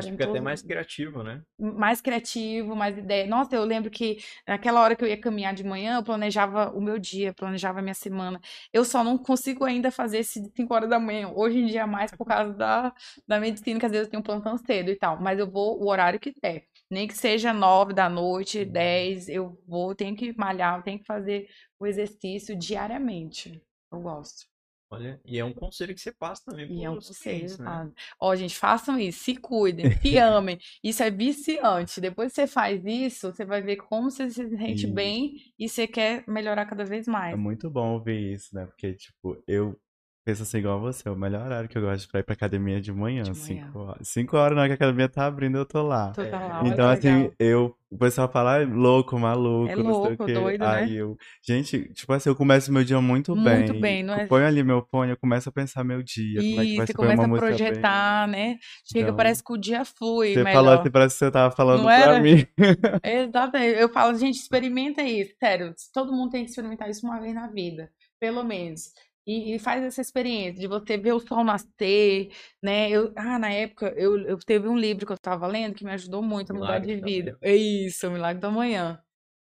Você 0.01 0.07
em 0.07 0.11
fica 0.11 0.23
até 0.23 0.33
todo- 0.33 0.43
mais 0.43 0.61
criativo, 0.61 1.21
né? 1.23 1.41
mais 1.59 2.01
criativo, 2.01 2.75
mais 2.75 2.97
ideia. 2.97 3.25
Nossa, 3.27 3.55
eu 3.55 3.63
lembro 3.63 3.89
que 3.91 4.17
naquela 4.47 4.81
hora 4.81 4.95
que 4.95 5.03
eu 5.03 5.07
ia 5.07 5.19
caminhar 5.19 5.53
de 5.53 5.63
manhã, 5.63 5.97
eu 5.97 6.03
planejava 6.03 6.69
o 6.71 6.81
meu 6.81 6.97
dia, 6.99 7.33
planejava 7.33 7.79
a 7.79 7.81
minha 7.81 7.93
semana. 7.93 8.39
Eu 8.73 8.83
só 8.85 9.03
não 9.03 9.17
consigo 9.17 9.63
ainda 9.65 9.91
fazer 9.91 10.19
esse 10.19 10.41
de 10.41 10.49
5 10.55 10.73
horas 10.73 10.89
da 10.89 10.99
manhã. 10.99 11.29
Hoje 11.35 11.59
em 11.59 11.65
dia, 11.65 11.85
mais 11.87 12.11
por 12.11 12.25
causa 12.25 12.53
da, 12.53 12.93
da 13.27 13.39
medicina, 13.39 13.79
que 13.79 13.85
às 13.85 13.91
vezes 13.91 14.07
eu 14.07 14.11
tenho 14.11 14.21
um 14.21 14.23
plantão 14.23 14.57
cedo 14.57 14.89
e 14.91 14.95
tal. 14.97 15.19
Mas 15.21 15.39
eu 15.39 15.49
vou 15.49 15.81
o 15.81 15.87
horário 15.89 16.19
que 16.19 16.33
der. 16.41 16.65
Nem 16.89 17.07
que 17.07 17.17
seja 17.17 17.53
nove 17.53 17.93
da 17.93 18.09
noite, 18.09 18.63
dez, 18.63 19.27
eu 19.27 19.57
vou, 19.67 19.95
tenho 19.95 20.15
que 20.15 20.37
malhar, 20.37 20.83
tenho 20.83 20.99
que 20.99 21.05
fazer 21.05 21.47
o 21.79 21.85
exercício 21.85 22.55
diariamente. 22.55 23.61
Eu 23.91 24.01
gosto. 24.01 24.45
Olha, 24.89 25.19
e 25.25 25.39
é 25.39 25.43
um 25.43 25.53
conselho 25.53 25.95
que 25.95 25.99
você 25.99 26.11
passa 26.11 26.43
também 26.45 26.71
E 26.71 26.83
é 26.83 26.89
um 26.89 26.97
clientes, 26.99 27.57
né? 27.57 27.91
Ó, 28.19 28.35
gente, 28.35 28.55
façam 28.55 28.99
isso, 28.99 29.23
se 29.23 29.35
cuidem, 29.35 29.91
se 29.99 30.17
amem. 30.19 30.59
Isso 30.83 31.01
é 31.01 31.09
viciante. 31.09 31.99
Depois 31.99 32.31
que 32.31 32.35
você 32.35 32.47
faz 32.47 32.83
isso, 32.85 33.31
você 33.31 33.43
vai 33.45 33.61
ver 33.61 33.77
como 33.77 34.11
você 34.11 34.29
se 34.29 34.47
sente 34.47 34.85
bem 34.87 35.37
e 35.57 35.67
você 35.67 35.87
quer 35.87 36.23
melhorar 36.27 36.65
cada 36.65 36.85
vez 36.85 37.07
É 37.07 37.11
mais. 37.11 37.35
muito 37.35 37.69
bom 37.69 37.93
ouvir 37.93 38.33
isso, 38.33 38.53
né? 38.55 38.65
Porque, 38.67 38.93
tipo, 38.93 39.41
eu 39.47 39.77
penso 40.25 40.43
assim 40.43 40.57
igual 40.57 40.79
você, 40.81 41.07
o 41.07 41.15
melhor 41.15 41.45
horário 41.45 41.69
que 41.69 41.77
eu 41.77 41.81
gosto 41.83 42.09
pra 42.09 42.19
ir 42.19 42.23
pra 42.23 42.33
academia 42.33 42.77
é 42.77 42.81
de 42.81 42.91
manhã, 42.91 43.23
De 43.23 43.29
manhã. 43.29 43.35
5 43.35 43.79
horas. 43.79 44.07
5 44.07 44.35
horas 44.37 44.55
na 44.55 44.61
hora 44.63 44.69
que 44.69 44.73
a 44.73 44.75
academia 44.75 45.07
tá 45.07 45.25
abrindo, 45.27 45.57
eu 45.57 45.65
tô 45.65 45.81
lá. 45.83 46.11
Tu 46.11 46.25
tá 46.29 46.39
lá, 46.39 46.63
Então, 46.65 46.89
assim, 46.89 47.07
legal. 47.07 47.33
eu, 47.39 47.75
o 47.91 47.97
pessoal 47.97 48.27
fala, 48.31 48.53
"Ai, 48.55 48.65
louco, 48.65 49.17
maluco, 49.19 49.71
É 49.71 49.75
não 49.75 49.83
sei 49.83 49.91
o 49.93 50.01
louco, 50.01 50.25
quê. 50.25 50.33
doido, 50.33 50.61
né? 50.61 50.67
Aí 50.67 50.95
eu, 50.95 51.15
gente, 51.45 51.93
tipo 51.93 52.11
assim, 52.11 52.29
eu 52.29 52.35
começo 52.35 52.73
meu 52.73 52.83
dia 52.83 52.99
muito 52.99 53.35
bem. 53.35 53.59
Muito 53.59 53.79
bem, 53.79 54.03
não 54.03 54.13
é? 54.15 54.25
Ponho 54.27 54.45
ali 54.47 54.63
meu 54.63 54.81
fone, 54.89 55.11
eu 55.11 55.17
começo 55.17 55.47
a 55.47 55.51
pensar 55.51 55.83
meu 55.83 56.01
dia, 56.01 56.41
como 56.41 56.61
é 56.61 56.65
que 56.65 56.75
vai 56.77 56.87
você 56.87 56.93
põe 56.93 57.03
começa 57.05 57.21
uma 57.21 57.25
a 57.25 57.27
música 57.27 57.47
bem. 57.49 57.57
projetar, 57.57 58.27
né? 58.27 58.55
Chega, 58.91 59.03
Então, 59.05 59.15
parece 59.15 59.43
que 59.43 59.53
o 59.53 59.57
dia 59.57 59.85
flui 59.85 60.33
Você 60.33 60.43
melhor. 60.43 60.53
falou 60.53 60.73
assim, 60.79 60.89
parece 60.91 61.15
que 61.15 61.19
você 61.19 61.31
tava 61.31 61.55
falando 61.55 61.77
Não 61.83 61.85
pra 61.85 61.93
era? 61.93 62.19
mim. 62.19 62.47
Exatamente. 63.03 63.79
Eu 63.79 63.89
falo, 63.89 64.17
gente, 64.17 64.35
experimenta 64.39 65.03
isso. 65.03 65.33
Sério, 65.39 65.73
todo 65.93 66.11
mundo 66.11 66.31
tem 66.31 66.43
que 66.43 66.49
experimentar 66.49 66.89
isso 66.89 67.05
uma 67.05 67.19
vez 67.19 67.33
na 67.33 67.47
vida, 67.47 67.89
pelo 68.19 68.43
menos. 68.43 68.91
E, 69.27 69.55
e 69.55 69.59
faz 69.59 69.83
essa 69.83 70.01
experiência 70.01 70.59
de 70.61 70.67
você 70.67 70.97
ver 70.97 71.13
o 71.13 71.19
sol 71.19 71.43
nascer, 71.43 72.31
né? 72.61 72.89
Eu, 72.89 73.11
ah, 73.15 73.39
na 73.39 73.51
época, 73.51 73.93
eu, 73.97 74.19
eu 74.19 74.37
teve 74.37 74.67
um 74.67 74.77
livro 74.77 75.05
que 75.05 75.11
eu 75.11 75.17
tava 75.17 75.47
lendo 75.47 75.73
que 75.73 75.83
me 75.83 75.91
ajudou 75.91 76.21
muito 76.21 76.51
a 76.51 76.53
mudar 76.53 76.79
de 76.79 76.87
Milagre 76.87 77.11
vida. 77.11 77.37
É 77.41 77.55
isso, 77.55 78.07
o 78.07 78.11
Milagre 78.11 78.39
da 78.39 78.51
Manhã. 78.51 79.01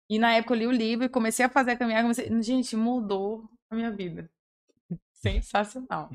E 0.10 0.20
na 0.20 0.34
época 0.34 0.54
eu 0.54 0.58
li 0.58 0.68
o 0.68 0.72
livro 0.72 1.06
e 1.06 1.10
comecei 1.10 1.46
a 1.46 1.50
fazer 1.50 1.72
a 1.72 1.78
caminhada. 1.78 2.04
Comecei... 2.04 2.42
Gente, 2.42 2.76
mudou 2.76 3.50
a 3.70 3.76
minha 3.76 3.92
vida. 3.92 4.30
Sensacional. 5.14 6.10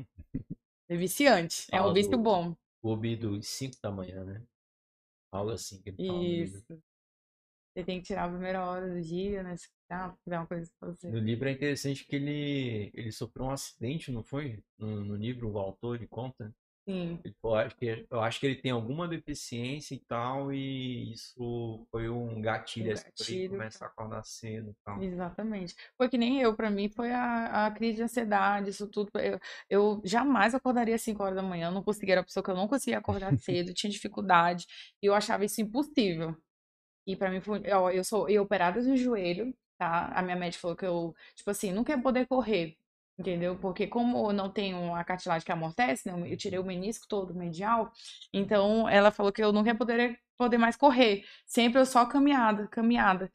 É 0.87 0.95
viciante. 0.95 1.67
É 1.71 1.81
um 1.81 1.93
vício 1.93 2.11
do- 2.11 2.19
bom. 2.19 2.55
O 2.83 2.89
Obi 2.89 3.15
dos 3.15 3.47
5 3.47 3.77
da 3.81 3.89
manhã, 3.89 4.23
né? 4.23 4.43
No 5.97 6.21
livro. 6.21 6.59
Isso. 6.59 6.81
Você 7.75 7.83
tem 7.83 7.99
que 7.99 8.07
tirar 8.07 8.23
a 8.23 8.29
primeira 8.29 8.65
hora 8.65 8.87
do 8.89 9.01
dia, 9.01 9.43
né? 9.43 9.57
Se 9.57 9.67
tiver 10.23 10.37
uma 10.37 10.47
coisa 10.47 10.71
pra 10.79 10.89
você. 10.89 11.09
No 11.09 11.19
livro 11.19 11.49
é 11.49 11.51
interessante 11.51 12.05
que 12.05 12.15
ele, 12.15 12.89
ele 12.93 13.11
sofreu 13.11 13.45
um 13.45 13.51
acidente, 13.51 14.11
não 14.11 14.23
foi? 14.23 14.63
No, 14.79 15.03
no 15.03 15.15
livro, 15.17 15.51
o 15.51 15.59
autor 15.59 15.97
ele 15.97 16.07
conta. 16.07 16.53
Sim. 16.87 17.19
Ele 17.23 17.35
falou, 17.41 17.57
acho 17.57 17.75
que, 17.75 18.05
eu 18.09 18.19
acho 18.21 18.39
que 18.39 18.45
ele 18.45 18.55
tem 18.55 18.71
alguma 18.71 19.07
deficiência 19.07 19.95
e 19.95 19.99
tal, 19.99 20.53
e 20.53 21.11
isso 21.11 21.85
foi 21.91 22.07
um 22.07 22.39
gatilho, 22.39 22.89
Um 22.89 22.93
assim, 22.93 23.03
pra 23.03 23.11
ele 23.27 23.37
gatilho, 23.37 23.49
começar 23.49 23.85
a 23.85 23.87
acordar 23.89 24.23
cedo 24.23 24.69
e 24.69 24.75
tal. 24.85 25.01
Exatamente. 25.01 25.75
Foi 25.97 26.07
que 26.07 26.17
nem 26.17 26.39
eu, 26.39 26.55
pra 26.55 26.69
mim, 26.69 26.87
foi 26.87 27.11
a, 27.11 27.65
a 27.65 27.71
crise 27.71 27.97
de 27.97 28.03
ansiedade, 28.03 28.69
isso 28.69 28.87
tudo. 28.87 29.09
Eu, 29.15 29.39
eu 29.69 30.01
jamais 30.05 30.53
acordaria 30.53 30.95
às 30.95 31.01
5 31.01 31.23
horas 31.23 31.35
da 31.35 31.41
manhã, 31.41 31.67
eu 31.69 31.71
não 31.71 31.83
conseguia, 31.83 32.13
era 32.13 32.21
uma 32.21 32.25
pessoa 32.25 32.43
que 32.43 32.51
eu 32.51 32.55
não 32.55 32.67
conseguia 32.67 32.99
acordar 32.99 33.35
cedo, 33.39 33.73
tinha 33.73 33.89
dificuldade, 33.91 34.67
e 35.01 35.07
eu 35.07 35.13
achava 35.15 35.43
isso 35.43 35.59
impossível. 35.61 36.37
E 37.05 37.15
pra 37.15 37.29
mim 37.29 37.39
foi, 37.41 37.61
ó, 37.71 37.89
eu 37.91 38.03
sou 38.03 38.29
eu 38.29 38.43
operada 38.43 38.81
no 38.81 38.95
joelho, 38.97 39.53
tá? 39.77 40.07
A 40.15 40.21
minha 40.21 40.35
médica 40.35 40.61
falou 40.61 40.75
que 40.77 40.85
eu, 40.85 41.15
tipo 41.35 41.49
assim, 41.51 41.71
nunca 41.71 41.91
ia 41.93 42.01
poder 42.01 42.25
correr, 42.27 42.77
entendeu? 43.17 43.57
Porque 43.59 43.87
como 43.87 44.29
eu 44.29 44.33
não 44.33 44.49
tenho 44.51 44.93
a 44.95 45.03
cartilagem 45.03 45.45
que 45.45 45.51
amortece, 45.51 46.07
né? 46.11 46.31
Eu 46.31 46.37
tirei 46.37 46.59
o 46.59 46.63
menisco 46.65 47.05
todo 47.07 47.33
medial, 47.35 47.91
então 48.33 48.87
ela 48.89 49.11
falou 49.11 49.31
que 49.31 49.43
eu 49.43 49.51
nunca 49.51 49.69
ia 49.69 49.75
poder, 49.75 50.19
poder 50.37 50.57
mais 50.57 50.75
correr. 50.75 51.23
Sempre 51.45 51.79
eu 51.81 51.85
só 51.85 52.05
caminhada, 52.05 52.67
caminhada. 52.67 53.31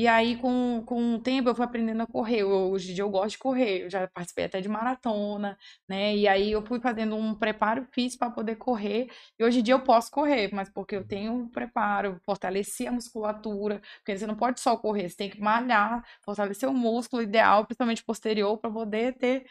E 0.00 0.06
aí, 0.06 0.36
com, 0.36 0.80
com 0.86 1.16
o 1.16 1.20
tempo, 1.20 1.48
eu 1.48 1.54
fui 1.56 1.64
aprendendo 1.64 2.00
a 2.02 2.06
correr. 2.06 2.42
Eu- 2.42 2.70
hoje 2.70 2.92
em 2.92 2.94
dia 2.94 3.02
eu 3.02 3.10
gosto 3.10 3.30
de 3.32 3.38
correr. 3.38 3.82
Eu 3.84 3.90
já 3.90 4.06
participei 4.06 4.44
até 4.44 4.60
de 4.60 4.68
maratona, 4.68 5.58
né? 5.88 6.14
E 6.16 6.28
aí 6.28 6.52
eu 6.52 6.64
fui 6.64 6.78
fazendo 6.80 7.16
um 7.16 7.34
preparo 7.34 7.84
físico 7.92 8.20
para 8.20 8.30
poder 8.30 8.54
correr. 8.56 9.08
E 9.38 9.42
hoje 9.44 9.58
em 9.58 9.62
dia 9.62 9.74
eu 9.74 9.82
posso 9.82 10.08
correr, 10.12 10.50
mas 10.54 10.68
porque 10.70 10.94
eu 10.94 11.04
tenho 11.06 11.32
um 11.32 11.48
preparo, 11.48 12.20
fortaleci 12.24 12.86
a 12.86 12.92
musculatura. 12.92 13.80
Porque 13.98 14.16
você 14.16 14.24
não 14.26 14.36
pode 14.36 14.60
só 14.60 14.76
correr, 14.76 15.08
você 15.08 15.16
tem 15.16 15.30
que 15.30 15.40
malhar, 15.40 16.04
fortalecer 16.24 16.68
o 16.68 16.74
músculo 16.74 17.22
ideal, 17.22 17.64
principalmente 17.66 18.04
posterior, 18.04 18.56
para 18.58 18.70
poder 18.70 19.14
ter, 19.18 19.46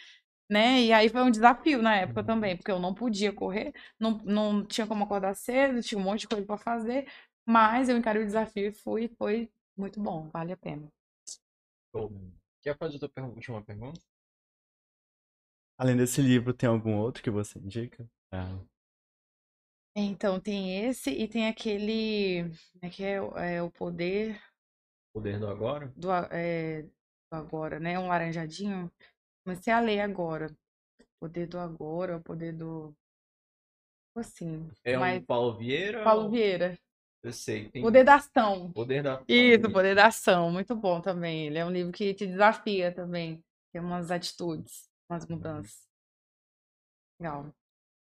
né? 0.49 0.81
E 0.83 0.93
aí 0.93 1.09
foi 1.09 1.21
um 1.23 1.31
desafio 1.31 1.81
na 1.81 1.95
época 1.97 2.23
também, 2.23 2.55
porque 2.57 2.71
eu 2.71 2.79
não 2.79 2.93
podia 2.93 3.33
correr, 3.33 3.73
não, 3.99 4.19
não 4.25 4.65
tinha 4.65 4.87
como 4.87 5.03
acordar 5.03 5.35
cedo, 5.35 5.81
tinha 5.81 5.99
um 5.99 6.03
monte 6.03 6.21
de 6.21 6.27
coisa 6.29 6.45
para 6.45 6.57
fazer. 6.57 7.07
Mas 7.45 7.89
eu 7.89 7.97
encarei 7.97 8.23
o 8.23 8.25
desafio 8.25 8.67
e 8.67 8.71
fui, 8.73 9.09
foi 9.17 9.49
muito 9.77 9.99
bom, 10.01 10.27
vale 10.29 10.51
a 10.53 10.57
pena. 10.57 10.91
Show. 11.93 12.09
Quer 12.61 12.77
fazer 12.77 12.93
outra 12.95 13.09
pergunta, 13.09 13.35
última 13.35 13.61
pergunta? 13.61 13.99
Além 15.75 15.97
desse 15.97 16.21
livro, 16.21 16.53
tem 16.53 16.69
algum 16.69 16.97
outro 16.97 17.23
que 17.23 17.31
você 17.31 17.57
indica? 17.57 18.07
Ah, 18.31 18.59
Então, 19.95 20.39
tem 20.39 20.85
esse 20.85 21.09
e 21.11 21.27
tem 21.27 21.47
aquele, 21.47 22.43
como 22.73 22.85
é 22.85 22.89
que 22.89 23.03
é, 23.03 23.21
O- 23.21 23.37
é 23.37 23.61
o 23.61 23.71
poder 23.71 24.39
Poder 25.11 25.37
do 25.39 25.47
agora? 25.49 25.93
do, 25.95 26.11
a- 26.11 26.29
é, 26.31 26.83
do 26.83 26.89
agora, 27.31 27.79
né? 27.79 27.97
Um 27.99 28.07
laranjadinho. 28.07 28.91
Comecei 29.45 29.73
a 29.73 29.79
ler 29.79 30.01
agora. 30.01 30.55
Poder 31.19 31.47
do 31.47 31.59
agora, 31.59 32.17
o 32.17 32.23
poder 32.23 32.53
do, 32.53 32.95
assim, 34.15 34.69
É 34.83 34.97
mas 34.97 35.21
um 35.21 35.23
Paulo 35.23 35.55
Vieira? 35.57 35.99
Paulo 36.03 36.29
ou- 36.29 36.31
Vieira. 36.31 36.77
Eu 37.27 37.33
sei, 37.33 37.69
tem 37.69 37.81
Poder 37.81 38.05
da 38.05 38.15
ação. 38.15 38.71
Poder 38.71 39.03
da 39.03 39.15
ação, 39.15 39.25
Isso. 39.27 39.71
Poder 39.73 39.95
da 39.95 40.07
Ação, 40.07 40.49
muito 40.49 40.73
bom 40.73 41.01
também. 41.01 41.47
Ele 41.47 41.57
é 41.57 41.65
um 41.65 41.69
livro 41.69 41.91
que 41.91 42.13
te 42.13 42.25
desafia 42.25 42.89
também. 42.89 43.43
Tem 43.73 43.81
umas 43.81 44.11
atitudes, 44.11 44.89
umas 45.09 45.27
mudanças. 45.27 45.85
Legal. 47.19 47.53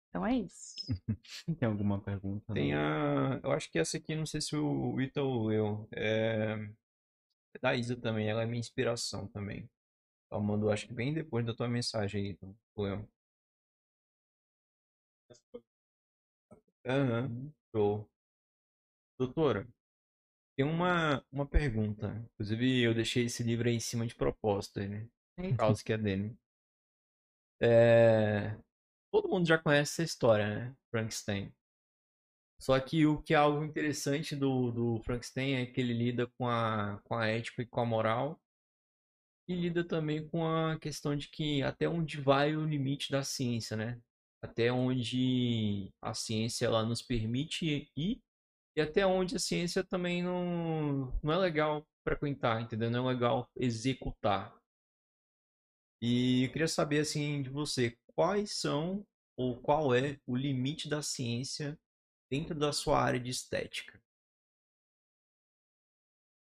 Então 0.09 0.25
é 0.25 0.37
isso. 0.37 0.77
tem 1.59 1.69
alguma 1.69 2.01
pergunta? 2.01 2.55
Tem 2.55 2.73
não? 2.73 2.79
a. 2.79 3.41
Eu 3.43 3.51
acho 3.51 3.69
que 3.73 3.81
essa 3.81 3.97
aqui, 3.97 4.15
não 4.15 4.27
sei 4.27 4.41
se 4.41 4.55
o 4.55 5.01
Ita 5.01 5.23
ou 5.23 5.53
eu. 5.53 5.89
É... 5.93 6.71
é 7.55 7.59
da 7.61 7.75
Isa 7.75 7.97
também, 7.97 8.29
ela 8.29 8.45
é 8.45 8.47
minha 8.47 8.61
inspiração 8.61 9.27
também. 9.27 9.69
Ela 10.31 10.41
mandou, 10.41 10.71
acho 10.71 10.87
que 10.87 10.95
bem 10.95 11.13
depois 11.13 11.45
da 11.45 11.53
tua 11.53 11.67
mensagem 11.69 12.29
então, 12.31 12.57
ou 12.77 12.87
eu. 12.87 13.09
Aham, 16.87 17.53
show. 17.73 18.10
Doutora, 19.21 19.69
tem 20.57 20.65
uma, 20.65 21.23
uma 21.31 21.47
pergunta. 21.47 22.27
Inclusive, 22.33 22.81
eu 22.81 22.95
deixei 22.95 23.27
esse 23.27 23.43
livro 23.43 23.69
aí 23.69 23.75
em 23.75 23.79
cima 23.79 24.07
de 24.07 24.15
propósito, 24.15 24.81
aí, 24.81 24.89
né? 24.89 25.09
Por 25.37 25.57
causa 25.59 25.85
que 25.85 25.93
é 25.93 25.99
dele. 25.99 26.35
É... 27.61 28.57
Todo 29.13 29.29
mundo 29.29 29.47
já 29.47 29.59
conhece 29.59 29.93
essa 29.93 30.03
história, 30.05 30.49
né? 30.49 30.77
Frankenstein. 30.91 31.53
Só 32.59 32.81
que 32.81 33.05
o 33.05 33.21
que 33.21 33.35
é 33.35 33.37
algo 33.37 33.63
interessante 33.63 34.35
do, 34.35 34.71
do 34.71 35.03
Frankenstein 35.03 35.57
é 35.57 35.67
que 35.67 35.83
ele 35.83 35.93
lida 35.93 36.27
com 36.39 36.49
a, 36.49 36.99
com 37.05 37.15
a 37.15 37.27
ética 37.27 37.61
e 37.61 37.67
com 37.67 37.83
a 37.83 37.85
moral. 37.85 38.41
E 39.47 39.55
lida 39.55 39.87
também 39.87 40.27
com 40.27 40.47
a 40.47 40.79
questão 40.79 41.15
de 41.15 41.29
que 41.29 41.63
até 41.63 41.87
onde 41.87 42.19
vai 42.19 42.57
o 42.57 42.65
limite 42.65 43.13
da 43.13 43.23
ciência, 43.23 43.77
né? 43.77 44.01
Até 44.41 44.73
onde 44.73 45.93
a 46.01 46.15
ciência 46.15 46.65
ela 46.65 46.87
nos 46.87 47.03
permite 47.03 47.87
ir 47.95 48.23
e 48.77 48.81
até 48.81 49.07
onde 49.07 49.37
a 49.37 49.39
ciência 49.39 49.85
também 49.85 50.23
não, 50.23 51.13
não 51.23 51.33
é 51.33 51.37
legal 51.37 51.87
frequentar, 52.05 52.63
entendeu? 52.63 52.91
Não 52.91 53.09
é 53.09 53.13
legal 53.15 53.51
executar. 53.57 54.55
E 56.03 56.45
eu 56.45 56.53
queria 56.53 56.69
saber 56.69 57.01
assim 57.01 57.43
de 57.43 57.51
você, 57.51 57.97
quais 58.15 58.59
são 58.59 59.07
ou 59.37 59.61
qual 59.61 59.95
é 59.95 60.19
o 60.27 60.37
limite 60.37 60.89
da 60.89 61.03
ciência 61.03 61.79
dentro 62.31 62.55
da 62.55 62.73
sua 62.73 63.01
área 63.01 63.21
de 63.21 63.31
estética? 63.31 64.01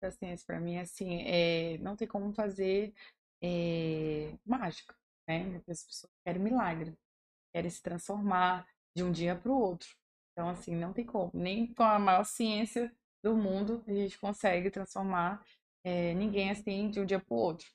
A 0.01 0.11
ciência 0.13 0.47
para 0.47 0.61
mim 0.61 0.79
assim, 0.79 1.23
é, 1.23 1.77
não 1.79 1.97
tem 1.97 2.07
como 2.07 2.33
fazer 2.33 2.95
é, 3.43 4.37
mágica, 4.45 4.95
né? 5.27 5.57
As 5.67 5.85
pessoas 5.85 6.13
querem 6.25 6.43
milagre, 6.43 6.97
querem 7.53 7.71
se 7.71 7.83
transformar 7.83 8.69
de 8.97 9.03
um 9.03 9.11
dia 9.11 9.35
para 9.35 9.51
o 9.51 9.59
outro. 9.59 9.98
Então 10.39 10.51
assim, 10.51 10.77
não 10.77 10.93
tem 10.93 11.05
como, 11.05 11.33
nem 11.35 11.67
com 11.75 11.83
a 11.83 11.99
maior 11.99 12.25
ciência 12.25 12.95
do 13.25 13.35
mundo 13.37 13.83
a 13.89 13.93
gente 13.93 14.17
consegue 14.21 14.71
transformar 14.71 15.45
é, 15.83 16.15
ninguém 16.15 16.51
assim 16.51 16.89
de 16.91 17.01
um 17.01 17.05
dia 17.05 17.19
para 17.19 17.35
o 17.35 17.39
outro. 17.39 17.67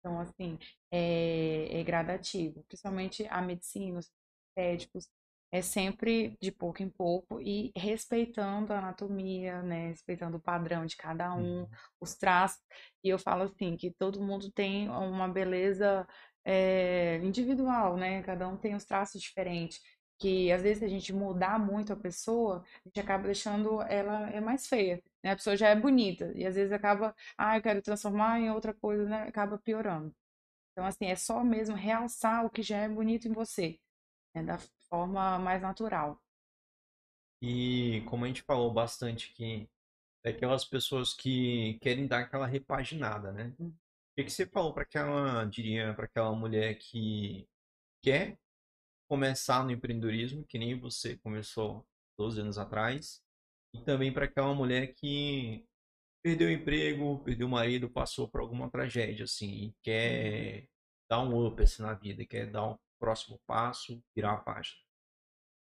Então 0.00 0.18
assim, 0.18 0.58
é, 0.90 1.80
é 1.80 1.84
gradativo, 1.84 2.64
principalmente 2.64 3.26
a 3.28 3.42
medicina, 3.42 3.98
os 3.98 4.10
médicos 4.56 5.06
é 5.52 5.60
sempre 5.60 6.34
de 6.40 6.50
pouco 6.50 6.82
em 6.82 6.88
pouco 6.88 7.42
e 7.42 7.72
respeitando 7.76 8.72
a 8.72 8.78
anatomia, 8.78 9.62
né? 9.62 9.88
Respeitando 9.88 10.38
o 10.38 10.40
padrão 10.40 10.86
de 10.86 10.96
cada 10.96 11.34
um, 11.34 11.68
os 12.00 12.14
traços. 12.14 12.62
E 13.04 13.10
eu 13.10 13.18
falo 13.18 13.44
assim, 13.44 13.76
que 13.76 13.90
todo 13.90 14.22
mundo 14.22 14.50
tem 14.50 14.88
uma 14.88 15.28
beleza 15.28 16.06
é, 16.44 17.18
individual, 17.22 17.96
né? 17.98 18.22
Cada 18.22 18.48
um 18.48 18.56
tem 18.56 18.74
os 18.74 18.84
traços 18.86 19.20
diferentes. 19.20 19.80
Que 20.18 20.50
às 20.52 20.62
vezes 20.62 20.78
se 20.78 20.84
a 20.84 20.88
gente 20.88 21.12
mudar 21.12 21.58
muito 21.58 21.92
a 21.92 21.96
pessoa, 21.96 22.64
a 22.84 22.88
gente 22.88 23.00
acaba 23.00 23.24
deixando 23.24 23.80
ela 23.82 24.28
é 24.30 24.40
mais 24.40 24.66
feia, 24.66 25.02
né? 25.22 25.32
A 25.32 25.36
pessoa 25.36 25.56
já 25.56 25.68
é 25.68 25.76
bonita 25.76 26.32
e 26.34 26.44
às 26.44 26.56
vezes 26.56 26.72
acaba, 26.72 27.14
ah, 27.36 27.56
eu 27.56 27.62
quero 27.62 27.80
transformar 27.82 28.40
em 28.40 28.50
outra 28.50 28.74
coisa, 28.74 29.08
né? 29.08 29.22
Acaba 29.22 29.58
piorando. 29.58 30.14
Então 30.72 30.84
assim, 30.86 31.06
é 31.06 31.16
só 31.16 31.44
mesmo 31.44 31.76
realçar 31.76 32.44
o 32.44 32.50
que 32.50 32.62
já 32.62 32.78
é 32.78 32.88
bonito 32.88 33.28
em 33.28 33.32
você, 33.32 33.78
né? 34.34 34.42
Da 34.42 34.58
forma 34.88 35.38
mais 35.38 35.62
natural. 35.62 36.20
E 37.40 38.02
como 38.08 38.24
a 38.24 38.28
gente 38.28 38.42
falou 38.42 38.72
bastante 38.72 39.30
aqui, 39.32 39.68
é 40.24 40.30
aquelas 40.30 40.64
pessoas 40.64 41.14
que 41.14 41.78
querem 41.80 42.06
dar 42.06 42.20
aquela 42.20 42.46
repaginada, 42.46 43.32
né? 43.32 43.54
Hum. 43.60 43.68
O 43.68 43.74
que, 44.16 44.24
que 44.24 44.30
você 44.30 44.46
falou 44.46 44.74
para 44.74 44.82
aquela, 44.82 45.44
diria, 45.44 45.94
para 45.94 46.06
aquela 46.06 46.32
mulher 46.32 46.74
que 46.74 47.48
quer 48.02 48.36
começar 49.08 49.64
no 49.64 49.70
empreendedorismo, 49.70 50.44
que 50.44 50.58
nem 50.58 50.78
você 50.78 51.16
começou 51.16 51.86
12 52.18 52.40
anos 52.40 52.58
atrás, 52.58 53.22
e 53.74 53.80
também 53.82 54.12
para 54.12 54.26
aquela 54.26 54.54
mulher 54.54 54.94
que 54.94 55.64
perdeu 56.22 56.48
o 56.48 56.52
emprego, 56.52 57.22
perdeu 57.24 57.46
o 57.46 57.50
marido, 57.50 57.90
passou 57.90 58.28
por 58.28 58.40
alguma 58.40 58.70
tragédia, 58.70 59.24
assim, 59.24 59.48
e 59.48 59.74
quer 59.82 60.68
dar 61.10 61.22
um 61.22 61.46
up 61.46 61.62
assim, 61.62 61.82
na 61.82 61.94
vida, 61.94 62.24
quer 62.26 62.50
dar 62.50 62.66
um 62.70 62.76
próximo 63.00 63.40
passo, 63.46 64.02
virar 64.14 64.32
a 64.32 64.38
página. 64.38 64.76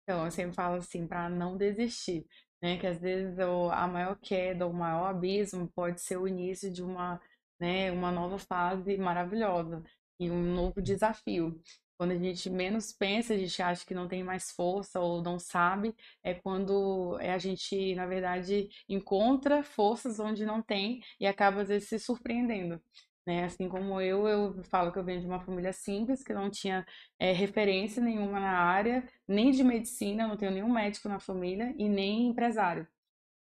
Então, 0.04 0.26
eu 0.26 0.32
sempre 0.32 0.56
falo 0.56 0.76
assim, 0.76 1.08
para 1.08 1.30
não 1.30 1.56
desistir, 1.56 2.26
né? 2.62 2.78
Que 2.78 2.88
às 2.88 3.00
vezes 3.00 3.38
o, 3.40 3.70
a 3.70 3.88
maior 3.88 4.18
queda, 4.20 4.68
o 4.68 4.74
maior 4.74 5.06
abismo 5.08 5.72
pode 5.74 6.02
ser 6.02 6.18
o 6.18 6.28
início 6.28 6.72
de 6.72 6.84
uma, 6.84 7.22
né, 7.60 7.92
uma 7.92 8.12
nova 8.12 8.38
fase 8.38 8.98
maravilhosa 8.98 9.84
e 10.20 10.30
um 10.30 10.54
novo 10.54 10.82
desafio. 10.82 11.62
Quando 12.02 12.14
a 12.14 12.18
gente 12.18 12.50
menos 12.50 12.92
pensa, 12.92 13.36
a 13.36 13.38
gente 13.38 13.62
acha 13.62 13.86
que 13.86 13.94
não 13.94 14.08
tem 14.08 14.24
mais 14.24 14.50
força 14.50 15.00
ou 15.00 15.22
não 15.22 15.38
sabe, 15.38 15.96
é 16.24 16.34
quando 16.34 17.16
a 17.22 17.38
gente, 17.38 17.94
na 17.94 18.08
verdade, 18.08 18.70
encontra 18.90 19.62
forças 19.62 20.20
onde 20.20 20.44
não 20.44 20.64
tem 20.64 21.04
e 21.20 21.28
acaba, 21.28 21.62
às 21.62 21.68
vezes, 21.68 21.90
se 21.90 22.00
surpreendendo. 22.00 22.82
Né? 23.24 23.44
Assim 23.44 23.70
como 23.70 24.02
eu, 24.02 24.28
eu 24.28 24.64
falo 24.64 24.92
que 24.92 24.98
eu 24.98 25.04
venho 25.04 25.22
de 25.22 25.28
uma 25.28 25.42
família 25.42 25.72
simples, 25.72 26.24
que 26.24 26.34
não 26.34 26.50
tinha 26.50 26.84
é, 27.20 27.32
referência 27.34 28.02
nenhuma 28.02 28.40
na 28.40 28.58
área, 28.58 29.08
nem 29.28 29.52
de 29.52 29.64
medicina, 29.64 30.28
não 30.28 30.36
tenho 30.36 30.52
nenhum 30.52 30.74
médico 30.74 31.08
na 31.08 31.20
família 31.20 31.72
e 31.78 31.88
nem 31.88 32.30
empresário, 32.30 32.88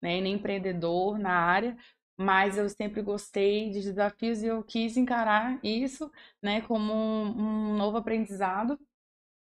né? 0.01 0.19
nem 0.19 0.33
empreendedor 0.33 1.19
na 1.19 1.35
área, 1.35 1.77
mas 2.17 2.57
eu 2.57 2.69
sempre 2.69 3.03
gostei 3.03 3.71
de 3.71 3.83
desafios 3.83 4.43
e 4.43 4.47
eu 4.47 4.63
quis 4.63 4.97
encarar 4.97 5.59
isso, 5.63 6.11
né, 6.43 6.61
como 6.63 6.93
um, 6.93 7.73
um 7.73 7.77
novo 7.77 7.99
aprendizado 7.99 8.79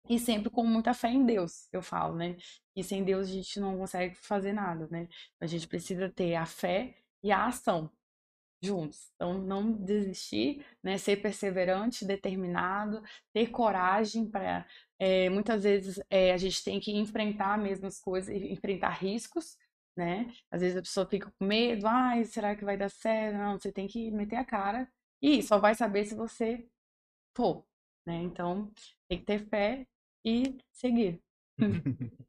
e 0.09 0.19
sempre 0.19 0.49
com 0.49 0.65
muita 0.65 0.93
fé 0.93 1.09
em 1.09 1.25
Deus, 1.25 1.67
eu 1.71 1.81
falo, 1.81 2.15
né? 2.15 2.35
E 2.75 2.83
sem 2.83 3.03
Deus 3.03 3.29
a 3.29 3.31
gente 3.31 3.59
não 3.59 3.77
consegue 3.77 4.15
fazer 4.15 4.53
nada, 4.53 4.87
né? 4.91 5.07
A 5.39 5.45
gente 5.45 5.67
precisa 5.67 6.09
ter 6.09 6.35
a 6.35 6.45
fé 6.45 6.97
e 7.23 7.31
a 7.31 7.45
ação 7.47 7.89
juntos. 8.63 9.11
Então, 9.15 9.39
não 9.39 9.71
desistir, 9.71 10.65
né? 10.83 10.97
Ser 10.97 11.17
perseverante, 11.21 12.05
determinado, 12.05 13.01
ter 13.33 13.47
coragem 13.49 14.29
para. 14.29 14.65
É, 14.99 15.29
muitas 15.29 15.63
vezes 15.63 15.99
é, 16.09 16.31
a 16.33 16.37
gente 16.37 16.63
tem 16.63 16.79
que 16.79 16.91
enfrentar 16.91 17.57
mesmo 17.57 17.87
as 17.87 17.99
coisas, 17.99 18.35
enfrentar 18.35 18.89
riscos, 18.91 19.57
né? 20.01 20.33
Às 20.49 20.61
vezes 20.61 20.77
a 20.77 20.81
pessoa 20.81 21.05
fica 21.05 21.31
com 21.31 21.45
medo, 21.45 21.85
ai, 21.87 22.25
será 22.25 22.55
que 22.55 22.65
vai 22.65 22.75
dar 22.75 22.89
certo? 22.89 23.37
Não, 23.37 23.59
você 23.59 23.71
tem 23.71 23.87
que 23.87 24.09
meter 24.09 24.37
a 24.37 24.43
cara 24.43 24.91
e 25.21 25.43
só 25.43 25.59
vai 25.59 25.75
saber 25.75 26.05
se 26.05 26.15
você 26.15 26.67
for, 27.35 27.63
né? 28.05 28.15
Então, 28.15 28.71
tem 29.07 29.19
que 29.19 29.25
ter 29.25 29.47
fé 29.47 29.87
e 30.25 30.57
seguir. 30.71 31.21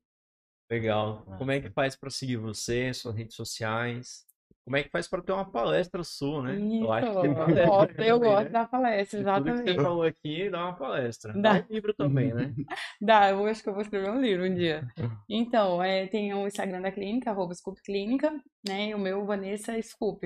Legal. 0.71 1.25
Como 1.39 1.51
é 1.51 1.61
que 1.61 1.71
faz 1.71 1.97
para 1.97 2.11
seguir 2.11 2.37
você, 2.37 2.93
suas 2.93 3.15
redes 3.15 3.35
sociais? 3.35 4.27
Como 4.65 4.77
é 4.77 4.83
que 4.85 4.91
faz 4.91 5.09
para 5.09 5.23
ter 5.23 5.33
uma 5.33 5.51
palestra 5.51 6.05
sua, 6.05 6.43
né? 6.43 6.55
Isso, 6.57 6.85
Eu 6.85 6.93
acho 6.93 7.13
que 7.13 7.21
tem 7.21 7.31
eu 7.31 7.35
palestra 7.35 7.67
gosto, 7.67 8.01
eu 8.01 8.21
também, 8.21 8.21
gosto 8.21 8.45
né? 8.45 8.51
da 8.51 8.67
palestra, 8.67 9.19
De 9.25 9.33
tudo 9.33 9.51
que 9.53 9.63
você 9.63 9.71
exatamente. 9.71 9.83
falou 9.83 10.03
aqui, 10.05 10.51
dá 10.51 10.65
uma 10.65 10.77
palestra. 10.77 11.33
Dá. 11.35 11.59
Dá 11.61 11.67
um 11.69 11.73
livro 11.73 11.95
também, 11.95 12.33
né? 12.33 12.55
Dá, 13.01 13.31
eu 13.31 13.45
acho 13.47 13.63
que 13.63 13.69
eu 13.69 13.73
vou 13.75 13.83
escrever 13.83 14.11
um 14.11 14.21
livro 14.21 14.47
um 14.47 14.55
dia. 14.55 14.87
Então, 15.29 15.83
é, 15.83 16.07
tem 16.07 16.33
o 16.35 16.47
Instagram 16.47 16.81
da 16.81 16.93
clínica, 16.93 17.31
arroba 17.31 17.55
Scoop 17.55 17.81
Clínica, 17.83 18.31
né? 18.67 18.89
E 18.91 18.95
o 18.95 18.99
meu, 18.99 19.25
Vanessa 19.27 19.81
Scoop. 19.83 20.25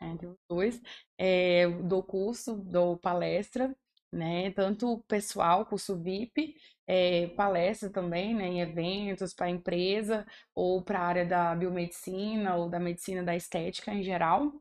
É, 0.00 0.16
tem 0.16 0.28
os 0.28 0.38
dois. 0.48 0.80
É, 1.18 1.64
eu 1.64 1.82
dou 1.82 2.02
curso, 2.02 2.56
dou 2.56 2.98
palestra, 2.98 3.74
né? 4.14 4.50
Tanto 4.52 4.98
pessoal, 5.08 5.66
curso 5.66 5.96
VIP, 5.96 6.56
é, 6.86 7.28
palestra 7.28 7.90
também, 7.90 8.34
né? 8.34 8.46
Em 8.46 8.60
eventos 8.60 9.34
para 9.34 9.50
empresa 9.50 10.26
ou 10.54 10.82
para 10.82 11.00
a 11.00 11.06
área 11.06 11.26
da 11.26 11.54
biomedicina 11.54 12.56
ou 12.56 12.68
da 12.68 12.78
medicina 12.80 13.22
da 13.22 13.34
estética 13.36 13.92
em 13.92 14.02
geral. 14.02 14.52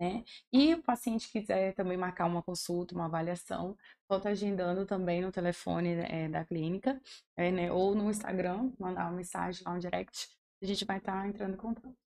Né? 0.00 0.24
E 0.52 0.74
o 0.74 0.82
paciente 0.82 1.28
quiser 1.30 1.74
também 1.74 1.96
marcar 1.96 2.26
uma 2.26 2.42
consulta, 2.42 2.94
uma 2.94 3.06
avaliação, 3.06 3.76
pode 4.06 4.20
estar 4.20 4.30
agendando 4.30 4.86
também 4.86 5.20
no 5.20 5.32
telefone 5.32 5.88
eh, 6.08 6.28
da 6.28 6.44
clínica, 6.44 7.00
eh, 7.36 7.50
né? 7.50 7.72
Ou 7.72 7.94
no 7.96 8.08
Instagram, 8.10 8.72
mandar 8.78 9.06
uma 9.06 9.16
mensagem 9.16 9.62
lá, 9.66 9.72
um 9.72 9.78
direct, 9.78 10.28
a 10.62 10.66
gente 10.66 10.84
vai 10.84 10.98
estar 10.98 11.26
entrando 11.28 11.54
em 11.54 11.56
contato. 11.56 12.07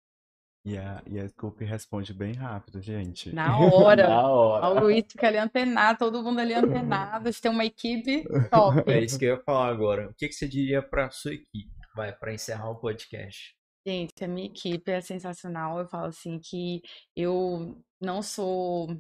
E 0.69 0.77
a, 0.77 1.03
e 1.07 1.19
a 1.19 1.27
Scoop 1.27 1.65
responde 1.65 2.13
bem 2.13 2.35
rápido, 2.35 2.83
gente. 2.83 3.35
Na 3.35 3.57
hora. 3.73 4.07
Na 4.07 4.29
hora. 4.29 4.67
O 4.69 4.81
Luiz 4.85 5.03
fica 5.11 5.27
ali 5.27 5.39
antenado, 5.39 5.99
todo 5.99 6.23
mundo 6.23 6.41
ali 6.41 6.53
antenado, 6.53 7.27
a 7.27 7.31
gente 7.31 7.41
tem 7.41 7.51
uma 7.51 7.65
equipe 7.65 8.23
top. 8.51 8.85
É 8.93 9.01
isso 9.01 9.19
que 9.19 9.25
eu 9.25 9.37
ia 9.37 9.43
falar 9.43 9.69
agora. 9.69 10.11
O 10.11 10.15
que, 10.15 10.29
que 10.29 10.35
você 10.35 10.47
diria 10.47 10.83
para 10.83 11.11
sua 11.11 11.33
equipe? 11.33 11.71
Vai, 11.97 12.13
para 12.13 12.35
encerrar 12.35 12.69
o 12.69 12.77
podcast. 12.77 13.57
Gente, 13.87 14.23
a 14.23 14.29
minha 14.29 14.47
equipe 14.47 14.91
é 14.91 15.01
sensacional. 15.01 15.79
Eu 15.79 15.89
falo 15.89 16.09
assim 16.09 16.39
que 16.39 16.83
eu 17.17 17.83
não 17.99 18.21
sou 18.21 18.95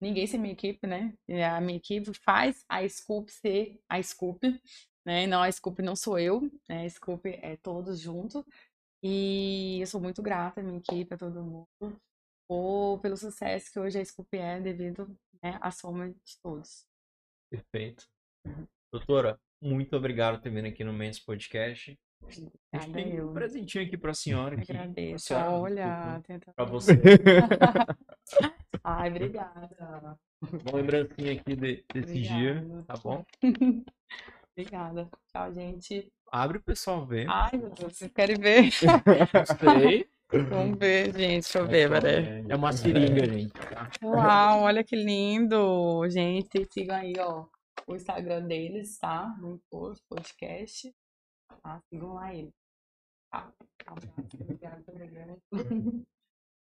ninguém 0.00 0.26
sem 0.26 0.40
minha 0.40 0.54
equipe, 0.54 0.86
né? 0.86 1.12
A 1.54 1.60
minha 1.60 1.76
equipe 1.76 2.10
faz 2.24 2.64
a 2.66 2.88
Scoop 2.88 3.30
ser 3.30 3.78
a 3.86 4.02
Scoop, 4.02 4.40
né? 5.04 5.26
Não, 5.26 5.42
a 5.42 5.52
Scoop 5.52 5.82
não 5.82 5.94
sou 5.94 6.18
eu, 6.18 6.40
né? 6.66 6.86
A 6.86 6.88
Scoop 6.88 7.28
é 7.28 7.54
todos 7.56 8.00
juntos. 8.00 8.42
E 9.02 9.78
eu 9.80 9.86
sou 9.86 10.00
muito 10.00 10.22
grata 10.22 10.60
à 10.60 10.62
minha 10.64 10.78
equipe, 10.78 11.12
a 11.14 11.18
todo 11.18 11.42
mundo, 11.42 12.00
por, 12.48 13.00
pelo 13.00 13.16
sucesso 13.16 13.72
que 13.72 13.78
hoje 13.80 13.98
a 13.98 14.04
Scoop 14.04 14.28
é 14.36 14.60
devido, 14.60 15.06
né, 15.42 15.58
à 15.60 15.70
soma 15.70 16.08
de 16.10 16.38
todos. 16.42 16.86
Perfeito. 17.50 18.06
Doutora, 18.92 19.40
muito 19.60 19.96
obrigado 19.96 20.36
por 20.36 20.42
ter 20.42 20.50
vindo 20.50 20.66
aqui 20.68 20.84
no 20.84 20.92
Men's 20.92 21.18
Podcast. 21.18 21.98
Obrigada 22.22 22.92
tem 22.92 23.20
um 23.20 23.32
presentinho 23.34 23.84
aqui 23.84 23.96
para 23.98 24.12
a 24.12 24.14
senhora. 24.14 24.54
Aqui. 24.54 24.70
Agradeço. 24.70 25.26
senhora, 25.26 25.50
Olha. 25.50 26.22
Para 26.54 26.64
você. 26.64 26.92
Ai, 28.84 29.10
obrigada. 29.10 30.18
Uma 30.40 30.76
lembrancinha 30.78 31.32
aqui 31.32 31.56
de- 31.56 31.84
desse 31.92 32.20
dia, 32.22 32.58
Obrigada. 32.58 32.84
tá 32.84 32.94
bom? 33.02 33.24
Obrigada. 34.56 35.08
Tchau, 35.28 35.52
gente. 35.52 36.12
Abre 36.30 36.58
o 36.58 36.62
pessoal 36.62 37.06
ver. 37.06 37.28
Ai, 37.28 37.50
meu 37.54 37.70
Deus, 37.70 37.96
vocês 37.96 38.10
querem 38.10 38.36
ver? 38.36 38.70
Gostei. 39.32 40.10
Vamos 40.48 40.78
ver, 40.78 41.06
gente. 41.12 41.42
Deixa 41.42 41.58
eu 41.58 41.66
ver, 41.66 41.90
peraí. 41.90 42.44
É 42.48 42.56
uma 42.56 42.72
seringa, 42.72 43.26
gente. 43.26 43.52
tá? 43.52 43.90
Uau, 44.02 44.62
olha 44.62 44.82
que 44.82 44.96
lindo. 44.96 46.08
Gente, 46.08 46.66
sigam 46.72 46.96
aí, 46.96 47.12
ó, 47.18 47.46
o 47.86 47.94
Instagram 47.94 48.46
deles, 48.46 48.98
tá? 48.98 49.34
No 49.38 49.56
Impulso 49.56 50.02
Podcast. 50.08 50.94
Tá? 51.62 51.80
Sigam 51.90 52.14
lá 52.14 52.34
ele. 52.34 52.52
Tá? 53.30 53.52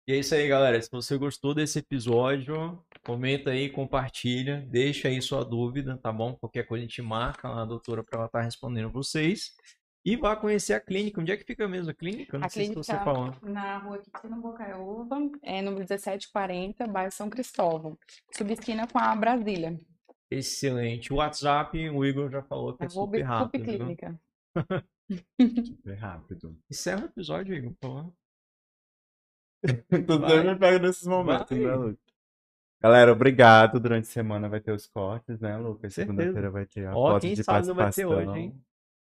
E 0.08 0.14
é 0.14 0.18
isso 0.18 0.34
aí, 0.34 0.48
galera. 0.48 0.82
Se 0.82 0.90
você 0.92 1.18
gostou 1.18 1.54
desse 1.54 1.80
episódio, 1.80 2.84
comenta 3.04 3.52
aí, 3.52 3.70
compartilha, 3.70 4.66
deixa 4.70 5.08
aí 5.08 5.22
sua 5.22 5.44
dúvida, 5.46 5.98
tá 5.98 6.12
bom? 6.12 6.36
Qualquer 6.36 6.66
coisa 6.66 6.84
a 6.84 6.88
gente 6.88 7.02
marca 7.02 7.48
lá 7.50 7.62
a 7.62 7.66
doutora 7.66 8.04
para 8.04 8.18
ela 8.20 8.26
estar 8.26 8.42
respondendo 8.42 8.90
vocês. 8.92 9.52
E 10.04 10.16
vá 10.18 10.36
conhecer 10.36 10.74
a 10.74 10.80
clínica. 10.80 11.22
Onde 11.22 11.32
é 11.32 11.38
que 11.38 11.44
fica 11.46 11.68
mesmo 11.68 11.92
a 11.92 11.94
clínica? 11.94 12.36
Eu 12.36 12.40
Não 12.40 12.48
A 12.48 12.50
sei 12.50 12.66
se 12.66 12.74
você 12.74 12.92
clínica 12.94 13.06
falou. 13.14 13.36
na 13.44 13.78
rua 13.78 14.00
Quintino 14.00 14.42
Bocaiúva, 14.42 15.18
é 15.44 15.62
número 15.62 15.82
1740, 15.82 16.88
bairro 16.88 17.12
São 17.12 17.30
Cristóvão. 17.30 17.96
Subesquina 18.36 18.88
com 18.88 18.98
a 18.98 19.16
Brasília. 19.16 19.80
Excelente. 20.32 21.14
O 21.14 21.18
WhatsApp, 21.18 21.78
o 21.90 22.04
Igor 22.04 22.32
já 22.32 22.42
falou 22.42 22.76
que 22.76 22.86
é 22.86 22.90
super 22.90 23.22
rápido. 23.22 23.64
Clínica. 23.64 24.20
Bem 25.86 25.96
rápido. 25.96 26.58
Encerra 26.70 27.04
o 27.04 27.06
episódio, 27.06 27.54
Igor, 27.54 27.74
por 27.80 27.88
favor. 27.90 28.14
Tudo 30.08 30.20
Vai. 30.20 30.44
me 30.44 30.56
pega 30.56 30.80
nesses 30.80 31.06
momentos, 31.08 31.50
Vai. 31.50 31.60
né, 31.60 31.76
Lucas? 31.76 32.12
Galera, 32.82 33.12
obrigado. 33.12 33.80
Durante 33.80 34.06
a 34.06 34.12
semana 34.12 34.50
vai 34.50 34.60
ter 34.60 34.72
os 34.72 34.88
cortes, 34.88 35.40
né, 35.40 35.56
Lucas? 35.58 35.94
Segunda-feira 35.94 36.50
vai 36.50 36.66
ter 36.66 36.88
a 36.88 36.96
Ó, 36.96 37.20
quem 37.20 37.36
de 37.36 37.44
sabe 37.44 37.68
não 37.68 37.76
vai 37.76 37.92
ter 37.92 38.06
hoje, 38.06 38.40
hein? 38.40 38.62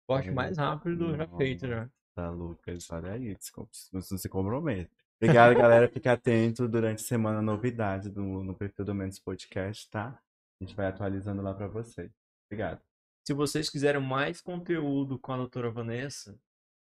Corte 0.07 0.31
mais 0.31 0.57
rápido 0.57 1.15
já 1.17 1.27
feito 1.37 1.67
já. 1.67 1.89
Tá, 2.15 2.31
Lucas, 2.31 2.91
olha 2.91 3.13
aí, 3.13 3.35
desculpa, 3.35 3.71
não 3.93 4.01
se 4.01 4.29
compromete. 4.29 4.91
Obrigado, 5.21 5.55
galera. 5.55 5.89
Fique 5.89 6.09
atento 6.09 6.67
durante 6.67 7.03
a 7.03 7.07
semana, 7.07 7.43
novidade 7.43 8.09
do, 8.09 8.23
no 8.23 8.55
perfil 8.55 8.85
do 8.85 8.95
Mendes 8.95 9.19
Podcast, 9.19 9.91
tá? 9.91 10.19
A 10.59 10.65
gente 10.65 10.75
vai 10.75 10.87
atualizando 10.87 11.43
lá 11.43 11.53
pra 11.53 11.67
vocês. 11.67 12.11
Obrigado. 12.47 12.81
se 13.27 13.35
vocês 13.35 13.69
quiserem 13.69 14.01
mais 14.01 14.41
conteúdo 14.41 15.19
com 15.19 15.33
a 15.33 15.37
doutora 15.37 15.71
Vanessa, 15.71 16.39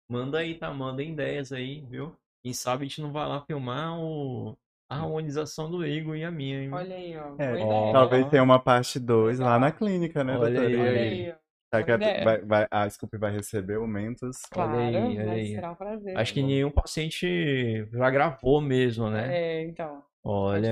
manda 0.09 0.39
aí, 0.39 0.59
tá? 0.59 0.73
Manda 0.73 1.03
ideias 1.03 1.53
aí, 1.53 1.85
viu? 1.87 2.17
Quem 2.43 2.53
sabe 2.53 2.85
a 2.85 2.89
gente 2.89 3.01
não 3.01 3.13
vai 3.13 3.29
lá 3.29 3.43
filmar 3.43 3.99
o... 3.99 4.57
a 4.89 4.97
harmonização 4.97 5.71
do 5.71 5.87
Igor 5.87 6.17
e 6.17 6.25
a 6.25 6.31
minha, 6.31 6.63
hein? 6.63 6.71
Olha 6.73 6.97
aí, 6.97 7.17
ó. 7.17 7.35
É, 7.39 7.53
ó, 7.53 7.57
ideia. 7.57 7.93
Talvez 7.93 8.29
tenha 8.31 8.43
uma 8.43 8.59
parte 8.59 8.99
2 8.99 9.39
lá 9.39 9.59
na 9.59 9.71
clínica, 9.71 10.25
né, 10.25 10.37
Olha 10.39 10.61
doutora? 10.61 10.67
aí, 10.69 10.77
Olha 10.81 11.01
aí. 11.01 11.35
Será 11.73 11.85
que 11.85 11.93
a, 11.93 11.95
ideia. 11.95 12.25
vai, 12.25 12.41
vai, 12.43 12.67
a 12.71 12.91
Scoop 12.91 13.17
vai 13.17 13.31
receber 13.31 13.79
o 13.79 13.87
Mentos? 13.87 14.39
Claro, 14.51 14.73
Olha 14.73 15.05
aí, 15.05 15.19
olha 15.19 15.33
aí. 15.33 15.55
será 15.55 15.71
um 15.71 15.75
prazer. 15.77 16.19
Acho 16.19 16.35
que 16.35 16.43
nenhum 16.43 16.71
paciente 16.71 17.87
já 17.93 18.11
gravou 18.11 18.61
mesmo, 18.61 19.09
né? 19.09 19.37
É, 19.37 19.63
então. 19.69 20.03
Olha. 20.25 20.69